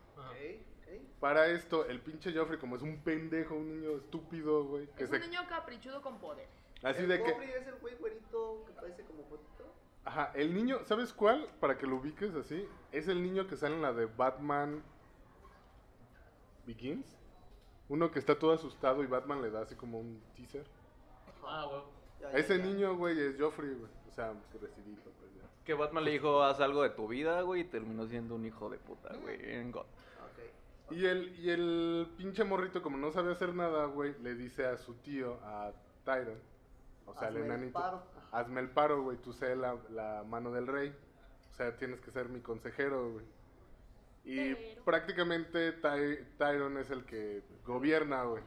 Para 1.18 1.48
esto, 1.48 1.84
el 1.86 2.00
pinche 2.00 2.32
Joffrey, 2.32 2.58
como 2.58 2.76
es 2.76 2.82
un 2.82 2.98
pendejo, 3.02 3.54
un 3.54 3.68
niño 3.68 3.96
estúpido, 3.96 4.64
güey. 4.64 4.86
Que 4.96 5.04
Es 5.04 5.10
se... 5.10 5.16
un 5.16 5.22
niño 5.22 5.40
caprichudo 5.48 6.00
con 6.02 6.18
poder. 6.18 6.46
Así 6.82 7.02
el 7.02 7.08
de 7.08 7.22
que... 7.22 7.30
Joffrey 7.30 7.50
es 7.50 7.66
el 7.66 7.74
güey 7.74 7.94
güerito 7.96 8.64
que 8.66 8.72
parece 8.72 9.02
como 9.04 9.24
fotito. 9.24 9.74
Ajá, 10.04 10.32
el 10.34 10.54
niño, 10.54 10.78
¿sabes 10.86 11.12
cuál? 11.12 11.46
Para 11.60 11.76
que 11.76 11.86
lo 11.86 11.96
ubiques 11.96 12.34
así. 12.34 12.66
Es 12.90 13.06
el 13.08 13.22
niño 13.22 13.46
que 13.46 13.56
sale 13.56 13.74
en 13.74 13.82
la 13.82 13.92
de 13.92 14.06
Batman 14.06 14.82
Begins. 16.66 17.06
Uno 17.88 18.10
que 18.10 18.18
está 18.18 18.38
todo 18.38 18.52
asustado 18.52 19.02
y 19.02 19.06
Batman 19.06 19.42
le 19.42 19.50
da 19.50 19.62
así 19.62 19.74
como 19.74 19.98
un 20.00 20.22
teaser. 20.36 20.64
Ah, 21.44 21.66
güey. 21.68 21.82
Ya, 22.20 22.32
ya, 22.32 22.38
Ese 22.38 22.58
ya. 22.58 22.64
niño, 22.64 22.96
güey, 22.96 23.18
es 23.18 23.36
Joffrey, 23.40 23.74
güey. 23.74 23.90
O 24.08 24.12
sea, 24.12 24.32
crecidito, 24.52 25.10
pues 25.18 25.34
ya. 25.34 25.42
que 25.64 25.74
Batman 25.74 26.04
le 26.04 26.12
dijo, 26.12 26.42
haz 26.42 26.60
algo 26.60 26.82
de 26.82 26.90
tu 26.90 27.08
vida, 27.08 27.40
güey, 27.42 27.62
y 27.62 27.64
terminó 27.64 28.06
siendo 28.06 28.34
un 28.34 28.44
hijo 28.46 28.68
de 28.70 28.78
puta, 28.78 29.14
güey, 29.16 29.38
en 29.54 29.72
God. 29.72 29.80
Ok. 29.80 30.92
Y 30.92 31.06
el, 31.06 31.34
y 31.38 31.50
el 31.50 32.08
pinche 32.16 32.44
morrito, 32.44 32.82
como 32.82 32.96
no 32.98 33.10
sabe 33.10 33.32
hacer 33.32 33.54
nada, 33.54 33.86
güey, 33.86 34.14
le 34.22 34.34
dice 34.34 34.66
a 34.66 34.76
su 34.76 34.94
tío, 34.94 35.38
a 35.42 35.72
Tyron, 36.04 36.38
o 37.06 37.14
sea, 37.14 37.28
Hazme 37.28 37.40
el 37.40 37.46
enanito, 37.46 37.72
paro. 37.78 38.02
hazme 38.32 38.60
el 38.60 38.70
paro, 38.70 39.02
güey, 39.02 39.16
tú 39.16 39.32
sé 39.32 39.56
la, 39.56 39.76
la 39.90 40.22
mano 40.26 40.52
del 40.52 40.66
rey. 40.66 40.94
O 41.50 41.54
sea, 41.54 41.76
tienes 41.76 42.00
que 42.00 42.10
ser 42.10 42.28
mi 42.28 42.40
consejero, 42.40 43.12
güey. 43.12 43.24
Y 44.30 44.54
Pero- 44.54 44.84
prácticamente 44.84 45.72
Ty- 45.72 46.24
Tyron 46.38 46.78
es 46.78 46.90
el 46.90 47.04
que 47.04 47.42
gobierna, 47.66 48.22
güey. 48.24 48.42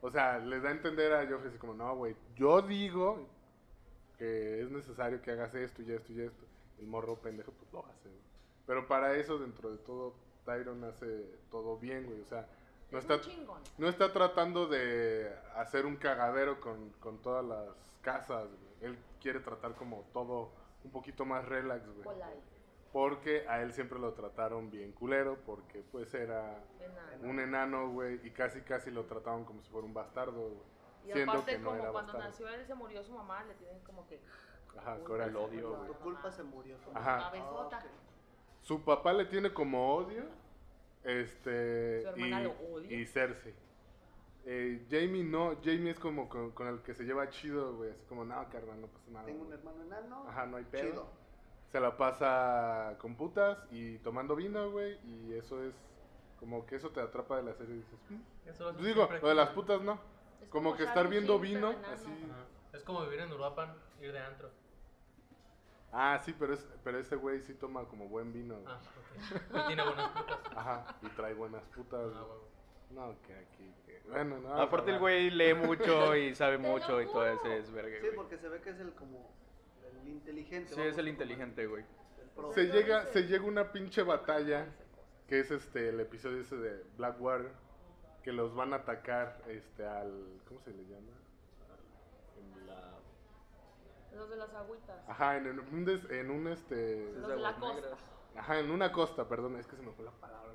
O 0.00 0.10
sea, 0.10 0.38
les 0.38 0.62
da 0.62 0.70
a 0.70 0.72
entender 0.72 1.12
a 1.12 1.26
Joffrey 1.28 1.48
así 1.50 1.58
como, 1.58 1.74
no, 1.74 1.94
güey, 1.96 2.16
yo 2.34 2.62
digo 2.62 3.26
que 4.16 4.62
es 4.62 4.70
necesario 4.70 5.20
que 5.20 5.32
hagas 5.32 5.54
esto 5.54 5.82
y 5.82 5.92
esto 5.92 6.12
y 6.12 6.22
esto. 6.22 6.44
El 6.78 6.86
morro 6.86 7.16
pendejo, 7.16 7.52
pues 7.52 7.70
lo 7.72 7.84
hace, 7.84 8.08
güey. 8.08 8.20
Pero 8.66 8.86
para 8.88 9.14
eso, 9.16 9.38
dentro 9.38 9.70
de 9.70 9.78
todo, 9.78 10.14
Tyron 10.46 10.82
hace 10.84 11.26
todo 11.50 11.76
bien, 11.76 12.06
güey. 12.06 12.22
O 12.22 12.26
sea, 12.26 12.46
no 12.90 12.98
es 12.98 13.04
está, 13.08 13.20
no 13.76 13.88
está 13.88 14.12
tratando 14.14 14.66
de 14.66 15.30
hacer 15.56 15.84
un 15.84 15.96
cagadero 15.96 16.58
con, 16.60 16.88
con 17.00 17.18
todas 17.20 17.44
las 17.44 17.68
casas, 18.00 18.48
güey. 18.48 18.92
Él 18.92 18.98
quiere 19.20 19.40
tratar 19.40 19.74
como 19.74 20.08
todo 20.14 20.50
un 20.84 20.90
poquito 20.90 21.26
más 21.26 21.44
relax, 21.46 21.84
güey. 21.86 22.04
Polite. 22.04 22.59
Porque 22.92 23.46
a 23.48 23.62
él 23.62 23.72
siempre 23.72 23.98
lo 24.00 24.14
trataron 24.14 24.70
bien 24.70 24.90
culero, 24.92 25.38
porque 25.46 25.82
pues 25.92 26.12
era 26.14 26.58
enano. 26.80 27.28
un 27.30 27.38
enano, 27.40 27.90
güey, 27.90 28.20
y 28.26 28.30
casi 28.30 28.62
casi 28.62 28.90
lo 28.90 29.04
trataban 29.04 29.44
como 29.44 29.62
si 29.62 29.70
fuera 29.70 29.86
un 29.86 29.94
bastardo, 29.94 30.32
güey. 30.40 30.70
Y 31.06 31.12
Siendo 31.12 31.32
aparte, 31.32 31.52
que 31.52 31.58
no 31.58 31.70
como 31.70 31.80
era 31.82 31.92
cuando 31.92 32.12
bastardo. 32.14 32.30
nació 32.30 32.48
él, 32.48 32.66
se 32.66 32.74
murió 32.74 33.02
su 33.04 33.12
mamá, 33.14 33.44
le 33.44 33.54
tienen 33.54 33.78
como 33.84 34.06
que 34.06 34.20
Ajá, 34.76 34.94
un 34.94 35.04
coraje. 35.04 35.30
El 35.30 35.36
odio, 35.36 35.68
por 35.68 35.78
güey. 35.78 35.92
Tu 35.92 35.94
culpa 35.98 36.30
se 36.32 36.42
murió. 36.42 36.76
Ajá. 36.94 37.18
Cabezota. 37.30 37.76
Ah, 37.76 37.84
ok. 37.84 37.90
Su 38.62 38.84
papá 38.84 39.12
le 39.12 39.24
tiene 39.26 39.52
como 39.54 39.94
odio, 39.94 40.24
este, 41.04 42.02
Su 42.02 42.08
hermana 42.08 42.40
y, 42.40 42.44
lo 42.44 42.50
odia. 42.74 42.92
y 43.00 43.06
Cersei. 43.06 43.54
Eh, 44.46 44.86
Jamie 44.90 45.22
no, 45.22 45.56
Jamie 45.62 45.90
es 45.90 45.98
como 46.00 46.28
con, 46.28 46.50
con 46.52 46.66
el 46.66 46.80
que 46.82 46.94
se 46.94 47.04
lleva 47.04 47.28
chido, 47.30 47.76
güey, 47.76 47.90
así 47.90 48.04
como, 48.08 48.24
no, 48.24 48.34
carnal, 48.50 48.80
no 48.80 48.86
pasa 48.88 49.10
nada. 49.10 49.26
Tengo 49.26 49.42
un 49.42 49.46
güey". 49.48 49.58
hermano 49.58 49.82
enano. 49.84 50.24
Ajá, 50.28 50.46
no 50.46 50.56
hay 50.56 50.64
pedo. 50.64 50.90
Chido. 50.90 51.20
Se 51.72 51.80
la 51.80 51.96
pasa 51.96 52.96
con 52.98 53.14
putas 53.16 53.58
y 53.70 53.98
tomando 53.98 54.34
vino, 54.34 54.70
güey, 54.70 54.98
y 55.04 55.34
eso 55.34 55.62
es 55.62 55.74
como 56.38 56.66
que 56.66 56.76
eso 56.76 56.90
te 56.90 57.00
atrapa 57.00 57.36
de 57.36 57.42
la 57.44 57.54
serie 57.54 57.74
y 57.76 57.78
dices, 57.78 57.98
"Mm". 58.08 58.48
Eso 58.48 58.72
Pues 58.72 58.84
digo, 58.84 59.08
lo 59.22 59.28
de 59.28 59.34
las 59.34 59.50
putas 59.50 59.80
no. 59.82 60.00
Es 60.42 60.48
Como 60.48 60.76
que 60.76 60.84
estar 60.84 61.06
viendo 61.08 61.38
vino, 61.38 61.74
así. 61.92 62.10
Es 62.72 62.82
como 62.82 63.02
vivir 63.02 63.20
en 63.20 63.32
Uruapan, 63.32 63.74
ir 64.00 64.12
de 64.12 64.18
antro. 64.18 64.50
Ah, 65.92 66.20
sí, 66.24 66.34
pero, 66.38 66.54
es, 66.54 66.66
pero 66.84 66.98
ese 66.98 67.16
güey 67.16 67.40
sí 67.42 67.54
toma 67.54 67.84
como 67.84 68.08
buen 68.08 68.32
vino. 68.32 68.54
güey. 68.54 68.66
Ah, 68.66 68.78
ok. 69.50 69.56
Y 69.64 69.66
tiene 69.66 69.84
buenas 69.84 70.10
putas. 70.10 70.38
Ajá, 70.56 70.86
y 71.02 71.08
trae 71.10 71.34
buenas 71.34 71.62
putas. 71.74 72.12
Ah, 72.14 72.22
güey. 72.26 72.50
No, 72.90 73.14
que 73.22 73.34
aquí, 73.34 73.72
que... 73.86 74.02
Bueno, 74.08 74.38
no. 74.38 74.54
Aparte 74.60 74.90
el 74.92 74.98
güey 74.98 75.30
lee 75.30 75.54
mucho 75.54 76.16
y 76.16 76.34
sabe 76.34 76.58
mucho 76.58 77.00
y 77.00 77.06
todo 77.06 77.26
ese 77.26 77.58
es 77.58 77.70
verga, 77.70 77.96
Sí, 78.00 78.08
porque 78.16 78.36
se 78.38 78.48
ve 78.48 78.60
que 78.60 78.70
es 78.70 78.80
el 78.80 78.92
como 78.94 79.30
inteligente. 80.10 80.74
Sí, 80.74 80.80
es 80.80 80.98
el 80.98 81.08
inteligente, 81.08 81.66
güey. 81.66 81.84
Se 82.54 82.66
llega, 82.66 83.06
se 83.06 83.22
llega 83.22 83.44
una 83.44 83.72
pinche 83.72 84.02
batalla, 84.02 84.66
que 85.26 85.40
es 85.40 85.50
este, 85.50 85.90
el 85.90 86.00
episodio 86.00 86.40
ese 86.40 86.56
de 86.56 86.84
Blackwater, 86.96 87.50
que 88.22 88.32
los 88.32 88.54
van 88.54 88.72
a 88.72 88.76
atacar, 88.76 89.42
este, 89.48 89.86
al... 89.86 90.40
¿Cómo 90.48 90.60
se 90.60 90.70
le 90.70 90.84
llama? 90.84 91.12
En 92.38 92.66
la... 92.66 92.98
Los 94.16 94.30
de 94.30 94.36
las 94.36 94.54
agüitas. 94.54 95.08
Ajá, 95.08 95.36
en, 95.36 95.46
en 95.46 95.60
un, 95.60 95.84
des- 95.84 96.10
en 96.10 96.30
un, 96.30 96.48
este... 96.48 97.12
Los 97.14 97.28
de 97.28 97.36
la 97.36 97.54
costa. 97.56 97.96
Ajá, 98.36 98.58
en 98.60 98.70
una 98.70 98.92
costa, 98.92 99.28
perdón, 99.28 99.56
es 99.56 99.66
que 99.66 99.76
se 99.76 99.82
me 99.82 99.92
fue 99.92 100.04
la 100.04 100.12
palabra, 100.12 100.52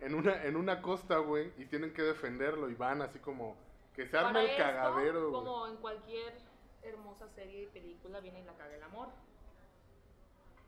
en 0.00 0.14
una, 0.14 0.44
en 0.44 0.56
una 0.56 0.80
costa, 0.80 1.18
güey, 1.18 1.52
y 1.58 1.66
tienen 1.66 1.92
que 1.92 2.02
defenderlo 2.02 2.70
y 2.70 2.74
van 2.74 3.02
así 3.02 3.18
como 3.18 3.56
que 3.94 4.06
se 4.06 4.16
arma 4.16 4.32
Para 4.34 4.44
el 4.44 4.50
esto, 4.50 4.62
cagadero, 4.62 5.30
güey. 5.30 5.32
Como 5.32 5.66
en 5.66 5.76
cualquier 5.76 6.34
hermosa 6.88 7.28
serie 7.28 7.62
y 7.62 7.66
película, 7.66 8.20
viene 8.20 8.40
y 8.40 8.44
la 8.44 8.54
caga 8.56 8.74
el 8.74 8.82
amor. 8.82 9.08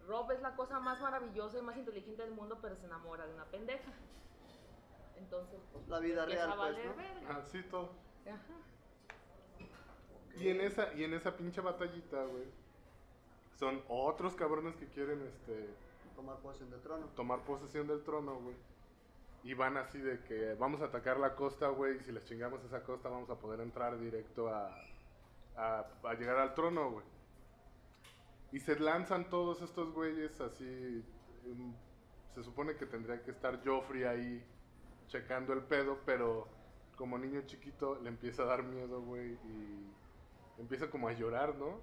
Rob 0.07 0.31
es 0.33 0.41
la 0.41 0.57
cosa 0.57 0.81
más 0.81 1.01
maravillosa 1.01 1.59
y 1.59 1.62
más 1.62 1.77
inteligente 1.77 2.23
del 2.23 2.33
mundo, 2.33 2.59
pero 2.61 2.77
se 2.77 2.87
enamora 2.87 3.27
de 3.27 3.35
una 3.35 3.45
pendeja. 3.45 3.93
Entonces, 5.16 5.61
pues, 5.73 5.89
La 5.89 6.01
vida 6.01 6.25
real, 6.25 6.55
pues, 6.57 7.64
¿no? 7.64 7.71
todo. 7.71 7.93
Ajá. 8.27 8.39
Y 10.37 10.49
en 10.49 10.61
esa, 10.61 10.93
y 10.95 11.05
en 11.05 11.14
esa 11.14 11.37
pinche 11.37 11.61
batallita, 11.61 12.25
güey, 12.25 12.45
son 13.59 13.83
otros 13.89 14.35
cabrones 14.35 14.75
que 14.77 14.87
quieren 14.87 15.23
este 15.27 15.68
Tomar 16.16 16.39
posesión 16.39 16.71
del 16.71 16.81
trono. 16.81 17.07
tomar 17.16 17.45
posesión 17.45 17.87
del 17.87 18.03
trono, 18.03 18.41
güey. 18.41 18.57
Y 19.43 19.55
van 19.55 19.77
así 19.77 19.99
de 19.99 20.23
que 20.25 20.55
vamos 20.55 20.83
a 20.83 20.87
atacar 20.87 21.18
la 21.18 21.35
costa, 21.35 21.68
güey, 21.68 21.97
y 21.97 22.01
si 22.01 22.12
les 22.12 22.25
chingamos 22.25 22.62
esa 22.64 22.83
costa 22.83 23.09
vamos 23.09 23.31
a 23.31 23.37
poder 23.37 23.61
entrar 23.61 23.99
directo 23.99 24.49
a, 24.49 24.71
a, 25.57 25.86
a 26.05 26.14
llegar 26.14 26.38
al 26.38 26.55
trono, 26.55 26.90
güey. 26.90 27.05
Y 28.53 28.61
se 28.61 28.78
lanzan 28.78 29.28
todos 29.30 29.62
estos 29.62 29.92
güeyes 29.92 30.40
así. 30.40 31.05
se 32.34 32.42
supone 32.42 32.76
que 32.76 32.86
tendría 32.86 33.22
que 33.22 33.30
estar 33.30 33.61
Joffrey 33.64 34.05
ahí 34.05 34.44
checando 35.09 35.53
el 35.53 35.62
pedo, 35.62 35.98
pero 36.05 36.48
como 36.96 37.18
niño 37.18 37.42
chiquito 37.46 37.96
le 38.01 38.09
empieza 38.09 38.42
a 38.42 38.46
dar 38.46 38.62
miedo, 38.62 39.01
güey, 39.03 39.32
y 39.44 39.90
empieza 40.59 40.90
como 40.90 41.09
a 41.09 41.12
llorar, 41.12 41.55
¿no? 41.57 41.80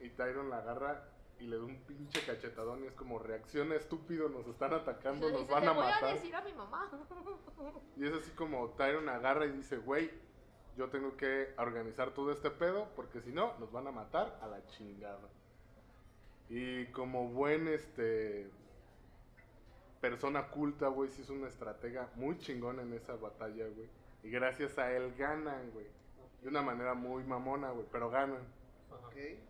Y 0.00 0.10
Tyron 0.10 0.48
la 0.50 0.58
agarra 0.58 1.08
y 1.38 1.46
le 1.46 1.56
da 1.56 1.64
un 1.64 1.76
pinche 1.84 2.24
cachetadón 2.24 2.84
y 2.84 2.86
es 2.86 2.92
como 2.94 3.18
reacciona 3.18 3.74
estúpido, 3.74 4.28
nos 4.28 4.46
están 4.46 4.72
atacando, 4.72 5.28
nos 5.30 5.40
dice, 5.40 5.52
van 5.52 5.62
"Le 5.64 5.68
a 5.68 5.72
voy 5.72 5.84
matar. 5.84 6.04
a 6.04 6.14
decir 6.14 6.34
a 6.36 6.40
mi 6.42 6.52
mamá. 6.52 6.90
Y 7.96 8.06
es 8.06 8.12
así 8.14 8.30
como 8.32 8.68
Tyron 8.70 9.08
agarra 9.08 9.46
y 9.46 9.52
dice, 9.52 9.78
güey, 9.78 10.10
yo 10.76 10.88
tengo 10.90 11.16
que 11.16 11.54
organizar 11.58 12.12
todo 12.12 12.32
este 12.32 12.50
pedo 12.50 12.88
porque 12.96 13.20
si 13.20 13.30
no, 13.32 13.56
nos 13.58 13.70
van 13.72 13.86
a 13.86 13.92
matar 13.92 14.38
a 14.42 14.46
la 14.46 14.64
chingada. 14.66 15.28
Y 16.48 16.86
como 16.86 17.28
buen 17.28 17.68
este 17.68 18.50
persona 20.00 20.48
culta, 20.48 20.88
güey, 20.88 21.10
sí 21.10 21.22
es 21.22 21.30
una 21.30 21.48
estratega 21.48 22.10
muy 22.16 22.36
chingona 22.38 22.82
en 22.82 22.92
esa 22.92 23.14
batalla, 23.16 23.66
güey. 23.68 23.88
Y 24.22 24.30
gracias 24.30 24.78
a 24.78 24.92
él 24.92 25.14
ganan, 25.16 25.70
güey. 25.72 25.86
De 26.42 26.48
una 26.48 26.60
manera 26.62 26.94
muy 26.94 27.24
mamona, 27.24 27.70
güey, 27.70 27.86
pero 27.90 28.10
ganan. 28.10 28.42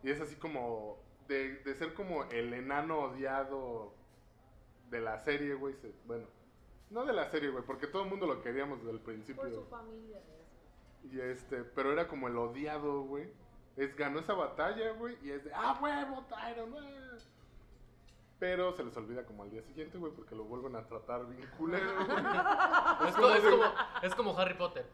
Y 0.02 0.10
es 0.10 0.20
así 0.20 0.36
como 0.36 0.98
de, 1.26 1.56
de 1.58 1.74
ser 1.74 1.94
como 1.94 2.24
el 2.24 2.52
enano 2.54 2.98
odiado 3.00 3.92
de 4.90 5.00
la 5.00 5.18
serie, 5.18 5.54
güey. 5.54 5.74
se- 5.74 5.92
Bueno, 6.06 6.26
no 6.90 7.04
de 7.04 7.12
la 7.12 7.28
serie, 7.30 7.50
güey, 7.50 7.64
porque 7.64 7.88
todo 7.88 8.04
el 8.04 8.10
mundo 8.10 8.26
lo 8.26 8.40
queríamos 8.42 8.78
desde 8.78 8.92
el 8.92 9.00
principio. 9.00 9.42
Por 9.42 9.50
su 9.52 9.60
güey. 10.22 10.43
Y 11.10 11.20
este, 11.20 11.64
pero 11.64 11.92
era 11.92 12.08
como 12.08 12.28
el 12.28 12.36
odiado, 12.36 13.02
güey. 13.02 13.28
Es, 13.76 13.94
ganó 13.96 14.20
esa 14.20 14.34
batalla, 14.34 14.92
güey, 14.92 15.18
y 15.22 15.30
es 15.30 15.44
de, 15.44 15.52
ah, 15.52 15.78
huevo, 15.80 16.24
Tyron, 16.28 16.74
ah". 16.78 17.18
Pero 18.38 18.72
se 18.72 18.84
les 18.84 18.96
olvida 18.96 19.24
como 19.24 19.42
al 19.42 19.50
día 19.50 19.62
siguiente, 19.62 19.98
güey, 19.98 20.12
porque 20.12 20.34
lo 20.34 20.44
vuelven 20.44 20.76
a 20.76 20.86
tratar 20.86 21.26
bien 21.26 21.48
culero, 21.56 21.94
güey. 21.94 22.08
Es, 23.08 23.14
como, 23.16 23.28
es, 23.30 23.42
como, 23.42 23.64
es 24.02 24.14
como 24.14 24.38
Harry 24.38 24.54
Potter. 24.54 24.86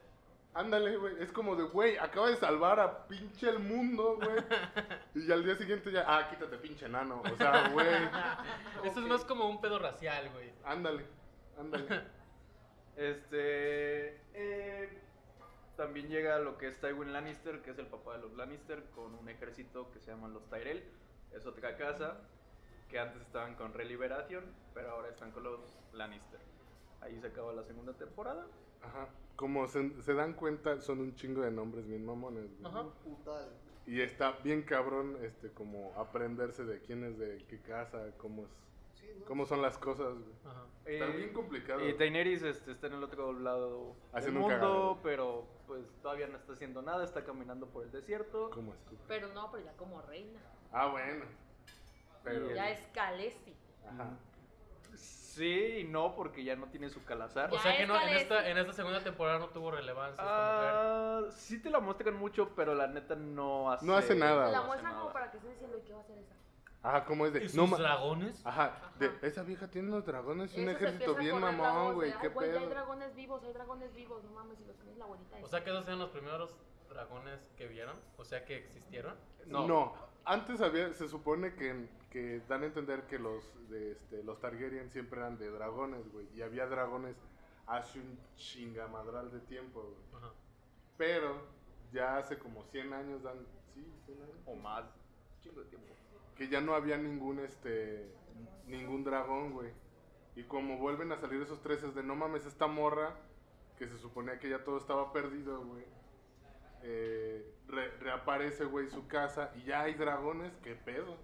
Ándale, 0.53 0.97
güey, 0.97 1.23
es 1.23 1.31
como 1.31 1.55
de, 1.55 1.65
güey, 1.65 1.97
acaba 1.99 2.29
de 2.29 2.37
salvar 2.37 2.81
a 2.81 3.07
pinche 3.07 3.49
el 3.49 3.61
mundo, 3.61 4.17
güey. 4.17 4.43
Y 5.27 5.31
al 5.31 5.45
día 5.45 5.57
siguiente 5.57 5.93
ya, 5.93 6.05
ah, 6.07 6.29
quítate, 6.29 6.57
pinche 6.57 6.87
enano. 6.87 7.23
O 7.23 7.37
sea, 7.37 7.69
güey, 7.73 7.87
Esto 8.85 9.01
es 9.01 9.07
más 9.07 9.25
como 9.25 9.49
un 9.49 9.61
pedo 9.61 9.79
racial, 9.79 10.29
güey. 10.33 10.53
ándale, 10.65 11.05
ándale. 11.59 12.03
Este. 12.97 14.21
eh, 14.35 15.03
también 15.81 16.09
llega 16.09 16.39
lo 16.39 16.59
que 16.59 16.69
es 16.69 16.79
Tywin 16.79 17.11
Lannister, 17.11 17.63
que 17.63 17.71
es 17.71 17.79
el 17.79 17.87
papá 17.87 18.19
de 18.19 18.21
los 18.21 18.35
Lannister, 18.35 18.85
con 18.95 19.15
un 19.15 19.31
ejército 19.31 19.91
que 19.91 19.99
se 19.99 20.11
llaman 20.11 20.35
los 20.35 20.47
Tyrell. 20.51 20.85
Es 21.33 21.47
otra 21.47 21.79
casa 21.79 22.19
que 22.91 22.99
antes 22.99 23.23
estaban 23.23 23.55
con 23.55 23.73
Reliberación, 23.73 24.45
pero 24.75 24.91
ahora 24.91 25.09
están 25.09 25.31
con 25.31 25.45
los 25.45 25.59
Lannister. 25.95 26.39
Ahí 27.01 27.19
se 27.19 27.29
acaba 27.29 27.55
la 27.55 27.65
segunda 27.65 27.95
temporada. 27.95 28.47
Ajá. 28.83 29.09
Como 29.37 29.67
se, 29.69 30.03
se 30.03 30.13
dan 30.13 30.35
cuenta, 30.35 30.79
son 30.83 31.01
un 31.01 31.15
chingo 31.15 31.41
de 31.41 31.51
nombres 31.51 31.87
bien 31.87 32.05
mamones, 32.05 32.45
güey. 32.59 32.71
Ajá. 32.71 32.85
Putal. 33.03 33.49
Y 33.87 34.03
está 34.03 34.33
bien 34.45 34.61
cabrón, 34.61 35.17
este, 35.23 35.51
como 35.51 35.95
aprenderse 35.97 36.67
de 36.67 36.81
quién 36.81 37.05
es 37.05 37.19
de 37.19 37.43
qué 37.49 37.59
casa, 37.63 38.13
cómo 38.19 38.43
es, 38.43 38.51
¿no? 39.19 39.25
cómo 39.27 39.47
son 39.47 39.63
las 39.63 39.79
cosas, 39.79 40.15
güey. 40.15 40.35
Ajá. 40.45 40.65
Está 40.85 41.07
Eh, 41.07 41.17
bien 41.17 41.33
complicado. 41.33 41.85
Y 41.87 41.93
Daenerys 41.93 42.43
este, 42.43 42.73
está 42.73 42.87
en 42.89 42.95
el 42.95 43.05
otro 43.05 43.33
lado 43.33 43.95
Haciendo 44.13 44.41
del 44.49 44.55
un 44.57 44.61
mundo, 44.61 45.01
pero 45.03 45.47
pues 45.67 45.83
todavía 46.03 46.27
no 46.27 46.37
está 46.37 46.53
haciendo 46.55 46.83
nada, 46.83 47.05
está 47.05 47.25
caminando 47.25 47.67
por 47.67 47.85
el 47.85 47.93
desierto. 47.93 48.51
¿Cómo 48.51 48.75
es 48.75 48.81
tú? 48.87 48.97
Pero 49.07 49.29
no, 49.29 49.51
pero 49.51 49.65
ya 49.65 49.73
como 49.75 50.01
reina. 50.03 50.41
Ah, 50.73 50.87
bueno. 50.89 51.25
Pero, 52.25 52.53
Ya 52.55 52.71
es 52.71 52.81
Khaleesi. 52.93 53.55
ajá. 53.89 54.11
Sí 54.95 55.79
y 55.79 55.85
no, 55.85 56.17
porque 56.17 56.43
ya 56.43 56.57
no 56.57 56.67
tiene 56.67 56.91
su 56.91 57.05
calazar. 57.05 57.53
O 57.55 57.59
sea 57.61 57.77
que 57.77 57.87
no, 57.87 57.95
en, 58.01 58.09
esta, 58.17 58.49
en 58.51 58.59
esta 58.59 58.73
segunda 58.73 59.01
temporada 59.01 59.39
no 59.39 59.49
tuvo 59.51 59.71
relevancia 59.71 60.21
esta 60.23 60.35
mujer. 60.35 60.71
Ah, 60.75 61.23
sí 61.31 61.63
te 61.63 61.71
la 61.71 61.79
muestran 61.79 62.15
mucho, 62.17 62.51
pero 62.57 62.75
la 62.75 62.89
neta 62.89 63.15
no 63.15 63.71
hace... 63.71 63.87
No 63.87 63.95
hace 63.97 64.17
nada, 64.17 64.51
La 64.51 64.63
muestran 64.63 64.93
como 64.95 65.13
para 65.13 65.31
que 65.31 65.37
esté 65.37 65.49
diciendo, 65.51 65.79
¿y 65.79 65.83
qué 65.83 65.93
va 65.93 66.01
a 66.01 66.03
hacer 66.03 66.19
esa? 66.19 66.35
Ajá, 66.83 67.05
¿cómo 67.05 67.27
es 67.27 67.33
de? 67.35 67.45
¿Y 67.45 67.49
sus 67.49 67.57
No, 67.57 67.67
ma- 67.67 67.77
dragones? 67.77 68.41
Ajá, 68.47 68.93
de, 68.99 69.11
esa 69.23 69.43
vieja 69.43 69.69
tiene 69.69 69.89
unos 69.89 70.07
dragones 70.07 70.57
y 70.57 70.63
un 70.63 70.69
Eso 70.71 70.79
se 70.79 70.85
ejército 70.85 71.11
empieza 71.13 71.37
a 71.37 71.39
bien 71.41 71.57
mamón, 71.59 71.95
güey, 71.95 72.11
qué 72.13 72.19
"Ay, 72.23 72.29
güey, 72.33 72.49
pedo. 72.51 72.59
Hay 72.61 72.67
dragones 72.69 73.15
vivos, 73.15 73.43
hay 73.45 73.53
dragones 73.53 73.95
vivos, 73.95 74.25
no 74.25 74.31
mames, 74.31 74.59
si 74.59 74.65
los 74.65 74.77
tienes 74.77 74.97
la 74.97 75.05
abuelita. 75.05 75.37
O 75.43 75.47
sea 75.47 75.63
que 75.63 75.71
esos 75.71 75.87
eran 75.87 75.99
los 75.99 76.09
primeros 76.11 76.57
dragones 76.89 77.39
que 77.57 77.67
vieron. 77.69 77.97
O 78.17 78.25
sea 78.25 78.45
que 78.47 78.57
existieron. 78.57 79.15
No. 79.47 79.67
No. 79.67 79.95
antes 80.25 80.61
había, 80.63 80.93
se 80.95 81.09
supone 81.09 81.55
que, 81.55 81.89
que 82.11 82.41
dan 82.49 82.63
a 82.63 82.67
entender 82.67 83.03
que 83.07 83.19
los, 83.19 83.45
de, 83.69 83.93
este, 83.93 84.23
los 84.25 84.41
Targaryen 84.41 84.91
siempre 84.91 85.21
eran 85.21 85.39
de 85.39 85.51
dragones, 85.51 86.11
güey, 86.13 86.29
y 86.35 86.43
había 86.43 86.67
dragones 86.67 87.17
hace 87.67 88.01
un 88.01 88.19
chingamadral 88.37 89.31
de 89.31 89.41
tiempo, 89.41 89.83
güey. 89.83 90.23
Ajá. 90.23 90.33
Pero 90.97 91.43
ya 91.93 92.17
hace 92.19 92.39
como 92.39 92.65
100 92.65 92.93
años 92.95 93.23
dan, 93.23 93.39
sí, 93.75 93.85
100 94.07 94.23
años, 94.23 94.37
O 94.47 94.55
más. 94.57 94.85
Chingo 95.43 95.61
de 95.63 95.67
tiempo. 95.71 95.87
Que 96.41 96.49
ya 96.49 96.63
no 96.63 96.75
había 96.75 96.97
ningún, 96.97 97.39
este, 97.41 98.11
ningún 98.67 99.05
dragón, 99.05 99.53
güey. 99.53 99.71
Y 100.37 100.45
como 100.45 100.79
vuelven 100.79 101.13
a 101.13 101.19
salir 101.19 101.43
esos 101.43 101.61
tres 101.61 101.83
es 101.83 101.95
de 101.95 102.03
no 102.03 102.17
mames 102.17 102.47
esta 102.47 102.67
morra, 102.67 103.15
que 103.77 103.87
se 103.87 103.99
suponía 103.99 104.39
que 104.39 104.49
ya 104.49 104.65
todo 104.65 104.79
estaba 104.79 105.13
perdido, 105.13 105.63
güey. 105.63 105.85
eh, 106.83 107.45
re- 107.69 107.91
reaparece, 107.99 108.65
güey, 108.65 108.89
su 108.89 109.07
casa 109.07 109.53
y 109.55 109.65
ya 109.65 109.83
hay 109.83 109.93
dragones, 109.93 110.57
qué 110.63 110.75
pedo. 110.75 111.19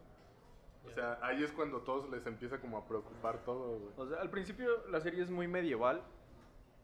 O 0.85 0.91
sea, 0.91 1.19
ahí 1.23 1.43
es 1.43 1.51
cuando 1.51 1.81
todos 1.81 2.11
les 2.11 2.27
empieza 2.27 2.61
como 2.61 2.77
a 2.77 2.87
preocupar 2.87 3.43
todo, 3.43 3.79
güey. 3.79 3.93
O 3.97 4.07
sea, 4.07 4.21
al 4.21 4.29
principio 4.29 4.69
la 4.89 5.01
serie 5.01 5.23
es 5.23 5.31
muy 5.31 5.49
medieval 5.49 6.03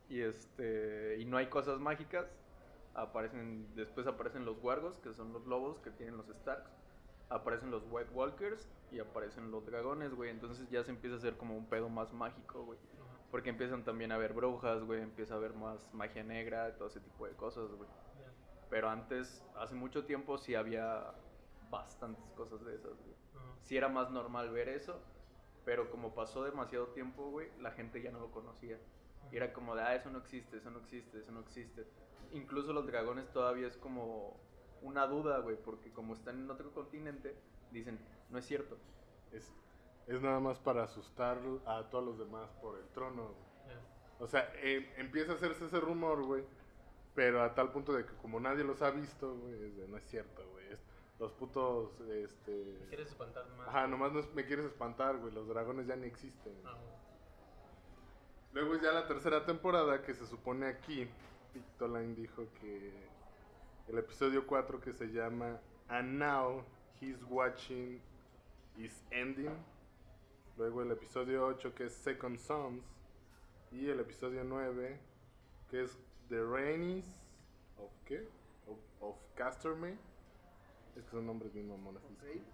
y 0.09 0.21
este 0.23 1.19
y 1.21 1.27
no 1.27 1.37
hay 1.37 1.49
cosas 1.51 1.81
mágicas. 1.81 2.27
Aparecen 2.95 3.75
después 3.75 4.07
aparecen 4.07 4.47
los 4.47 4.57
wargos, 4.63 4.99
que 5.01 5.13
son 5.13 5.35
los 5.35 5.47
lobos 5.47 5.79
que 5.81 5.91
tienen 5.91 6.17
los 6.17 6.27
Starks. 6.29 6.71
Aparecen 7.33 7.71
los 7.71 7.83
White 7.91 8.11
Walkers 8.13 8.69
y 8.91 8.99
aparecen 8.99 9.51
los 9.51 9.65
dragones, 9.65 10.15
güey. 10.15 10.31
Entonces 10.31 10.69
ya 10.71 10.85
se 10.85 10.91
empieza 10.91 11.17
a 11.17 11.19
hacer 11.19 11.37
como 11.37 11.57
un 11.57 11.67
pedo 11.67 11.89
más 11.89 12.13
mágico, 12.13 12.65
güey. 12.65 12.79
Porque 13.31 13.49
empiezan 13.49 13.85
también 13.85 14.13
a 14.13 14.17
haber 14.17 14.35
brujas, 14.35 14.85
güey, 14.85 15.01
empieza 15.01 15.35
a 15.35 15.39
haber 15.39 15.55
más 15.55 15.93
magia 15.95 16.23
negra, 16.23 16.77
todo 16.77 16.89
ese 16.89 17.01
tipo 17.01 17.27
de 17.27 17.33
cosas, 17.33 17.71
güey. 17.73 17.89
Pero 18.69 18.91
antes, 18.91 19.43
hace 19.57 19.75
mucho 19.75 20.05
tiempo, 20.05 20.37
sí 20.37 20.55
había 20.55 21.15
bastantes 21.71 22.31
cosas 22.33 22.63
de 22.65 22.75
esas, 22.75 22.93
güey. 22.93 23.17
Sí 23.63 23.77
era 23.77 23.89
más 23.89 24.11
normal 24.11 24.51
ver 24.51 24.69
eso, 24.69 25.01
pero 25.65 25.91
como 25.91 26.15
pasó 26.15 26.45
demasiado 26.45 26.89
tiempo, 26.89 27.31
güey, 27.31 27.49
la 27.61 27.71
gente 27.71 28.03
ya 28.03 28.11
no 28.11 28.21
lo 28.21 28.31
conocía. 28.31 28.79
Y 29.31 29.37
era 29.37 29.55
como 29.55 29.75
de, 29.75 29.83
ah, 29.83 29.95
eso 29.95 30.11
no 30.11 30.19
existe, 30.19 30.59
eso 30.59 30.71
no 30.71 30.81
existe, 30.81 31.19
eso 31.19 31.33
no 31.33 31.41
existe. 31.41 31.87
Incluso 32.33 32.75
los 32.75 32.87
dragones 32.87 33.31
todavía 33.33 33.67
es 33.67 33.79
como 33.79 34.39
una 34.83 35.07
duda, 35.07 35.39
güey, 35.39 35.57
porque 35.57 35.91
como 35.93 36.15
están 36.15 36.39
en 36.41 36.51
otro 36.51 36.71
continente, 36.73 37.35
dicen, 37.71 37.99
no 38.31 38.39
es 38.39 38.45
cierto. 38.47 38.77
Es, 39.33 39.53
es 40.07 40.21
nada 40.21 40.41
más 40.41 40.59
para 40.59 40.85
asustar 40.85 41.39
a 41.67 41.89
todos 41.91 42.05
los 42.05 42.19
demás 42.19 42.51
por 42.61 42.79
el 42.79 42.87
trono, 42.89 43.23
güey. 43.29 43.53
O 44.21 44.27
sea, 44.29 44.53
eh, 44.57 44.93
empieza 44.99 45.33
a 45.33 45.35
hacerse 45.35 45.65
ese 45.67 45.81
rumor, 45.81 46.23
güey. 46.25 46.45
Pero 47.15 47.43
a 47.43 47.55
tal 47.55 47.73
punto 47.73 47.93
de 47.93 48.07
que 48.07 48.15
como 48.17 48.41
nadie 48.41 48.65
los 48.65 48.81
ha 48.83 48.91
visto, 48.91 49.35
güey, 49.37 49.53
es 49.65 49.77
de, 49.77 49.89
no 49.89 49.97
es 49.99 50.05
cierto, 50.05 50.49
güey. 50.53 50.67
es- 50.73 50.83
los 51.19 51.31
putos, 51.33 52.01
este... 52.01 52.79
¿Me 52.81 52.87
¿Quieres 52.87 53.09
espantar 53.09 53.47
más? 53.57 53.69
Ajá, 53.69 53.87
nomás 53.87 54.13
nos- 54.13 54.33
me 54.35 54.45
quieres 54.47 54.65
espantar, 54.65 55.19
güey. 55.19 55.33
Los 55.33 55.47
dragones 55.47 55.87
ya 55.87 55.95
ni 55.95 56.07
existen. 56.07 56.55
Ah, 56.65 56.73
güey. 56.73 56.93
Luego 58.55 58.75
es 58.75 58.83
ya 58.83 58.93
la 58.93 59.07
tercera 59.07 59.45
temporada 59.47 60.03
que 60.03 60.15
se 60.15 60.27
supone 60.27 60.67
aquí. 60.67 61.09
Pictoline 61.53 62.15
dijo 62.15 62.47
que 62.61 62.93
el 63.89 63.99
episodio 63.99 64.47
4 64.47 64.81
que 64.81 64.93
se 64.93 65.07
llama 65.07 65.61
And 65.89 66.19
Now 66.19 66.65
He's 67.01 67.23
Watching 67.29 68.01
Is 68.77 69.05
Ending. 69.11 69.57
Luego 70.57 70.83
el 70.83 70.93
episodio 70.93 71.47
8 71.47 71.75
que 71.75 71.87
es 71.87 71.93
Second 71.93 72.39
Sons. 72.39 72.85
Y 73.73 73.89
el 73.89 74.01
episodio 74.01 74.45
9, 74.45 75.01
que 75.71 75.85
es 75.85 75.99
The 76.29 76.45
Rainies 76.45 77.07
of 77.79 77.91
qué? 78.05 78.29
Of, 78.67 78.79
of 79.01 79.17
Castorme. 79.35 79.97
Es 80.95 81.05
que 81.05 81.11
son 81.11 81.27
nombres 81.27 81.53
bien 81.55 81.69
mamones. 81.69 82.03
disculpen. 82.03 82.45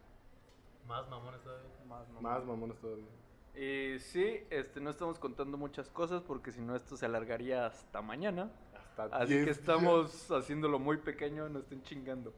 Más 0.86 1.08
mamones 1.08 1.42
todavía. 1.42 1.70
Más, 1.86 2.08
no. 2.08 2.20
Más 2.20 2.44
mamones 2.44 2.78
todavía. 2.78 3.08
Y 3.54 3.98
sí, 3.98 4.46
este, 4.50 4.80
no 4.80 4.90
estamos 4.90 5.18
contando 5.18 5.58
muchas 5.58 5.90
cosas 5.90 6.22
porque 6.22 6.52
si 6.52 6.60
no 6.60 6.76
esto 6.76 6.96
se 6.96 7.06
alargaría 7.06 7.66
hasta 7.66 8.00
mañana. 8.00 8.52
Así 8.98 9.34
10 9.34 9.44
que 9.44 9.50
estamos 9.52 10.30
haciéndolo 10.30 10.78
muy 10.78 10.96
pequeño, 10.98 11.48
no 11.48 11.60
estén 11.60 11.82
chingando. 11.82 12.32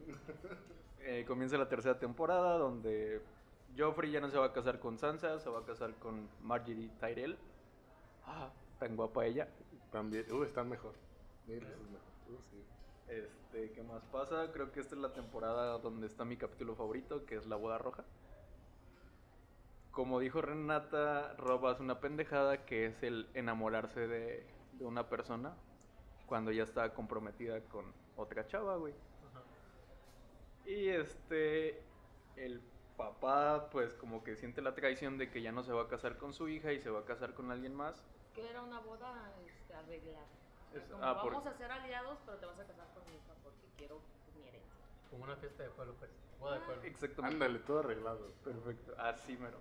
Eh, 1.02 1.24
comienza 1.26 1.56
la 1.56 1.68
tercera 1.68 1.98
temporada 1.98 2.58
donde 2.58 3.22
Joffrey 3.76 4.12
ya 4.12 4.20
no 4.20 4.30
se 4.30 4.38
va 4.38 4.46
a 4.46 4.52
casar 4.52 4.78
con 4.78 4.98
Sansa, 4.98 5.40
se 5.40 5.48
va 5.48 5.60
a 5.60 5.64
casar 5.64 5.94
con 5.94 6.28
Marjorie 6.42 6.90
Tyrell. 7.00 7.38
Ah, 8.26 8.50
tan 8.78 8.96
guapa 8.96 9.24
ella. 9.24 9.48
También, 9.90 10.30
uh, 10.30 10.42
están 10.42 10.68
mejor. 10.68 10.92
Mejor. 11.48 11.66
Uh, 12.28 12.36
sí. 12.50 12.62
Este, 13.08 13.72
¿qué 13.72 13.82
más 13.82 14.04
pasa? 14.12 14.52
Creo 14.52 14.70
que 14.70 14.80
esta 14.80 14.94
es 14.94 15.00
la 15.00 15.12
temporada 15.12 15.78
donde 15.78 16.06
está 16.06 16.24
mi 16.24 16.36
capítulo 16.36 16.76
favorito, 16.76 17.24
que 17.24 17.36
es 17.36 17.46
la 17.46 17.56
boda 17.56 17.78
roja. 17.78 18.04
Como 19.90 20.20
dijo 20.20 20.42
Renata, 20.42 21.34
Rob 21.38 21.66
hace 21.66 21.82
una 21.82 21.98
pendejada 21.98 22.66
que 22.66 22.86
es 22.86 23.02
el 23.02 23.26
enamorarse 23.34 24.06
de, 24.06 24.46
de 24.78 24.84
una 24.84 25.08
persona 25.08 25.56
cuando 26.30 26.52
ya 26.52 26.62
está 26.62 26.94
comprometida 26.94 27.60
con 27.62 27.92
otra 28.16 28.46
chava, 28.46 28.76
güey. 28.76 28.94
Y 30.64 30.88
este, 30.88 31.82
el 32.36 32.60
papá 32.96 33.68
pues 33.72 33.94
como 33.94 34.22
que 34.22 34.36
siente 34.36 34.62
la 34.62 34.76
traición 34.76 35.18
de 35.18 35.28
que 35.28 35.42
ya 35.42 35.50
no 35.50 35.64
se 35.64 35.72
va 35.72 35.82
a 35.82 35.88
casar 35.88 36.18
con 36.18 36.32
su 36.32 36.48
hija 36.48 36.72
y 36.72 36.80
se 36.80 36.88
va 36.88 37.00
a 37.00 37.04
casar 37.04 37.34
con 37.34 37.50
alguien 37.50 37.74
más. 37.74 38.00
Que 38.32 38.48
era 38.48 38.62
una 38.62 38.78
boda 38.78 39.32
este, 39.44 39.74
arreglada. 39.74 40.24
Es- 40.72 40.84
Como, 40.84 41.02
ah, 41.04 41.20
por- 41.20 41.32
vamos 41.32 41.48
a 41.48 41.54
ser 41.58 41.72
aliados, 41.72 42.16
pero 42.24 42.38
te 42.38 42.46
vas 42.46 42.60
a 42.60 42.64
casar 42.64 42.86
con 42.94 43.02
mi 43.06 43.16
hija 43.16 43.34
porque 43.42 43.66
quiero 43.76 44.00
mi 44.36 44.42
herencia. 44.46 44.70
Como 45.10 45.24
una 45.24 45.34
fiesta 45.34 45.64
de 45.64 45.70
pueblo, 45.70 45.94
pues. 45.98 46.12
Boda 46.38 46.54
de 46.54 46.60
pueblo. 46.60 46.82
Exactamente. 46.84 47.34
Ándale, 47.34 47.58
todo 47.58 47.80
arreglado. 47.80 48.28
Perfecto, 48.44 48.94
así 48.98 49.36
mero. 49.36 49.58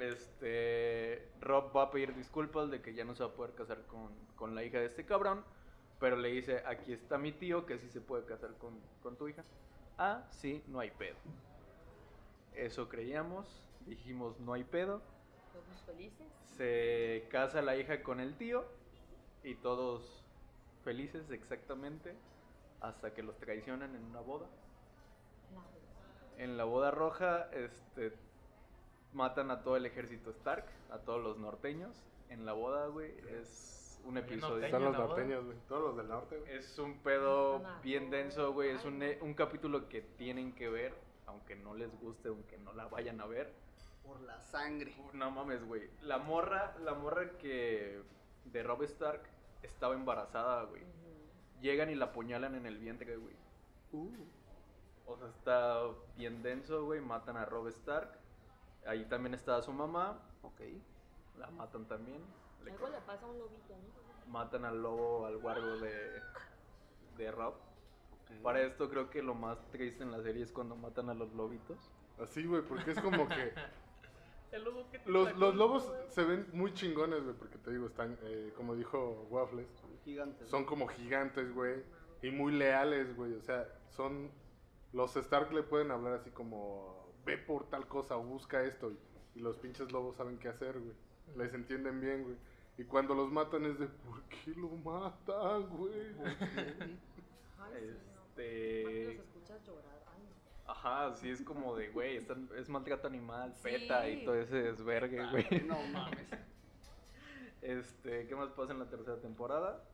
Este, 0.00 1.28
Rob 1.40 1.76
va 1.76 1.82
a 1.84 1.90
pedir 1.92 2.14
disculpas 2.16 2.68
de 2.70 2.82
que 2.82 2.94
ya 2.94 3.04
no 3.04 3.14
se 3.14 3.22
va 3.22 3.30
a 3.30 3.32
poder 3.34 3.54
casar 3.54 3.82
con, 3.86 4.10
con 4.34 4.56
la 4.56 4.64
hija 4.64 4.78
de 4.78 4.86
este 4.86 5.04
cabrón, 5.06 5.44
pero 6.00 6.16
le 6.16 6.30
dice, 6.30 6.62
aquí 6.66 6.94
está 6.94 7.18
mi 7.18 7.30
tío 7.30 7.66
que 7.66 7.78
sí 7.78 7.90
se 7.90 8.00
puede 8.00 8.24
casar 8.24 8.54
con, 8.54 8.80
con 9.02 9.16
tu 9.16 9.28
hija. 9.28 9.44
Ah, 9.98 10.24
sí, 10.30 10.64
no 10.66 10.80
hay 10.80 10.90
pedo. 10.90 11.16
Eso 12.54 12.88
creíamos, 12.88 13.46
dijimos 13.86 14.40
no 14.40 14.54
hay 14.54 14.64
pedo. 14.64 15.02
Todos 15.52 15.82
felices. 15.84 16.26
Se 16.56 17.28
casa 17.30 17.60
la 17.60 17.76
hija 17.76 18.02
con 18.02 18.18
el 18.18 18.34
tío 18.36 18.64
y 19.44 19.54
todos 19.56 20.24
felices 20.84 21.30
exactamente 21.30 22.14
hasta 22.80 23.12
que 23.12 23.22
los 23.22 23.36
traicionan 23.38 23.94
en 23.94 24.04
una 24.04 24.20
boda. 24.20 24.46
En 26.38 26.56
la 26.56 26.64
boda 26.64 26.90
roja, 26.90 27.50
este, 27.52 28.14
matan 29.12 29.50
a 29.50 29.62
todo 29.62 29.76
el 29.76 29.84
ejército 29.84 30.30
Stark, 30.30 30.64
a 30.90 30.98
todos 30.98 31.22
los 31.22 31.36
norteños. 31.36 31.94
En 32.30 32.46
la 32.46 32.54
boda, 32.54 32.86
güey, 32.86 33.12
es 33.28 33.79
un 34.04 34.16
episodio. 34.18 34.54
norteño. 34.60 34.66
Están 34.66 34.84
los 34.84 34.92
norteños, 34.98 35.44
güey. 35.44 35.56
Todos 35.68 35.82
los 35.82 35.96
del 35.96 36.08
norte, 36.08 36.38
güey. 36.38 36.52
Es 36.56 36.78
un 36.78 36.98
pedo 36.98 37.62
bien 37.82 38.10
denso, 38.10 38.52
güey. 38.52 38.70
Es 38.70 38.84
un, 38.84 39.02
e- 39.02 39.18
un 39.20 39.34
capítulo 39.34 39.88
que 39.88 40.00
tienen 40.02 40.52
que 40.54 40.68
ver, 40.68 40.94
aunque 41.26 41.56
no 41.56 41.74
les 41.74 41.90
guste, 42.00 42.28
aunque 42.28 42.58
no 42.58 42.72
la 42.72 42.86
vayan 42.88 43.20
a 43.20 43.26
ver. 43.26 43.52
Por 44.04 44.20
la 44.22 44.40
sangre. 44.40 44.94
Uf, 44.98 45.14
No 45.14 45.30
mames, 45.30 45.64
güey. 45.66 45.88
La 46.02 46.18
morra, 46.18 46.74
la 46.80 46.94
morra 46.94 47.36
que 47.38 48.02
de 48.46 48.62
Rob 48.62 48.82
Stark 48.82 49.22
estaba 49.62 49.94
embarazada, 49.94 50.64
güey. 50.64 50.82
Llegan 51.60 51.90
y 51.90 51.94
la 51.94 52.06
apuñalan 52.06 52.54
en 52.54 52.66
el 52.66 52.78
vientre, 52.78 53.16
güey. 53.16 53.36
Uh, 53.92 54.08
O 55.06 55.16
sea, 55.16 55.28
está 55.28 55.82
bien 56.16 56.42
denso, 56.42 56.84
güey. 56.84 57.00
Matan 57.00 57.36
a 57.36 57.44
Rob 57.44 57.68
Stark. 57.68 58.18
Ahí 58.86 59.04
también 59.04 59.34
está 59.34 59.60
su 59.62 59.72
mamá. 59.72 60.18
ok. 60.42 60.60
La 61.38 61.50
matan 61.50 61.86
también. 61.86 62.22
Le 62.64 62.72
Algo 62.72 62.88
le 62.88 63.00
pasa 63.00 63.26
a 63.26 63.28
un 63.28 63.38
lobito, 63.38 63.74
¿no? 63.76 64.30
matan 64.30 64.64
al 64.64 64.80
lobo, 64.82 65.26
al 65.26 65.38
guardo 65.38 65.78
de, 65.78 66.22
de 67.16 67.30
Rob. 67.32 67.54
Para 68.42 68.62
esto 68.62 68.88
creo 68.88 69.10
que 69.10 69.22
lo 69.22 69.34
más 69.34 69.58
triste 69.70 70.04
en 70.04 70.12
la 70.12 70.22
serie 70.22 70.44
es 70.44 70.52
cuando 70.52 70.76
matan 70.76 71.10
a 71.10 71.14
los 71.14 71.32
lobitos. 71.34 71.90
Así, 72.22 72.44
güey, 72.46 72.62
porque 72.62 72.92
es 72.92 73.00
como 73.00 73.28
que 73.28 73.52
El 74.52 74.64
lobo 74.64 74.88
que 74.90 74.98
te 74.98 75.10
los, 75.10 75.28
sacó, 75.28 75.38
los 75.38 75.54
lobos 75.54 75.88
güey. 75.88 76.00
se 76.08 76.24
ven 76.24 76.46
muy 76.52 76.72
chingones, 76.74 77.22
güey, 77.22 77.34
porque 77.36 77.58
te 77.58 77.70
digo, 77.72 77.86
están, 77.86 78.18
eh, 78.22 78.52
como 78.56 78.74
dijo 78.74 79.26
Waffles, 79.30 79.68
Son 79.80 79.90
gigantes. 80.04 80.48
son 80.48 80.64
como 80.64 80.86
gigantes, 80.88 81.52
güey, 81.54 81.82
y 82.22 82.30
muy 82.30 82.52
leales, 82.52 83.14
güey. 83.16 83.34
O 83.34 83.42
sea, 83.42 83.66
son. 83.88 84.30
Los 84.92 85.14
Stark 85.16 85.52
le 85.52 85.62
pueden 85.62 85.92
hablar 85.92 86.14
así 86.14 86.30
como, 86.30 87.12
ve 87.24 87.38
por 87.38 87.68
tal 87.70 87.86
cosa 87.86 88.16
o 88.16 88.22
busca 88.24 88.62
esto. 88.64 88.90
Y, 88.90 88.98
y 89.36 89.40
los 89.40 89.56
pinches 89.56 89.92
lobos 89.92 90.16
saben 90.16 90.38
qué 90.38 90.48
hacer, 90.48 90.80
güey. 90.80 90.94
Les 91.36 91.54
entienden 91.54 92.00
bien, 92.00 92.24
güey. 92.24 92.36
Y 92.80 92.84
cuando 92.84 93.14
los 93.14 93.30
matan 93.30 93.66
es 93.66 93.78
de, 93.78 93.86
¿por 93.88 94.22
qué 94.22 94.52
lo 94.56 94.68
matan, 94.70 95.68
güey? 95.68 96.14
Ay. 97.60 97.90
Este. 98.38 98.80
Aparte 98.80 99.14
los 99.16 99.26
escuchas 99.26 99.66
llorar. 99.66 100.02
Ay, 100.06 100.22
no. 100.66 100.72
Ajá, 100.72 101.12
sí, 101.12 101.28
es 101.28 101.42
como 101.42 101.76
de, 101.76 101.90
güey, 101.90 102.26
es 102.56 102.68
maltrato 102.70 103.06
animal, 103.06 103.52
Sí. 103.56 103.64
peta 103.64 104.08
y 104.08 104.24
todo 104.24 104.34
ese 104.36 104.62
desvergue, 104.62 105.30
güey. 105.30 105.46
No 105.66 105.76
mames. 105.92 106.26
Este, 107.60 108.26
¿qué 108.26 108.34
más 108.34 108.48
pasa 108.52 108.72
en 108.72 108.78
la 108.78 108.86
tercera 108.88 109.18
temporada? 109.18 109.84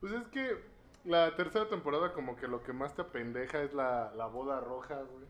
Pues 0.00 0.12
es 0.12 0.28
que 0.28 0.62
la 1.06 1.34
tercera 1.34 1.66
temporada 1.70 2.12
como 2.12 2.36
que 2.36 2.46
lo 2.46 2.62
que 2.62 2.74
más 2.74 2.94
te 2.94 3.00
apendeja 3.00 3.62
es 3.62 3.72
la, 3.72 4.12
la 4.14 4.26
boda 4.26 4.60
roja, 4.60 4.96
güey. 4.96 5.24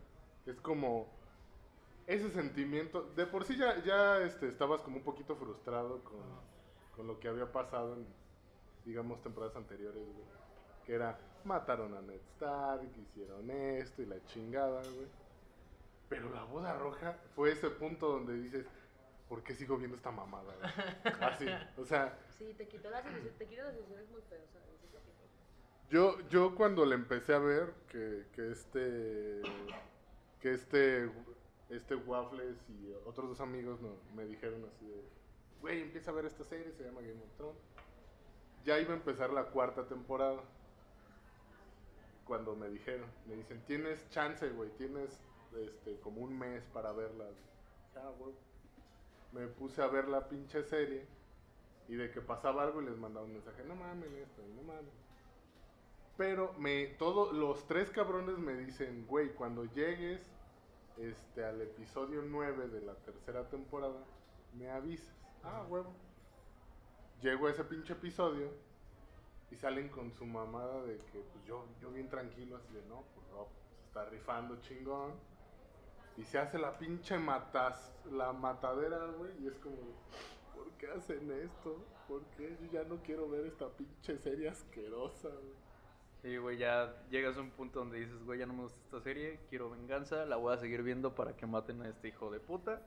Es 0.45 0.59
como 0.59 1.07
ese 2.13 2.31
sentimiento. 2.31 3.03
De 3.15 3.25
por 3.25 3.45
sí 3.45 3.57
ya, 3.57 3.81
ya 3.83 4.21
este, 4.21 4.47
estabas 4.47 4.81
como 4.81 4.97
un 4.97 5.03
poquito 5.03 5.35
frustrado 5.35 6.03
con, 6.03 6.23
con 6.95 7.07
lo 7.07 7.19
que 7.19 7.27
había 7.27 7.51
pasado 7.51 7.95
en, 7.95 8.05
digamos, 8.85 9.21
temporadas 9.21 9.55
anteriores, 9.55 10.03
güey. 10.03 10.25
Que 10.85 10.93
era, 10.93 11.19
mataron 11.45 11.93
a 11.95 12.01
Ned 12.01 12.19
Stark, 12.35 12.89
hicieron 12.97 13.49
esto 13.49 14.01
y 14.01 14.05
la 14.05 14.23
chingada, 14.25 14.81
güey. 14.81 15.07
Pero 16.09 16.29
la 16.33 16.43
boda 16.43 16.77
roja 16.77 17.17
fue 17.35 17.51
ese 17.51 17.69
punto 17.69 18.09
donde 18.09 18.33
dices, 18.33 18.65
¿por 19.29 19.43
qué 19.43 19.55
sigo 19.55 19.77
viendo 19.77 19.95
esta 19.95 20.11
mamada, 20.11 20.53
güey? 20.55 21.13
Así, 21.21 21.45
o 21.77 21.85
sea... 21.85 22.17
Sí, 22.37 22.53
te 22.57 22.67
quitó 22.67 22.89
las 22.89 23.05
ilusiones, 23.05 23.37
te 23.37 23.47
quita 23.47 23.63
las 23.63 23.75
ilusiones 23.75 24.09
muy 24.09 24.21
feo, 24.23 24.41
¿sabes? 24.51 24.71
Yo, 25.89 26.17
yo 26.29 26.55
cuando 26.55 26.85
le 26.85 26.95
empecé 26.95 27.33
a 27.33 27.39
ver 27.39 27.73
que, 27.89 28.25
que 28.33 28.51
este 28.51 29.41
que 30.39 30.53
este 30.53 31.11
este 31.71 31.95
Waffles 31.95 32.57
y 32.69 32.93
otros 33.05 33.29
dos 33.29 33.41
amigos 33.41 33.81
no, 33.81 33.95
me 34.15 34.25
dijeron 34.25 34.63
así 34.65 34.85
de 34.85 35.03
güey 35.61 35.81
empieza 35.81 36.11
a 36.11 36.13
ver 36.13 36.25
esta 36.25 36.43
serie 36.43 36.71
se 36.73 36.83
llama 36.83 37.01
Game 37.01 37.21
of 37.23 37.37
Thrones 37.37 37.61
ya 38.65 38.79
iba 38.79 38.93
a 38.93 38.97
empezar 38.97 39.31
la 39.31 39.45
cuarta 39.45 39.87
temporada 39.87 40.41
cuando 42.25 42.55
me 42.55 42.69
dijeron 42.69 43.09
me 43.27 43.35
dicen 43.35 43.61
tienes 43.65 44.09
chance 44.09 44.47
güey 44.49 44.69
tienes 44.71 45.19
este 45.57 45.99
como 45.99 46.21
un 46.21 46.37
mes 46.37 46.63
para 46.73 46.91
verla 46.91 47.25
ah, 47.95 48.11
güey. 48.19 48.33
me 49.33 49.47
puse 49.47 49.81
a 49.81 49.87
ver 49.87 50.07
la 50.07 50.27
pinche 50.27 50.63
serie 50.63 51.05
y 51.87 51.95
de 51.95 52.11
que 52.11 52.21
pasaba 52.21 52.63
algo 52.63 52.81
y 52.81 52.85
les 52.85 52.97
mandaba 52.97 53.25
un 53.25 53.33
mensaje 53.33 53.63
no 53.63 53.75
mames 53.75 54.11
esto 54.11 54.41
no 54.55 54.63
mames 54.63 55.01
pero 56.21 56.53
me 56.59 56.85
todos 56.99 57.33
los 57.33 57.65
tres 57.65 57.89
cabrones 57.89 58.37
me 58.37 58.53
dicen, 58.53 59.07
güey, 59.07 59.29
cuando 59.33 59.65
llegues 59.65 60.21
este 60.97 61.45
al 61.45 61.61
episodio 61.61 62.21
9 62.21 62.67
de 62.67 62.81
la 62.81 62.95
tercera 62.95 63.47
temporada, 63.49 64.03
me 64.53 64.69
avisas. 64.69 65.15
Ah, 65.43 65.65
huevo. 65.67 65.93
Llego 67.21 67.47
a 67.47 67.51
ese 67.51 67.63
pinche 67.63 67.93
episodio 67.93 68.51
y 69.51 69.55
salen 69.55 69.89
con 69.89 70.11
su 70.11 70.25
mamada 70.25 70.83
de 70.83 70.97
que 70.97 71.19
pues 71.19 71.45
yo 71.45 71.65
yo 71.81 71.91
bien 71.91 72.09
tranquilo 72.09 72.57
así 72.57 72.73
de, 72.73 72.81
no, 72.83 73.03
pues 73.13 73.27
Rob 73.29 73.47
se 73.77 73.87
está 73.87 74.05
rifando 74.05 74.59
chingón. 74.61 75.13
Y 76.17 76.25
se 76.25 76.37
hace 76.37 76.59
la 76.59 76.77
pinche 76.77 77.17
matas 77.17 77.93
la 78.11 78.33
matadera, 78.33 79.05
güey, 79.17 79.31
y 79.43 79.47
es 79.47 79.57
como 79.59 79.77
¿Por 80.53 80.69
qué 80.73 80.87
hacen 80.87 81.31
esto? 81.31 81.83
¿Por 82.07 82.23
qué? 82.37 82.57
Yo 82.61 82.71
ya 82.71 82.83
no 82.83 83.01
quiero 83.01 83.29
ver 83.29 83.45
esta 83.45 83.69
pinche 83.69 84.17
serie 84.17 84.49
asquerosa, 84.49 85.29
güey. 85.29 85.60
Sí, 86.21 86.37
güey, 86.37 86.57
ya 86.57 86.93
llegas 87.09 87.37
a 87.37 87.41
un 87.41 87.49
punto 87.49 87.79
donde 87.79 87.99
dices, 87.99 88.23
güey, 88.23 88.39
ya 88.39 88.45
no 88.45 88.53
me 88.53 88.63
gusta 88.63 88.79
esta 88.85 89.01
serie, 89.01 89.39
quiero 89.49 89.71
venganza, 89.71 90.25
la 90.25 90.35
voy 90.35 90.53
a 90.53 90.57
seguir 90.57 90.83
viendo 90.83 91.15
para 91.15 91.35
que 91.35 91.47
maten 91.47 91.81
a 91.81 91.89
este 91.89 92.09
hijo 92.09 92.29
de 92.29 92.39
puta. 92.39 92.79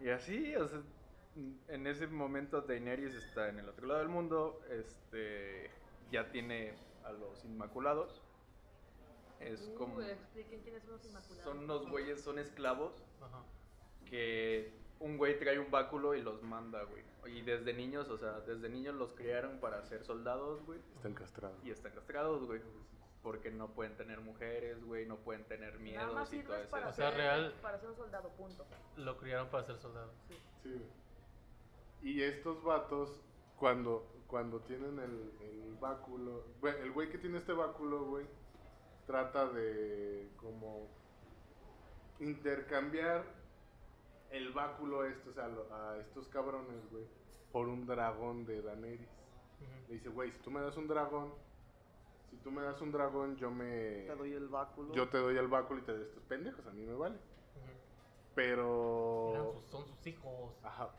y 0.00 0.08
así, 0.08 0.56
o 0.56 0.66
sea, 0.66 0.82
en 1.68 1.86
ese 1.86 2.08
momento 2.08 2.60
Daenerys 2.62 3.14
está 3.14 3.48
en 3.48 3.60
el 3.60 3.68
otro 3.68 3.86
lado 3.86 4.00
del 4.00 4.08
mundo, 4.08 4.60
este, 4.70 5.70
ya 6.10 6.28
tiene 6.30 6.74
a 7.04 7.12
los 7.12 7.44
Inmaculados. 7.44 8.20
Es 9.38 9.60
como... 9.76 9.96
Uh, 9.96 10.02
expliquen 10.02 10.60
quiénes 10.62 10.82
son 10.82 10.92
los 10.92 11.04
inmaculados. 11.04 11.44
Son 11.44 11.58
unos 11.58 11.88
güeyes, 11.88 12.20
son 12.20 12.38
esclavos 12.38 12.92
Ajá. 13.20 13.42
que 14.08 14.72
un 15.02 15.16
güey 15.18 15.38
trae 15.38 15.58
un 15.58 15.70
báculo 15.70 16.14
y 16.14 16.22
los 16.22 16.42
manda, 16.42 16.82
güey. 16.84 17.02
Y 17.36 17.42
desde 17.42 17.72
niños, 17.72 18.08
o 18.08 18.18
sea, 18.18 18.40
desde 18.40 18.68
niños 18.68 18.94
los 18.96 19.12
criaron 19.12 19.58
para 19.58 19.82
ser 19.84 20.04
soldados, 20.04 20.64
güey. 20.66 20.80
Están 20.96 21.14
castrados. 21.14 21.56
Y 21.64 21.70
están 21.70 21.92
castrados, 21.92 22.44
güey. 22.46 22.60
Porque 23.22 23.50
no 23.52 23.68
pueden 23.68 23.96
tener 23.96 24.20
mujeres, 24.20 24.82
güey, 24.84 25.06
no 25.06 25.16
pueden 25.16 25.44
tener 25.44 25.70
Nada 25.74 25.82
miedos 25.84 26.14
más 26.14 26.32
y 26.32 26.42
todo 26.42 26.56
eso. 26.56 26.70
para, 26.70 26.88
O 26.88 26.92
sea, 26.92 27.10
ser, 27.10 27.16
real- 27.18 27.54
para 27.62 27.78
ser 27.78 27.90
un 27.90 27.96
soldado, 27.96 28.28
punto. 28.30 28.64
Lo 28.96 29.16
criaron 29.18 29.48
para 29.48 29.64
ser 29.64 29.78
soldado. 29.78 30.10
Sí, 30.62 30.70
güey. 30.70 30.82
Y 32.02 32.22
estos 32.22 32.60
vatos, 32.64 33.20
cuando, 33.56 34.04
cuando 34.26 34.58
tienen 34.62 34.98
el, 34.98 35.32
el 35.40 35.76
báculo, 35.80 36.44
güey, 36.60 36.74
el 36.80 36.90
güey 36.90 37.10
que 37.10 37.18
tiene 37.18 37.38
este 37.38 37.52
báculo, 37.52 38.04
güey, 38.06 38.26
trata 39.06 39.46
de 39.48 40.28
como 40.38 40.88
intercambiar 42.18 43.24
el 44.32 44.52
báculo 44.52 45.04
este, 45.04 45.30
o 45.30 45.32
sea, 45.32 45.48
lo- 45.48 45.72
a 45.74 45.98
estos 45.98 46.26
cabrones, 46.28 46.90
güey, 46.90 47.04
por 47.52 47.68
un 47.68 47.86
dragón 47.86 48.44
de 48.46 48.62
Daenerys. 48.62 49.08
Le 49.88 49.94
dice, 49.94 50.08
güey, 50.08 50.32
si 50.32 50.38
tú 50.40 50.50
me 50.50 50.60
das 50.60 50.76
un 50.76 50.88
dragón, 50.88 51.32
si 52.30 52.36
tú 52.38 52.50
me 52.50 52.62
das 52.62 52.80
un 52.80 52.90
dragón, 52.90 53.36
yo 53.36 53.50
me... 53.50 54.04
Te 54.06 54.16
doy 54.16 54.32
el 54.32 54.48
báculo. 54.48 54.92
Yo 54.94 55.08
te 55.08 55.18
doy 55.18 55.36
el 55.36 55.48
báculo 55.48 55.80
y 55.80 55.82
te 55.84 55.92
doy 55.92 56.02
estos 56.02 56.22
pendejos, 56.24 56.66
a 56.66 56.70
mí 56.70 56.84
me 56.84 56.94
vale. 56.94 57.16
Pero... 58.34 59.52
Sus- 59.54 59.64
son 59.70 59.86
sus 59.86 60.06
hijos. 60.06 60.52
Ajá. 60.62 60.90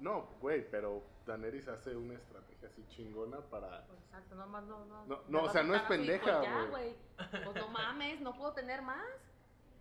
No, 0.00 0.28
güey, 0.40 0.68
pero 0.70 1.02
Daenerys 1.26 1.68
hace 1.68 1.96
una 1.96 2.14
estrategia 2.14 2.68
así 2.68 2.84
chingona 2.88 3.38
para... 3.40 3.86
Pues 3.86 4.00
exacto, 4.00 4.34
no 4.34 4.46
más 4.48 4.64
no, 4.64 4.84
no. 4.84 5.06
No, 5.06 5.20
no, 5.28 5.42
o 5.44 5.48
sea, 5.50 5.62
no 5.62 5.74
es 5.74 5.82
pendeja, 5.82 6.40
güey. 6.70 6.94
Pues 7.16 7.56
no 7.56 7.68
mames, 7.68 8.20
no 8.20 8.34
puedo 8.36 8.52
tener 8.52 8.82
más. 8.82 9.06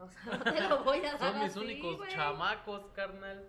O 0.02 0.10
sea, 0.10 0.38
no 0.38 0.43
te 0.54 0.62
lo 0.70 0.84
voy 0.84 0.99
a 1.06 1.12
dar 1.18 1.20
Son 1.20 1.39
mis 1.39 1.52
así, 1.52 1.60
únicos 1.60 1.97
güey. 1.97 2.12
chamacos, 2.12 2.88
carnal. 2.93 3.47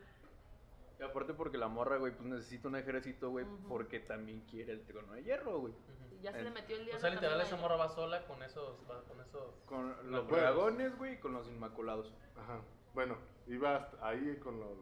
Y 1.00 1.02
aparte 1.02 1.34
porque 1.34 1.58
la 1.58 1.68
morra, 1.68 1.96
güey, 1.96 2.12
pues 2.12 2.28
necesita 2.28 2.68
un 2.68 2.76
ejército, 2.76 3.30
güey, 3.30 3.44
porque 3.68 4.00
también 4.00 4.40
quiere 4.42 4.72
el 4.72 4.82
trono 4.82 5.14
de 5.14 5.24
hierro, 5.24 5.58
güey. 5.60 5.72
Ujú. 5.72 6.14
Y 6.18 6.22
ya 6.22 6.32
se 6.32 6.42
le 6.42 6.50
metió 6.50 6.76
el 6.76 6.84
día 6.84 6.96
O 6.96 6.98
sea, 7.00 7.10
literal, 7.10 7.40
esa 7.40 7.56
morra 7.56 7.76
va 7.76 7.88
sola 7.88 8.24
con 8.26 8.42
esos. 8.42 8.78
va 8.88 9.02
con 9.02 9.20
esos. 9.20 9.54
Con 9.66 10.10
Los 10.10 10.28
dragones, 10.28 10.96
güey, 10.96 11.14
y 11.14 11.16
con 11.18 11.32
los 11.32 11.48
inmaculados. 11.48 12.12
Ajá. 12.36 12.60
Bueno, 12.94 13.16
iba 13.46 13.76
hasta 13.76 14.06
ahí 14.06 14.36
con 14.36 14.60
los 14.60 14.78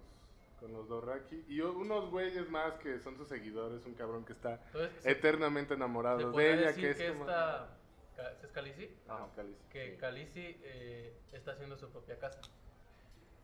con 0.60 0.74
los 0.74 0.86
Dorraki 0.88 1.42
y 1.48 1.62
unos 1.62 2.10
güeyes 2.10 2.50
más 2.50 2.74
que 2.74 3.00
son 3.00 3.16
sus 3.16 3.26
seguidores, 3.28 3.86
un 3.86 3.94
cabrón 3.94 4.26
que 4.26 4.34
está 4.34 4.60
Entonces, 4.66 5.06
eternamente 5.06 5.72
enamorado 5.72 6.30
de 6.32 6.52
ella, 6.52 6.66
decir 6.66 6.84
que 6.84 6.90
es 6.90 6.96
que 6.98 7.08
como... 7.08 7.20
esta. 7.22 7.79
¿Es 8.42 8.50
Calici? 8.52 8.90
Ajá, 9.08 9.28
Calici. 9.34 9.58
Que 9.70 9.90
Sí. 9.92 9.96
Calici 9.98 10.56
eh, 10.62 11.14
está 11.32 11.52
haciendo 11.52 11.76
su 11.76 11.88
propia 11.90 12.18
casa. 12.18 12.40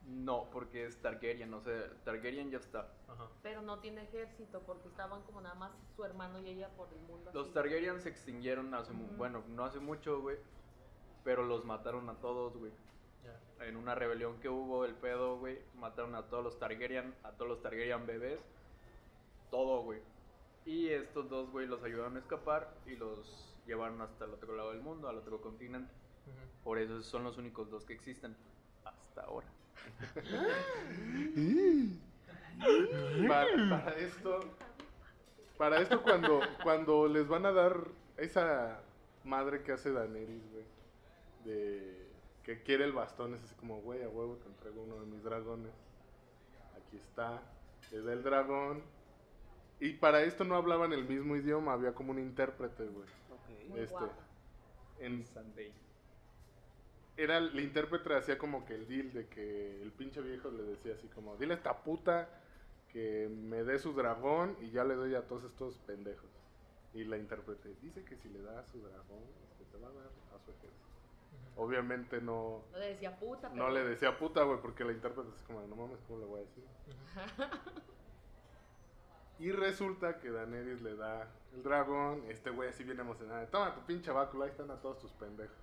No, 0.09 0.49
porque 0.51 0.87
es 0.87 1.01
Targaryen, 1.03 1.51
no 1.51 1.61
sé, 1.61 1.72
Targaryen 2.05 2.51
ya 2.51 2.59
está. 2.59 2.89
Ajá. 3.09 3.29
Pero 3.43 3.61
no 3.62 3.81
tiene 3.81 4.03
ejército 4.05 4.61
porque 4.64 4.87
estaban 4.89 5.22
como 5.22 5.41
nada 5.41 5.57
más 5.57 5.72
su 5.97 6.05
hermano 6.05 6.39
y 6.41 6.49
ella 6.51 6.68
por 6.77 6.89
el 6.93 7.01
mundo. 7.01 7.31
Los 7.35 7.47
así. 7.47 7.55
Targaryen 7.55 8.01
se 8.01 8.11
extinguieron 8.11 8.72
hace, 8.74 8.93
mu- 8.93 9.07
Ujú. 9.07 9.16
bueno, 9.16 9.43
no 9.49 9.64
hace 9.64 9.81
mucho, 9.81 10.20
güey, 10.20 10.37
pero 11.24 11.43
los 11.43 11.64
mataron 11.64 12.09
a 12.09 12.14
todos, 12.20 12.57
güey. 12.57 12.70
Ya. 13.59 13.64
En 13.66 13.77
una 13.77 13.97
rebelión 13.97 14.39
que 14.39 14.49
hubo, 14.49 14.85
el 14.85 14.95
pedo, 14.95 15.39
güey, 15.39 15.59
mataron 15.74 16.14
a 16.14 16.22
todos 16.29 16.45
los 16.45 16.59
Targaryen, 16.61 17.12
a 17.24 17.33
todos 17.33 17.49
los 17.49 17.62
Targaryen 17.62 18.07
bebés, 18.07 18.39
todo, 19.51 19.83
güey. 19.83 20.01
Y 20.66 20.89
estos 20.91 21.29
dos, 21.29 21.51
güey, 21.51 21.66
los 21.66 21.83
ayudaron 21.83 22.14
a 22.16 22.20
escapar 22.20 22.72
y 22.87 22.95
los 22.95 23.56
llevaron 23.67 24.01
hasta 24.01 24.25
el 24.25 24.33
otro 24.33 24.57
lado 24.57 24.73
del 24.73 24.81
mundo, 24.81 25.09
al 25.09 25.17
otro 25.17 25.41
continente. 25.41 25.93
Por 26.64 26.79
eso 26.79 27.03
son 27.03 27.25
los 27.25 27.39
únicos 27.39 27.71
dos 27.71 27.85
que 27.85 27.93
existen 27.93 28.37
hasta 28.85 29.23
ahora. 29.23 29.47
Para, 33.29 33.69
para 33.69 33.99
esto, 33.99 34.41
para 35.59 35.81
esto 35.81 36.03
cuando, 36.03 36.41
cuando 36.62 37.07
les 37.07 37.29
van 37.29 37.45
a 37.45 37.53
dar 37.53 37.87
esa 38.17 38.81
madre 39.25 39.62
que 39.62 39.73
hace 39.73 39.93
Daenerys, 39.93 40.51
güey, 40.51 40.64
de 41.45 42.07
que 42.45 42.62
quiere 42.62 42.85
el 42.85 42.93
bastón, 42.93 43.35
es 43.35 43.43
así 43.43 43.55
como, 43.57 43.83
güey, 43.83 44.03
a 44.03 44.09
huevo 44.09 44.37
te 44.37 44.49
entrego 44.49 44.83
uno 44.83 45.01
de 45.01 45.07
mis 45.07 45.23
dragones. 45.23 45.73
Aquí 46.77 46.97
está, 46.97 47.43
le 47.91 48.03
da 48.03 48.12
el 48.12 48.23
dragón. 48.23 48.83
Y 49.81 49.95
para 49.95 50.22
esto 50.22 50.45
no 50.45 50.57
hablaban 50.57 50.93
el 50.93 51.05
mismo 51.07 51.37
idioma, 51.37 51.72
había 51.74 51.93
como 51.93 52.12
un 52.12 52.18
intérprete, 52.18 52.85
güey. 52.87 53.09
Ok. 53.31 53.68
Muy 53.68 53.81
este. 53.81 54.05
En, 55.01 55.24
Sunday. 55.27 55.72
era 57.18 57.37
el 57.37 57.59
intérprete 57.61 58.14
hacía 58.14 58.39
como 58.39 58.64
que 58.64 58.74
el 58.74 58.89
deal 58.89 59.12
de 59.12 59.27
que 59.29 59.83
el 59.83 59.93
pinche 59.93 60.22
viejo 60.22 60.51
le 60.51 60.62
decía 60.62 60.95
así 60.95 61.07
como, 61.09 61.37
dile 61.37 61.55
a 61.55 61.57
esta 61.59 61.83
puta 61.83 62.29
que 62.93 63.29
me 63.31 63.62
dé 63.64 63.79
su 63.79 63.93
dragón 63.93 64.57
y 64.62 64.70
ya 64.70 64.85
le 64.85 64.95
doy 64.95 65.14
a 65.14 65.22
todos 65.27 65.45
estos 65.45 65.77
pendejos. 65.79 66.31
Y 66.95 67.05
la 67.05 67.18
intérprete 67.18 67.74
dice 67.83 68.03
que 68.05 68.16
si 68.16 68.31
le 68.31 68.41
da 68.41 68.64
su 68.64 68.81
dragón, 68.81 69.20
que 69.59 69.64
te 69.66 69.77
va 69.79 69.89
a 69.89 69.93
dar 69.93 70.07
a 70.07 70.39
su 70.43 70.51
ejército. 70.51 70.87
Obviamente 71.57 72.20
no, 72.22 72.62
No 72.72 72.79
le 72.79 72.89
decía 72.89 73.18
puta, 73.18 73.49
no 73.51 73.55
pero- 73.55 73.70
le 73.70 73.85
decía 73.85 74.18
puta, 74.18 74.43
güey, 74.45 74.61
porque 74.62 74.85
la 74.85 74.93
intérprete 74.93 75.29
es 75.37 75.43
como, 75.43 75.61
no 75.66 75.77
mames, 75.77 75.99
¿cómo 76.07 76.20
le 76.20 76.24
voy 76.24 76.41
a 76.41 76.45
decir? 76.45 76.64
Y 79.39 79.53
resulta 79.53 80.18
que 80.18 80.30
Daenerys 80.30 80.80
le 80.82 80.97
da 80.97 81.28
el 81.55 81.62
dragón, 81.62 82.22
este 82.28 82.51
güey 82.51 82.68
así 82.70 82.84
bien 82.84 82.99
emocionado, 83.01 83.47
toma 83.49 83.74
tu 83.74 83.80
pinche 83.82 84.11
báculo, 84.11 84.45
ahí 84.45 84.51
están 84.51 84.70
a 84.70 84.76
todos 84.80 84.99
tus 84.99 85.12
pendejos. 85.12 85.57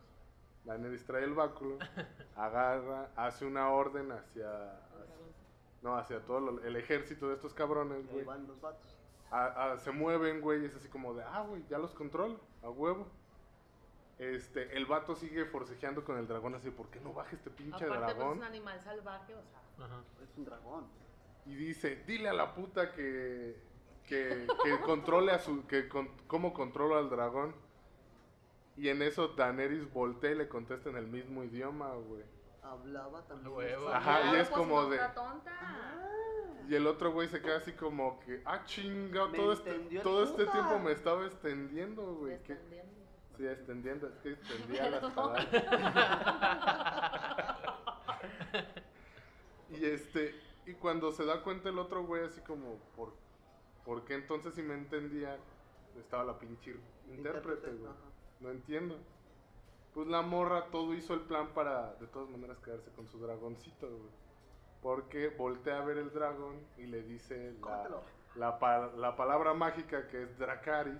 Daenerys 0.66 1.06
trae 1.06 1.24
el 1.24 1.34
báculo, 1.34 1.78
agarra, 2.36 3.10
hace 3.16 3.46
una 3.46 3.70
orden 3.70 4.12
hacia, 4.12 4.80
no, 5.82 5.96
hacia 5.98 6.20
todo 6.22 6.40
lo- 6.40 6.64
el 6.64 6.76
ejército 6.76 7.28
de 7.30 7.36
estos 7.36 7.54
cabrones, 7.54 8.10
güey. 8.12 8.24
van 8.24 8.48
los 8.48 8.62
vatos. 8.62 8.96
A- 9.32 9.72
a- 9.74 9.78
se 9.80 9.92
mueven, 9.92 10.42
güey, 10.42 10.62
y 10.62 10.66
es 10.66 10.76
así 10.76 10.88
como 10.88 11.14
de, 11.16 11.24
ah, 11.24 11.42
güey, 11.42 11.66
ya 11.68 11.80
los 11.80 11.94
controlo, 11.96 12.40
a 12.62 12.70
huevo. 12.70 13.08
Este, 14.20 14.78
el 14.78 14.86
vato 14.86 15.16
sigue 15.16 15.46
forcejeando 15.46 16.06
con 16.06 16.18
el 16.18 16.28
dragón 16.28 16.54
así, 16.54 16.70
¿por 16.70 16.88
qué 16.90 17.00
no 17.00 17.14
baja 17.14 17.36
este 17.36 17.50
pinche 17.50 17.84
Aparte, 17.86 17.96
pues 17.98 18.12
es 18.12 18.18
dragón? 18.18 18.38
un 18.38 18.44
animal 18.44 18.80
salvaje, 18.80 19.34
o 19.34 19.42
sea. 19.44 19.86
Ajá. 19.86 20.02
Es 20.24 20.38
un 20.38 20.46
dragón. 20.46 20.86
Y 21.46 21.56
dice, 21.56 22.04
dile 22.08 22.30
a 22.30 22.34
la 22.34 22.54
puta 22.54 22.94
que, 22.94 23.56
que, 24.06 24.48
que 24.64 24.80
controle 24.86 25.32
a 25.32 25.40
su, 25.40 25.66
que 25.68 25.88
con, 25.88 26.10
cómo 26.28 26.54
controla 26.54 27.00
al 27.00 27.10
dragón. 27.10 27.56
Y 28.76 28.90
en 28.90 29.04
eso 29.04 29.30
Daenerys 29.30 29.92
voltea 29.94 30.32
y 30.32 30.36
le 30.36 30.48
contesta 30.48 30.90
en 30.90 30.98
el 30.98 31.08
mismo 31.08 31.44
idioma, 31.44 31.94
güey. 31.94 32.24
Hablaba 32.64 33.22
también. 33.28 33.54
Huevo. 33.54 33.90
Ajá, 33.90 34.32
y 34.32 34.40
es 34.40 34.48
pues, 34.48 34.50
como 34.50 34.86
de- 34.86 34.98
tonta. 35.14 36.00
Y 36.68 36.76
el 36.76 36.88
otro 36.88 37.12
güey 37.12 37.28
se 37.28 37.42
queda 37.42 37.58
así 37.58 37.74
como 37.74 38.22
que, 38.22 38.42
ah, 38.46 38.64
chinga, 38.66 39.28
Me 39.28 39.38
todo 39.38 39.52
este, 39.52 39.74
todo 40.02 40.24
este 40.24 40.46
tiempo 40.46 40.80
me 40.80 40.94
estaba 40.94 41.26
extendiendo, 41.26 42.16
güey. 42.16 42.42
¿qué? 42.44 42.56
Descendiendo. 42.56 42.94
Sí, 43.38 43.48
extendiendo, 43.48 44.08
es 44.08 44.16
que 44.20 44.32
extendía 44.32 44.90
las 44.90 45.12
palabras. 45.12 45.48
y 49.70 49.86
este, 49.86 50.36
y 50.66 50.74
cuando 50.74 51.12
se 51.12 51.26
da 51.26 51.44
cuenta 51.44 51.70
el 51.70 51.80
otro 51.80 52.06
güey 52.06 52.24
así 52.26 52.42
como, 52.42 52.78
¿por, 52.96 53.14
¿por 53.86 54.06
qué 54.06 54.16
entonces 54.16 54.54
si 54.54 54.62
me 54.62 54.74
entendía? 54.76 55.38
Estaba 55.98 56.24
la 56.24 56.40
pinche 56.40 56.76
intérprete, 57.10 57.68
güey. 57.72 57.92
No 58.40 58.50
entiendo. 58.50 58.98
Pues 59.94 60.08
la 60.08 60.22
morra 60.24 60.68
todo 60.72 60.94
hizo 60.96 61.14
el 61.14 61.22
plan 61.22 61.50
para, 61.54 61.94
de 61.96 62.08
todas 62.08 62.30
maneras, 62.30 62.58
quedarse 62.60 62.90
con 62.92 63.08
su 63.08 63.20
dragoncito, 63.20 63.88
güey. 63.88 64.12
Porque 64.82 65.30
voltea 65.30 65.82
a 65.82 65.86
ver 65.86 65.98
el 65.98 66.12
dragón 66.12 66.60
y 66.78 66.88
le 66.88 67.04
dice 67.04 67.54
la, 67.54 67.84
la, 68.36 68.60
pa- 68.60 68.92
la 68.98 69.16
palabra 69.16 69.54
mágica 69.54 70.08
que 70.08 70.24
es 70.24 70.38
Dracaris. 70.40 71.00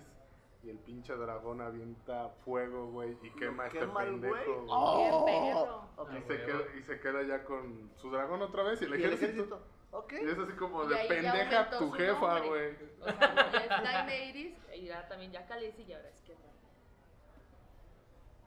Y 0.64 0.70
el 0.70 0.78
pinche 0.78 1.14
dragón 1.14 1.60
avienta 1.60 2.30
fuego, 2.44 2.86
güey, 2.90 3.18
y 3.22 3.30
quema 3.32 3.64
a 3.64 3.66
este 3.66 3.80
quema 3.80 4.00
pendejo. 4.00 4.64
¡Oh! 4.68 5.26
Y, 6.10 6.22
se 6.22 6.42
queda, 6.42 6.60
y 6.78 6.82
se 6.82 7.00
queda 7.00 7.22
ya 7.22 7.44
con 7.44 7.90
su 7.96 8.10
dragón 8.10 8.40
otra 8.40 8.62
vez 8.62 8.80
y 8.80 8.86
el 8.86 8.92
¿Y 8.92 9.04
el 9.04 9.12
ejército. 9.12 9.26
ejército? 9.26 9.62
Ok. 9.90 10.12
Y 10.12 10.28
es 10.28 10.38
así 10.38 10.52
como 10.54 10.84
Y 10.84 10.88
de 10.88 10.96
pendeja 11.06 11.70
tu 11.70 11.90
jefa, 11.92 12.40
güey. 12.40 12.76
O 13.00 13.04
sea, 13.04 13.50
ya 13.52 13.58
es 13.58 13.68
Daenerys, 13.68 14.56
y 14.74 14.84
ya 14.86 15.06
también 15.06 15.32
ya 15.32 15.46
Khaleesi, 15.46 15.82
y 15.82 15.92
ahora 15.92 16.08
es 16.08 16.20
que 16.22 16.34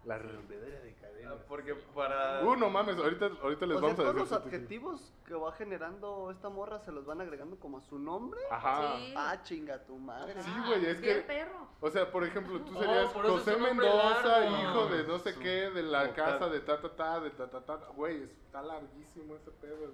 La 0.08 0.18
rompedera 0.18 0.80
de 0.82 0.93
cadena. 0.95 1.32
Ah, 1.34 1.43
Porque 1.47 1.76
para... 1.93 2.41
Uh, 2.45 2.55
no 2.55 2.70
mames, 2.70 2.97
ahorita, 2.97 3.26
ahorita 3.41 3.66
les 3.66 3.78
O 3.78 3.80
sea, 3.80 3.88
vamos 3.89 3.99
a 3.99 4.03
todos 4.03 4.16
decir. 4.16 4.20
los 4.20 4.30
su 4.30 4.36
título. 4.36 4.55
adjetivos 4.55 5.14
que 5.26 5.34
va 5.34 5.51
generando 5.51 6.32
esta 6.32 6.49
morra 6.49 6.80
se 6.80 6.91
los 6.93 7.05
van 7.05 7.20
agregando 7.20 7.60
como 7.60 7.80
a 7.80 7.82
su 7.82 7.99
nombre. 7.99 8.39
Ajá. 8.49 8.95
Sí. 8.97 9.14
Ah, 9.18 9.41
chinga 9.43 9.84
tu 9.86 9.97
madre. 9.97 10.41
Sí, 10.41 10.51
güey, 10.66 10.86
es 10.86 11.01
bien 11.01 11.18
que- 11.18 11.22
perro. 11.24 11.68
O 11.82 11.89
sea, 11.91 12.10
por 12.12 12.24
ejemplo, 12.24 12.60
tú 12.62 12.72
Oh, 12.78 12.80
serías 12.80 13.12
José 13.12 13.58
Mendoza, 13.58 14.39
largo. 14.39 14.58
hijo 14.58 14.95
de 14.95 15.03
no 15.08 15.20
sé 15.20 15.34
Su- 15.34 15.39
qué, 15.41 15.70
de 15.72 15.84
la 15.84 16.14
casa 16.14 16.39
tal. 16.39 16.51
de 16.53 16.60
ta 16.62 16.80
ta 16.82 16.95
ta, 16.95 17.20
de 17.20 17.30
ta 17.32 17.49
ta 17.49 17.66
ta. 17.66 17.76
Güey, 17.95 18.24
está 18.24 18.62
larguísimo 18.62 19.36
ese 19.36 19.51
pedo. 19.51 19.78
güey. 19.78 19.91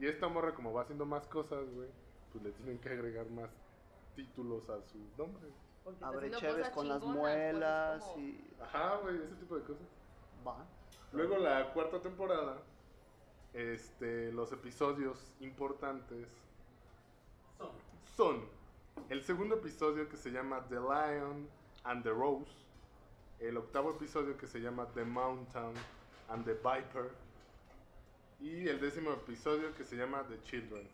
Y 0.00 0.06
esta 0.06 0.26
morra, 0.26 0.52
como 0.54 0.72
va 0.72 0.82
haciendo 0.82 1.06
más 1.06 1.26
cosas, 1.28 1.64
güey, 1.72 1.88
pues 2.32 2.42
le 2.42 2.50
tienen 2.50 2.78
que 2.80 2.88
agregar 2.88 3.26
más 3.30 3.50
títulos 4.16 4.68
a 4.68 4.82
su 4.82 4.98
nombre. 5.16 5.46
Porque 5.84 6.04
Abre 6.04 6.30
cosas 6.30 6.70
con 6.70 6.88
las 6.88 7.00
chingonas, 7.00 7.16
muelas 7.16 8.04
como- 8.04 8.18
y. 8.20 8.54
Ajá, 8.60 8.96
güey, 9.02 9.16
ese 9.22 9.34
tipo 9.36 9.56
de 9.56 9.62
cosas. 9.62 9.86
Va. 10.46 10.64
Luego 11.12 11.38
la 11.38 11.72
cuarta 11.72 12.00
temporada 12.00 12.56
este, 13.52 14.32
los 14.32 14.50
episodios 14.52 15.32
importantes 15.40 16.28
son 18.16 18.44
el 19.08 19.22
segundo 19.22 19.56
episodio 19.56 20.08
que 20.08 20.16
se 20.16 20.30
llama 20.30 20.64
The 20.68 20.76
Lion 20.76 21.48
and 21.84 22.02
the 22.02 22.10
Rose, 22.10 22.50
el 23.40 23.56
octavo 23.56 23.90
episodio 23.90 24.36
que 24.38 24.46
se 24.46 24.60
llama 24.60 24.86
The 24.94 25.04
Mountain 25.04 25.74
and 26.28 26.44
the 26.44 26.54
Viper 26.54 27.10
y 28.40 28.68
el 28.68 28.80
décimo 28.80 29.12
episodio 29.12 29.74
que 29.74 29.84
se 29.84 29.96
llama 29.96 30.24
The 30.28 30.40
Children. 30.42 30.88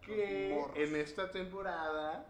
Que 0.00 0.58
en 0.76 0.96
esta 0.96 1.30
temporada, 1.30 2.26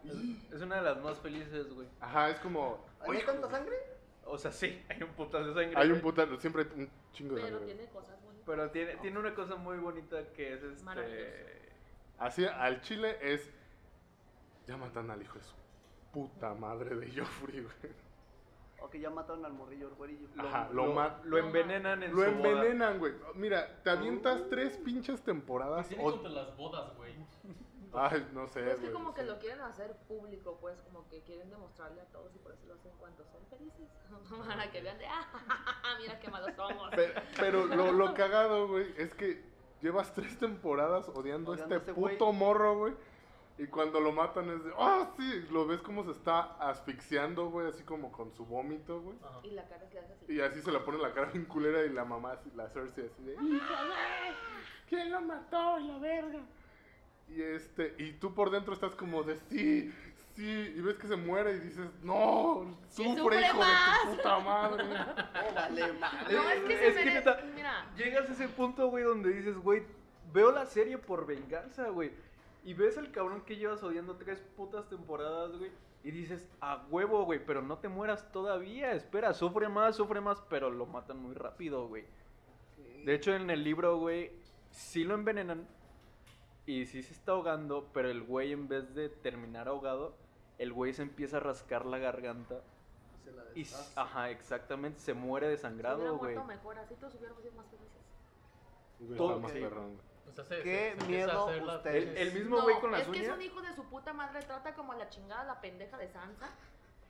Es 0.53 0.61
una 0.62 0.77
de 0.77 0.83
las 0.83 1.01
más 1.03 1.18
felices, 1.18 1.73
güey. 1.73 1.89
ajá, 2.01 2.31
es 2.31 2.41
como 2.41 2.85
¿Hay 3.01 3.11
"Oye, 3.11 3.23
tanta 3.25 3.49
sangre? 3.49 3.77
O 4.25 4.37
sea, 4.39 4.53
sí, 4.53 4.83
hay 4.89 5.03
un 5.03 5.11
putazo 5.11 5.53
de 5.53 5.55
sangre. 5.55 5.81
hay 5.81 5.87
un 5.87 6.01
güey. 6.01 6.03
puta, 6.03 6.27
siempre 6.39 6.62
hay 6.62 6.81
un 6.83 6.91
chingo 7.12 7.35
de 7.37 7.43
Pero 7.43 7.59
sangre. 7.59 7.75
tiene 7.75 7.91
cosas 7.91 8.23
bonitas. 8.23 8.45
Pero 8.47 8.71
tiene, 8.71 8.97
tiene 8.97 9.18
una 9.18 9.35
cosa 9.35 9.57
muy 9.57 9.79
bonita 9.79 10.33
que 10.33 10.55
es 10.55 10.62
este. 10.62 10.85
Maravilloso. 10.85 11.31
Así 12.18 12.45
al 12.45 12.81
chile 12.83 13.16
es 13.23 13.49
ya 14.66 14.77
matan 14.77 15.11
al 15.11 15.23
hijo 15.23 15.39
de 15.39 15.45
su 15.45 15.55
puta 16.12 16.53
madre 16.55 16.95
de 16.97 17.11
Joffrey, 17.18 17.61
güey. 17.62 17.93
Ok, 18.83 18.97
ya 18.97 19.11
mataron 19.11 19.45
al 19.45 19.53
morrillo, 19.53 19.89
el 19.89 19.95
güerillo. 19.95 20.28
Ajá, 20.39 20.68
lo, 20.72 20.87
lo, 20.95 21.11
lo 21.24 21.39
envenenan 21.39 22.03
en 22.03 22.11
lo 22.14 22.24
su 22.24 22.31
boda. 22.33 22.49
envenenan, 22.51 22.99
güey. 22.99 23.12
Mira, 23.35 23.83
te 23.83 23.91
avientas 23.91 24.43
tres 24.49 24.76
pinches 24.78 25.20
temporadas. 25.22 25.89
Tiene 25.89 26.03
o- 26.05 26.11
contra 26.12 26.31
las 26.31 26.57
bodas, 26.57 26.97
güey. 26.97 27.14
Ay, 27.93 28.24
no 28.33 28.47
sé, 28.47 28.61
Pero 28.61 28.70
es 28.70 28.78
que 28.78 28.93
como 28.93 29.12
que 29.14 29.22
sé. 29.22 29.26
lo 29.26 29.39
quieren 29.41 29.61
hacer 29.62 29.97
público, 30.07 30.59
pues, 30.61 30.81
como 30.83 31.09
que 31.09 31.22
quieren 31.22 31.51
demostrarle 31.51 32.01
a 32.01 32.05
todos 32.07 32.33
y 32.37 32.39
por 32.39 32.53
eso 32.53 32.64
lo 32.68 32.74
hacen 32.74 32.93
cuando 33.01 33.24
son 33.24 33.45
felices. 33.51 33.89
Para 34.47 34.70
que 34.70 34.81
vean 34.81 34.97
de, 34.99 35.07
ah, 35.07 35.26
mira 36.01 36.18
qué 36.20 36.31
malos 36.31 36.55
somos. 36.55 36.91
Pe- 36.95 37.12
Pero 37.39 37.66
lo, 37.66 37.91
lo 37.91 38.14
cagado, 38.14 38.68
güey, 38.68 38.95
es 38.97 39.12
que 39.14 39.43
llevas 39.83 40.14
tres 40.14 40.39
temporadas 40.39 41.09
odiando, 41.09 41.51
Odiando 41.53 41.74
a 41.74 41.78
este 41.78 41.93
güey. 41.93 42.16
puto 42.16 42.33
morro, 42.33 42.78
güey. 42.78 42.95
Y 43.62 43.66
cuando 43.66 44.00
lo 44.00 44.11
matan 44.12 44.48
es 44.50 44.64
de, 44.64 44.72
¡ah, 44.78 45.11
sí! 45.18 45.46
Lo 45.50 45.66
ves 45.66 45.82
como 45.82 46.02
se 46.04 46.12
está 46.12 46.56
asfixiando, 46.66 47.50
güey, 47.50 47.68
así 47.68 47.82
como 47.82 48.11
con 48.11 48.32
su 48.32 48.46
vómito, 48.46 49.00
güey. 49.02 49.16
Y 49.42 49.50
la 49.50 49.68
cara 49.68 49.86
se 49.86 49.94
le 49.94 50.00
hace 50.00 50.12
así. 50.14 50.32
Y 50.32 50.40
así 50.40 50.62
se 50.62 50.72
le 50.72 50.78
pone 50.80 50.96
la 50.98 51.12
cara 51.12 51.26
bien 51.30 51.44
culera 51.44 51.84
y 51.84 51.90
la 51.90 52.04
mamá, 52.06 52.32
así- 52.32 52.50
la 52.56 52.68
Cersei, 52.70 53.06
así 53.12 53.22
de. 53.22 53.36
¿Quién 54.88 55.11
lo 55.11 55.20
mató? 55.20 55.78
Y 55.78 55.88
la 55.88 55.98
verga. 55.98 56.40
Y 57.28 57.42
este, 57.42 57.94
y 57.98 58.12
tú 58.12 58.34
por 58.34 58.50
dentro 58.50 58.72
estás 58.74 58.94
como 58.96 59.22
de, 59.22 59.36
sí, 59.36 59.92
sí. 60.34 60.74
Y 60.76 60.80
ves 60.80 60.96
que 60.96 61.06
se 61.06 61.16
muere 61.16 61.52
y 61.52 61.61
dices, 61.61 61.86
no, 62.02 62.76
¿Quién 62.96 63.14
sufre, 63.16 63.36
sufre 63.36 63.46
hijo 63.46 63.58
más? 63.58 64.04
de 64.04 64.11
tu 64.11 64.16
puta 64.16 64.38
madre. 64.40 64.84
Oh, 65.50 65.54
vale, 65.54 65.92
madre. 65.92 66.34
No, 66.34 66.50
es 66.50 66.61
que 66.62 66.76
se 66.78 66.88
Es 66.88 66.96
que 66.96 67.04
mere- 67.04 67.14
neta- 67.20 67.42
Mira, 67.54 67.86
Llegas 67.96 68.28
a 68.28 68.32
ese 68.32 68.48
punto, 68.48 68.88
güey, 68.88 69.04
donde 69.04 69.30
dices, 69.32 69.56
güey, 69.58 69.82
veo 70.32 70.50
la 70.50 70.64
serie 70.66 70.96
por 70.98 71.26
venganza, 71.26 71.88
güey. 71.90 72.11
Y 72.64 72.74
ves 72.74 72.98
al 72.98 73.11
cabrón 73.11 73.42
que 73.42 73.56
llevas 73.56 73.82
odiando 73.82 74.16
tres 74.16 74.40
putas 74.56 74.88
temporadas, 74.88 75.56
güey. 75.56 75.70
Y 76.02 76.11
dices, 76.11 76.48
a 76.61 76.86
huevo, 76.90 77.24
güey, 77.24 77.44
pero 77.44 77.62
no 77.62 77.78
te 77.78 77.88
mueras 77.88 78.30
todavía. 78.32 78.92
Espera, 78.92 79.32
sufre 79.34 79.68
más, 79.68 79.96
sufre 79.96 80.20
más, 80.20 80.40
pero 80.48 80.70
lo 80.70 80.86
matan 80.86 81.18
muy 81.18 81.34
rápido, 81.34 81.88
güey. 81.88 82.04
De 83.04 83.14
hecho, 83.14 83.34
en 83.34 83.48
el 83.50 83.64
libro, 83.64 83.98
güey, 83.98 84.32
sí 84.70 85.04
lo 85.04 85.14
envenenan. 85.14 85.66
Y 86.66 86.86
sí 86.86 87.02
se 87.02 87.12
está 87.14 87.32
ahogando, 87.32 87.88
pero 87.92 88.11
el 88.11 88.22
güey, 88.22 88.52
en 88.52 88.68
vez 88.68 88.94
de 88.94 89.08
terminar 89.08 89.68
ahogado, 89.68 90.14
el 90.58 90.72
güey 90.72 90.92
se 90.92 91.02
empieza 91.02 91.38
a 91.38 91.40
rascar 91.40 91.84
la 91.86 91.98
garganta. 91.98 92.61
Se 93.24 93.32
la 93.32 93.42
Y, 93.54 93.66
ajá, 93.96 94.30
exactamente, 94.30 95.00
se 95.00 95.14
muere 95.14 95.48
desangrado, 95.48 96.16
güey. 96.18 96.36
mejor, 96.46 96.78
así 96.78 96.94
todos 96.94 97.14
hubiéramos 97.14 97.42
sido 97.42 97.54
más 97.54 97.66
felices. 97.66 99.16
Todo- 99.16 99.48
sí. 99.48 99.61
perrón, 99.61 99.94
güey. 99.96 100.09
O 100.29 100.33
sea, 100.33 100.45
se, 100.45 100.62
Qué 100.62 100.95
se- 100.95 101.01
se 101.01 101.07
miedo 101.09 101.27
la 101.66 101.77
ustedes. 101.77 102.09
El- 102.09 102.16
el 102.16 102.33
mismo 102.35 102.57
No, 102.59 102.62
güey 102.62 102.81
con 102.81 102.93
las 102.93 103.01
es 103.03 103.09
que 103.09 103.18
es 103.18 103.25
uñas. 103.25 103.37
un 103.37 103.43
hijo 103.43 103.61
de 103.62 103.73
su 103.75 103.85
puta 103.85 104.12
madre, 104.12 104.41
trata 104.43 104.75
como 104.75 104.93
a 104.93 104.97
la 104.97 105.09
chingada 105.09 105.45
la 105.45 105.61
pendeja 105.61 105.97
de 105.99 106.09
Sansa. 106.09 106.49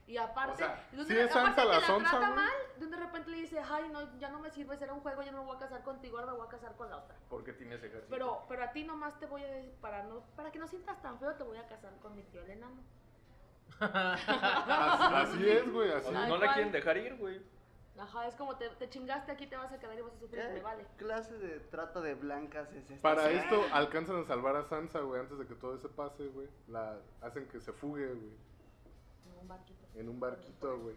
Y 0.07 0.17
aparte, 0.17 0.55
O 0.55 0.67
sea, 0.67 0.89
sí 1.07 1.17
es 1.17 1.31
Sansa 1.31 1.63
aparte 1.63 1.65
la 1.67 1.79
que 1.81 1.87
sonsa, 1.87 2.11
trata 2.11 2.27
güey. 2.33 2.37
mal, 2.45 2.53
de 2.79 2.85
un 2.85 2.91
de 2.91 2.97
repente 2.97 3.31
le 3.31 3.37
dice, 3.37 3.61
ay, 3.61 3.89
no, 3.93 4.19
ya 4.19 4.29
no 4.31 4.41
me 4.41 4.51
sirves, 4.51 4.81
era 4.83 4.93
un 4.93 5.01
juego, 5.01 5.23
ya 5.23 5.31
no 5.31 5.39
me 5.41 5.45
voy 5.47 5.57
a 5.57 5.61
casar 5.61 5.83
contigo, 5.85 6.19
ahora 6.19 6.33
me 6.33 6.39
voy 6.39 6.47
a 6.49 6.51
casar 6.51 6.75
con 6.77 6.91
la 6.91 6.97
otra. 6.97 7.15
Porque 7.29 7.53
tienes 7.53 7.79
ejército. 7.79 8.07
Pero, 8.11 8.45
pero 8.49 8.65
a 8.65 8.73
ti 8.73 8.83
nomás 8.83 9.19
te 9.21 9.27
voy 9.27 9.45
a 9.45 9.47
decir, 9.47 9.73
para, 9.81 10.03
no, 10.05 10.21
para 10.35 10.51
que 10.51 10.59
no 10.59 10.67
sientas 10.67 11.01
tan 11.01 11.19
feo, 11.21 11.35
te 11.37 11.45
voy 11.45 11.59
a 11.59 11.67
casar 11.69 11.93
con 12.03 12.17
mi 12.17 12.23
tío 12.25 12.43
el 12.43 12.51
enano. 12.51 12.83
Así, 13.79 14.25
así 15.39 15.49
es, 15.49 15.71
güey, 15.73 15.93
así. 15.93 16.09
O 16.09 16.11
sea, 16.11 16.27
no 16.27 16.35
la 16.39 16.47
cual. 16.47 16.55
quieren 16.55 16.73
dejar 16.73 16.97
ir, 16.97 17.17
güey. 17.17 17.41
Ajá, 17.99 18.27
es 18.29 18.35
como 18.37 18.57
te, 18.57 18.69
te 18.71 18.89
chingaste 18.89 19.31
aquí, 19.33 19.47
te 19.47 19.57
vas 19.57 19.71
a 19.73 19.79
quedar 19.79 19.99
y 19.99 20.01
vas 20.03 20.15
a 20.15 20.19
sufrir, 20.19 20.43
me 20.55 20.61
vale. 20.63 20.87
¿Qué 20.97 21.05
clase 21.05 21.37
de 21.37 21.61
trata 21.61 22.01
de 22.01 22.15
blancas 22.15 22.73
es 22.73 22.91
esta? 22.91 23.03
Para 23.03 23.29
Sí. 23.29 23.37
esto 23.37 23.63
alcanzan 23.73 24.17
a 24.17 24.25
salvar 24.25 24.57
a 24.57 24.65
Sansa, 24.65 25.01
güey, 25.01 25.21
antes 25.21 25.39
de 25.39 25.47
que 25.47 25.55
todo 25.55 25.75
eso 25.75 25.91
pase, 25.91 26.29
güey. 26.29 26.49
La 26.69 26.99
hacen 27.21 27.47
que 27.49 27.61
se 27.61 27.73
fugue, 27.73 28.07
güey, 28.07 28.33
En 29.27 29.39
un 29.41 29.49
barquito. 29.49 29.87
en 29.97 30.09
un 30.09 30.21
barquito, 30.21 30.79
güey. 30.79 30.95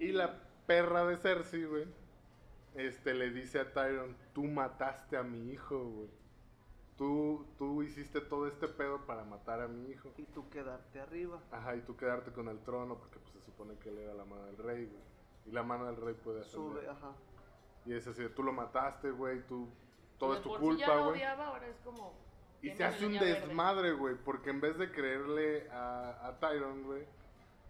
Y 0.00 0.12
la 0.12 0.38
perra 0.66 1.06
de 1.06 1.16
Cersei, 1.16 1.64
güey, 1.64 1.86
este 2.74 3.14
le 3.14 3.30
dice 3.30 3.60
a 3.60 3.72
Tyron, 3.72 4.14
"Tú 4.34 4.44
mataste 4.44 5.16
a 5.16 5.22
mi 5.22 5.50
hijo, 5.50 5.78
güey. 5.82 6.10
Tú 6.98 7.46
tú 7.58 7.82
hiciste 7.82 8.20
todo 8.20 8.46
este 8.46 8.68
pedo 8.68 9.06
para 9.06 9.24
matar 9.24 9.60
a 9.62 9.68
mi 9.68 9.88
hijo." 9.90 10.12
Y 10.18 10.24
tú 10.24 10.48
quedarte 10.50 11.00
arriba. 11.00 11.40
Ajá, 11.52 11.74
y 11.74 11.80
tú 11.80 11.96
quedarte 11.96 12.32
con 12.32 12.48
el 12.48 12.58
trono 12.64 12.98
porque 12.98 13.18
pues 13.18 13.32
se 13.32 13.40
supone 13.40 13.78
que 13.78 13.88
él 13.88 13.98
era 13.98 14.12
la 14.14 14.24
mano 14.24 14.44
del 14.46 14.58
rey, 14.58 14.84
güey. 14.86 15.13
Y 15.46 15.50
la 15.52 15.62
mano 15.62 15.86
del 15.86 15.96
rey 15.96 16.14
puede 16.14 16.42
Sube, 16.44 16.80
ascender. 16.80 16.90
ajá. 16.90 17.12
Y 17.84 17.94
es 17.94 18.06
así, 18.06 18.22
tú 18.34 18.42
lo 18.42 18.52
mataste, 18.52 19.10
güey, 19.10 19.46
tú 19.46 19.68
todo 20.18 20.32
De 20.32 20.36
es 20.36 20.42
tu 20.42 20.48
por 20.48 20.60
sí 20.60 20.76
ya 20.76 20.86
culpa, 20.86 20.94
lo 20.96 21.04
güey. 21.04 21.14
odiaba, 21.16 21.46
ahora 21.48 21.66
es 21.68 21.76
como... 21.80 22.12
Y 22.62 22.70
se 22.70 22.82
hace 22.84 23.06
un 23.06 23.18
desmadre, 23.18 23.92
güey, 23.92 24.14
porque 24.16 24.50
en 24.50 24.60
vez 24.60 24.78
de 24.78 24.90
creerle 24.90 25.68
a, 25.70 26.26
a 26.28 26.38
Tyron, 26.40 26.84
güey, 26.84 27.06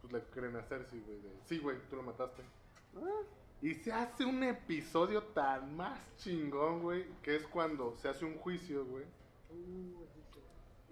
pues 0.00 0.12
le 0.12 0.22
creen 0.30 0.54
a 0.56 0.62
Cersei, 0.62 1.00
güey. 1.00 1.20
de, 1.20 1.40
Sí, 1.46 1.58
güey, 1.58 1.78
tú 1.90 1.96
lo 1.96 2.02
mataste. 2.04 2.42
Ah, 2.96 3.22
Y 3.60 3.74
se 3.74 3.92
hace 3.92 4.24
un 4.24 4.44
episodio 4.44 5.22
tan 5.24 5.74
más 5.76 5.98
chingón, 6.16 6.82
güey, 6.82 7.06
que 7.22 7.34
es 7.34 7.46
cuando 7.48 7.96
se 7.96 8.08
hace 8.08 8.24
un 8.24 8.38
juicio, 8.38 8.84
güey. 8.86 9.04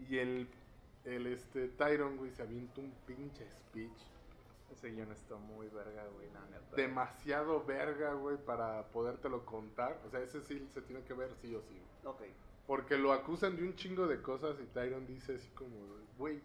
Y 0.09 0.19
el, 0.19 0.49
el 1.05 1.27
este, 1.29 1.69
Tyron, 1.69 2.17
güey, 2.17 2.33
se 2.33 2.43
avienta 2.43 2.81
un 2.81 2.93
pinche 3.07 3.49
speech. 3.51 4.01
Ese 4.73 4.91
guion 4.91 5.13
está 5.13 5.37
muy 5.37 5.69
verga, 5.69 6.07
güey, 6.15 6.31
la 6.33 6.41
neta. 6.47 6.77
Demasiado 6.77 7.65
verga, 7.65 8.15
güey, 8.15 8.37
para 8.39 8.87
podértelo 8.89 9.45
contar. 9.45 10.01
O 10.07 10.11
sea, 10.11 10.21
ese 10.21 10.41
sí 10.43 10.67
se 10.73 10.81
tiene 10.83 11.03
que 11.05 11.15
ver 11.15 11.35
sí 11.41 11.55
o 11.55 11.61
sí. 11.63 11.81
güey. 12.03 12.15
ok. 12.15 12.23
Porque 12.67 12.97
lo 12.97 13.13
acusan 13.13 13.57
de 13.57 13.65
un 13.65 13.75
chingo 13.75 14.07
de 14.07 14.23
cosas 14.23 14.57
y 14.61 14.65
Tyron 14.67 15.07
dice 15.07 15.35
así 15.35 15.49
como, 15.51 15.77
güey, 16.17 16.41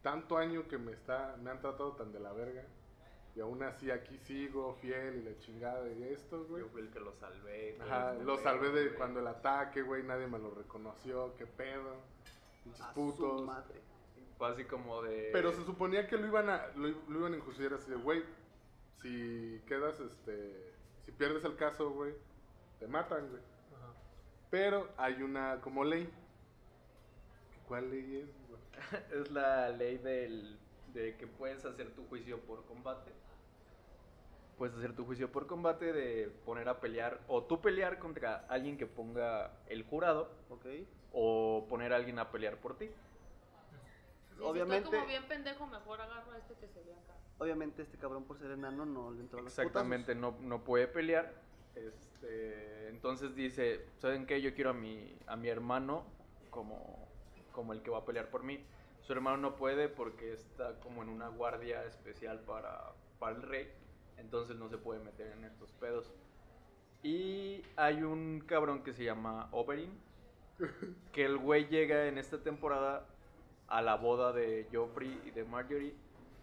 tanto 0.00 0.38
año 0.38 0.66
que 0.68 0.78
me 0.78 0.92
está, 0.92 1.36
me 1.42 1.50
han 1.50 1.60
tratado 1.60 1.92
tan 1.92 2.12
de 2.12 2.20
la 2.20 2.32
verga. 2.32 2.64
Y 3.34 3.40
aún 3.40 3.62
así 3.62 3.90
aquí 3.90 4.18
sigo 4.18 4.74
fiel 4.74 5.16
y 5.16 5.22
la 5.22 5.38
chingada 5.38 5.90
y 5.90 6.02
esto, 6.04 6.44
güey. 6.44 6.62
Yo 6.62 6.68
fui 6.68 6.82
el 6.82 6.90
que 6.90 7.00
lo 7.00 7.12
salvé. 7.14 7.78
Ajá, 7.80 8.14
lo 8.14 8.36
salvé 8.38 8.70
de 8.70 8.86
güey. 8.88 8.96
cuando 8.96 9.20
el 9.20 9.26
ataque, 9.26 9.82
güey, 9.82 10.02
nadie 10.02 10.26
me 10.26 10.38
lo 10.38 10.50
reconoció, 10.50 11.34
qué 11.36 11.46
pedo. 11.46 11.96
Pinches 12.62 12.84
su 12.86 12.92
putos. 12.94 13.42
madre. 13.42 13.80
Fue 14.42 14.50
así 14.50 14.64
como 14.64 15.02
de... 15.02 15.30
Pero 15.32 15.52
se 15.52 15.64
suponía 15.64 16.08
que 16.08 16.16
lo 16.16 16.26
iban 16.26 16.50
a, 16.50 16.66
lo, 16.74 16.88
lo 16.88 17.18
iban 17.20 17.32
a 17.32 17.36
enjuiciar 17.36 17.74
así 17.74 17.88
de, 17.92 17.96
güey, 17.96 18.24
si 19.00 19.62
quedas, 19.68 20.00
este, 20.00 20.72
si 21.04 21.12
pierdes 21.12 21.44
el 21.44 21.54
caso, 21.54 21.90
güey, 21.90 22.12
te 22.80 22.88
matan, 22.88 23.28
güey. 23.28 23.40
Ajá. 23.40 23.92
Pero 24.50 24.88
hay 24.96 25.22
una 25.22 25.60
como 25.60 25.84
ley. 25.84 26.12
¿Cuál 27.68 27.88
ley 27.92 28.16
es, 28.16 28.34
güey? 28.48 28.60
Es 29.22 29.30
la 29.30 29.68
ley 29.68 29.98
del, 29.98 30.58
de 30.92 31.16
que 31.18 31.28
puedes 31.28 31.64
hacer 31.64 31.92
tu 31.94 32.04
juicio 32.08 32.40
por 32.40 32.64
combate. 32.64 33.12
Puedes 34.58 34.74
hacer 34.74 34.96
tu 34.96 35.04
juicio 35.04 35.30
por 35.30 35.46
combate 35.46 35.92
de 35.92 36.26
poner 36.44 36.68
a 36.68 36.80
pelear, 36.80 37.20
o 37.28 37.44
tú 37.44 37.60
pelear 37.60 38.00
contra 38.00 38.44
alguien 38.48 38.76
que 38.76 38.86
ponga 38.88 39.52
el 39.68 39.84
jurado, 39.84 40.32
Ok. 40.50 40.66
o 41.12 41.64
poner 41.68 41.92
a 41.92 41.96
alguien 41.96 42.18
a 42.18 42.32
pelear 42.32 42.56
por 42.56 42.76
ti. 42.76 42.90
Sí, 44.42 44.48
Obviamente- 44.48 44.88
Si 44.90 44.96
estoy 44.96 44.98
como 45.00 45.08
bien 45.08 45.28
pendejo, 45.28 45.66
mejor 45.66 46.00
agarro 46.00 46.32
a 46.32 46.38
este 46.38 46.54
que 46.54 46.68
se 46.68 46.82
ve 46.82 46.92
acá. 46.94 47.14
Obviamente 47.38 47.82
este 47.82 47.98
cabrón 47.98 48.24
por 48.24 48.38
ser 48.38 48.50
enano 48.50 48.84
no 48.84 49.10
le 49.10 49.20
entró 49.20 49.38
a 49.40 49.42
los 49.42 49.52
Exactamente, 49.52 50.14
no, 50.14 50.36
no 50.40 50.62
puede 50.64 50.86
pelear. 50.88 51.32
Este, 51.74 52.88
entonces 52.88 53.34
dice, 53.34 53.86
¿saben 53.98 54.26
qué? 54.26 54.40
Yo 54.42 54.54
quiero 54.54 54.70
a 54.70 54.74
mi, 54.74 55.16
a 55.26 55.36
mi 55.36 55.48
hermano 55.48 56.04
como, 56.50 57.08
como 57.52 57.72
el 57.72 57.82
que 57.82 57.90
va 57.90 57.98
a 57.98 58.04
pelear 58.04 58.30
por 58.30 58.42
mí. 58.42 58.64
Su 59.00 59.12
hermano 59.12 59.36
no 59.38 59.56
puede 59.56 59.88
porque 59.88 60.32
está 60.32 60.78
como 60.80 61.02
en 61.02 61.08
una 61.08 61.28
guardia 61.28 61.84
especial 61.84 62.40
para, 62.40 62.92
para 63.18 63.36
el 63.36 63.42
rey. 63.42 63.72
Entonces 64.18 64.56
no 64.56 64.68
se 64.68 64.78
puede 64.78 65.00
meter 65.00 65.32
en 65.32 65.44
estos 65.44 65.72
pedos. 65.72 66.12
Y 67.02 67.62
hay 67.76 68.02
un 68.02 68.40
cabrón 68.46 68.84
que 68.84 68.92
se 68.92 69.04
llama 69.04 69.48
Oberyn. 69.52 69.98
Que 71.12 71.24
el 71.24 71.38
güey 71.38 71.66
llega 71.66 72.06
en 72.06 72.18
esta 72.18 72.38
temporada 72.42 73.08
a 73.68 73.82
la 73.82 73.96
boda 73.96 74.32
de 74.32 74.68
Joffrey 74.72 75.20
y 75.24 75.30
de 75.30 75.44
Marjorie. 75.44 75.94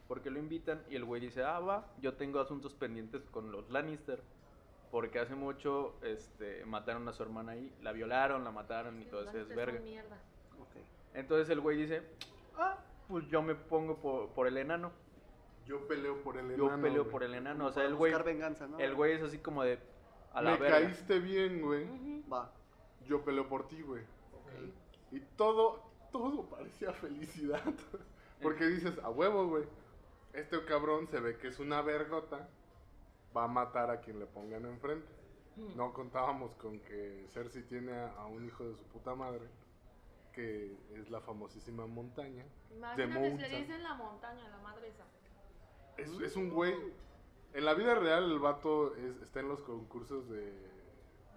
Porque 0.07 0.29
lo 0.31 0.39
invitan 0.39 0.83
y 0.89 0.95
el 0.95 1.05
güey 1.05 1.21
dice, 1.21 1.43
ah, 1.43 1.59
va, 1.59 1.85
yo 2.01 2.15
tengo 2.15 2.39
asuntos 2.39 2.73
pendientes 2.73 3.21
con 3.29 3.51
los 3.51 3.69
Lannister. 3.69 4.21
porque 4.91 5.19
hace 5.19 5.35
mucho 5.35 5.93
este, 6.01 6.65
mataron 6.65 7.07
a 7.07 7.13
su 7.13 7.21
hermana 7.21 7.51
ahí, 7.51 7.71
la 7.83 7.91
violaron, 7.91 8.43
la 8.43 8.49
mataron 8.51 8.99
y 9.01 9.05
todo 9.05 9.21
ese 9.23 9.37
desvergue. 9.45 9.79
mierda. 9.81 10.15
Ok. 10.59 10.81
Entonces 11.13 11.47
el 11.51 11.59
güey 11.61 11.77
dice, 11.77 12.01
ah, 12.57 12.77
pues 13.07 13.27
yo 13.29 13.43
me 13.43 13.53
pongo 13.53 13.97
por, 13.97 14.29
por 14.29 14.47
el 14.47 14.57
enano. 14.57 14.91
Yo 15.67 15.87
peleo 15.87 16.23
por 16.23 16.37
el 16.37 16.55
Yo 16.55 16.65
enano. 16.65 16.81
peleo 16.81 17.03
güey. 17.03 17.11
por 17.11 17.23
el 17.23 17.35
enano. 17.35 17.57
Como 17.59 17.69
O 17.69 17.71
sea, 17.71 17.83
el 17.85 17.93
güey, 17.93 18.11
buscar 18.11 18.25
venganza, 18.25 18.65
¿no? 18.67 18.79
el 18.79 18.95
güey 18.95 19.13
es 19.13 19.21
así 19.21 19.37
como 19.37 19.61
de, 19.63 19.77
a 20.33 20.41
la 20.41 20.51
Me 20.53 20.57
verga. 20.57 20.79
caíste 20.79 21.19
bien, 21.19 21.61
güey. 21.61 22.23
Va. 22.27 22.51
Yo 23.07 23.23
peleo 23.23 23.47
por 23.47 23.67
ti, 23.67 23.79
güey. 23.83 24.01
Ok. 24.01 24.73
Y 25.11 25.19
todo, 25.37 25.83
todo 26.11 26.43
parecía 26.49 26.93
felicidad. 26.93 27.61
Porque 28.41 28.65
dices, 28.67 28.97
a 29.03 29.09
huevo, 29.09 29.47
güey. 29.47 29.65
Este 30.33 30.63
cabrón 30.65 31.07
se 31.07 31.19
ve 31.19 31.37
que 31.37 31.47
es 31.47 31.59
una 31.59 31.81
vergota. 31.81 32.47
Va 33.35 33.43
a 33.43 33.47
matar 33.47 33.91
a 33.91 33.99
quien 34.01 34.19
le 34.19 34.25
pongan 34.25 34.65
enfrente. 34.65 35.07
No 35.75 35.93
contábamos 35.93 36.55
con 36.55 36.79
que 36.79 37.27
Cersei 37.33 37.63
tiene 37.63 37.91
a, 37.91 38.25
un 38.27 38.45
hijo 38.45 38.63
de 38.63 38.75
su 38.75 38.83
puta 38.85 39.13
madre. 39.13 39.45
Que 40.31 40.73
es 40.95 41.09
la 41.09 41.19
famosísima 41.19 41.85
montaña. 41.85 42.45
Imagínate 42.71 43.07
Mountain. 43.19 43.51
le 43.51 43.59
dicen 43.59 43.83
la 43.83 43.93
montaña, 43.95 44.47
la 44.47 44.57
madre 44.59 44.87
esa. 44.87 45.03
Es, 45.97 46.09
es 46.21 46.35
un 46.37 46.49
güey. 46.49 46.73
En 47.53 47.65
la 47.65 47.73
vida 47.73 47.95
real, 47.95 48.31
el 48.31 48.39
vato 48.39 48.95
es- 48.95 49.21
está 49.21 49.41
en 49.41 49.49
los 49.49 49.61
concursos 49.63 50.29
de, 50.29 50.53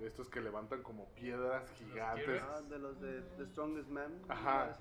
de 0.02 0.08
estos 0.08 0.28
que 0.28 0.40
levantan 0.40 0.82
como 0.82 1.06
piedras 1.14 1.70
gigantes. 1.78 2.42
Ah, 2.42 2.60
de 2.62 2.78
los 2.78 3.00
de 3.00 3.20
The 3.38 3.46
Strongest 3.46 3.88
Man. 3.88 4.12
Ajá. 4.28 4.76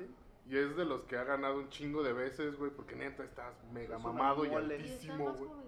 Y 0.48 0.58
es 0.58 0.76
de 0.76 0.84
los 0.86 1.04
que 1.04 1.16
ha 1.18 1.24
ganado 1.24 1.58
un 1.60 1.70
chingo 1.70 2.02
de 2.02 2.12
veces, 2.14 2.58
güey, 2.58 2.72
porque 2.72 2.96
neta 2.96 3.24
estás 3.24 3.54
mega 3.72 3.98
Es 3.98 4.04
mamado 4.04 4.46
y 4.46 4.50
altísimo, 4.50 5.18
güey. 5.32 5.34
nosotros. 5.34 5.64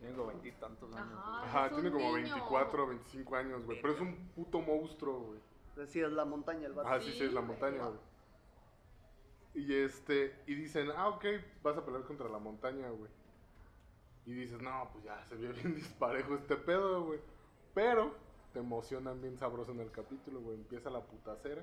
Tiene 0.00 0.14
como 0.16 0.28
veintitantos 0.28 0.94
años. 0.94 1.18
Ajá. 1.24 1.70
tiene 1.70 1.90
como 1.90 2.16
niño. 2.16 2.34
24 2.34 2.84
o 2.84 2.86
25 2.88 3.36
años, 3.36 3.64
güey, 3.64 3.80
pero 3.80 3.94
es 3.94 4.00
un 4.00 4.14
puto 4.34 4.60
monstruo, 4.60 5.20
güey. 5.20 5.40
Decía, 5.76 6.06
es 6.06 6.12
la 6.12 6.24
montaña 6.24 6.66
el 6.66 6.72
vato. 6.72 6.88
Ajá, 6.88 7.00
sí, 7.00 7.12
sí, 7.12 7.24
es 7.24 7.32
la 7.32 7.40
Sí, 7.42 7.46
montaña, 7.46 7.78
güey. 7.78 7.90
güey. 9.54 9.64
Y 9.66 9.74
este, 9.74 10.34
y 10.46 10.54
dicen, 10.54 10.90
ah, 10.96 11.08
ok, 11.08 11.24
vas 11.62 11.76
a 11.76 11.84
pelear 11.84 12.02
contra 12.04 12.28
la 12.28 12.38
montaña, 12.38 12.88
güey. 12.90 13.10
Y 14.26 14.32
dices, 14.34 14.60
no, 14.60 14.88
pues 14.92 15.04
ya 15.04 15.24
se 15.26 15.36
vio 15.36 15.52
bien 15.52 15.74
disparejo 15.76 16.34
este 16.34 16.56
pedo, 16.56 17.04
güey. 17.04 17.20
Pero 17.74 18.14
te 18.52 18.58
emocionan 18.60 19.20
bien 19.20 19.36
sabroso 19.38 19.72
en 19.72 19.80
el 19.80 19.90
capítulo, 19.90 20.40
güey. 20.40 20.56
Empieza 20.56 20.90
la 20.90 21.00
putacera. 21.00 21.62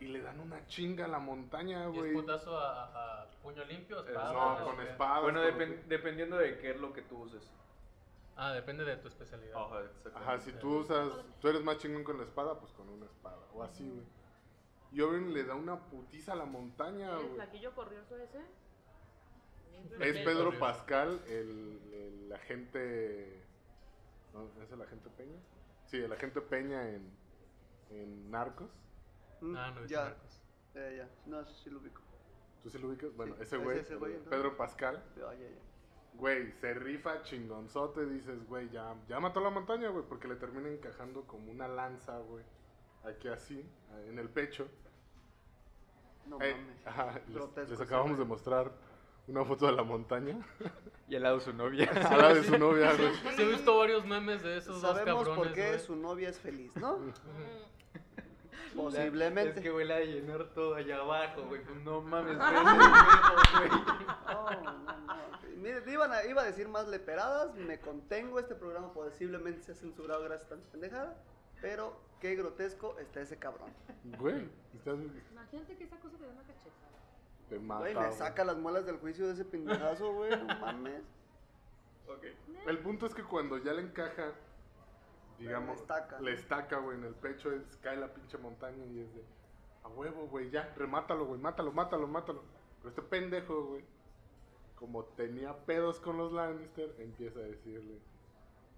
Y 0.00 0.06
le 0.06 0.20
dan 0.20 0.40
una 0.40 0.66
chinga 0.66 1.04
a 1.04 1.08
la 1.08 1.20
montaña, 1.20 1.84
¿Y 1.84 1.90
es 1.92 1.98
güey. 1.98 2.12
putazo 2.12 2.58
a, 2.58 3.20
a 3.22 3.30
puño 3.42 3.64
limpio, 3.64 4.04
espada? 4.04 4.58
No, 4.58 4.64
con 4.64 4.76
qué? 4.76 4.90
espadas. 4.90 5.22
Bueno, 5.22 5.40
dependiendo 5.40 6.36
de 6.36 6.58
qué 6.58 6.70
es 6.72 6.80
lo 6.80 6.92
que 6.92 7.02
tú 7.02 7.18
uses. 7.18 7.48
Ah, 8.34 8.52
depende 8.52 8.82
de 8.84 8.96
tu 8.96 9.06
especialidad. 9.08 9.54
Ajá, 9.56 9.80
exactamente. 9.84 10.18
Ajá, 10.32 10.40
si 10.40 10.52
tú 10.54 10.78
usas, 10.78 11.12
tú 11.40 11.48
eres 11.48 11.62
más 11.62 11.78
chingón 11.78 12.02
con 12.02 12.16
la 12.18 12.24
espada, 12.24 12.58
pues 12.58 12.72
con 12.72 12.88
una 12.88 13.06
espada. 13.06 13.38
O 13.54 13.62
así, 13.62 13.88
güey. 13.88 14.04
Y 14.90 15.00
Oberyn 15.02 15.32
le 15.32 15.44
da 15.44 15.54
una 15.54 15.78
putiza 15.78 16.32
a 16.32 16.36
la 16.36 16.44
montaña, 16.46 17.10
¿El 17.12 17.16
güey. 17.22 17.34
flaquillo 17.36 17.72
corrioso 17.74 18.16
ese? 18.18 18.40
Es 20.00 20.24
Pedro. 20.24 20.58
Pascal, 20.58 21.20
el, 21.28 21.80
el 22.26 22.32
agente. 22.32 23.42
¿No? 24.32 24.48
¿Es 24.62 24.70
el 24.72 24.80
agente 24.82 25.08
Peña? 25.10 25.38
Sí, 25.86 25.98
el 25.98 26.12
agente 26.12 26.40
Peña 26.40 26.88
en, 26.88 27.10
en 27.90 28.30
Narcos. 28.30 28.70
Mm, 29.40 29.56
Ah, 29.56 29.70
no, 29.74 29.84
es 29.84 29.90
ya. 29.90 30.04
Narcos. 30.04 30.42
Eh, 30.74 30.94
ya. 30.98 31.08
No, 31.30 31.40
eso 31.40 31.52
sí 31.54 31.70
lo 31.70 31.78
ubico. 31.80 32.00
¿Tú 32.62 32.70
sí 32.70 32.78
lo 32.78 32.88
ubicas? 32.88 33.14
Bueno, 33.16 33.34
Sí, 33.36 33.42
ese 33.42 33.56
es 33.56 33.62
güey, 33.64 33.78
ese. 33.80 33.96
Pedro 34.30 34.56
Pascal, 34.56 35.02
Ya, 35.16 35.34
ya, 35.34 35.38
ya. 35.48 35.58
güey, 36.14 36.52
se 36.52 36.72
rifa 36.74 37.22
chingonzote. 37.22 38.06
Dices, 38.06 38.46
güey, 38.46 38.70
ya, 38.70 38.94
ya 39.08 39.18
mató 39.20 39.40
a 39.40 39.42
la 39.42 39.50
montaña, 39.50 39.88
güey, 39.90 40.04
porque 40.08 40.28
le 40.28 40.36
termina 40.36 40.68
encajando 40.68 41.26
como 41.26 41.50
una 41.50 41.66
lanza, 41.68 42.18
güey. 42.18 42.44
Aquí 43.04 43.26
así, 43.28 43.68
en 44.06 44.18
el 44.18 44.30
pecho. 44.30 44.68
No 46.26 46.40
Eh, 46.40 46.54
mames. 46.54 46.86
ajá, 46.86 47.20
les- 47.66 47.80
acabamos 47.80 48.16
de 48.16 48.24
mostrar 48.24 48.70
una 49.28 49.44
foto 49.44 49.66
de 49.66 49.72
la 49.72 49.82
montaña. 49.82 50.38
Y 51.08 51.16
al 51.16 51.22
lado 51.22 51.40
su 51.40 51.52
novia. 51.52 51.90
a 51.90 52.16
la 52.16 52.34
de 52.34 52.42
su 52.44 52.56
novia, 52.58 52.92
güey. 52.96 53.14
Sí, 53.36 53.42
he 53.42 53.46
visto 53.46 53.76
varios 53.76 54.04
memes 54.04 54.42
de 54.42 54.58
esos 54.58 54.80
dos 54.80 54.96
Sabemos 54.96 55.26
cabrones, 55.26 55.36
por 55.48 55.52
qué 55.54 55.68
güey. 55.68 55.80
su 55.80 55.96
novia 55.96 56.28
es 56.30 56.38
feliz, 56.38 56.74
¿no? 56.76 56.98
Posiblemente. 58.76 59.60
Es 59.60 59.60
que, 59.60 59.84
la 59.84 59.96
de 59.96 60.06
llenar 60.06 60.44
todo 60.54 60.74
allá 60.74 60.96
abajo, 60.98 61.42
güey. 61.46 61.62
Pues 61.62 61.76
no 61.84 62.00
mames, 62.00 62.36
güey. 62.38 62.50
No, 64.32 64.50
no, 64.62 64.72
no. 64.78 65.12
Mire, 65.58 65.82
iban 65.92 66.12
a- 66.12 66.24
iba 66.24 66.42
a 66.42 66.44
decir 66.46 66.68
más 66.68 66.88
leperadas, 66.88 67.54
me 67.54 67.78
contengo, 67.78 68.40
este 68.40 68.54
programa 68.54 68.92
posiblemente 68.92 69.62
se 69.62 69.72
ha 69.72 69.74
censurado 69.74 70.24
gracias 70.24 70.46
a 70.46 70.54
tanta 70.54 70.68
pendejada, 70.72 71.16
pero 71.60 72.00
qué 72.20 72.34
grotesco 72.34 72.98
está 72.98 73.20
ese 73.20 73.36
cabrón. 73.38 73.70
Güey, 74.18 74.48
estás 74.74 74.98
Imagínate 75.30 75.76
que 75.76 75.84
esa 75.84 75.96
cosa 76.00 76.16
te 76.16 76.24
da 76.26 76.32
una 76.32 76.42
cachetada. 76.42 76.81
Te 77.52 77.58
mata. 77.58 77.80
Güey, 77.80 77.94
güey. 77.94 78.12
saca 78.12 78.44
las 78.44 78.56
muelas 78.56 78.86
del 78.86 78.96
juicio 78.98 79.26
de 79.26 79.34
ese 79.34 79.44
pendejazo, 79.44 80.12
güey, 80.14 80.30
no 80.30 80.46
mames. 80.60 81.02
Ok. 82.08 82.24
El 82.66 82.78
punto 82.78 83.06
es 83.06 83.14
que 83.14 83.22
cuando 83.22 83.58
ya 83.58 83.72
le 83.74 83.82
encaja, 83.82 84.32
digamos, 85.38 85.76
Le 85.76 85.82
estaca, 85.82 86.20
le 86.20 86.32
estaca, 86.32 86.78
güey, 86.78 86.96
en 86.98 87.04
el 87.04 87.14
pecho, 87.14 87.52
es- 87.52 87.76
cae 87.82 87.96
la 87.96 88.08
pinche 88.14 88.38
montaña 88.38 88.84
y 88.86 89.00
es 89.00 89.14
de, 89.14 89.22
a 89.84 89.88
huevo, 89.88 90.26
güey, 90.28 90.50
ya, 90.50 90.72
remátalo, 90.76 91.26
güey, 91.26 91.40
mátalo, 91.40 91.72
mátalo, 91.72 92.06
mátalo. 92.06 92.42
Pero 92.78 92.88
este 92.88 93.02
pendejo, 93.02 93.66
güey, 93.66 93.84
como 94.76 95.04
tenía 95.04 95.54
pedos 95.66 96.00
con 96.00 96.16
los 96.16 96.32
Lannister, 96.32 96.94
empieza 96.98 97.38
a 97.38 97.42
decirle, 97.42 97.98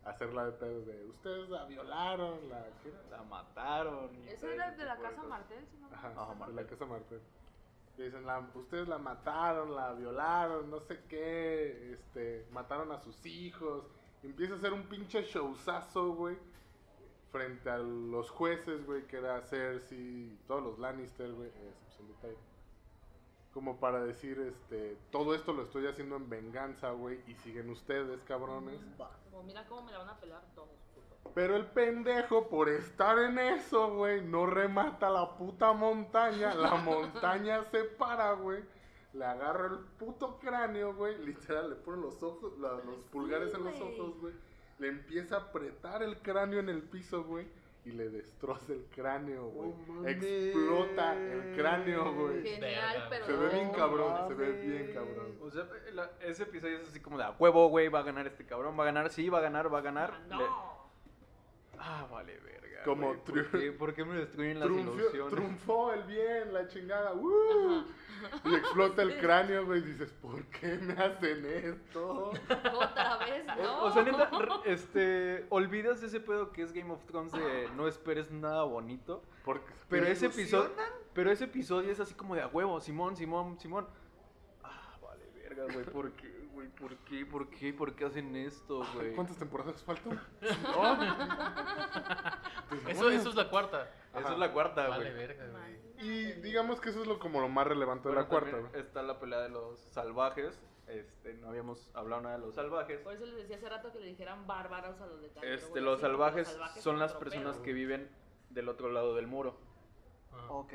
a 0.05 0.11
hacerla 0.11 0.47
de 0.47 0.53
pedos 0.53 0.87
de, 0.87 1.05
ustedes 1.07 1.49
la 1.49 1.65
violaron, 1.65 2.49
la... 2.51 2.67
¿qué? 2.83 2.93
La 3.11 3.23
mataron. 3.23 4.11
todo 4.41 4.51
era 4.51 4.71
de 4.73 4.85
la 4.85 4.97
casa. 4.99 5.23
Martel, 5.23 5.65
si 5.71 5.77
no 5.79 5.89
me 5.89 5.97
Ajá, 5.97 6.47
de 6.47 6.53
la 6.55 6.67
casa 6.67 6.87
Martel. 6.87 7.21
Dicen, 7.97 8.27
la, 8.27 8.41
ustedes 8.55 8.89
la 8.89 8.99
mataron, 8.99 9.75
la 9.75 9.93
violaron, 9.93 10.69
no 10.69 10.81
sé 10.81 11.01
qué, 11.09 11.93
este, 11.93 12.47
mataron 12.51 12.91
a 12.91 12.99
sus 12.99 13.25
hijos. 13.25 13.85
Empieza 14.23 14.55
a 14.55 14.57
hacer 14.57 14.73
un 14.73 14.85
pinche 14.85 15.23
showzazo, 15.23 16.15
güey, 16.15 16.37
frente 17.31 17.71
a 17.71 17.79
los 17.79 18.31
jueces, 18.31 18.85
güey, 18.85 19.07
que 19.07 19.19
era 19.19 19.41
Cersei, 19.43 20.37
todos 20.49 20.63
los 20.63 20.79
Lannister, 20.79 21.33
güey, 21.33 21.49
excepción 21.49 22.09
de 22.09 22.15
Tyrion. 22.15 22.55
Como 23.53 23.79
para 23.79 24.03
decir, 24.03 24.41
este, 24.41 24.99
todo 25.13 25.33
esto 25.33 25.53
lo 25.53 25.63
estoy 25.63 25.87
haciendo 25.87 26.17
en 26.17 26.29
venganza, 26.29 26.91
güey, 26.91 27.21
y 27.29 27.35
siguen 27.37 27.71
ustedes, 27.71 28.21
cabrones. 28.23 28.81
Como 29.31 29.45
mira 29.45 29.65
cómo 29.69 29.83
me 29.83 29.93
la 29.93 29.99
van 29.99 30.09
a 30.09 30.17
pelar 30.19 30.43
todos. 30.57 30.84
Pero 31.35 31.57
el 31.57 31.67
pendejo, 31.67 32.49
por 32.49 32.69
estar 32.69 33.19
en 33.19 33.39
eso, 33.39 33.95
güey, 33.95 34.21
no 34.23 34.47
remata 34.47 35.11
la 35.11 35.37
puta 35.37 35.73
montaña. 35.73 36.55
La 36.55 36.75
montaña 36.77 37.65
se 37.71 37.85
para, 37.85 38.33
güey. 38.35 38.63
Le 39.15 39.25
agarra 39.25 39.67
el 39.69 39.79
puto 39.99 40.39
cráneo, 40.41 40.95
güey. 40.95 41.17
Literal, 41.25 41.71
le 41.71 41.77
pone 41.77 42.03
los 42.03 42.23
ojos, 42.23 42.59
la- 42.59 42.75
los 42.85 43.05
pulgares 43.11 43.55
en 43.55 43.65
los 43.65 43.81
ojos, 43.81 44.19
güey. 44.21 44.35
Le 44.79 44.89
empieza 44.89 45.37
a 45.37 45.41
apretar 45.41 46.03
el 46.03 46.19
cráneo 46.19 46.59
en 46.61 46.69
el 46.69 46.83
piso, 46.83 47.23
güey. 47.25 47.47
Y 47.85 47.93
le 47.93 48.09
destroza 48.09 48.73
el 48.73 48.87
cráneo, 48.95 49.49
güey. 49.51 49.71
Oh. 49.71 50.09
Explota 50.09 51.15
el 51.15 51.55
cráneo, 51.57 52.15
güey. 52.15 52.43
Genial, 52.43 53.07
pero. 53.11 53.27
Se 53.27 53.33
ve 53.37 53.49
bien 53.51 53.71
cabrón, 53.73 54.29
se 54.29 54.35
ve 54.35 54.53
bien 54.53 54.93
cabrón. 54.95 55.39
O 55.43 55.51
sea, 55.51 55.69
la- 55.93 56.11
ese 56.21 56.45
episodio 56.45 56.79
es 56.79 56.89
así 56.89 57.01
como 57.01 57.19
de 57.19 57.25
a 57.25 57.31
huevo, 57.39 57.69
güey, 57.69 57.89
va 57.89 58.01
a 58.01 58.03
ganar 58.03 58.27
este 58.27 58.47
cabrón, 58.47 58.77
va 58.79 58.83
a 58.85 58.87
ganar, 58.87 59.11
sí, 59.11 59.29
va 59.29 59.39
a 59.39 59.43
ganar, 59.43 59.73
va 59.73 59.79
a 59.79 59.83
ganar. 59.83 60.13
Ah, 60.15 60.37
Le- 60.37 60.45
No. 60.45 60.84
Ah, 61.79 62.07
vale, 62.11 62.39
verga. 62.39 62.83
Como 62.85 63.09
güey, 63.09 63.21
¿por, 63.21 63.51
qué, 63.51 63.73
por 63.73 63.95
qué 63.95 64.05
me 64.05 64.17
destruyen 64.17 64.61
las 64.61 64.71
ilusiones? 64.71 65.33
triunfó 65.33 65.93
el 65.93 66.03
bien, 66.05 66.53
la 66.53 66.69
chingada. 66.69 67.15
¡uh! 67.15 67.85
Y 68.45 68.55
explota 68.55 69.03
el 69.03 69.19
cráneo, 69.19 69.65
güey. 69.65 69.81
Y 69.81 69.85
dices, 69.85 70.13
¿por 70.13 70.45
qué 70.47 70.77
me 70.79 70.93
hacen 70.93 71.45
esto? 71.47 72.31
Otra 72.31 73.19
vez, 73.19 73.45
no. 73.47 73.83
O, 73.83 73.87
o 73.87 73.91
sea, 73.91 74.03
neta, 74.03 74.31
este, 74.65 75.47
olvidas 75.49 76.03
ese 76.03 76.21
pedo 76.21 76.53
que 76.53 76.63
es 76.63 76.73
Game 76.73 76.93
of 76.93 77.05
Thrones 77.07 77.33
de 77.33 77.69
no 77.77 77.89
esperes 77.89 78.31
nada 78.31 78.65
bonito. 78.65 79.23
Porque 79.45 79.73
Pero 79.89 80.07
ese 80.07 80.27
episodio, 80.27 80.71
pero 81.13 81.31
ese 81.31 81.45
episodio 81.45 81.91
es 81.91 82.01
así 82.01 82.15
como 82.15 82.35
de 82.35 82.43
a 82.43 82.49
huevo, 82.49 82.81
Simón, 82.81 83.17
Simón, 83.17 83.59
Simón. 83.59 83.87
Ah, 84.63 84.97
vale, 85.03 85.25
verga, 85.35 85.65
güey, 85.73 85.85
¿por 85.87 86.13
qué, 86.13 86.34
güey? 86.67 86.77
¿Por 86.77 86.97
qué, 87.05 87.27
por 87.27 87.51
qué, 87.51 87.73
por 87.73 87.95
qué 87.95 88.05
hacen 88.05 88.35
esto, 88.37 88.83
güey? 88.95 89.15
¿Cuántas 89.15 89.37
temporadas 89.37 89.83
faltan? 89.83 90.21
Eso, 92.89 93.11
eso 93.11 93.29
es 93.29 93.35
la 93.37 93.49
cuarta. 93.49 93.89
Esa 94.19 94.33
es 94.33 94.39
la 94.39 94.53
cuarta, 94.53 94.89
Vale, 94.89 95.13
güey. 95.13 95.27
verga, 95.27 95.47
güey. 95.49 95.75
Y 95.99 96.33
digamos 96.41 96.81
que 96.81 96.91
eso 96.91 97.03
es 97.03 97.07
lo, 97.07 97.19
como 97.19 97.41
lo 97.41 97.49
más 97.49 97.67
relevante 97.67 98.09
de 98.09 98.15
la 98.15 98.27
cuarta, 98.27 98.59
güey. 98.59 98.73
Está 98.75 99.03
la 99.03 99.19
pelea 99.21 99.41
de 99.41 99.49
los 99.49 99.79
salvajes. 99.79 100.61
Este, 100.89 101.35
no 101.35 101.49
habíamos 101.49 101.91
hablado 101.95 102.23
nada 102.23 102.37
de 102.37 102.45
los 102.45 102.55
salvajes. 102.55 103.01
Por 103.01 103.15
eso 103.15 103.25
les 103.27 103.37
decía 103.37 103.57
hace 103.57 103.69
rato 103.69 103.93
que 103.93 104.01
le 104.01 104.07
dijeran 104.07 104.47
bárbaros 104.47 105.01
a 105.01 105.07
los 105.07 105.23
de 105.23 105.29
Cali, 105.29 105.47
Este, 105.49 105.81
los 105.81 106.01
salvajes 106.01 106.59
son 106.81 106.99
las 106.99 107.15
personas 107.15 107.57
que 107.59 107.73
viven 107.73 108.11
del 108.51 108.69
otro 108.69 108.91
lado 108.91 109.15
del 109.15 109.27
muro. 109.27 109.57
Ah. 110.33 110.47
Ok. 110.51 110.73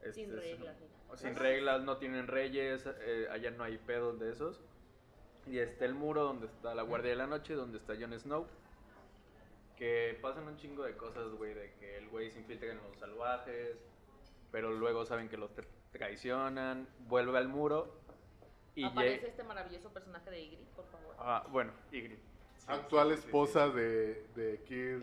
Este, 0.00 0.12
Sin 0.12 0.36
reglas. 0.36 0.76
Sin 1.16 1.36
reglas, 1.36 1.82
no 1.82 1.98
tienen 1.98 2.26
reyes, 2.26 2.88
eh, 3.00 3.28
allá 3.30 3.50
no 3.50 3.64
hay 3.64 3.76
pedos 3.78 4.18
de 4.18 4.30
esos. 4.30 4.62
Y 5.46 5.58
está 5.58 5.84
el 5.84 5.94
muro 5.94 6.22
donde 6.24 6.46
está 6.46 6.74
la 6.74 6.82
Guardia 6.82 7.10
de 7.10 7.16
la 7.16 7.26
Noche, 7.26 7.54
donde 7.54 7.78
está 7.78 7.94
Jon 7.98 8.18
Snow. 8.18 8.46
Que 9.76 10.16
pasan 10.22 10.46
un 10.46 10.56
chingo 10.56 10.84
de 10.84 10.96
cosas, 10.96 11.28
güey, 11.32 11.54
de 11.54 11.72
que 11.80 11.98
el 11.98 12.08
güey 12.08 12.30
se 12.30 12.38
infiltra 12.38 12.70
en 12.70 12.78
los 12.78 12.96
salvajes, 12.98 13.76
pero 14.52 14.70
luego 14.70 15.04
saben 15.04 15.28
que 15.28 15.36
los 15.36 15.50
tra- 15.56 15.66
traicionan, 15.90 16.86
vuelve 17.08 17.38
al 17.38 17.48
muro 17.48 17.92
y 18.76 18.84
Aparece 18.84 19.28
este 19.28 19.42
maravilloso 19.42 19.92
personaje 19.92 20.30
de 20.30 20.40
Ygritte, 20.44 20.70
por 20.76 20.86
favor. 20.86 21.14
Ah, 21.18 21.44
bueno, 21.50 21.72
Ygritte. 21.90 22.22
Sí, 22.58 22.66
Actual 22.68 23.08
sí, 23.08 23.14
sí, 23.16 23.20
sí, 23.22 23.26
esposa 23.26 23.68
sí. 23.70 23.76
de, 23.76 24.26
de 24.36 25.02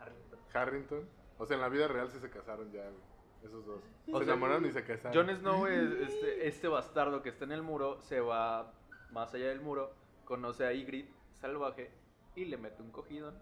Harrington. 0.00 0.38
Harrington. 0.54 1.08
O 1.38 1.44
sea, 1.46 1.56
en 1.56 1.60
la 1.62 1.68
vida 1.68 1.88
real 1.88 2.08
sí 2.10 2.18
se 2.20 2.30
casaron 2.30 2.70
ya, 2.72 2.82
güey, 2.82 3.02
esos 3.42 3.66
dos. 3.66 3.80
O 4.12 4.18
se 4.18 4.24
sea, 4.24 4.34
enamoraron 4.34 4.64
y 4.66 4.70
se 4.72 4.84
casaron. 4.84 5.26
Jon 5.26 5.36
Snow 5.36 5.66
es 5.66 5.90
este, 6.08 6.46
este 6.46 6.68
bastardo 6.68 7.20
que 7.22 7.30
está 7.30 7.44
en 7.44 7.52
el 7.52 7.62
muro, 7.62 8.00
se 8.02 8.20
va 8.20 8.72
más 9.16 9.32
allá 9.34 9.48
del 9.48 9.60
muro, 9.62 9.92
conoce 10.26 10.66
a 10.66 10.72
Ygritte 10.72 11.10
salvaje 11.40 11.90
y 12.34 12.44
le 12.44 12.56
mete 12.58 12.82
un 12.82 12.90
cogidón. 12.90 13.34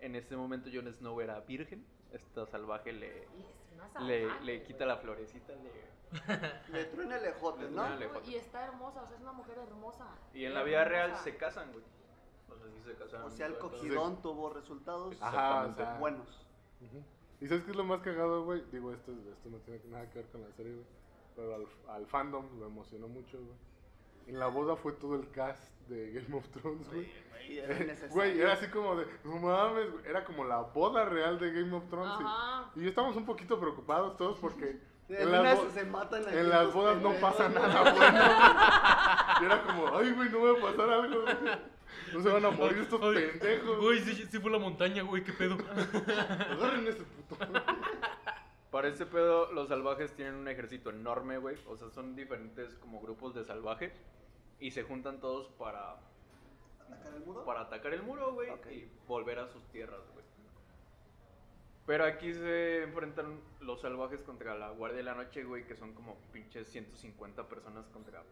En 0.00 0.14
ese 0.14 0.36
momento 0.36 0.68
Jon 0.72 0.92
Snow 0.92 1.20
era 1.20 1.40
virgen, 1.40 1.84
esta 2.12 2.46
salvaje 2.46 2.92
le, 2.92 3.26
le, 4.00 4.26
salvaje, 4.28 4.44
le 4.44 4.56
güey. 4.58 4.64
quita 4.64 4.84
la 4.86 4.96
florecita. 4.98 5.54
le- 5.54 5.90
Le 6.72 6.84
truena 6.86 7.18
el 7.18 7.24
ejote, 7.26 7.62
Le 7.64 7.70
¿no? 7.70 7.86
el 7.86 8.02
ejote. 8.02 8.30
Y 8.30 8.34
está 8.34 8.64
hermosa, 8.66 9.02
o 9.02 9.06
sea, 9.06 9.14
es 9.16 9.22
una 9.22 9.32
mujer 9.32 9.58
hermosa. 9.58 10.06
Y 10.34 10.44
en 10.44 10.54
la 10.54 10.64
vida 10.64 10.84
real 10.84 11.10
Hermosa. 11.10 11.22
se 11.24 11.36
casan, 11.36 11.70
güey. 11.72 11.84
O 12.48 12.56
sea, 12.58 12.66
sí 12.68 12.80
se 12.84 12.94
casaron. 12.96 13.26
O 13.26 13.30
sea, 13.30 13.46
el 13.46 13.58
cogidón 13.58 14.20
tuvo 14.20 14.50
resultados 14.52 15.16
Ajá, 15.22 15.66
o 15.66 15.74
sea, 15.74 15.98
buenos. 15.98 16.46
¿Y 17.40 17.46
sabes 17.46 17.62
qué 17.62 17.70
es 17.70 17.76
lo 17.76 17.84
más 17.84 18.00
cagado, 18.00 18.44
güey? 18.44 18.62
Digo, 18.72 18.92
esto, 18.92 19.12
esto 19.12 19.48
no 19.50 19.58
tiene 19.58 19.80
nada 19.86 20.10
que 20.10 20.18
ver 20.18 20.28
con 20.32 20.40
la 20.42 20.50
serie, 20.52 20.72
güey. 20.74 20.86
Pero 21.36 21.54
al, 21.54 21.66
al 21.94 22.06
fandom 22.06 22.58
lo 22.58 22.66
emocionó 22.66 23.06
mucho, 23.06 23.38
güey. 23.38 23.56
En 24.26 24.38
la 24.38 24.46
boda 24.46 24.76
fue 24.76 24.92
todo 24.92 25.14
el 25.16 25.28
cast 25.30 25.62
de 25.88 26.12
Game 26.12 26.36
of 26.36 26.46
Thrones, 26.50 26.88
güey. 26.92 27.10
Era 27.50 27.74
innecesario. 27.80 28.14
Güey, 28.14 28.40
era 28.40 28.52
así 28.52 28.66
como 28.68 28.94
de, 28.96 29.06
no 29.24 29.36
mames, 29.38 29.90
güey. 29.90 30.06
Era 30.06 30.24
como 30.24 30.44
la 30.44 30.58
boda 30.60 31.04
real 31.04 31.38
de 31.40 31.50
Game 31.52 31.74
of 31.76 31.88
Thrones. 31.88 32.12
y- 32.20 32.22
Ajá. 32.24 32.70
Y, 32.76 32.86
estábamos 32.86 33.16
un 33.16 33.26
poquito 33.26 33.58
preocupados 33.58 34.16
todos 34.16 34.38
porque 34.38 34.78
En 35.08 35.32
las, 35.32 35.42
de 35.42 35.54
bo- 35.54 35.62
esas 35.62 35.74
se 35.74 35.84
matan 35.84 36.22
aquí 36.28 36.36
en 36.36 36.48
las 36.48 36.60
estos 36.60 36.74
bodas 36.74 37.02
no 37.02 37.12
pasa 37.14 37.48
güey. 37.48 37.54
nada 37.60 37.92
bueno. 37.92 39.40
Y 39.40 39.44
era 39.46 39.62
como, 39.64 39.88
ay, 39.98 40.12
güey, 40.12 40.28
no 40.30 40.40
va 40.42 40.50
a 40.58 40.70
pasar 40.70 40.90
algo, 40.90 41.22
güey. 41.22 41.36
No 42.14 42.22
se 42.22 42.28
van 42.28 42.44
a 42.44 42.50
morir 42.50 42.78
estos 42.78 43.00
Ay, 43.02 43.30
pendejos. 43.32 43.78
Güey, 43.80 44.00
sí, 44.00 44.26
sí 44.30 44.38
fue 44.38 44.50
la 44.52 44.58
montaña, 44.58 45.02
güey, 45.02 45.24
qué 45.24 45.32
pedo. 45.32 45.56
Agarren 46.52 46.86
ese 46.86 47.02
puto. 47.02 47.36
Para 48.70 48.88
ese 48.88 49.04
pedo, 49.06 49.50
los 49.52 49.68
salvajes 49.68 50.14
tienen 50.14 50.34
un 50.36 50.46
ejército 50.48 50.90
enorme, 50.90 51.38
güey. 51.38 51.56
O 51.66 51.76
sea, 51.76 51.90
son 51.90 52.14
diferentes 52.14 52.74
como 52.76 53.00
grupos 53.00 53.34
de 53.34 53.44
salvajes. 53.44 53.92
Y 54.60 54.70
se 54.70 54.82
juntan 54.84 55.20
todos 55.20 55.48
para, 55.58 55.96
¿Atacar 56.86 57.14
el 57.14 57.20
muro? 57.24 57.44
para 57.44 57.60
atacar 57.62 57.94
el 57.94 58.02
muro, 58.02 58.32
güey. 58.34 58.48
Y 58.70 58.88
volver 59.08 59.38
a 59.40 59.48
sus 59.48 59.64
tierras, 59.68 60.00
güey. 60.12 60.24
Pero 61.86 62.04
aquí 62.04 62.32
se 62.32 62.84
enfrentan 62.84 63.40
los 63.60 63.80
salvajes 63.80 64.20
contra 64.22 64.54
la 64.56 64.70
Guardia 64.70 64.98
de 64.98 65.02
la 65.04 65.14
Noche, 65.14 65.42
güey. 65.44 65.66
Que 65.66 65.74
son 65.74 65.92
como 65.94 66.16
pinches 66.32 66.68
150 66.68 67.48
personas 67.48 67.86
contra 67.88 68.22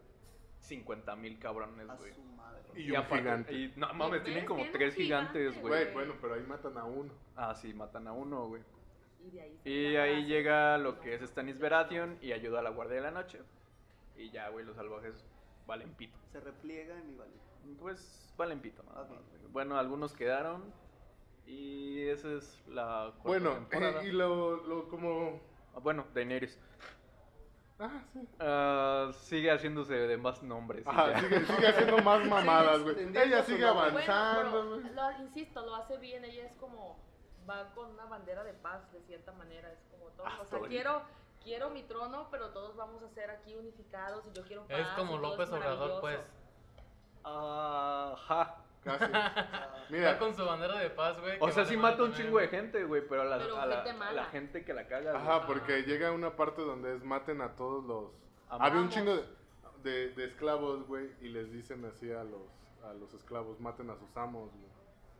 50 0.61 1.15
mil 1.17 1.37
cabrones, 1.39 1.89
A 1.89 1.95
güey. 1.95 2.13
su 2.13 2.21
madre. 2.23 2.61
Y 2.75 2.91
un 2.91 3.03
gigante. 3.05 3.51
y- 3.53 3.73
no 3.75 3.93
mames, 3.93 4.23
tienen 4.23 4.45
como 4.45 4.63
tres 4.71 4.95
gigantes, 4.95 5.59
güey. 5.59 5.83
Güey, 5.83 5.93
bueno, 5.93 6.13
pero 6.21 6.35
ahí 6.35 6.43
matan 6.43 6.77
a 6.77 6.85
uno. 6.85 7.11
Ah, 7.35 7.53
sí, 7.55 7.73
matan 7.73 8.07
a 8.07 8.13
uno, 8.13 8.47
güey. 8.47 8.61
Y 9.21 9.29
de 9.31 9.41
ahí, 9.41 9.59
Y 9.65 9.95
ahí 9.97 10.25
llega 10.25 10.77
lo 10.77 10.99
que 10.99 11.15
es 11.15 11.21
Stannis 11.21 11.59
Baratheon 11.59 12.17
y 12.21 12.31
ayuda 12.31 12.59
a 12.59 12.63
la 12.63 12.69
Guardia 12.69 12.95
de 12.97 13.01
la 13.01 13.11
Noche. 13.11 13.39
Y 14.17 14.29
ya, 14.31 14.49
güey, 14.49 14.65
los 14.65 14.75
salvajes 14.75 15.23
valen 15.67 15.93
pito. 15.95 16.17
Se 16.31 16.39
repliegan 16.39 17.09
y 17.09 17.15
vale. 17.15 17.31
Pues 17.79 18.33
valen 18.37 18.59
pito, 18.61 18.83
nada 18.83 19.01
Ok. 19.01 19.09
más, 19.11 19.19
güey. 19.29 19.51
Bueno, 19.51 19.77
algunos 19.77 20.13
quedaron. 20.13 20.63
Y 21.45 22.01
esa 22.07 22.31
es 22.33 22.61
la 22.67 23.11
cuarta 23.21 23.23
Bueno, 23.23 23.53
temporada. 23.53 24.03
eh, 24.03 24.07
y 24.09 24.11
lo, 24.11 24.57
lo 24.67 24.87
como... 24.87 25.39
Ah, 25.75 25.79
Bueno, 25.79 26.05
Daenerys. 26.13 26.57
Ah, 27.79 28.03
sí. 28.13 28.19
Ah, 28.39 29.09
sigue 29.13 29.51
haciéndose 29.51 29.93
de 29.93 30.17
más 30.17 30.43
nombres. 30.43 30.85
Ajá, 30.85 31.11
ya. 31.11 31.19
sigue, 31.21 31.45
sigue 31.45 31.67
haciendo 31.67 31.97
más 31.99 32.25
mamadas, 32.25 32.81
güey. 32.81 32.91
extendiendo 32.95 33.19
Ella 33.35 33.43
sigue 33.43 33.65
avanzando, 33.65 34.51
Bueno, 34.51 34.69
güey. 34.69 34.81
pero, 34.83 34.95
lo, 35.17 35.23
insisto, 35.23 35.65
lo 35.65 35.75
hace 35.75 35.97
bien. 35.97 36.25
Ella 36.25 36.43
es 36.45 36.53
como. 36.57 36.99
Va 37.49 37.71
con 37.73 37.89
una 37.91 38.05
bandera 38.05 38.43
de 38.43 38.53
paz, 38.53 38.91
de 38.91 39.01
cierta 39.01 39.31
manera. 39.31 39.71
Es 39.71 39.79
como 39.91 40.05
todo. 40.11 40.27
Ah, 40.27 40.39
o 40.41 40.45
sea, 40.45 40.59
quiero, 40.67 41.01
quiero 41.43 41.69
mi 41.71 41.83
trono, 41.83 42.27
pero 42.29 42.49
todos 42.49 42.75
vamos 42.75 43.01
a 43.01 43.09
ser 43.09 43.29
aquí 43.31 43.55
unificados. 43.55 44.25
Y 44.27 44.33
yo 44.33 44.43
quiero 44.43 44.67
paz. 44.67 44.79
Es 44.79 44.87
como 44.89 45.17
López 45.17 45.49
Obrador, 45.51 46.01
pues. 46.01 46.19
Ajá. 47.23 48.57
Casi. 48.83 49.05
Ah, 49.13 49.85
Mira, 49.89 50.11
Está 50.11 50.19
con 50.19 50.35
su 50.35 50.45
bandera 50.45 50.77
de 50.79 50.89
paz, 50.91 51.19
güey. 51.19 51.37
O 51.41 51.49
sea, 51.51 51.65
sí 51.65 51.75
mata 51.75 52.03
un 52.03 52.13
chingo 52.13 52.39
de 52.39 52.47
gente, 52.47 52.83
güey, 52.85 53.01
pero 53.07 53.23
a 53.23 53.25
la, 53.25 53.37
Pero 53.39 53.57
a 53.57 53.65
la, 53.65 53.75
gente 53.77 53.89
a 53.89 53.93
la 53.93 53.99
mala. 53.99 54.25
gente 54.25 54.63
que 54.63 54.73
la 54.73 54.87
caga. 54.87 55.17
Ajá, 55.17 55.47
porque 55.47 55.81
llega 55.83 56.11
una 56.11 56.35
parte 56.35 56.61
donde 56.61 56.95
es 56.95 57.03
maten 57.03 57.41
a 57.41 57.55
todos 57.55 57.83
los... 57.83 58.11
Había 58.49 58.79
un 58.79 58.89
chingo 58.89 59.15
de, 59.15 59.25
de, 59.83 60.09
de 60.13 60.25
esclavos, 60.25 60.85
güey, 60.87 61.11
y 61.21 61.29
les 61.29 61.51
dicen 61.51 61.83
así 61.85 62.11
a 62.11 62.23
los, 62.23 62.41
a 62.83 62.93
los 62.93 63.13
esclavos, 63.15 63.59
maten 63.59 63.89
a 63.89 63.95
sus 63.97 64.15
amos, 64.15 64.49
güey. 64.51 64.69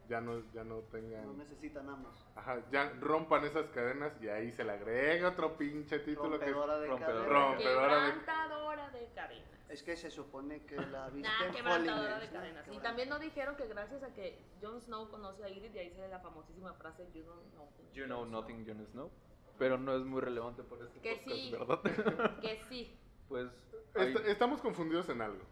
Ya 0.09 0.19
no, 0.19 0.41
ya 0.53 0.63
no 0.63 0.79
tengan... 0.91 1.23
No 1.27 1.33
necesitan 1.33 1.87
amos. 1.87 2.25
Ajá, 2.35 2.63
ya 2.71 2.89
rompan 2.99 3.45
esas 3.45 3.67
cadenas 3.69 4.11
y 4.21 4.27
ahí 4.27 4.51
se 4.51 4.63
le 4.63 4.71
agrega 4.71 5.29
otro 5.29 5.55
pinche 5.55 5.99
título 5.99 6.39
que 6.39 6.45
es... 6.45 6.51
Rompedora 6.51 6.79
de 6.79 6.87
rompedora. 6.87 7.13
cadenas. 7.15 7.29
Rompedora 7.29 7.93
de- 8.05 8.09
Quebrantadora 8.11 8.89
de 8.89 9.05
cadenas. 9.13 9.49
Es 9.69 9.83
que 9.83 9.95
se 9.95 10.09
supone 10.09 10.65
que 10.65 10.77
la 10.77 11.09
viste 11.09 11.29
Nah, 11.29 11.51
quebrantadora 11.51 12.15
Hollins, 12.15 12.21
de 12.21 12.25
¿no? 12.27 12.33
cadenas. 12.41 12.67
Y 12.71 12.79
también 12.79 13.09
nos 13.09 13.19
dijeron 13.19 13.55
que 13.55 13.67
gracias 13.67 14.01
a 14.01 14.11
que 14.15 14.41
Jon 14.59 14.81
Snow 14.81 15.11
conoce 15.11 15.43
a 15.43 15.49
Ygritte, 15.49 15.73
de 15.73 15.79
ahí 15.81 15.91
sale 15.91 16.07
la 16.09 16.19
famosísima 16.19 16.73
frase 16.73 17.05
You 17.13 17.23
know 17.23 17.35
nothing. 17.53 17.91
You 17.93 18.05
know 18.05 18.25
nothing, 18.25 18.65
Jon 18.65 18.83
Snow. 18.87 19.11
Pero 19.59 19.77
no 19.77 19.95
es 19.95 20.03
muy 20.03 20.21
relevante 20.21 20.63
por 20.63 20.81
este 20.81 20.99
Que 21.01 21.17
podcast, 21.17 21.35
sí. 21.39 21.51
¿verdad? 21.51 22.39
Que 22.41 22.63
sí. 22.67 22.97
pues. 23.27 23.47
ahí- 23.93 24.15
estamos 24.25 24.59
confundidos 24.61 25.07
en 25.09 25.21
algo. 25.21 25.43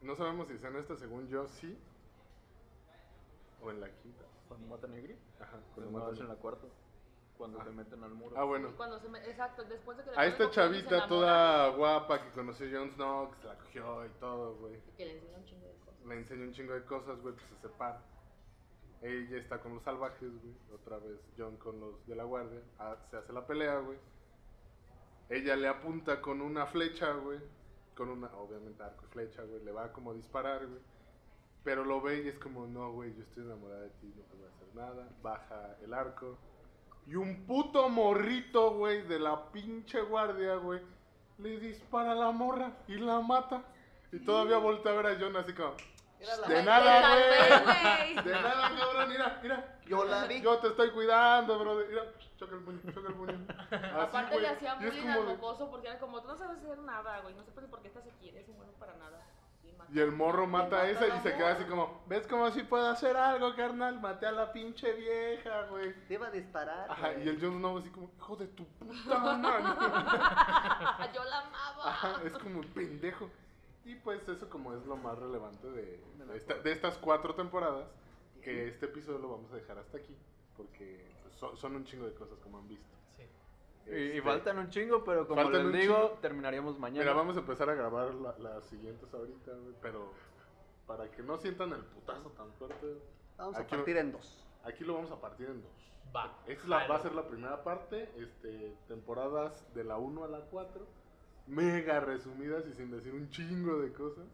No 0.00 0.16
sabemos 0.16 0.48
si 0.48 0.54
es 0.54 0.64
en 0.64 0.76
esta, 0.76 0.96
según 0.96 1.28
yo, 1.28 1.46
sí. 1.46 1.76
O 3.62 3.70
en 3.70 3.80
la 3.80 3.88
quinta. 3.90 4.24
Cuando 4.48 4.66
matan 4.66 4.92
a 4.92 4.98
Ygritte. 4.98 5.20
Ajá, 5.40 5.58
cuando 5.74 5.98
matan- 5.98 6.18
en 6.20 6.28
la 6.28 6.34
cuarta. 6.34 6.66
Cuando 7.38 7.60
Ah. 7.60 7.64
se 7.64 7.70
meten 7.70 8.04
al 8.04 8.10
muro. 8.14 8.36
Ah, 8.38 8.44
bueno. 8.44 8.72
Cuando 8.76 8.98
se 9.00 9.08
me- 9.08 9.24
exacto, 9.28 9.64
después 9.64 9.96
de 9.98 10.04
que 10.04 10.10
A 10.16 10.26
esta 10.26 10.50
chavita 10.50 11.06
toda 11.08 11.68
guapa 11.70 12.22
que 12.22 12.30
conoció 12.32 12.66
a 12.66 12.78
Jon 12.80 12.90
Snow, 12.92 13.30
que 13.32 13.36
se 13.40 13.46
la 13.48 13.58
cogió 13.58 14.06
y 14.06 14.08
todo, 14.20 14.54
güey. 14.56 14.78
Que 14.96 15.06
le 15.06 15.12
enseña 15.14 15.38
un 15.38 15.44
chingo 15.44 15.66
de 15.66 15.74
cosas. 15.84 16.06
Le 16.06 16.14
enseña 16.14 16.42
un 16.44 16.52
chingo 16.52 16.74
de 16.74 16.84
cosas, 16.84 17.20
güey, 17.20 17.34
pues 17.34 17.46
se 17.48 17.68
separa. 17.68 18.00
Ella 19.00 19.36
está 19.38 19.58
con 19.60 19.74
los 19.74 19.82
salvajes, 19.82 20.30
güey. 20.42 20.54
Otra 20.72 20.98
vez 20.98 21.18
John 21.36 21.56
con 21.56 21.80
los 21.80 22.06
de 22.06 22.14
la 22.14 22.24
guardia. 22.24 22.60
Ah, 22.78 22.96
se 23.10 23.16
hace 23.16 23.32
la 23.32 23.44
pelea, 23.46 23.78
güey. 23.78 23.98
Ella 25.28 25.56
le 25.56 25.66
apunta 25.68 26.20
con 26.20 26.40
una 26.42 26.66
flecha, 26.66 27.12
güey. 27.14 27.40
Con 27.96 28.08
una, 28.10 28.28
obviamente, 28.36 28.82
arco 28.82 29.04
y 29.06 29.08
flecha, 29.12 29.42
güey. 29.42 29.64
Le 29.64 29.72
va 29.72 29.84
a 29.86 29.92
como 29.92 30.14
disparar, 30.14 30.66
güey. 30.66 30.80
Pero 31.64 31.84
lo 31.84 32.00
ve 32.00 32.22
y 32.24 32.28
es 32.28 32.38
como, 32.38 32.66
no, 32.66 32.92
güey, 32.92 33.14
yo 33.14 33.22
estoy 33.22 33.44
enamorada 33.44 33.82
de 33.82 33.90
ti, 33.90 34.12
no 34.16 34.22
te 34.24 34.36
voy 34.36 34.46
a 34.46 34.50
hacer 34.50 34.74
nada. 34.74 35.08
Baja 35.22 35.76
el 35.82 35.94
arco. 35.94 36.38
Y 37.06 37.14
un 37.14 37.46
puto 37.46 37.88
morrito, 37.88 38.74
güey, 38.74 39.02
de 39.02 39.18
la 39.18 39.50
pinche 39.52 40.00
guardia, 40.02 40.56
güey. 40.56 40.80
Le 41.38 41.58
dispara 41.58 42.12
a 42.12 42.14
la 42.14 42.30
morra 42.30 42.72
y 42.88 42.96
la 42.96 43.20
mata. 43.20 43.62
Y 44.12 44.18
todavía 44.24 44.58
voltea 44.58 44.92
a 44.92 44.94
ver 44.96 45.06
a 45.06 45.16
John 45.18 45.36
así 45.36 45.52
como, 45.54 45.74
De 46.18 46.46
Te 46.46 46.62
nada, 46.62 47.14
güey. 47.14 48.14
de 48.24 48.32
nada, 48.32 48.76
cabrón, 48.78 49.08
mira, 49.08 49.40
mira. 49.42 49.78
Yo 49.86 50.04
la 50.04 50.26
vi. 50.26 50.40
Yo 50.40 50.58
te 50.58 50.68
estoy 50.68 50.90
cuidando, 50.90 51.58
brother. 51.58 51.88
Mira, 51.88 52.04
choca 52.36 52.54
el 52.54 52.62
puño, 52.62 52.80
choca 52.92 53.08
el 53.08 53.14
puño. 53.14 53.46
Así, 53.70 53.86
Aparte 54.00 54.40
le 54.40 54.48
hacía 54.48 54.74
bullying 54.74 55.06
al 55.06 55.26
mocoso 55.26 55.70
porque 55.70 55.88
era 55.88 55.98
como, 55.98 56.20
tú 56.22 56.28
no 56.28 56.36
sabes 56.36 56.58
hacer 56.58 56.78
nada, 56.78 57.20
güey. 57.20 57.34
No 57.34 57.42
sé 57.44 57.52
por 57.52 57.66
por 57.68 57.82
qué 57.82 57.88
estás 57.88 58.06
aquí, 58.06 58.28
eres 58.28 58.48
un 58.48 58.56
bueno 58.56 58.72
para 58.78 58.94
nada. 58.96 59.20
Y, 59.88 59.92
mata- 59.92 59.92
Y 59.94 60.00
el 60.00 60.12
morro 60.12 60.46
mata 60.46 60.80
a 60.82 60.88
esa 60.90 61.06
y 61.08 61.20
se 61.20 61.34
queda 61.34 61.52
así 61.52 61.64
como, 61.64 62.02
¿ves 62.08 62.26
cómo 62.26 62.50
si 62.50 62.62
puedo 62.62 62.88
hacer 62.88 63.16
algo, 63.16 63.54
carnal? 63.54 64.00
Maté 64.00 64.26
a 64.26 64.32
la 64.32 64.52
pinche 64.52 64.92
vieja, 64.92 65.66
güey. 65.70 65.92
Te 66.08 66.14
iba 66.14 66.26
a 66.26 66.30
disparar. 66.30 66.90
Ajá, 66.90 67.12
güey. 67.12 67.26
y 67.26 67.28
el 67.28 67.40
Jon 67.40 67.58
Snow 67.58 67.78
así 67.78 67.90
como, 67.90 68.10
hijo 68.16 68.36
de 68.36 68.46
tu 68.48 68.64
puta 68.66 69.18
madre. 69.18 69.62
Yo 71.14 71.24
la 71.24 71.38
amaba. 71.40 71.88
Ajá, 71.90 72.20
es 72.24 72.32
como 72.38 72.60
pendejo. 72.74 73.30
Y 73.84 73.94
pues 73.96 74.26
eso 74.28 74.48
como 74.48 74.72
es 74.74 74.86
lo 74.86 74.96
más 74.96 75.18
relevante 75.18 75.68
de, 75.70 76.00
de, 76.26 76.36
esta- 76.36 76.54
de 76.54 76.72
estas 76.72 76.96
cuatro 76.98 77.34
temporadas, 77.34 77.88
que 78.42 78.68
este 78.68 78.86
episodio 78.86 79.18
lo 79.18 79.30
vamos 79.30 79.50
a 79.52 79.56
dejar 79.56 79.78
hasta 79.78 79.98
aquí, 79.98 80.16
porque 80.56 81.04
pues, 81.22 81.34
son, 81.34 81.56
son 81.56 81.74
un 81.76 81.84
chingo 81.84 82.06
de 82.06 82.14
cosas 82.14 82.38
como 82.40 82.58
han 82.58 82.68
visto. 82.68 82.86
Y, 83.86 83.90
y 83.94 84.06
Este, 84.08 84.22
faltan 84.22 84.58
un 84.58 84.68
chingo, 84.70 85.02
pero 85.04 85.26
como 85.26 85.42
les 85.50 85.72
digo, 85.72 85.94
chingo. 85.94 86.18
terminaríamos 86.20 86.78
mañana. 86.78 87.00
Mira, 87.02 87.12
vamos 87.14 87.36
a 87.36 87.40
empezar 87.40 87.68
a 87.68 87.74
grabar 87.74 88.14
la- 88.14 88.38
las 88.38 88.64
siguientes 88.64 89.12
ahorita, 89.12 89.52
güey, 89.52 89.74
pero 89.82 90.12
para 90.86 91.10
que 91.10 91.22
no 91.22 91.36
sientan 91.38 91.72
el 91.72 91.80
putazo 91.84 92.30
tan 92.30 92.52
fuerte, 92.54 92.86
Vamos 93.36 93.56
a 93.56 93.66
partir 93.66 93.96
en 93.96 94.12
dos. 94.12 94.44
aquí 94.64 94.84
lo 94.84 94.94
vamos 94.94 95.10
a 95.10 95.20
partir 95.20 95.46
en 95.48 95.62
dos. 95.62 95.72
Va. 96.14 96.36
Esta 96.46 96.62
es 96.62 96.68
la- 96.68 96.86
va 96.86 96.96
a 96.96 96.98
ser 97.00 97.12
la 97.14 97.26
primera 97.26 97.62
parte, 97.64 98.08
este, 98.16 98.76
temporadas 98.86 99.66
de 99.74 99.82
la 99.84 99.96
1 99.96 100.24
a 100.24 100.28
la 100.28 100.40
4, 100.42 100.86
mega 101.46 102.00
resumidas 102.00 102.66
y 102.66 102.72
sin 102.74 102.90
decir 102.90 103.12
un 103.14 103.30
chingo 103.30 103.80
de 103.80 103.92
cosas. 103.92 104.26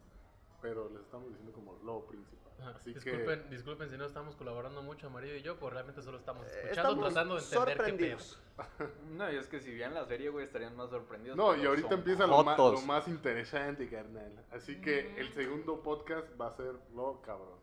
Pero 0.61 0.89
les 0.89 1.01
estamos 1.01 1.29
diciendo 1.29 1.51
como 1.53 1.77
lo 1.83 2.05
principal. 2.05 2.39
Ajá. 2.59 2.71
Así 2.71 2.93
Disculpen, 2.93 3.49
disculpen 3.49 3.89
si 3.89 3.97
no 3.97 4.05
estamos 4.05 4.35
colaborando 4.35 4.81
mucho, 4.81 5.07
Amarillo 5.07 5.35
y 5.35 5.41
yo, 5.41 5.57
pues 5.57 5.71
realmente 5.73 6.01
solo 6.01 6.17
estamos 6.17 6.45
Eh, 6.47 6.49
escuchando, 6.63 7.07
estamos 7.07 7.13
tratando 7.13 7.35
de 7.35 7.41
entender 7.41 7.67
qué 7.67 7.75
pedo. 7.75 8.19
sorprendidos. 8.19 8.41
No, 9.11 9.31
y 9.31 9.35
es 9.37 9.47
que 9.47 9.59
si 9.61 9.71
vieran 9.73 9.93
la 9.93 10.05
serie, 10.05 10.29
güey, 10.29 10.43
estarían 10.45 10.75
más 10.75 10.89
sorprendidos. 10.89 11.37
que... 11.37 11.41
No, 11.41 11.55
y 11.55 11.65
ahorita 11.65 11.93
empieza 11.93 12.27
lo 12.27 12.43
más, 12.43 12.57
lo 12.57 12.81
más 12.81 13.07
interesante, 13.07 13.89
carnal. 13.89 14.45
Así 14.51 14.81
que 14.81 15.17
el 15.19 15.31
segundo 15.31 15.81
podcast 15.81 16.27
va 16.39 16.47
a 16.47 16.51
ser 16.51 16.75
lo 16.93 17.21
cabrón. 17.21 17.57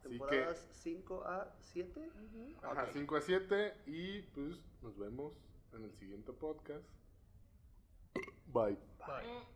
Así 0.00 0.08
que, 0.10 0.18
Temporadas 0.18 0.68
5 0.72 1.24
a 1.24 1.54
7. 1.60 2.00
Ujú. 2.00 2.54
ajá, 2.66 2.82
ok. 2.82 2.88
5 2.92 3.16
a 3.16 3.20
7 3.20 3.74
y 3.86 4.22
pues 4.22 4.60
nos 4.82 4.98
vemos 4.98 5.32
en 5.72 5.84
el 5.84 5.92
siguiente 5.94 6.32
podcast. 6.32 6.84
Bye. 8.46 8.76
Bye. 9.06 9.53